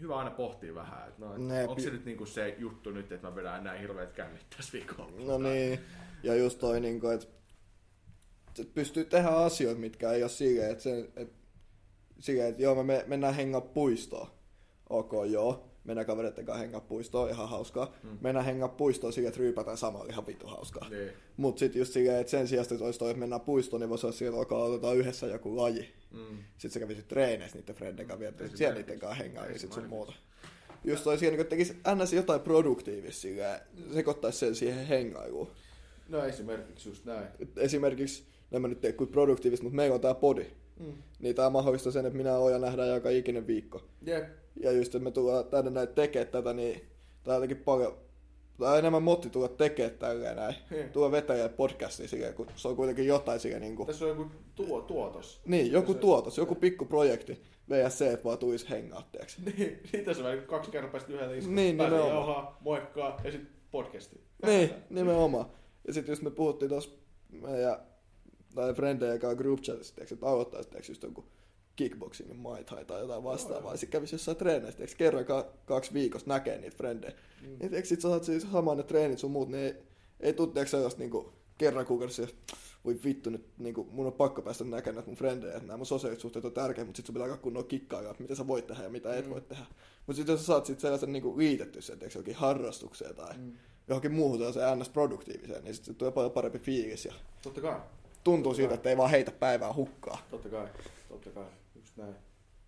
hyvä 0.00 0.16
aina 0.16 0.30
pohtia 0.30 0.74
vähän, 0.74 1.08
että 1.08 1.24
no, 1.24 1.34
et 1.34 1.40
Ne- 1.42 1.68
onko 1.68 1.80
se 1.80 1.90
nyt 1.90 2.04
niinku 2.04 2.26
se 2.26 2.56
juttu 2.58 2.90
nyt, 2.90 3.12
että 3.12 3.28
mä 3.28 3.34
vedän 3.34 3.64
näin 3.64 3.80
hirveät 3.80 4.12
kännit 4.12 4.46
tässä 4.56 4.72
viikolla. 4.72 5.10
No 5.26 5.38
niin. 5.38 5.80
Ja 6.22 6.34
just 6.34 6.58
toi, 6.58 6.80
niin 6.80 7.00
kuin, 7.00 7.14
että 7.14 7.26
et 8.60 8.74
pystyy 8.74 9.04
tehdä 9.04 9.28
asioita, 9.28 9.80
mitkä 9.80 10.10
ei 10.10 10.22
ole 10.22 10.30
silleen, 10.30 10.70
että, 10.70 10.90
että, 11.16 11.34
silleen, 12.18 12.48
että 12.48 12.62
joo, 12.62 12.74
me 12.74 12.82
me- 12.82 13.04
mennään 13.06 13.34
hengaa 13.34 13.60
puistoon. 13.60 14.28
Ok, 14.90 15.12
joo. 15.30 15.67
Mennään 15.88 16.06
kavereiden 16.06 16.44
kanssa 16.44 16.62
hengaa 16.62 16.80
puistoon, 16.80 17.30
ihan 17.30 17.48
hauskaa. 17.48 17.94
Mm. 18.02 18.18
Mennään 18.20 18.46
hengaa 18.46 18.68
puistoon 18.68 19.12
sillä, 19.12 19.28
että 19.28 19.40
ryypätään 19.40 19.76
samalla 19.76 20.06
ihan 20.10 20.26
vittu 20.26 20.46
hauskaa. 20.46 20.88
Niin. 20.88 21.10
Mut 21.36 21.58
sit 21.58 21.74
just 21.74 21.92
silleen, 21.92 22.20
että 22.20 22.30
sen 22.30 22.48
sijaan, 22.48 22.66
että 22.72 22.84
olisi 22.84 22.98
toi, 22.98 23.10
että 23.10 23.20
mennään 23.20 23.40
puistoon, 23.40 23.80
niin 23.80 23.90
voisi 23.90 24.06
olla 24.06 24.16
sillä, 24.16 24.42
että 24.42 24.54
otetaan 24.54 24.96
yhdessä 24.96 25.26
joku 25.26 25.56
laji. 25.56 25.88
Mm. 26.10 26.38
Sitten 26.52 26.70
se 26.70 26.80
kävisi 26.80 27.02
treeneissä 27.02 27.58
niiden 27.58 27.74
friendien 27.74 28.08
kanssa, 28.08 28.26
Esimerkiksi. 28.26 28.58
siellä 28.58 28.78
niiden 28.78 28.98
kanssa 28.98 29.22
hengaa 29.24 29.46
ja 29.46 29.58
sit 29.58 29.72
sun 29.72 29.86
muuta. 29.88 30.12
Just 30.84 31.04
toi 31.04 31.18
siihen, 31.18 31.40
että 31.40 31.50
tekisi 31.50 31.76
ns. 32.02 32.12
jotain 32.12 32.40
produktiivista 32.40 33.20
silleen, 33.20 33.60
sekoittaisi 33.94 34.38
sen 34.38 34.54
siihen 34.54 34.86
hengailuun. 34.86 35.48
No 36.08 36.24
esimerkiksi 36.24 36.88
just 36.88 37.04
näin. 37.04 37.26
Esimerkiksi, 37.56 38.24
en 38.52 38.62
mä 38.62 38.68
nyt 38.68 38.80
tee 38.80 38.92
kuin 38.92 39.10
produktiivista, 39.10 39.64
mutta 39.64 39.76
meillä 39.76 39.94
on 39.94 40.00
tää 40.00 40.14
podi. 40.14 40.46
Mm. 40.78 40.92
Niin 41.18 41.34
tää 41.34 41.50
mahdollistaa 41.50 41.92
sen, 41.92 42.06
että 42.06 42.16
minä 42.16 42.30
ja 42.30 42.38
Oja 42.38 42.58
nähdään 42.58 42.88
joka 42.88 43.10
ikinen 43.10 43.46
viikko. 43.46 43.82
Jep. 44.06 44.24
Ja 44.62 44.72
just, 44.72 44.94
että 44.94 45.04
me 45.04 45.10
tullaan 45.10 45.44
tänne 45.44 45.70
näin 45.70 45.88
tekemään 45.88 46.28
tätä, 46.32 46.52
niin 46.52 46.82
tää 47.24 47.34
on 47.34 47.42
jotenkin 47.42 47.64
paljon, 47.64 47.96
tää 48.58 48.72
on 48.72 48.78
enemmän 48.78 49.02
motti 49.02 49.30
tulla 49.30 49.48
tekemään 49.48 49.98
tälleen 49.98 50.36
näin. 50.36 50.54
Hmm. 50.70 50.92
Tulla 50.92 51.10
vetäjä 51.10 51.48
podcastia 51.48 52.08
silleen, 52.08 52.34
kun 52.34 52.46
se 52.56 52.68
on 52.68 52.76
kuitenkin 52.76 53.06
jotain 53.06 53.40
silleen 53.40 53.62
niinku... 53.62 53.84
Tässä 53.84 54.04
on 54.04 54.08
joku 54.10 54.26
tuo, 54.54 54.80
tuotos. 54.82 55.40
Niin, 55.46 55.72
joku 55.72 55.92
Se- 55.92 55.98
tuotos, 55.98 56.38
joku 56.38 56.54
pikku 56.54 56.84
projekti. 56.84 57.42
VS 57.70 57.98
se, 57.98 58.12
että 58.12 58.24
vaan 58.24 58.38
tulisi 58.38 58.70
hengaatteeksi. 58.70 59.42
Niin, 59.58 59.80
siitä 59.90 60.14
se 60.14 60.22
on 60.22 60.42
kaksi 60.46 60.70
kertaa 60.70 60.90
päästä 60.90 61.12
yhdellä 61.12 61.34
iskulla. 61.36 61.56
Niin, 61.56 61.76
Pääsee 61.76 61.98
nimenomaan. 61.98 62.26
jauhaa, 62.26 62.58
moikkaa 62.60 63.20
ja 63.24 63.30
sitten 63.30 63.50
podcasti. 63.70 64.20
Niin, 64.46 64.70
nimenomaan. 64.90 65.46
Ja 65.86 65.92
sitten 65.92 66.12
just 66.12 66.22
me 66.22 66.30
puhuttiin 66.30 66.68
tuossa 66.68 66.90
meidän 67.32 67.76
tai 68.54 68.74
frendejä 68.74 69.18
kanssa 69.18 69.36
group 69.36 69.60
chatissa, 69.60 69.94
että 70.12 70.26
aloittaisi 70.26 70.90
just 70.92 71.02
jonkun 71.02 71.24
kickboxingin 71.78 72.36
Muay 72.36 72.64
Thai 72.64 72.84
tai 72.84 73.00
jotain 73.00 73.24
vastaavaa. 73.24 73.76
Sitten 73.76 73.90
kävisi 74.00 74.14
jossain 74.14 74.36
treeneissä, 74.36 74.76
tiiäks, 74.76 74.94
kerran 74.94 75.24
ka- 75.24 75.46
kaksi 75.66 75.92
viikossa 75.94 76.28
näkee 76.28 76.58
niitä 76.58 76.76
frendejä. 76.76 77.12
Mm. 77.42 77.48
Niin 77.58 77.70
tiiäks, 77.70 77.88
sit 77.88 78.00
sä 78.00 78.08
saat 78.08 78.24
siis 78.24 78.46
samaan 78.52 78.76
ne 78.76 78.82
treenit 78.82 79.18
sun 79.18 79.30
muut, 79.30 79.48
niin 79.48 79.64
ei, 79.64 79.74
ei 80.20 80.32
tuu 80.32 80.46
tiiäks, 80.46 80.70
sellaista 80.70 80.98
niinku 81.00 81.32
kerran 81.58 81.86
kuukaudessa, 81.86 82.22
että 82.22 82.56
voi 82.84 82.98
vittu 83.04 83.30
nyt, 83.30 83.44
niinku, 83.58 83.88
mun 83.90 84.06
on 84.06 84.12
pakko 84.12 84.42
päästä 84.42 84.64
näkemään 84.64 84.94
näitä 84.94 85.10
mun 85.10 85.16
frendejä, 85.16 85.52
että 85.54 85.66
nämä 85.66 85.76
mun 85.76 85.86
sosiaaliset 85.86 86.20
suhteet 86.20 86.44
on 86.44 86.52
tärkeitä, 86.52 86.86
mutta 86.86 86.96
sit 86.96 87.06
sun 87.06 87.12
pitää 87.14 87.24
alkaa 87.24 87.42
kunnolla 87.42 87.66
kikkailla, 87.68 88.10
että 88.10 88.22
mitä 88.22 88.34
sä 88.34 88.46
voit 88.46 88.66
tehdä 88.66 88.82
ja 88.82 88.88
mitä 88.90 89.16
et 89.16 89.24
Mm. 89.24 89.30
voi 89.30 89.40
tehdä. 89.40 89.64
Mutta 90.06 90.16
sitten 90.16 90.32
jos 90.32 90.40
sä 90.40 90.46
saat 90.46 90.66
sit 90.66 90.80
sellaisen 90.80 91.12
niinku 91.12 91.38
liitetty 91.38 91.82
sen, 91.82 91.98
tiiäks, 91.98 92.14
johonkin 92.14 92.34
harrastukseen 92.34 93.14
tai 93.14 93.34
Mm. 93.36 93.52
johonkin 93.88 94.12
muuhun 94.12 94.38
sellaiseen 94.38 94.78
ns-produktiiviseen, 94.78 95.64
niin 95.64 95.74
sitten 95.74 95.94
tulee 95.94 96.12
paljon 96.12 96.32
parempi 96.32 96.58
fiilis 96.58 97.04
ja 97.04 97.12
Totta 97.42 97.60
kai. 97.60 97.80
tuntuu 98.24 98.54
siltä, 98.54 98.74
että 98.74 98.88
ei 98.90 98.96
vaan 98.96 99.10
heitä 99.10 99.30
päivää 99.30 99.72
hukkaa. 99.74 100.18
Totta 100.30 100.48
kai. 100.48 100.66
Totta 101.08 101.30
kai. 101.30 101.44
Näin. 101.98 102.14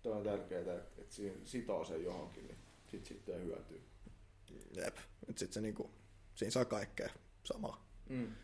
Tuo 0.03 0.15
on 0.15 0.23
tärkeää, 0.23 0.59
että, 0.61 1.01
että 1.01 1.15
siinä 1.15 1.35
sitoo 1.45 1.85
sen 1.85 2.03
johonkin, 2.03 2.47
niin 2.47 2.57
sit 2.87 3.05
sitten 3.05 3.43
hyötyy. 3.43 3.83
Jep. 4.75 4.97
Nyt 5.27 5.37
sit 5.37 5.53
se 5.53 5.61
niinku, 5.61 5.91
siinä 6.35 6.51
saa 6.51 6.65
kaikkea 6.65 7.09
samaa. 7.43 7.85
Mm. 8.09 8.35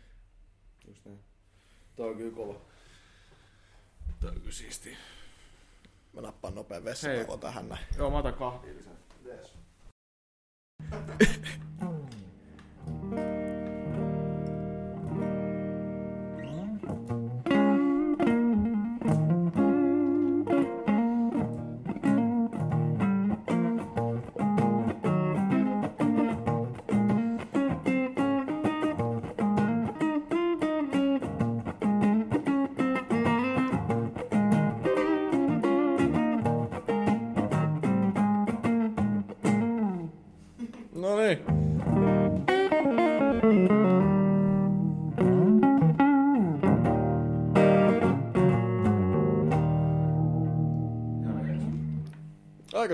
Just 0.86 1.04
näin. 1.04 1.20
Toi 1.96 2.10
on 2.10 2.16
kyllä 2.16 2.36
kova. 2.36 2.60
Toi 4.20 4.30
on 4.30 4.40
kyllä 4.40 4.52
siisti. 4.52 4.96
Mä 6.12 6.20
nappaan 6.20 6.54
nopean 6.54 6.84
vessan 6.84 7.10
tähän 7.40 7.68
näin. 7.68 7.86
Joo, 7.96 8.10
mä 8.10 8.18
otan 8.18 8.34
kahvia 8.34 8.74
lisää. 8.74 8.96
Yes. 9.24 9.52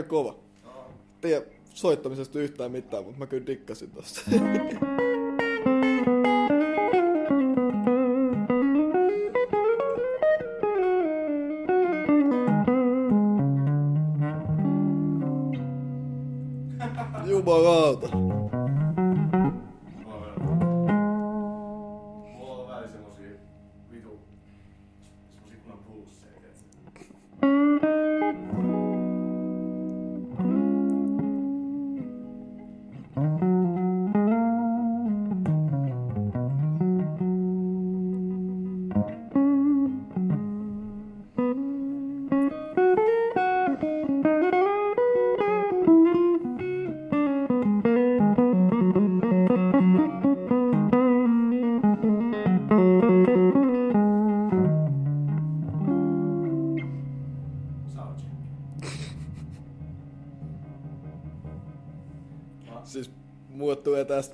kova. 0.05 0.37
Tiedä 1.21 1.47
soittamisesta 1.75 2.39
yhtään 2.39 2.73
mitään, 2.73 3.05
mutta 3.05 3.19
mä 3.19 3.27
kyllä 3.27 3.47
dikkasin 3.47 3.91
tosta. 3.91 4.21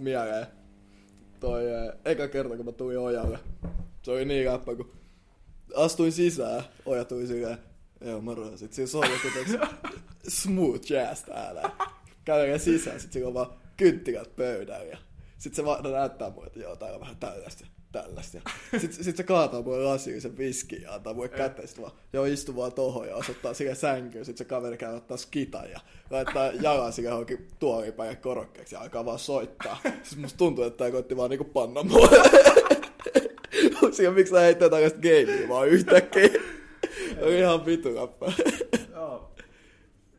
tästä 0.01 0.05
mieleen 0.05 0.47
toi 1.41 1.75
ää, 1.75 1.93
eka 2.05 2.29
kerta, 2.29 2.57
kun 2.57 2.65
mä 2.65 2.73
tulin 2.73 2.99
ojalle. 2.99 3.39
Se 4.03 4.11
oli 4.11 4.25
niin 4.25 4.53
läppä, 4.53 4.75
kun 4.75 4.93
astuin 5.77 6.13
sisään, 6.13 6.65
oja 6.87 7.05
tuli 7.05 7.27
silleen, 7.27 7.59
joo 8.01 8.21
moro, 8.21 8.57
sit 8.57 8.73
siinä 8.73 8.87
soi 8.87 9.09
teks, 9.35 9.51
smooth 10.29 10.91
jazz 10.91 11.25
täällä. 11.25 11.71
Kävelee 12.25 12.59
sisään, 12.59 13.01
sit 13.01 13.13
sillä 13.13 13.29
on 13.29 13.35
vaan 13.35 13.53
kynttilät 13.77 14.37
pöydällä. 14.37 14.99
Sit 15.39 15.55
se 15.55 15.65
vaan 15.65 15.93
näyttää 15.93 16.31
mulle, 16.31 16.47
että 16.47 16.61
joo, 16.61 16.77
täällä 16.77 16.95
on 16.95 17.01
vähän 17.01 17.17
tällaista 17.17 17.67
tällaista. 17.93 18.39
Ja 18.73 18.81
sit, 18.81 18.93
sit 18.93 19.17
se 19.17 19.23
kaataa 19.23 19.63
mulle 19.63 19.85
lasiin 19.85 20.21
sen 20.21 20.39
viski 20.39 20.83
ja 20.83 20.95
antaa 20.95 21.15
mulle 21.15 21.29
kättä, 21.29 21.67
sit 21.67 21.81
vaan, 21.81 21.93
joo 22.13 22.25
istu 22.25 22.57
vaan 22.57 22.73
tohon 22.73 23.09
ja 23.09 23.17
osoittaa 23.17 23.55
sille 23.55 23.75
sänkyyn. 23.75 24.25
Sit 24.25 24.37
se 24.37 24.45
kaveri 24.45 24.77
käy 24.77 24.97
ottaa 24.97 25.17
skitan 25.17 25.71
ja 25.71 25.81
laittaa 26.11 26.47
jalan 26.47 26.93
sille 26.93 27.09
johonkin 27.09 27.49
tuoliin 27.59 27.93
päin 27.93 28.17
korokkeeksi 28.17 28.75
ja 28.75 28.81
alkaa 28.81 29.05
vaan 29.05 29.19
soittaa. 29.19 29.81
Siis 30.03 30.17
musta 30.17 30.39
tuntuu, 30.39 30.65
että 30.65 30.79
tää 30.79 30.91
koitti 30.91 31.17
vaan 31.17 31.31
niinku 31.31 31.45
panna 31.45 31.83
mua. 31.83 32.09
Siinä 33.93 34.13
miksi 34.13 34.33
tää 34.33 34.43
heittää 34.43 34.69
tällaista 34.69 34.99
gamea 34.99 35.49
vaan 35.49 35.69
yhtäkkiä. 35.69 36.29
Oli 37.23 37.39
ihan 37.39 37.67
vitu 37.67 37.95
läppä. 37.95 38.33
Joo. 38.93 39.33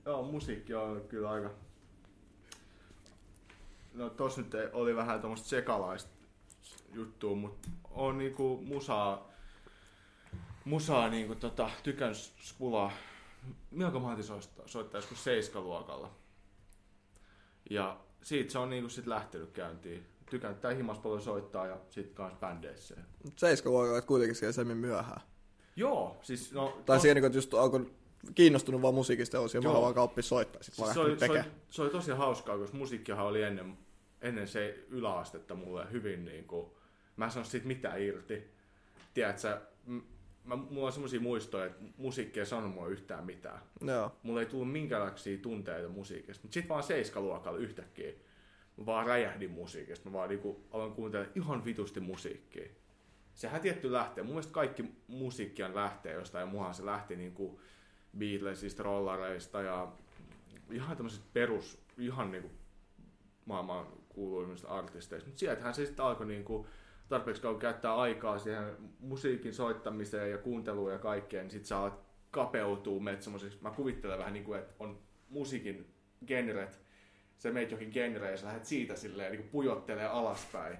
Joo, 0.06 0.24
musiikki 0.24 0.74
on 0.74 1.02
kyllä 1.08 1.30
aika... 1.30 1.52
No 3.94 4.10
tos 4.10 4.38
nyt 4.38 4.56
oli 4.74 4.96
vähän 4.96 5.22
tommoista 5.22 5.50
sekalaista 5.50 6.21
juttua, 6.94 7.36
mutta 7.36 7.70
on 7.92 8.18
niinku 8.18 8.62
musaa, 8.66 9.32
musaa 10.66 11.10
niinku 11.10 11.36
tota, 11.36 11.70
tykännyt 11.84 12.18
skulaa. 12.42 12.92
Milloin 13.72 14.04
mä 14.04 14.12
otin 14.12 14.24
soittaa, 14.24 14.68
soittaa 14.68 14.98
joskus 14.98 15.24
seiskaluokalla. 15.24 16.12
Ja 17.70 18.00
siitä 18.24 18.52
se 18.52 18.60
on 18.60 18.70
niinku 18.70 18.90
sit 18.90 19.08
lähtenyt 19.08 19.52
käyntiin. 19.52 20.08
Tykännyt 20.30 20.62
tää 20.62 20.74
himas 20.74 21.00
paljon 21.00 21.22
soittaa 21.22 21.68
ja 21.68 21.78
sit 21.90 22.14
kans 22.14 22.40
bändeissä. 22.40 22.96
Seiska 23.36 23.70
luokalla, 23.70 23.98
että 23.98 24.08
kuitenkin 24.08 24.36
siellä 24.36 24.54
semmin 24.54 24.78
myöhään. 24.78 25.22
Joo, 25.76 26.20
siis 26.22 26.52
no... 26.52 26.82
Tai 26.86 26.98
tos- 26.98 27.02
siihen, 27.02 27.26
että 27.26 27.38
just 27.38 27.54
alkoi 27.54 27.92
kiinnostunut 28.36 28.82
vaan 28.82 28.94
musiikista 28.94 29.38
ja 29.38 29.44
Joo. 29.64 29.82
vaan 29.82 29.98
oppia 29.98 30.24
soittaa. 30.24 30.64
Sitten 30.64 30.76
Siis 30.76 30.80
vaan 30.80 30.94
se, 30.94 31.00
oli, 31.00 31.20
se, 31.20 31.32
oli, 31.32 31.52
se 31.70 31.82
oli 31.82 31.90
tosi 31.90 32.12
hauskaa, 32.12 32.58
koska 32.58 32.78
musiikkihan 32.78 33.26
oli 33.26 33.44
ennen, 33.44 33.78
ennen 34.22 34.48
se 34.48 34.86
yläastetta 34.90 35.56
mulle 35.56 35.92
hyvin 35.92 36.26
niin 36.26 36.46
kuin, 36.46 36.72
mä 37.22 37.26
en 37.26 37.32
saanut 37.32 37.52
siitä 37.52 37.68
mitään 37.68 38.02
irti. 38.02 38.52
Tiedätkö, 39.14 39.62
mä, 40.44 40.56
mulla 40.56 40.88
on 40.88 40.92
semmoisia 40.92 41.20
muistoja, 41.20 41.66
että 41.66 41.84
musiikki 41.98 42.40
ei 42.40 42.46
sanonut 42.46 42.74
mua 42.74 42.88
yhtään 42.88 43.26
mitään. 43.26 43.60
Joo. 43.82 44.16
Mulla 44.24 44.40
ei 44.40 44.46
tullut 44.46 44.72
minkäänlaisia 44.72 45.38
tunteita 45.38 45.90
musiikista. 45.90 46.44
Mutta 46.44 46.54
sitten 46.54 46.70
vaan 46.70 46.84
seiskaluokalla 46.84 47.60
yhtäkkiä 47.60 48.14
mä 48.78 48.86
vaan 48.86 49.06
räjähdin 49.06 49.52
musiikista. 49.52 50.10
Mä 50.10 50.14
vaan 50.14 50.30
niinku 50.30 50.64
aloin 50.72 50.94
kuuntelemaan 50.94 51.34
ihan 51.36 51.66
vitusti 51.66 52.00
musiikkia. 52.00 52.70
Sehän 53.34 53.62
tietty 53.62 53.92
lähtee. 53.92 54.24
Mun 54.24 54.34
mielestä 54.34 54.54
kaikki 54.54 54.86
musiikkian 55.08 55.76
lähtee 55.76 56.14
jostain. 56.14 56.42
Ja 56.42 56.52
muhan 56.52 56.74
se 56.74 56.86
lähti 56.86 57.16
niinku 57.16 57.62
Beatlesista, 58.18 58.84
rollareista 58.84 59.62
ja 59.62 59.92
ihan 60.72 60.98
tämmöisistä 60.98 61.26
perus, 61.34 61.82
ihan 61.98 62.32
niinku 62.32 62.52
maailman 63.46 63.88
kuuluimmista 64.10 64.68
artisteista. 64.68 65.28
Mutta 65.28 65.40
sieltähän 65.40 65.74
se 65.74 65.86
sitten 65.86 66.06
alkoi 66.06 66.26
niinku 66.26 66.68
tarpeeksi 67.12 67.42
kauan 67.42 67.60
käyttää 67.60 67.96
aikaa 67.96 68.40
siihen 68.40 68.78
musiikin 69.00 69.54
soittamiseen 69.54 70.32
ja 70.32 70.38
kuunteluun 70.38 70.92
ja 70.92 71.00
kaikkeen, 71.00 71.44
niin 71.44 71.52
sit 71.52 71.66
sä 71.66 71.78
alat 71.78 72.00
kapeutuu 72.32 73.02
semmoiseksi, 73.20 73.58
mä 73.62 73.72
kuvittelen 73.72 74.20
vähän 74.20 74.34
niin 74.34 74.46
kuin, 74.46 74.60
että 74.60 74.74
on 74.80 75.00
musiikin 75.30 75.94
genret, 76.28 76.82
sä 77.38 77.52
meet 77.52 77.72
johonkin 77.72 77.94
genreen 77.94 78.32
ja 78.32 78.38
sä 78.38 78.48
lähdet 78.48 78.66
siitä 78.66 78.96
silleen 78.96 79.32
niin 79.32 79.50
pujottelee 79.50 80.06
alaspäin 80.06 80.78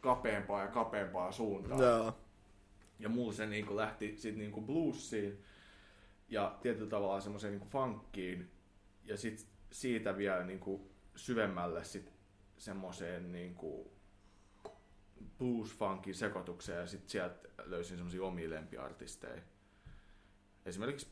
kapeampaa 0.00 0.62
ja 0.62 0.68
kapeampaa 0.68 1.32
suuntaan. 1.32 1.80
Joo. 1.80 2.14
Ja 2.98 3.08
mulla 3.08 3.32
se 3.32 3.46
niin 3.46 3.66
kuin 3.66 3.76
lähti 3.76 4.16
sit 4.16 4.36
niin 4.36 4.52
kuin 4.52 4.66
bluesiin 4.66 5.44
ja 6.28 6.58
tietyllä 6.62 6.90
tavalla 6.90 7.20
semmoiseen 7.20 7.58
niin 7.58 7.68
funkkiin 7.68 8.50
ja 9.04 9.16
sit 9.16 9.46
siitä 9.70 10.16
vielä 10.16 10.44
niin 10.44 10.60
kuin 10.60 10.82
syvemmälle 11.16 11.84
sit 11.84 12.12
semmoiseen 12.56 13.32
niin 13.32 13.54
kuin 13.54 13.88
blues-funkin 15.38 16.14
sekoitukseen 16.14 16.78
ja 16.78 16.86
sitten 16.86 17.10
sieltä 17.10 17.48
löysin 17.64 17.96
semmoisia 17.96 18.22
omia 18.22 18.50
lempiartisteja. 18.50 19.42
Esimerkiksi 20.66 21.06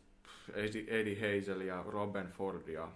Eddie 0.87 1.37
Hazel 1.37 1.61
ja 1.61 1.85
Robin 1.87 2.27
Ford 2.29 2.69
ja 2.69 2.93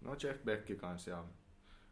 no 0.00 0.16
Jeff 0.22 0.44
Beck 0.44 0.78
kanssa 0.78 1.10
ja 1.10 1.24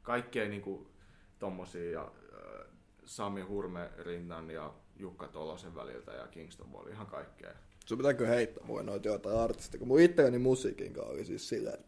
kaikkea 0.02 0.48
niinku 0.48 0.90
tommosia 1.38 1.90
ja 1.90 2.02
äh, 2.02 2.66
Sami 3.04 3.42
Hurme-rinnan 3.42 4.50
ja 4.50 4.74
Jukka 4.96 5.28
Tolosen 5.28 5.74
väliltä 5.74 6.12
ja 6.12 6.26
Kingston 6.26 6.72
Wall, 6.72 6.86
ihan 6.86 7.06
kaikkea. 7.06 7.54
Sun 7.86 7.98
pitääkö 7.98 8.26
heittää 8.26 8.64
mulle 8.64 8.82
noita 8.82 9.08
jotain 9.08 9.38
artisteja, 9.38 9.78
kun 9.78 9.88
mun 9.88 10.00
itseäni 10.00 10.38
musiikin 10.38 10.92
kanssa 10.92 11.12
oli 11.12 11.24
siis 11.24 11.48
silleen, 11.48 11.84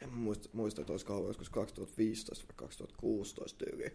en 0.00 0.12
muista, 0.12 0.48
muista 0.52 0.80
että 0.80 0.92
olisiko 0.92 1.14
ollut 1.14 1.28
joskus 1.28 1.50
2015 1.50 2.44
vai 2.48 2.54
2016 2.56 3.64
tyyliin 3.64 3.92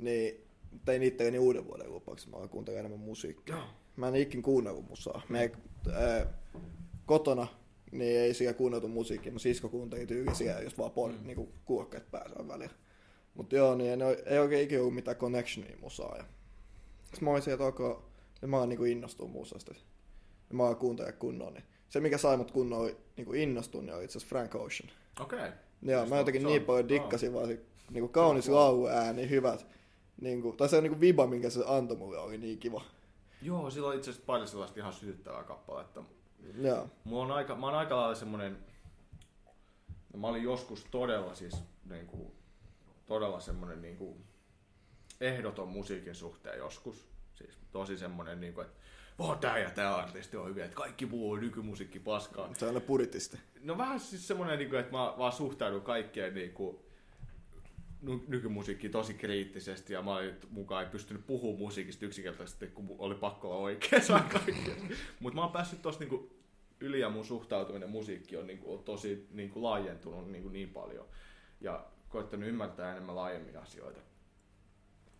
niin 0.00 0.46
tein 0.84 1.02
itselleni 1.02 1.38
uuden 1.38 1.66
vuoden 1.66 1.92
lupaksi, 1.92 2.30
mä 2.30 2.48
kuuntelin 2.48 2.78
enemmän 2.80 3.00
musiikkia. 3.00 3.56
Mä 3.96 4.08
en 4.08 4.14
ikin 4.14 4.42
kuunnellut 4.42 4.88
musaa. 4.88 5.22
Me 5.28 5.52
ää, 5.92 6.26
kotona 7.06 7.46
niin 7.92 8.20
ei 8.20 8.34
siellä 8.34 8.54
kuunneltu 8.54 8.88
musiikkia. 8.88 9.32
Mun 9.32 9.40
sisko 9.40 9.68
kuunteli 9.68 10.06
tyyli 10.06 10.34
siellä, 10.34 10.60
jos 10.60 10.78
vaan 10.78 10.90
pon, 10.90 11.14
mm. 11.14 11.26
niinku 11.26 11.52
kuokkeet 11.64 12.10
pääsee 12.10 12.48
välillä. 12.48 12.74
Mutta 13.34 13.56
joo, 13.56 13.74
niin 13.74 14.02
ei, 14.02 14.16
ei 14.26 14.38
oikein 14.38 14.64
ikinä 14.64 14.80
ollut 14.80 14.94
mitään 14.94 15.16
connectionia 15.16 15.76
musaa. 15.80 16.16
Ja... 16.16 16.24
Sitten 17.04 17.24
mä 17.24 17.30
olisin, 17.30 17.52
että 17.52 17.66
okay, 17.66 17.94
mä 18.46 18.58
oon 18.58 18.68
niinku 18.68 18.84
innostunut 18.84 19.32
musasta. 19.32 19.74
Ja 20.50 20.56
mä 20.56 20.62
oon 20.62 20.76
kuuntelemaan 20.76 21.18
kunnon. 21.18 21.54
Niin 21.54 21.64
se, 21.88 22.00
mikä 22.00 22.18
sai 22.18 22.36
mut 22.36 22.50
kunnon 22.50 22.90
niinku 23.16 23.32
innostua, 23.32 23.82
niin 23.82 23.94
oli 23.94 24.04
itse 24.04 24.18
asiassa 24.18 24.28
Frank 24.28 24.54
Ocean. 24.54 24.90
Okei. 25.20 25.38
Okay. 25.38 25.52
Joo, 25.82 26.06
mä 26.06 26.16
jotenkin 26.16 26.46
niin 26.46 26.64
paljon 26.64 26.88
dikkasin 26.88 27.32
vaan 27.32 27.58
niinku 27.90 28.08
kaunis 28.08 28.48
laulu 28.48 28.86
ääni, 28.86 29.30
hyvät 29.30 29.66
niin 30.20 30.42
kuin, 30.42 30.56
tai 30.56 30.68
se 30.68 30.80
niin 30.80 30.90
kuin 30.90 31.00
viba, 31.00 31.26
minkä 31.26 31.50
se 31.50 31.64
antoi 31.66 31.96
mulle, 31.96 32.18
oli 32.18 32.38
niin 32.38 32.58
kiva. 32.58 32.82
Joo, 33.42 33.70
sillä 33.70 33.88
on 33.88 33.96
itse 33.96 34.10
asiassa 34.10 34.26
pari 34.26 34.46
sellaista 34.46 34.80
ihan 34.80 34.92
sytyttävää 34.92 35.44
kappaletta. 35.44 36.02
Joo. 36.62 36.88
Mulla 37.04 37.24
on 37.24 37.30
aika, 37.30 37.54
mä 37.56 37.66
oon 37.66 37.74
aika 37.74 37.96
lailla 37.96 38.14
semmonen, 38.14 38.58
no 40.12 40.20
mä 40.20 40.26
olin 40.26 40.42
joskus 40.42 40.86
todella 40.90 41.34
siis 41.34 41.56
niin 41.84 42.06
kuin, 42.06 42.32
todella 43.06 43.40
semmonen 43.40 43.82
niin 43.82 43.96
kuin, 43.96 44.24
ehdoton 45.20 45.68
musiikin 45.68 46.14
suhteen 46.14 46.58
joskus. 46.58 47.08
Siis 47.34 47.58
tosi 47.72 47.98
semmonen, 47.98 48.40
niin 48.40 48.54
kuin, 48.54 48.66
että 48.66 48.80
vaan 49.18 49.38
tää 49.38 49.58
ja 49.58 49.70
tää 49.70 49.96
artisti 49.96 50.36
on 50.36 50.48
hyvä, 50.48 50.64
että 50.64 50.76
kaikki 50.76 51.06
muu 51.06 51.30
on 51.30 51.40
nykymusiikki 51.40 51.98
paskaa. 51.98 52.50
Se 52.58 52.66
on 52.66 52.82
purististi. 52.82 53.38
No 53.60 53.78
vähän 53.78 54.00
siis 54.00 54.28
semmonen, 54.28 54.58
niin 54.58 54.70
kuin, 54.70 54.80
että 54.80 54.92
mä 54.92 55.14
vaan 55.18 55.32
suhtaudun 55.32 55.82
kaikkeen 55.82 56.34
niin 56.34 56.52
kuin, 56.52 56.78
nykymusiikki 58.02 58.88
tosi 58.88 59.14
kriittisesti 59.14 59.92
ja 59.92 60.02
mä 60.02 60.14
olin 60.14 60.34
mukaan 60.50 60.84
ei 60.84 60.90
pystynyt 60.90 61.26
puhumaan 61.26 61.58
musiikista 61.58 62.06
yksinkertaisesti, 62.06 62.66
kun 62.66 62.96
oli 62.98 63.14
pakko 63.14 63.48
olla 63.50 63.60
oikeassa 63.60 64.22
Mutta 65.20 65.34
mä 65.34 65.42
oon 65.42 65.52
päässyt 65.52 65.82
tossa 65.82 66.00
niinku 66.00 66.30
yli 66.80 67.00
ja 67.00 67.10
mun 67.10 67.24
suhtautuminen 67.24 67.90
musiikki 67.90 68.36
on, 68.36 68.46
niinku, 68.46 68.78
tosi 68.78 69.28
niinku 69.30 69.62
laajentunut 69.62 70.30
niinku 70.30 70.48
niin 70.48 70.68
paljon. 70.68 71.06
Ja 71.60 71.86
koittanut 72.08 72.48
ymmärtää 72.48 72.92
enemmän 72.92 73.16
laajemmin 73.16 73.56
asioita. 73.56 74.00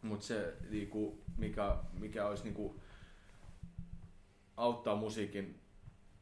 Mutta 0.02 0.27
se, 0.27 0.55
niinku, 0.70 1.23
mikä, 1.36 1.77
mikä 1.93 2.27
olisi 2.27 2.44
niinku, 2.44 2.81
auttaa 4.57 4.97
musiikin 4.97 5.61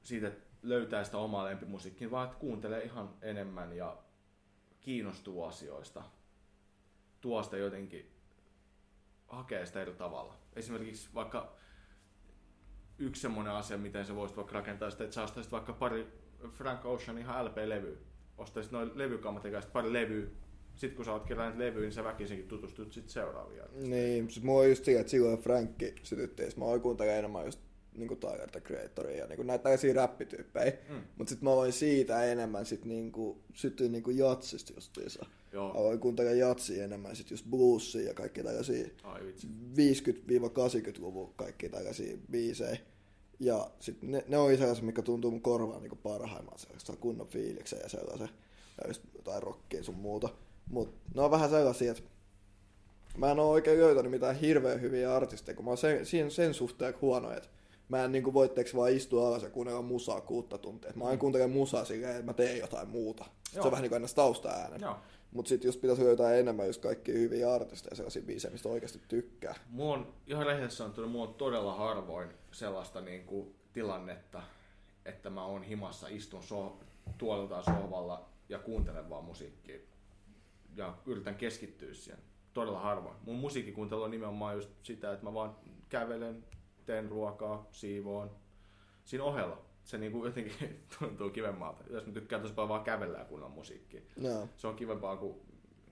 siitä, 0.02 0.28
että 0.28 0.48
löytää 0.62 1.04
sitä 1.04 1.18
omaa 1.18 1.44
lempimusiikkia, 1.44 2.10
vaan 2.10 2.26
että 2.26 2.38
kuuntelee 2.38 2.84
ihan 2.84 3.10
enemmän 3.22 3.76
ja 3.76 3.96
kiinnostuu 4.80 5.44
asioista 5.44 6.02
tuosta 7.28 7.56
jotenkin 7.56 8.10
hakee 9.26 9.66
sitä 9.66 9.82
eri 9.82 9.92
tavalla. 9.92 10.34
Esimerkiksi 10.56 11.08
vaikka 11.14 11.56
yksi 12.98 13.22
semmoinen 13.22 13.52
asia, 13.52 13.78
miten 13.78 14.04
sä 14.04 14.14
voisit 14.14 14.36
vaikka 14.36 14.54
rakentaa 14.54 14.90
sitä, 14.90 15.04
että 15.04 15.14
sä 15.14 15.22
ostaisit 15.22 15.52
vaikka 15.52 15.72
pari 15.72 16.06
Frank 16.52 16.86
Ocean 16.86 17.18
ihan 17.18 17.44
LP-levyä. 17.44 17.96
Ostaisit 18.38 18.72
noin 18.72 18.90
levykammat 18.94 19.44
ja 19.44 19.62
pari 19.72 19.92
levyä. 19.92 20.26
Sitten 20.74 20.96
kun 20.96 21.04
sä 21.04 21.12
oot 21.12 21.24
kerännyt 21.24 21.58
levyä, 21.58 21.80
niin 21.80 21.92
sä 21.92 22.04
väkisinkin 22.04 22.48
tutustut 22.48 22.92
sit 22.92 23.08
seuraavia. 23.08 23.64
Niin, 23.72 24.30
siis 24.30 24.44
mulla 24.44 24.60
on 24.60 24.68
just 24.68 24.84
sillä, 24.84 25.00
että 25.00 25.10
silloin 25.10 25.38
Frankki 25.38 25.94
sytytti, 26.02 26.42
mä 26.56 26.64
oon 26.64 26.80
kuuntelemaan 26.80 27.18
enemmän 27.18 27.44
just 27.44 27.60
niinku 27.94 28.16
Tyler 28.16 28.50
the 28.50 28.60
Creatoria 28.60 29.16
ja 29.16 29.26
niinku 29.26 29.42
näitä 29.42 29.62
tällaisia 29.62 29.94
räppityyppejä. 29.94 30.72
Mm. 30.88 31.02
Mutta 31.16 31.28
sitten 31.30 31.44
mä 31.44 31.52
aloin 31.52 31.72
siitä 31.72 32.24
enemmän 32.24 32.66
sit 32.66 32.84
niinku, 32.84 33.42
syttyin 33.54 33.92
niinku 33.92 34.10
jatsista 34.10 34.72
justiinsa. 34.72 35.26
Joo. 35.52 35.70
Aloin 35.70 36.00
kuuntelemaan 36.00 36.38
jatsia 36.38 36.84
enemmän 36.84 37.16
sit 37.16 37.30
just 37.30 37.46
bluesia 37.50 38.08
ja 38.08 38.14
kaikki 38.14 38.42
tällaisia 38.42 38.86
50-80-luvun 39.76 41.34
kaikki 41.36 41.68
tällaisia 41.68 42.18
biisejä. 42.30 42.78
Ja 43.40 43.70
sitten 43.80 44.10
ne, 44.10 44.24
ne 44.28 44.38
oli 44.38 44.56
sellaisia, 44.56 44.84
mikä 44.84 45.02
tuntuu 45.02 45.30
mun 45.30 45.42
korvaan 45.42 45.82
niinku 45.82 45.96
parhaimman, 45.96 46.58
sellaista 46.58 46.96
kunnon 46.96 47.26
fiiliksen 47.26 47.80
ja 47.82 47.88
sellaisen, 47.88 48.28
ja 48.82 48.88
just 48.88 49.02
jotain 49.14 49.42
rockia 49.42 49.84
sun 49.84 49.94
muuta. 49.94 50.28
Mut 50.70 50.94
ne 51.14 51.22
on 51.22 51.30
vähän 51.30 51.50
sellaisia, 51.50 51.92
että 51.92 52.02
mä 53.16 53.30
en 53.30 53.38
oo 53.38 53.50
oikein 53.50 53.80
löytänyt 53.80 54.10
mitään 54.10 54.36
hirveän 54.36 54.80
hyviä 54.80 55.16
artisteja, 55.16 55.56
kun 55.56 55.64
mä 55.64 55.70
oon 55.70 55.78
sen, 55.78 56.06
sen, 56.06 56.30
sen 56.30 56.54
suhteen 56.54 56.94
huono, 57.00 57.32
että 57.32 57.48
mä 57.88 58.04
en 58.04 58.12
niinku 58.12 58.34
voitteeksi 58.34 58.76
vaan 58.76 58.92
istua 58.92 59.28
alas 59.28 59.42
ja 59.42 59.50
kuunnella 59.50 59.82
musaa 59.82 60.20
kuutta 60.20 60.58
tuntia. 60.58 60.92
Mä 60.94 61.04
aina 61.04 61.20
kuuntelen 61.20 61.50
musaa 61.50 61.84
silleen, 61.84 62.12
että 62.12 62.24
mä 62.24 62.32
teen 62.32 62.58
jotain 62.58 62.88
muuta. 62.88 63.24
Joo. 63.24 63.62
Se 63.62 63.66
on 63.66 63.70
vähän 63.70 63.82
niin 63.82 63.90
kuin 63.90 63.96
aina 63.96 64.14
tausta 64.14 64.48
äänen. 64.48 64.80
Mutta 65.32 65.48
sitten 65.48 65.68
jos 65.68 65.76
pitäisi 65.76 66.04
löytää 66.04 66.34
enemmän 66.34 66.66
just 66.66 66.82
kaikki 66.82 67.12
hyviä 67.12 67.52
artisteja, 67.52 67.96
sellaisia 67.96 68.22
biisejä, 68.22 68.52
mistä 68.52 68.68
oikeasti 68.68 69.00
tykkää. 69.08 69.54
Mulla 69.70 69.94
on 69.94 70.14
ihan 70.26 70.46
rehellisesti 70.46 70.78
sanottuna, 70.78 71.06
mulla 71.06 71.28
on 71.28 71.34
todella 71.34 71.74
harvoin 71.74 72.28
sellaista 72.52 73.00
niinku 73.00 73.54
tilannetta, 73.72 74.42
että 75.04 75.30
mä 75.30 75.44
oon 75.44 75.62
himassa, 75.62 76.08
istun 76.08 76.42
so- 76.42 76.80
tuoliltaan 77.18 77.64
sohvalla 77.64 78.28
ja 78.48 78.58
kuuntelen 78.58 79.10
vaan 79.10 79.24
musiikkia. 79.24 79.78
Ja 80.76 80.94
yritän 81.06 81.34
keskittyä 81.34 81.94
siihen. 81.94 82.22
Todella 82.54 82.80
harvoin. 82.80 83.16
Mun 83.24 83.36
musiikkikuuntelu 83.36 84.02
on 84.02 84.10
nimenomaan 84.10 84.54
just 84.54 84.70
sitä, 84.82 85.12
että 85.12 85.24
mä 85.24 85.34
vaan 85.34 85.56
kävelen, 85.88 86.44
teen 86.86 87.08
ruokaa, 87.08 87.66
siivoon. 87.72 88.30
Siinä 89.04 89.24
ohella 89.24 89.67
se 89.88 89.98
niinku 89.98 90.24
jotenkin 90.26 90.52
tuntuu 90.98 91.30
kivemmalta. 91.30 91.84
Jos 91.90 92.06
mä 92.06 92.12
tykkään 92.12 92.42
tosi 92.42 92.54
paljon 92.54 92.68
vaan 92.68 92.84
kävellä 92.84 93.18
ja 93.18 93.24
kuunnella 93.24 93.54
musiikkia. 93.54 94.00
No. 94.16 94.48
Se 94.56 94.66
on 94.66 94.76
kivempaa 94.76 95.16
kuin 95.16 95.34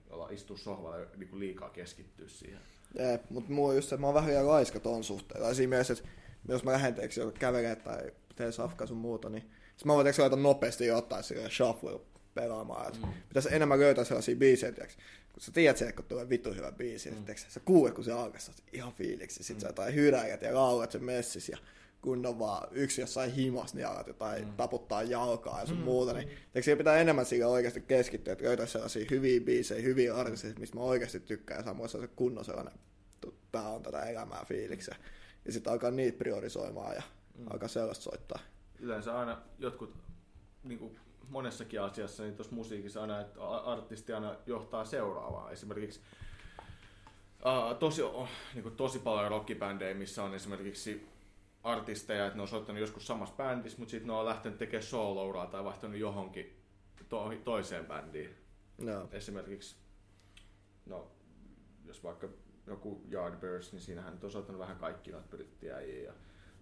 olla 0.09 0.29
istua 0.29 0.57
sohvalla 0.57 0.97
ja 0.97 1.05
niinku 1.15 1.39
liikaa 1.39 1.69
keskittyä 1.69 2.27
siihen. 2.27 2.59
Jep, 2.99 3.29
mutta 3.29 3.51
mulla 3.51 3.69
on 3.69 3.75
just 3.75 3.89
se, 3.89 3.95
että 3.95 4.01
mä 4.01 4.07
oon 4.07 4.13
vähän 4.13 4.29
liian 4.29 4.47
laiska 4.47 4.79
ton 4.79 5.03
suhteen. 5.03 5.41
Tai 5.41 5.55
siinä 5.55 5.69
mielessä, 5.69 5.93
että 5.93 6.09
jos 6.47 6.63
mä 6.63 6.71
lähden 6.71 6.95
teeksi 6.95 7.21
kävelee 7.39 7.75
tai 7.75 8.11
teen 8.35 8.53
safkaa 8.53 8.87
sun 8.87 8.97
muuta, 8.97 9.29
niin 9.29 9.49
sit 9.77 9.85
mä 9.85 9.93
voin 9.93 10.05
teeksi 10.05 10.21
laittaa 10.21 10.39
nopeasti 10.39 10.85
jotain 10.85 11.23
sille 11.23 11.49
shuffle 11.49 11.99
pelaamaan. 12.33 12.93
Mm. 12.93 13.13
Pitäisi 13.27 13.49
enemmän 13.55 13.79
löytää 13.79 14.03
sellaisia 14.03 14.35
biisejä, 14.35 14.71
tiiäks. 14.71 14.97
kun 15.33 15.41
sä 15.41 15.51
tiedät 15.51 15.77
sen, 15.77 15.93
kun 15.93 16.05
tulee 16.05 16.29
vittu 16.29 16.53
hyvä 16.53 16.71
biisi, 16.71 17.11
mm. 17.11 17.25
niin 17.27 17.37
sä 17.37 17.59
kuulet, 17.59 17.93
kun 17.93 18.03
se 18.03 18.11
alkaa, 18.11 18.39
ihan 18.73 18.93
fiiliksi. 18.93 19.43
Sitten 19.43 19.57
mm. 19.57 19.61
sä 19.61 19.67
jotain 19.67 19.95
hyräjät 19.95 20.41
ja 20.41 20.55
laulat 20.55 20.91
sen 20.91 21.03
messis 21.03 21.49
ja 21.49 21.57
kun 22.01 22.25
on 22.25 22.39
vaan 22.39 22.67
yksi 22.71 23.01
jossain 23.01 23.31
himas, 23.31 23.73
niin 23.73 23.87
alat 23.87 24.07
jotain 24.07 24.45
mm. 24.45 24.53
taputtaa 24.53 25.03
jalkaa 25.03 25.59
ja 25.59 25.65
sun 25.65 25.77
mm. 25.77 25.83
muuta, 25.83 26.13
niin 26.13 26.29
mm. 26.55 26.77
pitää 26.77 26.97
enemmän 26.97 27.25
siihen 27.25 27.47
oikeasti 27.47 27.81
keskittyä, 27.81 28.33
että 28.33 28.45
löytää 28.45 28.65
sellaisia 28.65 29.05
hyviä 29.11 29.41
biisejä, 29.41 29.81
hyviä 29.81 30.15
artisteja, 30.15 30.53
mistä 30.59 30.77
mä 30.77 30.83
oikeasti 30.83 31.19
tykkään, 31.19 31.59
ja 31.59 31.63
samoin 31.63 31.89
se 31.89 32.07
kunnon 32.15 32.45
sellainen, 32.45 32.73
tää 33.51 33.69
on 33.69 33.83
tätä 33.83 34.03
elämää 34.03 34.45
fiiliksen. 34.47 34.95
ja 35.45 35.51
sitten 35.51 35.73
alkaa 35.73 35.91
niitä 35.91 36.17
priorisoimaan 36.17 36.95
ja 36.95 37.01
mm. 37.37 37.45
alkaa 37.49 37.67
sellaista 37.67 38.03
soittaa. 38.03 38.39
Yleensä 38.79 39.19
aina 39.19 39.41
jotkut, 39.59 39.93
niin 40.63 40.79
kuin 40.79 40.99
monessakin 41.29 41.81
asiassa, 41.81 42.23
niin 42.23 42.35
tuossa 42.35 42.55
musiikissa 42.55 43.01
aina, 43.01 43.21
että 43.21 43.47
artisti 43.47 44.13
aina 44.13 44.35
johtaa 44.45 44.85
seuraavaa. 44.85 45.51
Esimerkiksi 45.51 46.01
uh, 47.45 47.77
tosi, 47.79 48.01
oh, 48.01 48.29
niin 48.53 48.63
kuin 48.63 48.75
tosi 48.75 48.99
paljon 48.99 49.31
rockibändejä, 49.31 49.93
missä 49.93 50.23
on 50.23 50.35
esimerkiksi 50.35 51.07
artisteja, 51.67 52.25
että 52.25 52.37
ne 52.37 52.41
on 52.41 52.47
soittanut 52.47 52.81
joskus 52.81 53.07
samassa 53.07 53.35
bändissä, 53.35 53.79
mutta 53.79 53.91
sitten 53.91 54.07
ne 54.07 54.13
on 54.13 54.25
lähtenyt 54.25 54.57
tekemään 54.57 54.83
soolouraa 54.83 55.47
tai 55.47 55.63
vaihtanut 55.63 55.97
johonkin 55.97 56.57
to- 57.09 57.33
toiseen 57.43 57.85
bändiin. 57.85 58.35
No. 58.77 59.09
Esimerkiksi, 59.11 59.75
no, 60.85 61.11
jos 61.85 62.03
vaikka 62.03 62.29
joku 62.67 63.01
Yardbirds, 63.11 63.71
niin 63.71 63.81
siinähän 63.81 64.19
on 64.23 64.31
soittanut 64.31 64.61
vähän 64.61 64.77
kaikki 64.77 65.11
noita 65.11 65.27
brittiäjiä. 65.27 66.03
Ja... 66.03 66.13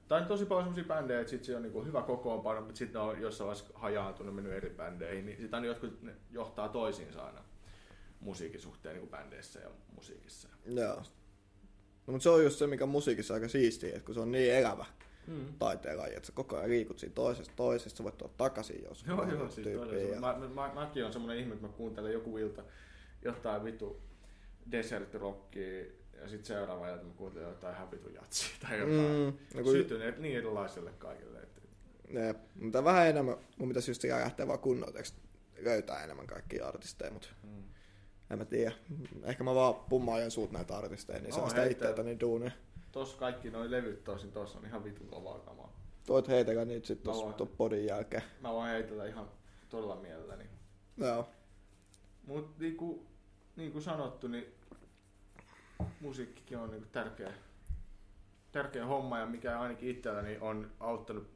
Tai 0.07 0.21
on 0.21 0.27
tosi 0.27 0.45
paljon 0.45 0.63
sellaisia 0.63 0.95
bändejä, 0.95 1.19
että 1.19 1.31
sit 1.31 1.43
se 1.43 1.55
on 1.55 1.61
niinku 1.61 1.83
hyvä 1.83 2.01
kokoonpano, 2.01 2.61
mutta 2.61 2.77
sitten 2.77 3.01
on 3.01 3.21
jossain 3.21 3.47
vaiheessa 3.47 3.73
hajaantunut 3.79 4.35
mennyt 4.35 4.53
eri 4.53 4.69
bändeihin, 4.69 5.25
niin 5.25 5.41
sitten 5.41 5.63
jotkut 5.63 6.01
ne 6.01 6.15
johtaa 6.31 6.69
toisiinsa 6.69 7.25
aina 7.25 7.43
musiikin 8.19 8.61
suhteen 8.61 8.95
niin 8.95 9.09
bändeissä 9.09 9.59
ja 9.59 9.69
musiikissa. 9.95 10.49
Joo. 10.65 10.95
No, 10.95 11.01
mutta 12.05 12.23
se 12.23 12.29
on 12.29 12.43
just 12.43 12.59
se, 12.59 12.67
mikä 12.67 12.85
musiikissa 12.85 13.33
on 13.33 13.35
aika 13.35 13.47
siistiä, 13.47 13.89
että 13.89 14.05
kun 14.05 14.15
se 14.15 14.21
on 14.21 14.31
niin 14.31 14.53
elävä 14.53 14.85
mm. 15.27 15.45
taiteen 15.59 15.97
laji, 15.97 16.15
että 16.15 16.27
sä 16.27 16.33
koko 16.35 16.57
ajan 16.57 16.69
liikut 16.69 16.99
siinä 16.99 17.15
toisesta 17.15 17.53
toisesta, 17.55 17.97
sä 17.97 18.03
voit 18.03 18.17
tuoda 18.17 18.33
takaisin 18.37 18.83
jos 18.83 19.05
Joo, 19.07 19.31
joo, 19.31 19.49
siis 19.49 19.67
ja... 20.13 20.19
mä, 20.19 20.35
mä, 20.39 20.47
mä, 20.47 20.71
mäkin 20.73 21.05
on 21.05 21.13
semmoinen 21.13 21.39
ihme, 21.39 21.53
että 21.53 21.67
mä 21.67 21.73
kuuntelen 21.73 22.13
joku 22.13 22.37
ilta 22.37 22.63
jotain 23.21 23.63
vitu 23.63 24.01
desert 24.71 25.13
rockia 25.13 25.79
ja 26.21 26.29
sitten 26.29 26.45
seuraava 26.45 26.89
ilta 26.89 27.03
mä 27.03 27.13
kuuntelen 27.17 27.49
jotain 27.49 27.75
ihan 27.75 27.91
vitu 27.91 28.09
jatsia 28.09 28.55
tai 28.61 28.79
jotain. 28.79 28.97
Mm, 28.97 29.57
no 29.57 29.63
kun... 29.63 29.71
Sytyneet 29.71 30.17
niin 30.19 30.37
erilaiselle 30.37 30.91
kaikille. 30.97 31.39
Että... 31.39 31.61
Ne, 32.09 32.35
mutta 32.55 32.83
vähän 32.83 33.07
enemmän, 33.07 33.37
mun 33.57 33.67
pitäisi 33.67 33.91
just 33.91 34.03
lähteä 34.03 34.47
vaan 34.47 34.59
kunnolla 34.59 34.99
löytää 35.59 36.03
enemmän 36.03 36.27
kaikkia 36.27 36.67
artisteja, 36.67 37.11
mutta 37.11 37.27
mm 37.43 37.74
en 38.29 38.37
mä 38.37 38.45
tiedä. 38.45 38.75
Ehkä 39.23 39.43
mä 39.43 39.55
vaan 39.55 39.75
pummaan 39.75 40.31
suut 40.31 40.51
näitä 40.51 40.77
artisteja, 40.77 41.19
niin 41.19 41.29
no, 41.29 41.35
saa 41.35 41.49
sitä 41.49 41.65
itteitä 41.65 42.03
niin 42.03 42.19
duunia. 42.19 42.51
Tos 42.91 43.15
kaikki 43.15 43.51
noin 43.51 43.71
levyt 43.71 44.03
tosin, 44.03 44.31
tossa 44.31 44.59
on 44.59 44.65
ihan 44.65 44.83
vitun 44.83 45.07
kovaa 45.07 45.39
kamaa. 45.39 45.73
Voit 46.07 46.27
heitellä 46.27 46.65
niitä 46.65 46.87
sit 46.87 47.03
tossa 47.03 47.31
tuon 47.31 47.49
podin 47.57 47.85
jälkeen. 47.85 48.23
Mä 48.41 48.53
voin 48.53 48.69
heitellä 48.69 49.05
ihan 49.05 49.29
todella 49.69 49.95
mielelläni. 49.95 50.43
Joo. 50.97 51.29
Mut 52.27 52.59
niinku, 52.59 53.05
niinku 53.55 53.81
sanottu, 53.81 54.27
niin 54.27 54.45
musiikkikin 56.01 56.57
on 56.57 56.71
niinku 56.71 56.87
tärkeä, 56.91 57.33
tärkeä 58.51 58.85
homma 58.85 59.19
ja 59.19 59.25
mikä 59.25 59.59
ainakin 59.59 59.89
itselläni 59.89 60.37
on 60.41 60.71
auttanut 60.79 61.34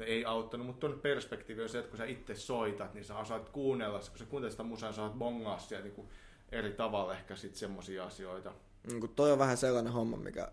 no 0.00 0.06
ei 0.06 0.24
auttanut, 0.24 0.66
mutta 0.66 0.80
tuonne 0.80 0.98
perspektiivi 0.98 1.62
on 1.62 1.68
se, 1.68 1.78
että 1.78 1.90
kun 1.90 1.98
sä 1.98 2.04
itse 2.04 2.34
soitat, 2.34 2.94
niin 2.94 3.04
sä 3.04 3.18
osaat 3.18 3.48
kuunnella, 3.48 3.98
kun 3.98 4.18
sä 4.18 4.24
kuuntelet 4.24 4.52
sitä 4.52 4.62
musaa, 4.62 4.92
sä 4.92 4.96
saat 4.96 5.18
bongaa 5.18 5.58
sieltä 5.58 5.88
niin 5.88 6.08
eri 6.52 6.72
tavalla 6.72 7.14
ehkä 7.14 7.36
sitten 7.36 7.58
semmoisia 7.58 8.04
asioita. 8.04 8.52
Niin 8.86 9.00
kuin 9.00 9.14
toi 9.14 9.32
on 9.32 9.38
vähän 9.38 9.56
sellainen 9.56 9.92
homma, 9.92 10.16
mikä 10.16 10.52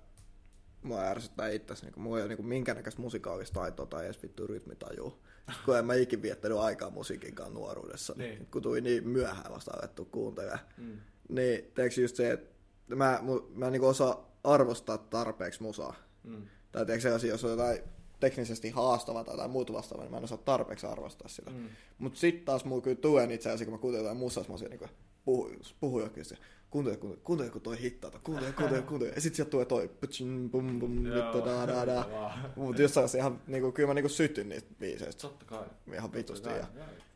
mua 0.81 1.01
ärsyttää 1.01 1.49
itse, 1.49 1.73
niin 1.81 1.93
mulla 2.01 2.17
ei 2.17 2.25
ole 2.25 2.35
niin 2.35 2.47
minkäännäköistä 2.47 3.01
musikaalista 3.01 3.59
taitoa 3.59 3.85
tai 3.85 4.05
edes 4.05 4.23
vittu 4.23 4.47
rytmitajua. 4.47 5.17
kun 5.65 5.77
en 5.77 5.85
mä 5.85 5.93
ikin 5.93 6.21
viettänyt 6.21 6.57
aikaa 6.57 6.89
musiikinkaan 6.89 7.53
nuoruudessa, 7.53 8.13
niin. 8.17 8.47
kun 8.51 8.61
tuli 8.61 8.81
niin 8.81 9.07
myöhään 9.07 9.53
vasta 9.53 9.71
alettu 9.77 10.05
kuuntelemaan. 10.05 10.59
Mm. 10.77 10.97
Niin 11.29 11.71
teekö 11.75 12.01
just 12.01 12.15
se, 12.15 12.31
että 12.31 12.55
mä, 12.95 13.19
mä 13.55 13.69
niin 13.69 13.81
osaa 13.81 14.39
arvostaa 14.43 14.97
tarpeeksi 14.97 15.63
musaa. 15.63 15.95
Mm. 16.23 16.47
Tai 16.71 16.85
teekö 16.85 17.01
sellaisia, 17.01 17.29
jos 17.29 17.43
on 17.43 17.51
jotain 17.51 17.79
teknisesti 18.19 18.69
haastava 18.69 19.23
tai 19.23 19.33
jotain 19.33 19.51
muuta 19.51 19.73
vastaavaa, 19.73 20.05
niin 20.05 20.11
mä 20.11 20.17
en 20.17 20.23
osaa 20.23 20.37
tarpeeksi 20.37 20.87
arvostaa 20.87 21.27
sitä. 21.27 21.51
Mm. 21.51 21.69
Mutta 21.97 22.19
sitten 22.19 22.45
taas 22.45 22.65
mulla 22.65 22.81
kyllä 22.81 22.97
tuen 23.01 23.31
itse 23.31 23.49
asiassa, 23.49 23.65
kun 23.65 23.73
mä 23.73 23.77
kuuntelen 23.77 24.03
jotain 24.03 24.17
musta, 24.17 24.45
mä 24.49 24.55
niin 24.69 24.89
puhu, 25.25 25.51
puhu 25.79 25.99
jokin, 25.99 26.23
kuuntele, 26.69 26.97
kuuntele, 26.97 27.21
kuuntele, 27.23 27.49
kun 27.49 27.61
toi 27.61 27.79
hittaa, 27.79 28.11
kuuntele, 28.23 28.51
kuuntele, 28.51 28.81
kuuntele. 28.89 29.11
Ja 29.15 29.21
sit 29.21 29.35
sieltä 29.35 29.49
tulee 29.49 29.65
toi 29.65 29.87
putsin, 29.87 30.49
bum, 30.49 30.79
bum, 30.79 31.03
vittu, 31.03 31.45
da, 31.45 31.67
da, 31.67 31.87
da. 31.87 32.05
Mutta 32.55 32.81
jossain 32.81 33.07
ihan, 33.17 33.41
niinku, 33.47 33.71
kyllä 33.71 33.87
mä 33.87 33.93
niinku 33.93 34.09
sytyn 34.09 34.49
niistä 34.49 34.69
biiseistä. 34.79 35.21
Totta 35.21 35.45
kai. 35.45 35.65
Ihan 35.93 36.13
vitusti. 36.13 36.49
Ja, 36.49 36.67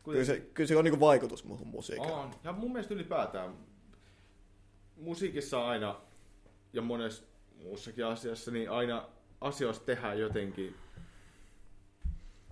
kyllä, 0.04 0.26
se, 0.26 0.40
kyllä 0.40 0.68
se 0.68 0.78
on 0.78 0.84
niinku 0.84 1.00
vaikutus 1.00 1.44
muuhun 1.44 1.68
musiikkiin. 1.68 2.14
On. 2.14 2.32
Ja 2.44 2.52
mun 2.52 2.72
mielestä 2.72 2.94
ylipäätään 2.94 3.54
musiikissa 4.96 5.68
aina, 5.68 6.02
ja 6.74 6.82
monessa 6.82 7.24
muussakin 7.64 8.06
asiassa, 8.06 8.52
niin 8.52 8.70
aina 8.70 9.10
asioista 9.42 9.86
tehdään 9.86 10.20
jotenkin 10.20 10.76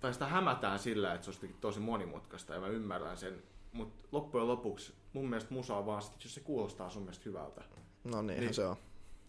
tai 0.02 0.14
sitä 0.14 0.28
hämätään 0.28 0.80
sillä, 0.80 1.14
että 1.14 1.26
se 1.26 1.32
olisi 1.32 1.56
tosi 1.62 1.80
monimutkaista 1.80 2.54
ja 2.54 2.60
mä 2.60 2.68
ymmärrän 2.68 3.18
sen, 3.18 3.44
mutta 3.74 4.08
loppujen 4.12 4.48
lopuksi 4.48 4.94
mun 5.14 5.30
mielestä 5.30 5.54
musa 5.54 5.76
on 5.78 5.86
vaan 5.86 6.02
sit, 6.02 6.24
jos 6.24 6.34
se 6.34 6.42
kuulostaa 6.42 6.90
sun 6.90 7.02
mielestä 7.02 7.24
hyvältä. 7.26 7.62
No 8.04 8.22
niin, 8.22 8.40
niin 8.40 8.54
se 8.54 8.66
on. 8.66 8.76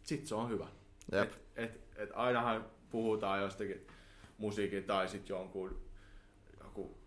Sit 0.02 0.26
se 0.26 0.34
on 0.34 0.50
hyvä. 0.50 0.66
Et, 1.12 1.38
et, 1.56 1.80
et 1.96 2.10
ainahan 2.14 2.66
puhutaan 2.90 3.40
jostakin 3.40 3.86
musiikin 4.38 4.84
tai 4.84 5.08
sit 5.08 5.28
jonkun, 5.28 5.80
joku, 6.64 6.98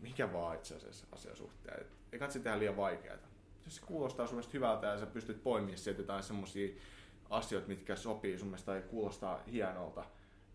mikä 0.00 0.32
vaan 0.32 0.56
itse 0.56 0.76
asiassa 0.76 1.06
asian 1.12 1.36
suhteen. 1.36 1.80
Et, 1.80 1.86
ei 2.12 2.18
katsi 2.18 2.40
tehdä 2.40 2.58
liian 2.58 2.76
vaikeaa. 2.76 3.16
Jos 3.64 3.76
se 3.76 3.82
kuulostaa 3.86 4.26
sun 4.26 4.34
mielestä 4.34 4.52
hyvältä 4.52 4.86
ja 4.86 4.98
sä 4.98 5.06
pystyt 5.06 5.42
poimimaan 5.42 5.78
sieltä 5.78 6.00
jotain 6.00 6.22
semmosia 6.22 6.80
asioita, 7.30 7.68
mitkä 7.68 7.96
sopii 7.96 8.38
sun 8.38 8.48
mielestä 8.48 8.66
tai 8.66 8.82
kuulostaa 8.82 9.42
hienolta, 9.52 10.04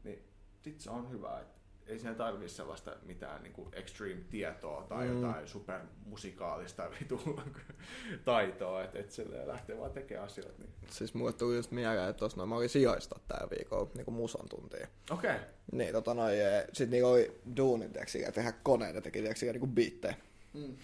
niin 0.04 0.24
sit 0.62 0.82
se 0.82 0.90
on 0.90 1.10
hyvä. 1.10 1.40
Et 1.40 1.63
ei 1.88 2.00
siinä 2.00 2.16
tarvii 2.16 2.50
sellaista 2.50 2.96
mitään 3.06 3.44
niin 3.44 3.54
kuin 3.54 3.68
extreme 3.74 4.22
tietoa 4.30 4.86
tai 4.90 5.08
mm. 5.08 5.16
jotain 5.16 5.48
supermusikaalista 5.48 6.90
vitu 7.00 7.40
taitoa, 8.26 8.84
että 8.84 9.00
et 9.00 9.12
sille 9.12 9.48
lähtee 9.48 9.78
vaan 9.80 9.92
tekemään 9.92 10.28
asioita. 10.28 10.54
Niin. 10.58 10.74
Siis 10.90 11.14
mulle 11.14 11.34
tuli 11.34 11.56
just 11.56 11.72
mieleen, 11.72 12.10
että 12.10 12.20
tuossa 12.20 12.46
mä 12.46 12.56
olin 12.56 12.70
sijoista 12.70 13.20
tää 13.28 13.48
viikolla 13.58 13.92
niin 13.96 14.06
kuin 14.06 14.16
musan 14.16 14.50
tuntia. 14.50 14.88
Okei. 15.12 15.36
Okay. 15.36 15.46
Niin, 15.72 15.92
tota 15.92 16.14
noin, 16.14 16.38
sit 16.74 16.90
niillä 16.90 17.10
oli 17.10 17.42
duunit, 17.58 17.92
ja 18.22 18.32
tehdä 18.32 18.52
koneita, 18.52 19.02
teki 19.02 19.20
tiiäks, 19.20 19.42
niin 19.42 19.60
kuin 19.60 19.72
biittejä. 19.72 20.16
Mm. 20.54 20.76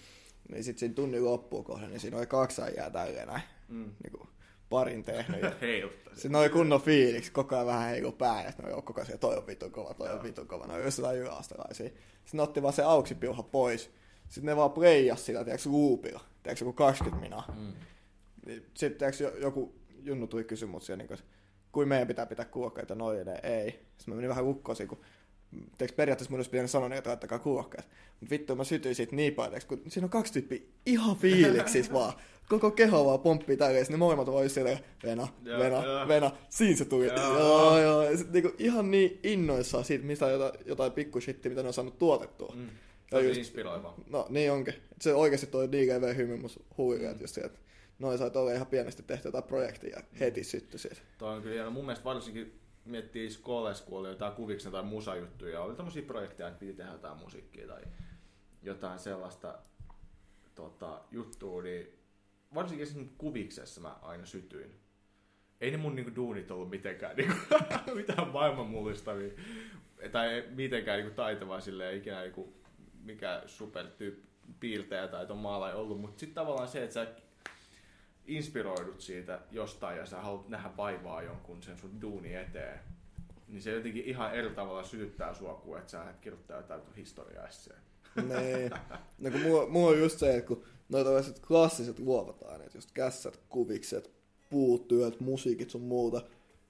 Niin 0.52 0.64
sit 0.64 0.78
siinä 0.78 0.94
tunnin 0.94 1.24
loppuun 1.24 1.64
kohden, 1.64 1.90
niin 1.90 2.00
siinä 2.00 2.18
oli 2.18 2.26
kaksi 2.26 2.62
äijää 2.62 2.90
tälleen 2.90 3.28
näin. 3.28 3.42
Mm. 3.68 3.92
Niin 4.02 4.12
kuin, 4.12 4.28
parin 4.70 5.04
tehnyt. 5.04 5.42
Ja 5.42 5.52
Sitten 6.14 6.36
oli 6.36 6.48
kunnon 6.48 6.80
fiiliksi, 6.80 7.32
koko 7.32 7.54
ajan 7.54 7.66
vähän 7.66 7.88
heilu 7.88 8.12
pää, 8.12 8.48
että 8.48 8.62
no 8.62 8.68
joo, 8.68 8.82
koko 8.82 9.00
ajan 9.00 9.18
toi 9.18 9.36
on 9.36 9.46
vitun 9.46 9.70
kova, 9.70 9.94
toi 9.94 10.10
on 10.10 10.22
vitun 10.22 10.46
kova, 10.46 10.66
no 10.66 10.78
jos 10.78 10.98
jotain 10.98 11.18
yläastelaisia. 11.18 11.90
Sitten 12.24 12.40
otti 12.40 12.62
vaan 12.62 12.74
se 12.74 12.82
auksipiuha 12.82 13.42
pois. 13.42 13.90
Sitten 14.28 14.46
ne 14.46 14.56
vaan 14.56 14.72
playas 14.72 15.26
sillä, 15.26 15.44
tiedätkö, 15.44 15.70
loopilla, 15.70 16.20
tiedätkö, 16.42 16.64
joku 16.64 16.72
20 16.72 17.20
minaa. 17.20 17.54
Mm. 17.56 17.72
Niin, 18.46 18.66
sitten 18.74 18.98
tiedätkö, 18.98 19.40
joku 19.42 19.74
junnu 20.02 20.26
tuli 20.26 20.46
siellä, 20.80 20.96
niin 20.96 21.08
kuin, 21.08 21.18
kuin 21.72 21.88
meidän 21.88 22.08
pitää 22.08 22.26
pitää 22.26 22.44
kuokkaita 22.44 22.94
noin, 22.94 23.28
ei. 23.42 23.70
Sitten 23.70 24.04
mä 24.06 24.14
menin 24.14 24.28
vähän 24.28 24.44
lukkoon, 24.44 24.76
kun 24.88 25.00
Teekö 25.78 25.94
periaatteessa 25.94 26.30
mun 26.30 26.38
olisi 26.38 26.50
pitänyt 26.50 26.70
sanoa, 26.70 26.94
että 26.94 27.10
laittakaa 27.10 27.38
kuokkaat. 27.38 27.88
Mutta 28.20 28.30
vittu, 28.30 28.56
mä 28.56 28.64
sytyin 28.64 28.94
siitä 28.94 29.16
niin 29.16 29.34
paljon, 29.34 29.60
kun 29.68 29.82
siinä 29.88 30.06
on 30.06 30.10
kaksi 30.10 30.32
tyyppiä 30.32 30.58
ihan 30.86 31.16
fiiliksis 31.16 31.92
vaan. 31.98 32.12
Koko 32.48 32.70
keho 32.70 33.04
vaan 33.04 33.20
pomppii 33.20 33.56
tälle, 33.56 33.86
ne 33.88 33.96
molemmat 33.96 34.26
vaan 34.26 34.50
siellä, 34.50 34.78
Vena, 35.02 35.28
ja, 35.44 35.58
Vena, 35.58 35.84
ja. 35.84 36.08
Vena, 36.08 36.30
siinä 36.48 36.76
se 36.76 36.84
tuli. 36.84 37.06
Ja. 37.06 37.14
Joo, 37.14 37.78
joo. 37.78 38.02
Ja 38.02 38.16
sit, 38.18 38.32
niinku, 38.32 38.52
ihan 38.58 38.90
niin 38.90 39.20
innoissaan 39.22 39.84
siitä, 39.84 40.04
mistä 40.04 40.26
on 40.26 40.32
jotain, 40.32 40.52
jotain 40.66 40.92
pikkushitti, 40.92 41.48
mitä 41.48 41.62
ne 41.62 41.68
on 41.68 41.74
saanut 41.74 41.98
tuotettua. 41.98 42.52
Mm. 42.56 42.68
Ja 43.12 43.20
just, 43.20 43.38
inspiroiva. 43.38 43.94
No 44.08 44.26
niin 44.28 44.52
onkin. 44.52 44.74
Se 45.00 45.14
oikeasti 45.14 45.46
toi 45.46 45.68
DGV-hymy 45.72 46.36
mun 46.36 46.50
huivi, 46.78 47.06
mm. 47.06 47.20
just 47.20 47.38
että 47.38 47.58
noin 47.98 48.18
sai 48.18 48.30
olla 48.34 48.52
ihan 48.52 48.66
pienesti 48.66 49.02
tehty 49.02 49.28
jotain 49.28 49.44
projektia 49.44 49.96
ja 49.96 50.02
heti 50.20 50.44
syttyi 50.44 50.78
siitä. 50.78 50.96
Toi 51.18 51.36
on 51.36 51.42
kyllä, 51.42 51.70
mun 51.70 51.84
mielestä 51.84 52.04
varsinkin 52.04 52.59
miettii 52.84 53.30
Scholes, 53.30 53.80
kun 53.80 53.98
oli 53.98 54.08
jotain 54.08 54.32
kuviksen 54.32 54.72
tai 54.72 54.82
musajuttuja, 54.82 55.60
oli 55.60 55.74
tämmöisiä 55.74 56.02
projekteja, 56.02 56.48
että 56.48 56.60
piti 56.60 56.72
tehdä 56.72 56.92
jotain 56.92 57.18
musiikkia 57.18 57.66
tai 57.66 57.82
jotain 58.62 58.98
sellaista 58.98 59.58
tota, 60.54 61.00
juttua, 61.10 61.62
niin 61.62 61.86
varsinkin 62.54 62.86
siinä 62.86 63.08
kuviksessa 63.18 63.80
mä 63.80 63.96
aina 64.02 64.26
sytyin. 64.26 64.80
Ei 65.60 65.70
ne 65.70 65.76
mun 65.76 65.94
niinku 65.94 66.16
duunit 66.16 66.50
ollut 66.50 66.70
mitenkään 66.70 67.16
niinku, 67.16 67.36
mitään 67.94 68.28
maailman 68.28 68.66
mullistavia, 68.66 69.32
tai 70.12 70.44
mitenkään 70.50 70.98
niinku 70.98 71.14
taitavaa 71.14 71.60
silleen, 71.60 71.98
ikinä 71.98 72.20
niinku, 72.20 72.52
mikä 73.02 73.42
supertyyppi 73.46 74.30
piirtejä 74.60 75.08
tai 75.08 75.26
ton 75.26 75.38
maala 75.38 75.70
ei 75.70 75.76
ollut, 75.76 76.00
mutta 76.00 76.20
sitten 76.20 76.34
tavallaan 76.34 76.68
se, 76.68 76.82
että 76.82 76.94
sä 76.94 77.06
inspiroidut 78.26 79.00
siitä 79.00 79.40
jostain 79.50 79.98
ja 79.98 80.06
sä 80.06 80.20
haluat 80.20 80.48
nähdä 80.48 80.70
vaivaa 80.76 81.22
jonkun 81.22 81.62
sen 81.62 81.78
sun 81.78 82.00
duuni 82.00 82.34
eteen, 82.34 82.78
niin 83.48 83.62
se 83.62 83.70
jotenkin 83.70 84.04
ihan 84.04 84.34
eri 84.34 84.50
tavalla 84.50 84.82
sytyttää 84.82 85.34
sua 85.34 85.54
kuin 85.54 85.78
että 85.78 85.90
sä 85.90 86.14
kirjoittaa 86.20 86.56
jotain 86.56 86.80
historiaa. 86.96 87.48
Niin. 88.16 88.70
No 89.18 89.30
kun 89.30 89.40
mulla, 89.40 89.66
mulla 89.66 89.90
on 89.90 89.98
just 89.98 90.18
se, 90.18 90.36
että 90.36 90.48
kun 90.48 90.64
noita 90.88 91.10
klassiset 91.48 91.98
luovat 91.98 92.42
aineet, 92.42 92.74
just 92.74 92.90
kässät, 92.94 93.40
kuvikset, 93.48 94.10
puutyöt, 94.50 95.20
musiikit 95.20 95.70
sun 95.70 95.80
muuta, 95.80 96.22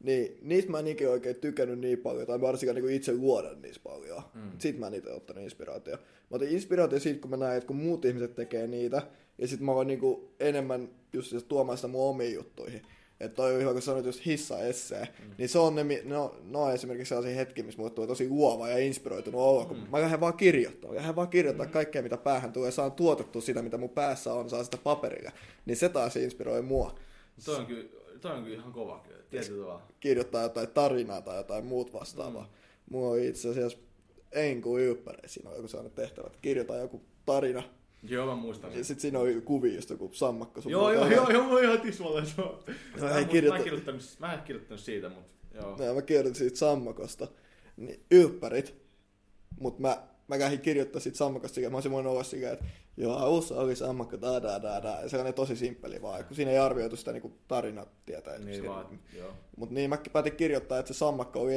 Niin 0.04 0.38
niistä 0.42 0.70
mä 0.70 0.78
en 0.78 0.86
ikinä 0.86 1.10
oikein 1.10 1.36
tykännyt 1.36 1.78
niin 1.78 1.98
paljon, 1.98 2.26
tai 2.26 2.40
varsinkaan 2.40 2.74
niin 2.74 2.94
itse 2.94 3.12
luoda 3.12 3.54
niistä 3.54 3.82
paljon. 3.82 4.22
Mm. 4.34 4.50
Siitä 4.58 4.78
mä 4.78 4.86
en 4.86 4.94
itse 4.94 5.12
ottanut 5.12 5.44
inspiraatio. 5.44 5.96
Mä 5.96 6.36
otin 6.36 6.48
inspiraatio 6.48 7.00
siitä, 7.00 7.20
kun 7.20 7.30
mä 7.30 7.36
näin, 7.36 7.56
että 7.56 7.66
kun 7.66 7.76
muut 7.76 8.04
ihmiset 8.04 8.34
tekee 8.34 8.66
niitä, 8.66 9.02
ja 9.40 9.48
sitten 9.48 9.66
mä 9.66 9.72
oon 9.72 9.86
niin 9.86 10.00
enemmän 10.40 10.88
just 11.12 11.34
tuomaan 11.48 11.78
sitä 11.78 11.88
mun 11.88 12.08
omiin 12.08 12.34
juttuihin. 12.34 12.82
Että 13.20 13.36
toi 13.36 13.54
on 13.54 13.60
ihan 13.60 13.72
kun 13.72 13.82
sanoit 13.82 14.06
just 14.06 14.26
hissa 14.26 14.58
essee, 14.58 15.08
mm. 15.18 15.34
niin 15.38 15.48
se 15.48 15.58
on 15.58 15.74
ne, 15.74 16.02
no, 16.04 16.36
no 16.44 16.70
esimerkiksi 16.70 17.08
sellaisia 17.08 17.36
hetkiä, 17.36 17.64
missä 17.64 17.78
mulle 17.78 17.90
tulee 17.90 18.08
tosi 18.08 18.28
luova 18.28 18.68
ja 18.68 18.78
inspiroitunut 18.78 19.40
olla, 19.40 19.64
kun 19.64 19.76
mm. 19.76 19.86
mä 19.90 20.00
lähden 20.00 20.20
vaan 20.20 20.36
kirjoittaa, 20.36 20.94
lähden 20.94 21.16
vaan 21.16 21.28
kirjoittaa 21.28 21.66
mm. 21.66 21.72
kaikkea, 21.72 22.02
mitä 22.02 22.16
päähän 22.16 22.52
tulee, 22.52 22.70
saan 22.70 22.92
tuotettua 22.92 23.42
sitä, 23.42 23.62
mitä 23.62 23.76
mun 23.76 23.90
päässä 23.90 24.34
on, 24.34 24.50
saa 24.50 24.64
sitä 24.64 24.76
paperilla, 24.76 25.30
niin 25.66 25.76
se 25.76 25.88
taas 25.88 26.16
inspiroi 26.16 26.62
mua. 26.62 26.94
Toi 27.44 27.56
on 27.56 27.66
kyllä, 27.66 27.84
toi 28.20 28.32
on 28.32 28.42
kyllä 28.42 28.56
ihan 28.56 28.72
kova 28.72 29.04
kyllä, 29.08 29.22
tietyllä 29.30 29.64
tavalla. 29.64 29.86
Kirjoittaa 30.00 30.42
jotain 30.42 30.68
tarinaa 30.68 31.22
tai 31.22 31.36
jotain 31.36 31.64
muut 31.64 31.92
vastaavaa. 31.92 32.42
Mm. 32.42 32.50
Mulla 32.90 33.10
on 33.10 33.20
itse 33.20 33.48
asiassa 33.48 33.78
Enku 34.32 34.78
Ylppäre, 34.78 35.28
siinä 35.28 35.50
on 35.50 35.56
joku 35.56 35.68
sellainen 35.68 35.96
tehtävä, 35.96 36.26
että 36.26 36.38
kirjoittaa 36.42 36.76
joku 36.76 37.02
tarina, 37.26 37.62
Joo, 38.02 38.26
mä 38.26 38.34
muistan. 38.34 38.78
Ja 38.78 38.84
sit 38.84 39.00
siinä 39.00 39.18
on 39.18 39.42
kuvia 39.44 39.74
just 39.74 39.90
joku 39.90 40.10
sammakko. 40.12 40.60
Sun 40.60 40.72
joo, 40.72 40.92
joo, 40.92 41.06
joo, 41.06 41.30
joo, 41.30 41.52
mä 41.52 41.60
ihan 41.60 41.80
tismalle 41.80 42.26
se 42.26 42.42
on. 42.42 42.64
Mä, 43.00 43.24
kirjoita... 43.24 43.58
mä, 43.58 43.64
kirjoittanut, 43.64 44.16
mä 44.18 44.32
en 44.32 44.42
kirjoittanut 44.42 44.80
siitä, 44.80 45.08
mutta 45.08 45.32
joo. 45.54 45.76
No, 45.76 45.94
mä 45.94 46.02
kirjoitin 46.02 46.34
siitä 46.34 46.58
sammakosta. 46.58 47.28
Niin, 47.76 48.04
ylppärit. 48.10 48.74
Mut 49.60 49.78
mä, 49.78 50.02
mä 50.28 50.38
kähin 50.38 50.60
kirjoittaa 50.60 51.00
siitä 51.00 51.18
sammakosta, 51.18 51.60
mä 51.60 51.76
olisin 51.76 51.92
voinut 51.92 52.12
olla 52.12 52.22
sillä, 52.22 52.50
että 52.50 52.64
joo, 52.96 53.16
alussa 53.16 53.56
oli 53.56 53.76
sammakko, 53.76 54.20
da, 54.20 54.42
da, 54.42 54.62
da, 54.62 54.82
da. 54.82 54.98
Ja 55.02 55.08
se 55.08 55.18
on 55.18 55.34
tosi 55.34 55.56
simppeli 55.56 56.02
vaan, 56.02 56.24
kun 56.24 56.36
siinä 56.36 56.50
ei 56.50 56.58
arvioitu 56.58 56.96
sitä 56.96 57.12
niinku 57.12 57.32
tarinat 57.48 57.88
tietää. 58.06 58.38
Niin 58.38 58.68
vaan, 58.68 59.00
joo. 59.18 59.32
Mut 59.56 59.70
niin 59.70 59.90
mä 59.90 59.98
päätin 60.12 60.36
kirjoittaa, 60.36 60.78
että 60.78 60.92
se 60.92 60.98
sammakko 60.98 61.40
oli 61.40 61.52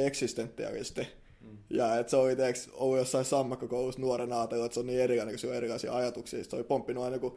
eksistentialisti 1.44 1.76
ja 1.76 1.98
että 1.98 2.10
se 2.10 2.16
oli 2.16 2.36
teeks, 2.36 2.70
ollut 2.72 2.98
jossain 2.98 3.24
sammakkokoulussa 3.24 4.00
nuorena 4.00 4.40
ajatellut, 4.40 4.64
että 4.64 4.74
se 4.74 4.80
on 4.80 4.86
niin 4.86 5.00
erilainen, 5.00 5.32
kun 5.32 5.38
se 5.38 5.48
on 5.48 5.54
erilaisia 5.54 5.96
ajatuksia. 5.96 6.44
Se 6.44 6.56
oli 6.56 6.64
pomppinut 6.64 7.04
aina 7.04 7.18
kuin 7.18 7.34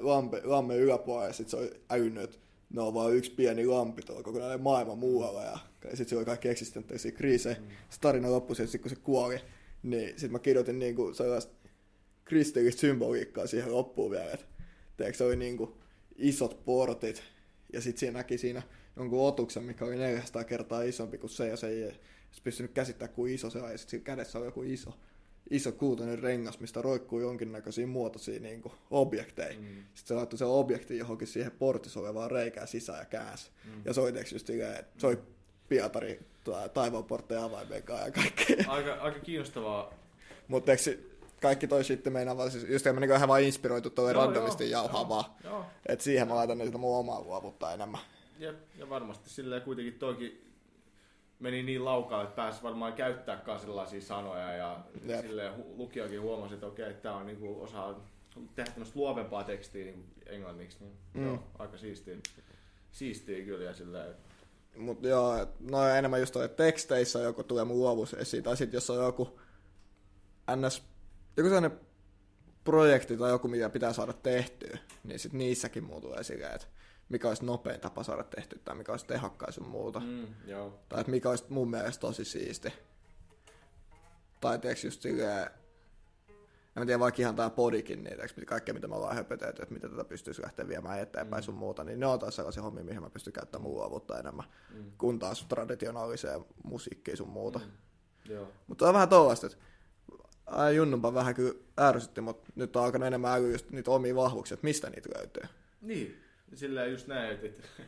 lampe, 0.00 0.40
lamme 0.44 0.76
yläpuolella 0.76 1.26
ja 1.26 1.32
sitten 1.32 1.50
se 1.50 1.56
oli 1.56 1.80
älynyt, 1.90 2.24
että 2.24 2.36
ne 2.74 2.80
on 2.82 2.94
vain 2.94 3.16
yksi 3.16 3.30
pieni 3.30 3.66
lampi 3.66 4.02
tuolla 4.02 4.22
kokonainen 4.22 4.60
maailma 4.60 4.94
muualla. 4.94 5.42
Ja, 5.42 5.58
sitten 5.88 6.08
se 6.08 6.16
oli 6.16 6.24
kaikki 6.24 6.48
eksistentteisiä 6.48 7.12
kriisejä. 7.12 7.56
Mm. 7.60 7.66
Se 7.90 8.00
tarina 8.00 8.30
loppui 8.30 8.56
sitten, 8.56 8.80
kun 8.80 8.90
se 8.90 8.96
kuoli. 8.96 9.40
Niin 9.82 10.08
sitten 10.08 10.32
mä 10.32 10.38
kirjoitin 10.38 10.78
niinku 10.78 11.14
sellaista 11.14 11.52
kristillistä 12.24 12.80
symboliikkaa 12.80 13.46
siihen 13.46 13.72
loppuun 13.72 14.10
vielä. 14.10 14.32
Että 14.32 14.46
teekö, 14.96 15.18
se 15.18 15.24
oli 15.24 15.36
niinku 15.36 15.78
isot 16.16 16.64
portit. 16.64 17.22
Ja 17.72 17.80
sitten 17.80 18.00
siinä 18.00 18.18
näki 18.18 18.38
siinä 18.38 18.62
jonkun 18.96 19.28
otuksen, 19.28 19.64
mikä 19.64 19.84
oli 19.84 19.96
400 19.96 20.44
kertaa 20.44 20.82
isompi 20.82 21.18
kuin 21.18 21.30
se, 21.30 21.48
ja 21.48 21.56
se 21.56 21.94
pystynyt 22.44 22.72
käsittämään, 22.72 23.14
kuin 23.14 23.34
iso 23.34 23.50
se 23.50 23.58
on, 23.58 23.72
ja 23.72 23.78
sitten 23.78 24.02
kädessä 24.02 24.38
on 24.38 24.44
joku 24.44 24.62
iso, 24.62 24.90
iso 25.50 25.72
kultainen 25.72 26.18
rengas, 26.18 26.60
mistä 26.60 26.82
roikkuu 26.82 27.20
jonkinnäköisiä 27.20 27.86
muotoisia 27.86 28.40
niin 28.40 28.62
kuin, 28.62 28.74
objekteja. 28.90 29.60
Mm. 29.60 29.66
Sitten 29.66 30.04
se 30.04 30.14
laittoi 30.14 30.38
se 30.38 30.44
objekti 30.44 30.98
johonkin 30.98 31.28
siihen 31.28 31.52
portissa 31.52 32.00
olevaan 32.00 32.30
reikään 32.30 32.68
sisään 32.68 32.98
ja 32.98 33.04
käänsi. 33.04 33.50
Mm. 33.64 33.82
Ja 33.84 33.92
soiteeksi 33.92 34.34
just 34.34 34.46
silleen, 34.46 34.80
että 34.80 35.00
soi 35.00 35.18
Pietari 35.68 36.20
taivaanportteja 36.74 37.44
avaimen 37.44 37.82
kanssa 37.82 38.06
ja 38.06 38.12
kaikkea. 38.12 38.56
Aika, 38.68 38.94
aika 38.94 39.18
kiinnostavaa. 39.18 39.94
Mutta 40.48 40.72
kaikki 41.40 41.66
toi 41.66 41.84
sitten 41.84 42.12
meinaa 42.12 42.36
vaan, 42.36 42.50
siis 42.50 42.66
just 42.68 42.84
mä 42.84 43.00
niin 43.00 43.10
ihan 43.10 43.28
vaan 43.28 43.42
inspiroitu 43.42 43.90
tuolle 43.90 44.12
randomisti 44.12 44.70
jauhaa 44.70 45.08
vaan. 45.08 45.24
Että 45.86 46.04
siihen 46.04 46.28
mä 46.28 46.34
laitan 46.34 46.64
sitä 46.64 46.78
mun 46.78 46.96
omaa 46.96 47.20
luovuutta 47.20 47.72
enemmän. 47.72 48.00
Jep, 48.38 48.56
ja 48.78 48.88
varmasti 48.88 49.30
silleen 49.30 49.62
kuitenkin 49.62 49.94
toikin 49.94 50.49
meni 51.40 51.62
niin 51.62 51.84
laukaa, 51.84 52.22
että 52.22 52.36
pääsi 52.36 52.62
varmaan 52.62 52.92
käyttääkään 52.92 53.60
sellaisia 53.60 54.00
sanoja 54.00 54.52
ja 54.52 54.80
yep. 55.08 55.20
silleen 55.20 55.52
lukijakin 55.76 56.20
huomasi, 56.20 56.54
että 56.54 56.66
okei, 56.66 56.94
tämä 56.94 57.14
on 57.14 57.26
niinku 57.26 57.62
osa 57.62 57.94
tehdä 58.54 58.70
tämmöistä 58.70 58.98
luovempaa 58.98 59.44
tekstiä 59.44 59.84
niin 59.84 60.04
englanniksi, 60.26 60.78
niin 60.80 60.92
mm. 61.14 61.26
joo, 61.26 61.42
aika 61.58 61.78
siistiä, 61.78 62.16
siistiä 62.92 63.44
kyllä 63.44 63.64
ja 63.64 63.74
silleen, 63.74 64.14
Mutta 64.76 65.08
joo, 65.08 65.46
no 65.60 65.88
enemmän 65.88 66.20
just 66.20 66.36
että 66.36 66.64
teksteissä 66.64 67.18
joku 67.18 67.44
tulee 67.44 67.64
mun 67.64 67.78
luovuus 67.78 68.14
esiin, 68.14 68.44
tai 68.44 68.56
sitten 68.56 68.76
jos 68.76 68.90
on 68.90 69.04
joku 69.04 69.40
ns, 70.56 70.82
joku 71.36 71.48
sellainen 71.48 71.80
projekti 72.64 73.16
tai 73.16 73.30
joku, 73.30 73.48
mitä 73.48 73.68
pitää 73.68 73.92
saada 73.92 74.12
tehtyä, 74.12 74.78
niin 75.04 75.18
sitten 75.18 75.38
niissäkin 75.38 75.84
muu 75.84 76.00
tulee 76.00 76.24
silleen, 76.24 76.54
että 76.54 76.66
mikä 77.10 77.28
olisi 77.28 77.44
nopein 77.44 77.80
tapa 77.80 78.02
saada 78.02 78.24
tehty 78.24 78.60
tai 78.64 78.74
mikä 78.74 78.92
olisi 78.92 79.06
tehokkain 79.06 79.52
sun 79.52 79.68
muuta. 79.68 80.00
Mm, 80.00 80.26
joo. 80.46 80.78
Tai 80.88 81.00
että 81.00 81.10
mikä 81.10 81.30
olisi 81.30 81.44
mun 81.48 81.70
mielestä 81.70 82.00
tosi 82.00 82.24
siisti. 82.24 82.72
Tai 84.40 84.58
tiedätkö 84.58 84.86
just 84.86 85.02
silleen, 85.02 85.50
en 86.76 86.86
tiedä 86.86 87.00
vaikka 87.00 87.22
ihan 87.22 87.36
tää 87.36 87.50
podikin, 87.50 88.04
niin 88.04 88.16
tiedätkö, 88.16 88.44
kaikkea 88.46 88.74
mitä 88.74 88.88
me 88.88 88.94
ollaan 88.94 89.16
höpötelty, 89.16 89.62
että 89.62 89.74
miten 89.74 89.90
tätä 89.90 90.04
pystyisi 90.04 90.42
lähteä 90.42 90.68
viemään 90.68 91.00
eteenpäin 91.00 91.42
mm. 91.42 91.44
sun 91.44 91.54
muuta, 91.54 91.84
niin 91.84 92.00
ne 92.00 92.06
on 92.06 92.18
taas 92.18 92.36
sellaisia 92.36 92.62
hommia, 92.62 92.84
mihin 92.84 93.02
mä 93.02 93.10
pystyn 93.10 93.32
käyttämään 93.32 93.62
mun 93.62 93.74
luovuutta 93.74 94.18
enemmän, 94.18 94.44
mm. 94.74 94.92
kun 94.98 95.18
taas 95.18 95.44
traditionaaliseen 95.48 96.44
musiikkiin 96.64 97.16
sun 97.16 97.28
muuta. 97.28 97.58
Mm. 97.58 98.32
Joo. 98.32 98.48
Mutta 98.66 98.88
on 98.88 98.94
vähän 98.94 99.08
tollasta, 99.08 99.46
että 99.46 99.58
Junnumpa 100.76 101.14
vähän 101.14 101.34
kyllä 101.34 101.54
ärsytti, 101.80 102.20
mutta 102.20 102.52
nyt 102.54 102.76
on 102.76 102.84
alkanut 102.84 103.06
enemmän 103.06 103.32
älyä 103.32 103.52
just 103.52 103.70
niitä 103.70 103.90
omia 103.90 104.14
vahvuuksia, 104.14 104.54
että 104.54 104.66
mistä 104.66 104.90
niitä 104.90 105.08
löytyy. 105.16 105.42
Niin, 105.80 106.22
Silleen 106.54 106.90
just 106.90 107.06
näin, 107.06 107.32
että, 107.32 107.46
että 107.46 107.68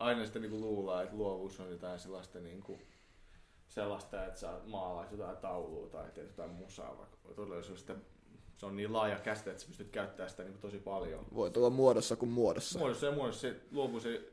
aina 0.00 0.26
sitä 0.26 0.38
niin 0.38 0.60
luullaan, 0.60 1.04
että 1.04 1.16
luovuus 1.16 1.60
on 1.60 1.70
jotain 1.70 1.98
sellaista 1.98 2.40
niin 2.40 2.60
kuin, 2.60 2.80
sellaista, 3.68 4.24
että 4.24 4.40
sä 4.40 4.60
maalaisit 4.66 5.18
jotain 5.18 5.36
taulua 5.36 5.88
tai 5.88 6.10
teet 6.10 6.26
jotain 6.26 6.50
musaa, 6.50 6.98
vaikka 6.98 7.16
todellisuudessa 7.36 7.94
se 8.56 8.66
on 8.66 8.76
niin 8.76 8.92
laaja 8.92 9.18
käsite, 9.18 9.50
että 9.50 9.62
sä 9.62 9.68
pystyt 9.68 9.90
käyttämään 9.90 10.30
sitä 10.30 10.44
niin 10.44 10.58
tosi 10.58 10.78
paljon. 10.78 11.26
Voi 11.34 11.50
tulla 11.50 11.70
muodossa 11.70 12.16
kuin 12.16 12.30
muodossa. 12.30 12.78
Muodossa 12.78 13.06
ja 13.06 13.12
muodossa. 13.12 13.40
Se 13.40 13.56
luovuus 13.70 14.06
ei, 14.06 14.32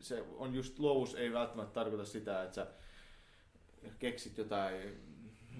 se 0.00 0.24
on 0.36 0.54
just, 0.54 0.78
luovuus 0.78 1.14
ei 1.14 1.32
välttämättä 1.32 1.74
tarkoita 1.74 2.04
sitä, 2.04 2.42
että 2.42 2.54
sä 2.54 2.66
keksit 3.98 4.38
jotain, 4.38 4.74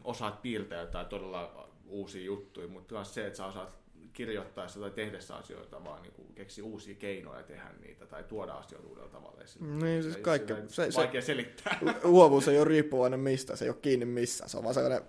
osaat 0.05 0.43
piirtää 0.43 0.81
jotain 0.81 1.07
todella 1.07 1.69
uusia 1.87 2.25
juttuja, 2.25 2.69
mutta 2.69 2.95
myös 2.95 3.15
se, 3.15 3.27
että 3.27 3.37
sä 3.37 3.47
osaat 3.47 3.79
kirjoittaessa 4.13 4.81
tai 4.81 4.91
tehdessä 4.91 5.37
asioita, 5.37 5.85
vaan 5.85 6.03
niin 6.03 6.13
kuin 6.13 6.35
keksi 6.35 6.63
uusia 6.63 6.95
keinoja 6.95 7.43
tehdä 7.43 7.71
niitä 7.81 8.07
tai 8.07 8.25
tuoda 8.25 8.53
asioita 8.53 8.89
uudella 8.89 9.09
tavalla 9.09 9.43
esille. 9.43 9.69
Niin, 9.69 10.03
siis 10.03 10.17
kaikki. 10.17 10.53
Se, 10.69 10.91
se, 10.91 10.97
vaikea 11.01 11.23
selittää. 11.23 11.79
Luovuus 12.03 12.49
ei 12.49 12.59
ole 12.59 12.65
riippuvainen 12.65 13.21
mistä, 13.21 13.57
se 13.57 13.65
ei 13.65 13.69
ole 13.69 13.79
kiinni 13.83 14.07
missään, 14.07 14.51
se 14.51 14.57
on 14.57 14.65
vaan 14.65 14.75
sellainen 14.75 15.03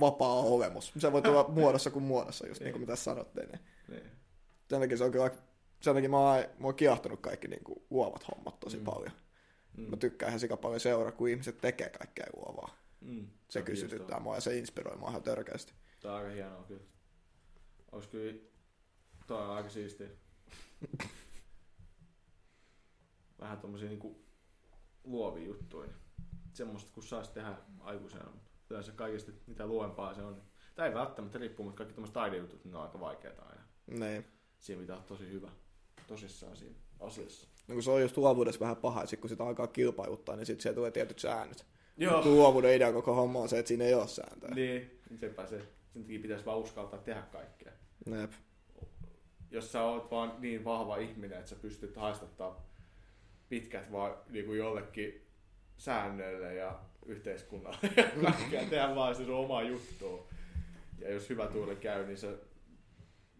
vapaa 0.00 0.34
olemus. 0.34 0.92
Se 0.98 1.12
voi 1.12 1.22
tulla 1.22 1.48
muodossa 1.58 1.90
kuin 1.90 2.02
muodossa, 2.02 2.46
just 2.46 2.60
niin 2.60 2.72
kuin 2.72 2.80
mitä 2.80 2.96
sanotte. 2.96 3.46
Niin. 3.46 3.60
niin. 3.88 4.10
Sen 4.68 4.80
takia 4.80 4.96
se 4.96 5.04
on 5.04 5.12
kyllä, 5.12 5.30
sen 5.80 5.94
takia 5.94 6.10
mä 6.10 6.18
oon, 6.18 6.44
mä 6.58 6.66
oon 6.66 6.74
kiahtunut 6.74 7.20
kaikki 7.20 7.48
niin 7.48 7.64
kuin 7.64 7.82
luovat 7.90 8.28
hommat 8.28 8.60
tosi 8.60 8.76
mm. 8.76 8.84
paljon. 8.84 9.12
Mm. 9.76 9.90
Mä 9.90 9.96
tykkään 9.96 10.30
ihan 10.30 10.40
sika 10.40 10.56
paljon 10.56 10.80
seuraa, 10.80 11.12
kun 11.12 11.28
ihmiset 11.28 11.60
tekee 11.60 11.88
kaikkea 11.88 12.26
luovaa. 12.36 12.76
Mm. 13.00 13.26
Se, 13.26 13.58
se 13.58 13.62
kysytyttää 13.62 14.20
mua 14.20 14.34
ja 14.34 14.40
se 14.40 14.58
inspiroi 14.58 14.96
mua 14.96 15.10
ihan 15.10 15.22
törkeästi. 15.22 15.72
Tämä 16.00 16.14
on 16.14 16.20
aika 16.20 16.34
hienoa 16.34 16.64
kyllä. 16.68 16.82
Ois 17.92 18.06
kyllä, 18.06 18.40
toi 19.26 19.42
on 19.42 19.50
aika 19.50 19.68
siistiä. 19.68 20.08
Vähän 23.40 23.58
tommosia 23.58 23.88
niinku 23.88 24.24
luovia 25.04 25.46
juttuja. 25.46 25.90
Semmoista 26.52 26.92
kun 26.94 27.02
saisi 27.02 27.32
tehdä 27.32 27.54
aikuisena. 27.80 28.32
Yleensä 28.70 28.92
kaikista 28.92 29.32
mitä 29.46 29.66
luempaa 29.66 30.14
se 30.14 30.22
on. 30.22 30.42
Tämä 30.74 30.88
ei 30.88 30.94
välttämättä 30.94 31.38
riippuu, 31.38 31.64
mutta 31.64 31.78
kaikki 31.78 31.94
tämmöiset 31.94 32.14
taidejutut, 32.14 32.64
ne 32.64 32.76
on 32.76 32.82
aika 32.82 33.00
vaikeita 33.00 33.42
aina. 33.42 33.62
Niin. 33.86 34.26
Siinä 34.58 34.80
pitää 34.80 34.96
olla 34.96 35.06
tosi 35.06 35.30
hyvä 35.30 35.50
tosissaan 36.06 36.56
siinä 36.56 36.74
asiassa. 37.00 37.48
No 37.68 37.74
kun 37.74 37.82
se 37.82 37.90
on 37.90 38.02
just 38.02 38.16
luovuudessa 38.16 38.60
vähän 38.60 38.76
paha, 38.76 39.02
että 39.02 39.16
kun 39.16 39.30
sitä 39.30 39.44
alkaa 39.44 39.66
kilpailuttaa, 39.66 40.36
niin 40.36 40.46
sitten 40.46 40.62
se 40.62 40.72
tulee 40.72 40.90
tietyt 40.90 41.18
säännöt. 41.18 41.66
Joo. 41.96 42.24
Luovuuden 42.24 42.76
idea 42.76 42.92
koko 42.92 43.14
homma 43.14 43.38
on 43.38 43.48
se, 43.48 43.58
että 43.58 43.68
siinä 43.68 43.84
ei 43.84 43.94
ole 43.94 44.08
sääntöä. 44.08 44.50
Niin, 44.54 45.00
sepä 45.20 45.46
se. 45.46 45.79
Sen 45.92 46.02
takia 46.02 46.20
pitäisi 46.20 46.44
vaan 46.44 46.58
uskaltaa 46.58 46.98
tehdä 46.98 47.22
kaikkea. 47.22 47.72
Jep. 48.20 48.32
Jos 49.50 49.72
sä 49.72 49.82
oot 49.82 50.10
vaan 50.10 50.32
niin 50.38 50.64
vahva 50.64 50.96
ihminen, 50.96 51.38
että 51.38 51.50
sä 51.50 51.56
pystyt 51.56 51.96
haistattaa 51.96 52.70
pitkät 53.48 53.92
vaan 53.92 54.14
niin 54.28 54.44
kuin 54.44 54.58
jollekin 54.58 55.26
säännöille 55.76 56.54
ja 56.54 56.80
yhteiskunnalle 57.06 57.78
ja 57.96 58.04
kaikkea, 58.30 58.64
tehdä 58.64 58.94
vaan 58.94 59.14
se 59.14 59.24
sun 59.24 59.34
oma 59.34 59.62
juttu. 59.62 60.28
Ja 60.98 61.10
jos 61.10 61.30
hyvä 61.30 61.46
tuuli 61.46 61.76
käy, 61.76 62.06
niin 62.06 62.18
se 62.18 62.38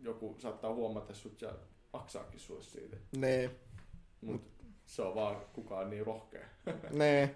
joku 0.02 0.36
saattaa 0.39 0.74
huomata 0.74 1.14
sut 1.14 1.43
ja 1.43 1.55
maksaakin 1.93 2.40
sulle 2.40 2.62
siitä. 2.62 2.97
Nee. 3.16 3.51
Mut 4.20 4.43
se 4.86 5.02
on 5.02 5.14
vaan 5.14 5.36
kukaan 5.52 5.90
niin 5.90 6.06
rohkea. 6.06 6.47
Nee. 6.90 7.35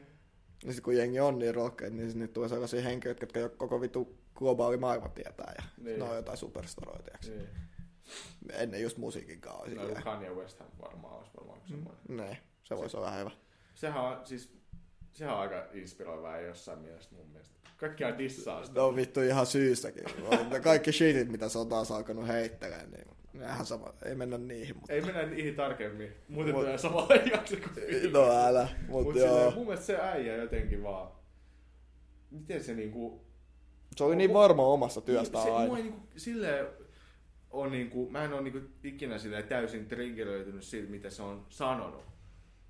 Ja 0.65 0.73
sit 0.73 0.85
kun 0.85 0.97
jengi 0.97 1.21
on 1.21 1.39
niin 1.39 1.55
rohkea, 1.55 1.91
niin 1.91 2.11
sinne 2.11 2.29
tulee 2.29 2.49
sellaisia 2.49 2.83
henkilöitä, 2.83 3.23
jotka 3.23 3.39
jo 3.39 3.49
koko 3.49 3.81
vitu 3.81 4.19
globaali 4.35 4.77
maailma 4.77 5.09
tietää. 5.09 5.55
Ja 5.59 5.65
niin. 5.79 5.99
ne 5.99 6.05
on 6.05 6.17
jotain 6.17 6.39
superstaroita. 6.39 7.19
Niin. 7.29 7.49
Ennen 8.53 8.83
just 8.83 8.97
musiikin 8.97 9.41
kanssa. 9.41 9.75
No, 9.75 10.03
Kanye 10.05 10.31
West 10.31 10.61
varmaan 10.83 11.15
olisi 11.15 11.31
varmaan 11.37 11.61
semmoinen. 11.69 12.01
Mm, 12.09 12.17
ne, 12.17 12.39
se 12.65 12.77
voisi 12.77 12.97
olla 12.97 13.11
hyvä. 13.11 13.31
Sehän 13.75 14.03
on 14.03 14.27
siis, 14.27 14.53
sehän 15.13 15.35
on 15.35 15.41
aika 15.41 15.67
inspiroivaa 15.73 16.39
jossain 16.39 16.79
mielessä 16.79 17.11
mun 17.17 17.29
mielestä. 17.29 17.55
Kaikkia 17.77 18.19
dissaa 18.19 18.65
sitä. 18.65 18.81
No 18.81 18.97
vittu 18.97 19.21
ihan 19.21 19.47
syystäkin. 19.47 20.05
Kaikki 20.63 20.93
shitit, 20.93 21.29
mitä 21.29 21.49
se 21.49 21.59
on 21.59 21.69
taas 21.69 21.91
alkanut 21.91 22.29
heittelemään, 22.29 22.91
niin 22.91 23.07
sama, 23.63 23.95
ei 24.05 24.15
mennä 24.15 24.39
niihin. 24.39 24.77
Mutta... 24.77 24.93
Ei 24.93 25.01
mennä 25.01 25.23
niihin 25.27 25.55
tarkemmin. 25.55 26.13
Muuten 26.29 26.55
Mut- 26.55 26.61
tulee 26.61 26.79
samalla 26.79 27.15
jakso 27.33 27.57
kuin 27.57 28.13
No 28.13 28.47
älä, 28.47 28.69
Mut 28.89 29.05
mutta 29.05 29.21
silleen, 29.21 29.43
joo. 29.43 29.51
mun 29.51 29.67
mielestä 29.67 29.87
se 29.87 29.97
äijä 30.01 30.37
jotenkin 30.37 30.83
vaan... 30.83 31.13
Miten 32.31 32.65
se 32.65 32.75
niinku... 32.75 33.24
Se 33.97 34.05
oli 34.05 34.17
niin 34.17 34.33
varma 34.33 34.67
omasta 34.67 35.01
se, 35.01 35.07
työstään 35.07 35.47
mua 35.47 35.59
aina. 35.59 35.77
ei 35.77 35.83
niinku, 35.83 36.09
silleen 36.17 36.67
on 37.51 37.73
niinku, 37.73 38.11
mä 38.11 38.25
en 38.25 38.33
oo 38.33 38.41
niinku 38.41 38.61
ikinä 38.85 39.19
silleen 39.19 39.45
täysin 39.45 39.87
triggeröitynyt 39.87 40.63
siitä, 40.63 40.91
mitä 40.91 41.11
se 41.11 41.23
on 41.23 41.47
sanonut 41.49 42.05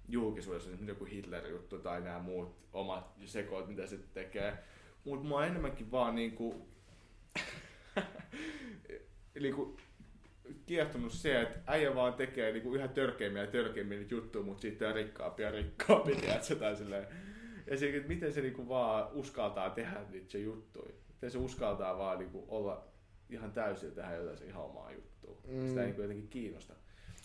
julkisuudessa, 0.09 0.71
joku 0.87 1.05
Hitler-juttu 1.05 1.79
tai 1.79 2.01
nämä 2.01 2.19
muut 2.19 2.57
omat 2.73 3.13
sekoit, 3.25 3.69
mitä 3.69 3.87
se 3.87 3.99
tekee. 4.15 4.59
Mutta 5.05 5.29
mua 5.29 5.47
enemmänkin 5.47 5.91
vaan 5.91 6.15
niinku, 6.15 6.69
niinku 9.41 9.77
kiehtonut 10.67 11.13
se, 11.13 11.41
että 11.41 11.61
äijä 11.67 11.95
vaan 11.95 12.15
tekee 12.15 12.53
niinku 12.53 12.75
yhä 12.75 12.89
törkeimmin 12.89 13.41
ja 13.41 13.47
törkeimmin 13.47 13.99
niitä 13.99 14.15
juttuja, 14.15 14.45
mutta 14.45 14.61
siitä 14.61 14.89
on 14.89 14.95
rikkaampi 14.95 15.43
ja 15.43 15.51
rikkaampi, 15.51 16.17
tiedätkö, 16.17 16.55
tai 16.55 16.77
silleen. 16.77 17.07
Ja 17.67 17.77
se, 17.77 17.97
että 17.97 18.09
miten 18.09 18.33
se 18.33 18.41
niinku 18.41 18.69
vaan 18.69 19.13
uskaltaa 19.13 19.71
tehdä 19.71 20.01
niitä 20.11 20.31
se 20.31 20.39
juttuja. 20.39 20.95
Se 21.29 21.39
uskaltaa 21.39 21.99
vaan 21.99 22.19
niinku 22.19 22.45
olla 22.49 22.89
ihan 23.31 23.53
täysin 23.53 23.93
tehdä 23.93 24.15
jotain 24.15 24.39
se 24.39 24.45
ihan 24.47 24.65
omaa 24.65 24.93
juttua. 24.93 25.37
Mm. 25.49 25.69
Sitä 25.69 25.81
ei 25.81 25.87
niinku 25.87 26.03
jotenkin 26.03 26.29
kiinnosta. 26.29 26.75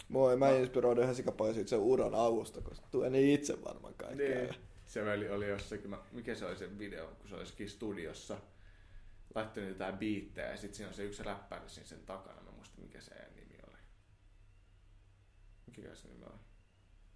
Moi, 0.10 0.38
mä 0.38 0.49
inspiroidun 0.49 1.03
ihan 1.03 1.16
sikapaja 1.16 1.53
siitä 1.53 1.70
sen 1.70 1.80
uran 1.80 2.16
alusta, 2.16 2.61
koska 2.61 2.88
tulee 2.91 3.10
niin 3.10 3.34
itse 3.40 3.64
varmaan 3.64 3.94
kaikkea. 3.94 4.41
Niin. 4.41 4.56
Se 4.86 5.11
oli, 5.14 5.30
oli 5.30 5.49
jossakin, 5.49 5.90
mä- 5.90 6.03
mikä 6.11 6.36
se 6.36 6.45
oli 6.45 6.57
se 6.57 6.78
video, 6.80 7.07
kun 7.20 7.30
se 7.30 7.36
oli 7.36 7.41
jossakin 7.41 7.70
studiossa 7.70 8.38
laittanut 9.36 9.70
jotain 9.70 9.98
biittejä 9.98 10.52
ja 10.52 10.57
sitten 10.57 10.76
siinä 10.76 10.88
on 10.88 10.94
se 10.94 11.03
yksi 11.03 11.24
räppäri 11.24 11.70
siinä 11.70 11.88
sen 11.88 12.06
takana, 12.06 12.41
mä 12.41 12.52
muistan 12.52 12.84
mikä 12.84 13.02
se 13.02 13.14
nimi 13.36 13.57
oli. 13.68 13.78
Mikä 15.68 15.95
se 15.95 16.07
nimi 16.07 16.24
oli? 16.26 16.40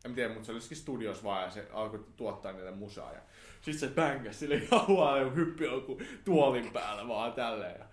En 0.05 0.15
tiedä, 0.15 0.29
mutta 0.33 0.45
se 0.45 0.51
oli 0.51 0.57
jossakin 0.57 0.77
studiossa 0.77 1.23
vaan 1.23 1.43
ja 1.43 1.49
se 1.51 1.67
alkoi 1.73 2.05
tuottaa 2.17 2.51
niille 2.51 2.71
musaa 2.71 3.13
ja 3.13 3.19
sit 3.61 3.79
se 3.79 3.87
bängäs 3.87 4.39
sille 4.39 4.61
huolella 4.87 5.17
ja 5.17 5.29
hyppi 5.29 5.63
joku 5.63 6.01
tuolin 6.25 6.71
päällä 6.73 7.07
vaan 7.07 7.33
tälleen 7.33 7.79
ja 7.79 7.85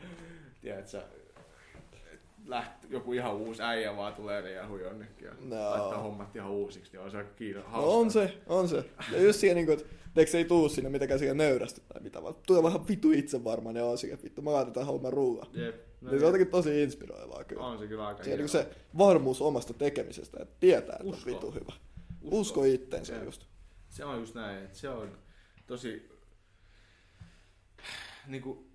tiedätkö, 0.60 1.02
lähti, 2.46 2.86
joku 2.90 3.12
ihan 3.12 3.34
uusi 3.34 3.62
äijä 3.62 3.96
vaan 3.96 4.14
tulee 4.14 4.40
riehu 4.40 4.76
jonnekin 4.76 5.24
ja 5.26 5.32
No. 5.40 5.70
laittaa 5.70 5.98
hommat 6.02 6.36
ihan 6.36 6.50
uusiksi, 6.50 6.92
niin 6.92 7.00
on 7.00 7.10
se 7.10 7.16
aika 7.16 7.30
kiinno, 7.36 7.62
No 7.72 7.98
on 7.98 8.10
se, 8.10 8.32
on 8.46 8.68
se. 8.68 8.84
Ja 9.12 9.22
just 9.22 9.40
siihen, 9.40 9.56
niin 9.56 9.70
että 9.72 9.84
teekö 10.14 10.30
se 10.30 10.38
ei 10.38 10.44
tuu 10.44 10.68
sinne 10.68 10.90
mitenkään 10.90 11.18
siihen 11.18 11.36
nöyrästi 11.36 11.82
tai 11.92 12.02
mitä 12.02 12.22
vaan. 12.22 12.34
Tulee 12.46 12.62
vähän 12.62 12.88
vitu 12.88 13.10
itsevarma 13.12 13.72
ne 13.72 13.82
on 13.82 13.98
siihen, 13.98 14.18
vittu 14.24 14.42
mä 14.42 14.52
laitetaan 14.52 14.86
homman 14.86 15.12
ruuan. 15.12 15.46
Jep. 15.52 15.74
No, 16.00 16.10
Niin 16.10 16.20
se 16.20 16.26
on 16.26 16.28
jotenkin 16.32 16.50
tosi 16.50 16.82
inspiroivaa 16.82 17.44
kyllä. 17.44 17.66
on 17.66 17.78
se 17.78 17.86
kyllä 17.86 18.06
aika 18.06 18.24
Se, 18.24 18.36
niin 18.36 18.48
se 18.48 18.66
varmuus 18.98 19.42
omasta 19.42 19.74
tekemisestä, 19.74 20.38
että 20.42 20.54
tietää, 20.60 20.96
että 21.00 21.10
Usko. 21.16 21.30
on 21.30 21.34
vitu 21.36 21.50
hyvä. 21.50 21.72
Usko. 22.22 22.36
Usko 22.36 22.64
itteensä 22.64 23.14
Jep. 23.14 23.24
just. 23.24 23.46
Se 23.88 24.04
on 24.04 24.20
just 24.20 24.34
näin, 24.34 24.64
että 24.64 24.78
se 24.78 24.88
on 24.88 25.18
tosi... 25.66 26.10
Niinku, 28.26 28.70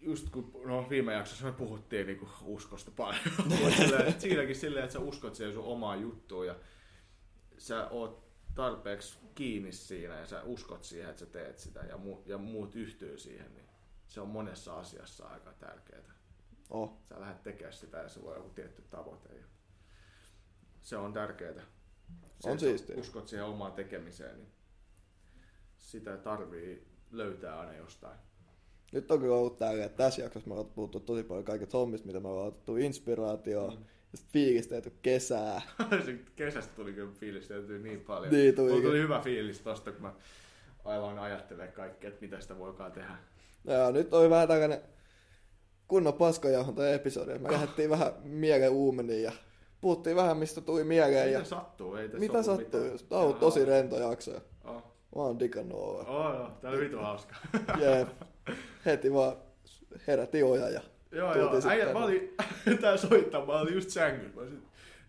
just 0.00 0.30
kun 0.30 0.52
no, 0.64 0.88
viime 0.90 1.12
jaksossa 1.12 1.46
me 1.46 1.52
puhuttiin 1.52 2.06
niinku 2.06 2.28
uskosta 2.42 2.90
paljon, 2.90 3.22
silleen, 3.76 4.20
siinäkin 4.20 4.56
silleen, 4.56 4.84
että 4.84 4.92
sä 4.92 5.00
uskot 5.00 5.34
siihen 5.34 5.54
sun 5.54 5.64
omaan 5.64 6.00
juttuun 6.00 6.46
ja 6.46 6.56
sä 7.58 7.88
oot 7.88 8.28
tarpeeksi 8.54 9.18
kiinni 9.34 9.72
siinä 9.72 10.20
ja 10.20 10.26
sä 10.26 10.42
uskot 10.42 10.84
siihen, 10.84 11.10
että 11.10 11.20
sä 11.20 11.26
teet 11.26 11.58
sitä 11.58 11.80
ja, 11.80 11.96
mu- 11.96 12.22
ja 12.26 12.38
muut 12.38 12.76
yhtyy 12.76 13.18
siihen, 13.18 13.54
niin 13.54 13.68
se 14.08 14.20
on 14.20 14.28
monessa 14.28 14.78
asiassa 14.78 15.26
aika 15.26 15.52
tärkeää. 15.52 16.14
Oh. 16.70 16.98
Sä 17.08 17.20
lähdet 17.20 17.42
tekemään 17.42 17.72
sitä 17.72 17.98
ja 17.98 18.08
se 18.08 18.22
voi 18.22 18.28
olla 18.28 18.38
joku 18.38 18.50
tietty 18.50 18.82
tavoite. 18.90 19.34
Ja 19.34 19.44
se 20.82 20.96
on 20.96 21.12
tärkeää. 21.12 21.62
Se, 22.40 22.50
On 22.50 22.58
siistiä. 22.58 22.96
Uskot 22.96 23.28
siihen 23.28 23.46
omaan 23.46 23.72
tekemiseen, 23.72 24.36
niin 24.36 24.48
sitä 25.78 26.16
tarvii 26.16 26.86
löytää 27.10 27.60
aina 27.60 27.74
jostain. 27.74 28.18
Nyt 28.92 29.10
on 29.10 29.20
kyllä 29.20 29.34
ollut 29.34 29.56
täällä, 29.56 29.84
että 29.84 29.96
tässä 29.96 30.22
jaksossa 30.22 30.48
me 30.48 30.54
ollaan 30.54 30.74
puhuttu 30.74 31.00
tosi 31.00 31.22
paljon 31.22 31.44
kaikista 31.44 31.78
hommista, 31.78 32.06
mitä 32.06 32.20
me 32.20 32.28
ollaan 32.28 32.48
otettu 32.48 32.76
inspiraatioon. 32.76 33.74
Mm. 33.74 33.84
Ja 34.12 34.18
fiilistelty 34.32 34.92
kesää. 35.02 35.62
Kesästä 36.36 36.74
tuli 36.76 36.92
kyllä 36.92 37.12
fiilisteltyä 37.12 37.78
niin 37.78 38.00
paljon. 38.00 38.32
Niin 38.32 38.54
tuli 38.54 38.70
Mulla 38.70 38.82
tuli 38.82 38.98
hyvä 38.98 39.20
fiilis 39.20 39.60
tosta, 39.60 39.92
kun 39.92 40.02
mä 40.02 40.14
aloin 40.84 41.18
ajattelemaan 41.18 41.72
kaikkea, 41.72 42.08
että 42.08 42.20
mitä 42.20 42.40
sitä 42.40 42.58
voikaan 42.58 42.92
tehdä. 42.92 43.16
Ja 43.64 43.90
nyt 43.90 44.14
oli 44.14 44.30
vähän 44.30 44.48
tällainen 44.48 44.80
kunnon 45.88 46.14
paskajauhonta 46.14 46.90
episodi. 46.90 47.38
Me 47.38 47.52
lähdettiin 47.52 47.90
vähän 47.90 48.12
mielen 48.22 48.70
uumeniin 48.70 49.22
ja 49.22 49.32
puhuttiin 49.80 50.16
vähän 50.16 50.36
mistä 50.36 50.60
tuli 50.60 50.84
mieleen. 50.84 51.32
Ja 51.32 51.38
Mitä 51.38 51.50
sattuu? 51.50 51.94
Ei 51.94 52.08
tässä 52.08 52.18
mitä 52.18 52.42
sattuu 52.42 52.80
mitään. 52.80 52.98
Tämä 53.08 53.18
on 53.20 53.24
ollut 53.24 53.40
tosi 53.40 53.64
rento 53.64 53.96
jakso. 53.96 54.30
ja 54.30 54.40
Oh. 54.64 54.82
Mä 55.16 55.22
oon 55.22 55.38
digannut 55.38 55.80
olla. 55.80 56.04
Oh, 56.04 56.34
joo, 56.34 56.50
tää 56.60 56.70
oli 56.70 56.80
vitu 56.80 56.98
hauska. 56.98 57.34
Jep. 57.82 58.08
Heti 58.86 59.12
vaan 59.12 59.36
heräti 60.06 60.42
oja 60.42 60.68
ja 60.68 60.80
Joo, 61.12 61.34
joo. 61.38 61.60
Äijä, 61.68 61.92
mä 61.92 62.04
olin, 62.04 62.34
tää 62.80 62.96
soittaa, 62.96 63.46
mä 63.46 63.60
olin 63.60 63.74
just 63.74 63.90
sängyllä. 63.90 64.30
Mä 64.34 64.40
olisin 64.40 64.62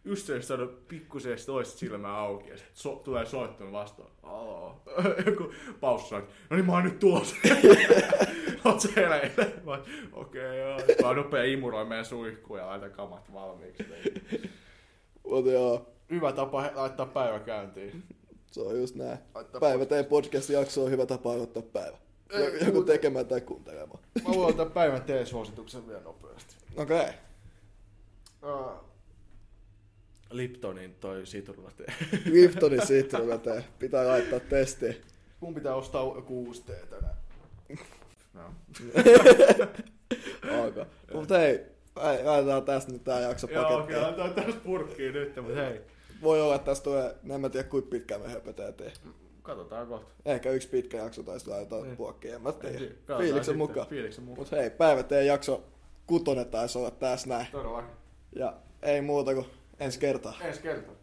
just 0.06 0.26
se 0.28 0.42
saanut 0.42 0.88
pikkusen 0.88 1.38
toista 1.46 1.80
silmää 1.80 2.18
auki 2.18 2.50
ja 2.50 2.58
sit 2.58 2.68
so, 2.74 2.96
tulee 2.96 3.26
soittanut 3.26 3.74
vastaan. 3.74 4.10
Alo. 4.24 4.82
Joku 5.26 5.52
paussu 5.80 6.08
sanoo, 6.10 6.28
no 6.50 6.56
niin 6.56 6.66
mä 6.66 6.72
oon 6.74 6.84
nyt 6.84 7.00
tulossa. 7.00 7.36
Oot 8.66 8.80
sä 8.82 8.90
hereillä? 8.96 9.46
Oon, 9.66 9.84
okei 10.14 10.46
okay, 10.46 10.58
joo. 10.58 11.08
Mä 11.08 11.14
nopea 11.14 11.44
imuroin 11.44 11.88
meidän 11.88 12.06
suihkuun 12.06 12.60
ja 12.60 12.68
laitan 12.68 12.92
kamat 12.92 13.34
valmiiksi. 13.34 13.86
Mutta 15.24 15.52
joo, 15.52 15.86
Hyvä 16.10 16.32
tapa 16.32 16.64
laittaa 16.76 17.06
päivä 17.06 17.40
käyntiin. 17.40 18.04
se 18.52 18.62
on 18.62 18.80
just 18.80 18.96
näin. 18.96 19.18
Laittaa 19.36 19.62
Päivä 19.62 19.86
teen 19.86 20.06
podcast 20.06 20.50
jakso 20.50 20.84
on 20.84 20.92
hyvä 20.92 21.06
tapa 21.06 21.34
aloittaa 21.34 21.64
päivä. 21.64 21.98
Ei, 22.30 22.60
Joku- 22.60 22.74
mutta- 22.74 22.92
tekemään 22.92 23.26
tai 23.26 23.42
kuuntelemaan. 23.42 24.00
Mä 24.28 24.36
voin 24.36 24.50
ottaa 24.50 24.66
päivän 24.66 25.02
T-suosituksen 25.02 25.88
vielä 25.88 26.02
nopeasti. 26.02 26.56
Okei. 26.76 27.00
Okay. 27.00 27.14
Uh, 28.54 28.89
Liptonin 30.32 30.96
toi 31.00 31.26
sitrulate. 31.26 31.86
Liftonin 32.26 32.88
sitruunate. 32.88 33.64
Pitää 33.80 34.08
laittaa 34.08 34.40
testiin. 34.40 34.96
Mun 35.40 35.54
pitää 35.56 35.76
ostaa 35.76 36.02
joku 36.16 36.44
uusi 36.46 36.64
tee 36.66 36.86
tänään. 36.90 37.16
No. 38.34 38.42
Alkaa. 40.64 40.86
Mutta 41.14 41.38
hei, 41.38 41.60
ai- 41.96 42.24
laitetaan 42.24 42.64
tästä 42.64 42.92
nyt 42.92 43.04
tää 43.04 43.20
jakso 43.20 43.48
Joo, 43.52 43.64
okei, 43.66 43.76
pakettiin. 43.78 44.02
laitetaan 44.02 44.34
tästä 44.34 44.62
purkkiin 44.64 45.14
nyt, 45.14 45.36
mutta 45.36 45.62
hei. 45.62 45.82
Voi 46.22 46.42
olla, 46.42 46.56
että 46.56 46.66
tästä 46.66 46.84
tulee, 46.84 47.16
en 47.30 47.42
mä 47.42 47.50
tiedä 47.50 47.68
kuinka 47.70 47.90
pitkään 47.90 48.22
me 48.22 48.28
höpötään 48.30 48.74
teen. 48.74 48.92
Katsotaan 49.44 49.88
kohta. 49.88 50.12
Ehkä 50.26 50.52
yksi 50.52 50.68
pitkä 50.68 50.98
jakso 50.98 51.24
tai 51.24 51.40
sitten 51.40 51.54
laitetaan 51.54 51.84
Niin. 51.84 51.98
puokkiin, 51.98 52.34
en 52.34 52.42
mä 52.42 52.52
tiedä. 52.52 52.80
Fiiliksen 53.18 53.58
mukaan. 53.58 53.88
Fiiliksen 53.88 54.24
mukaan. 54.24 54.40
Mut 54.40 54.52
hei, 54.52 54.70
päivä 54.70 55.04
teen 55.04 55.28
jakso 55.28 55.64
kutonen 56.08 56.46
taisi 56.46 56.78
olla 56.78 56.92
tässä 56.92 57.30
näin. 57.30 57.48
Todellakin. 57.52 57.92
Ja 58.36 58.54
ei 58.82 59.02
muuta 59.02 59.34
kuin 59.34 59.46
ensi 59.80 60.00
kertaa. 60.00 60.36
Ensi 60.42 60.62
kertaa. 60.62 60.99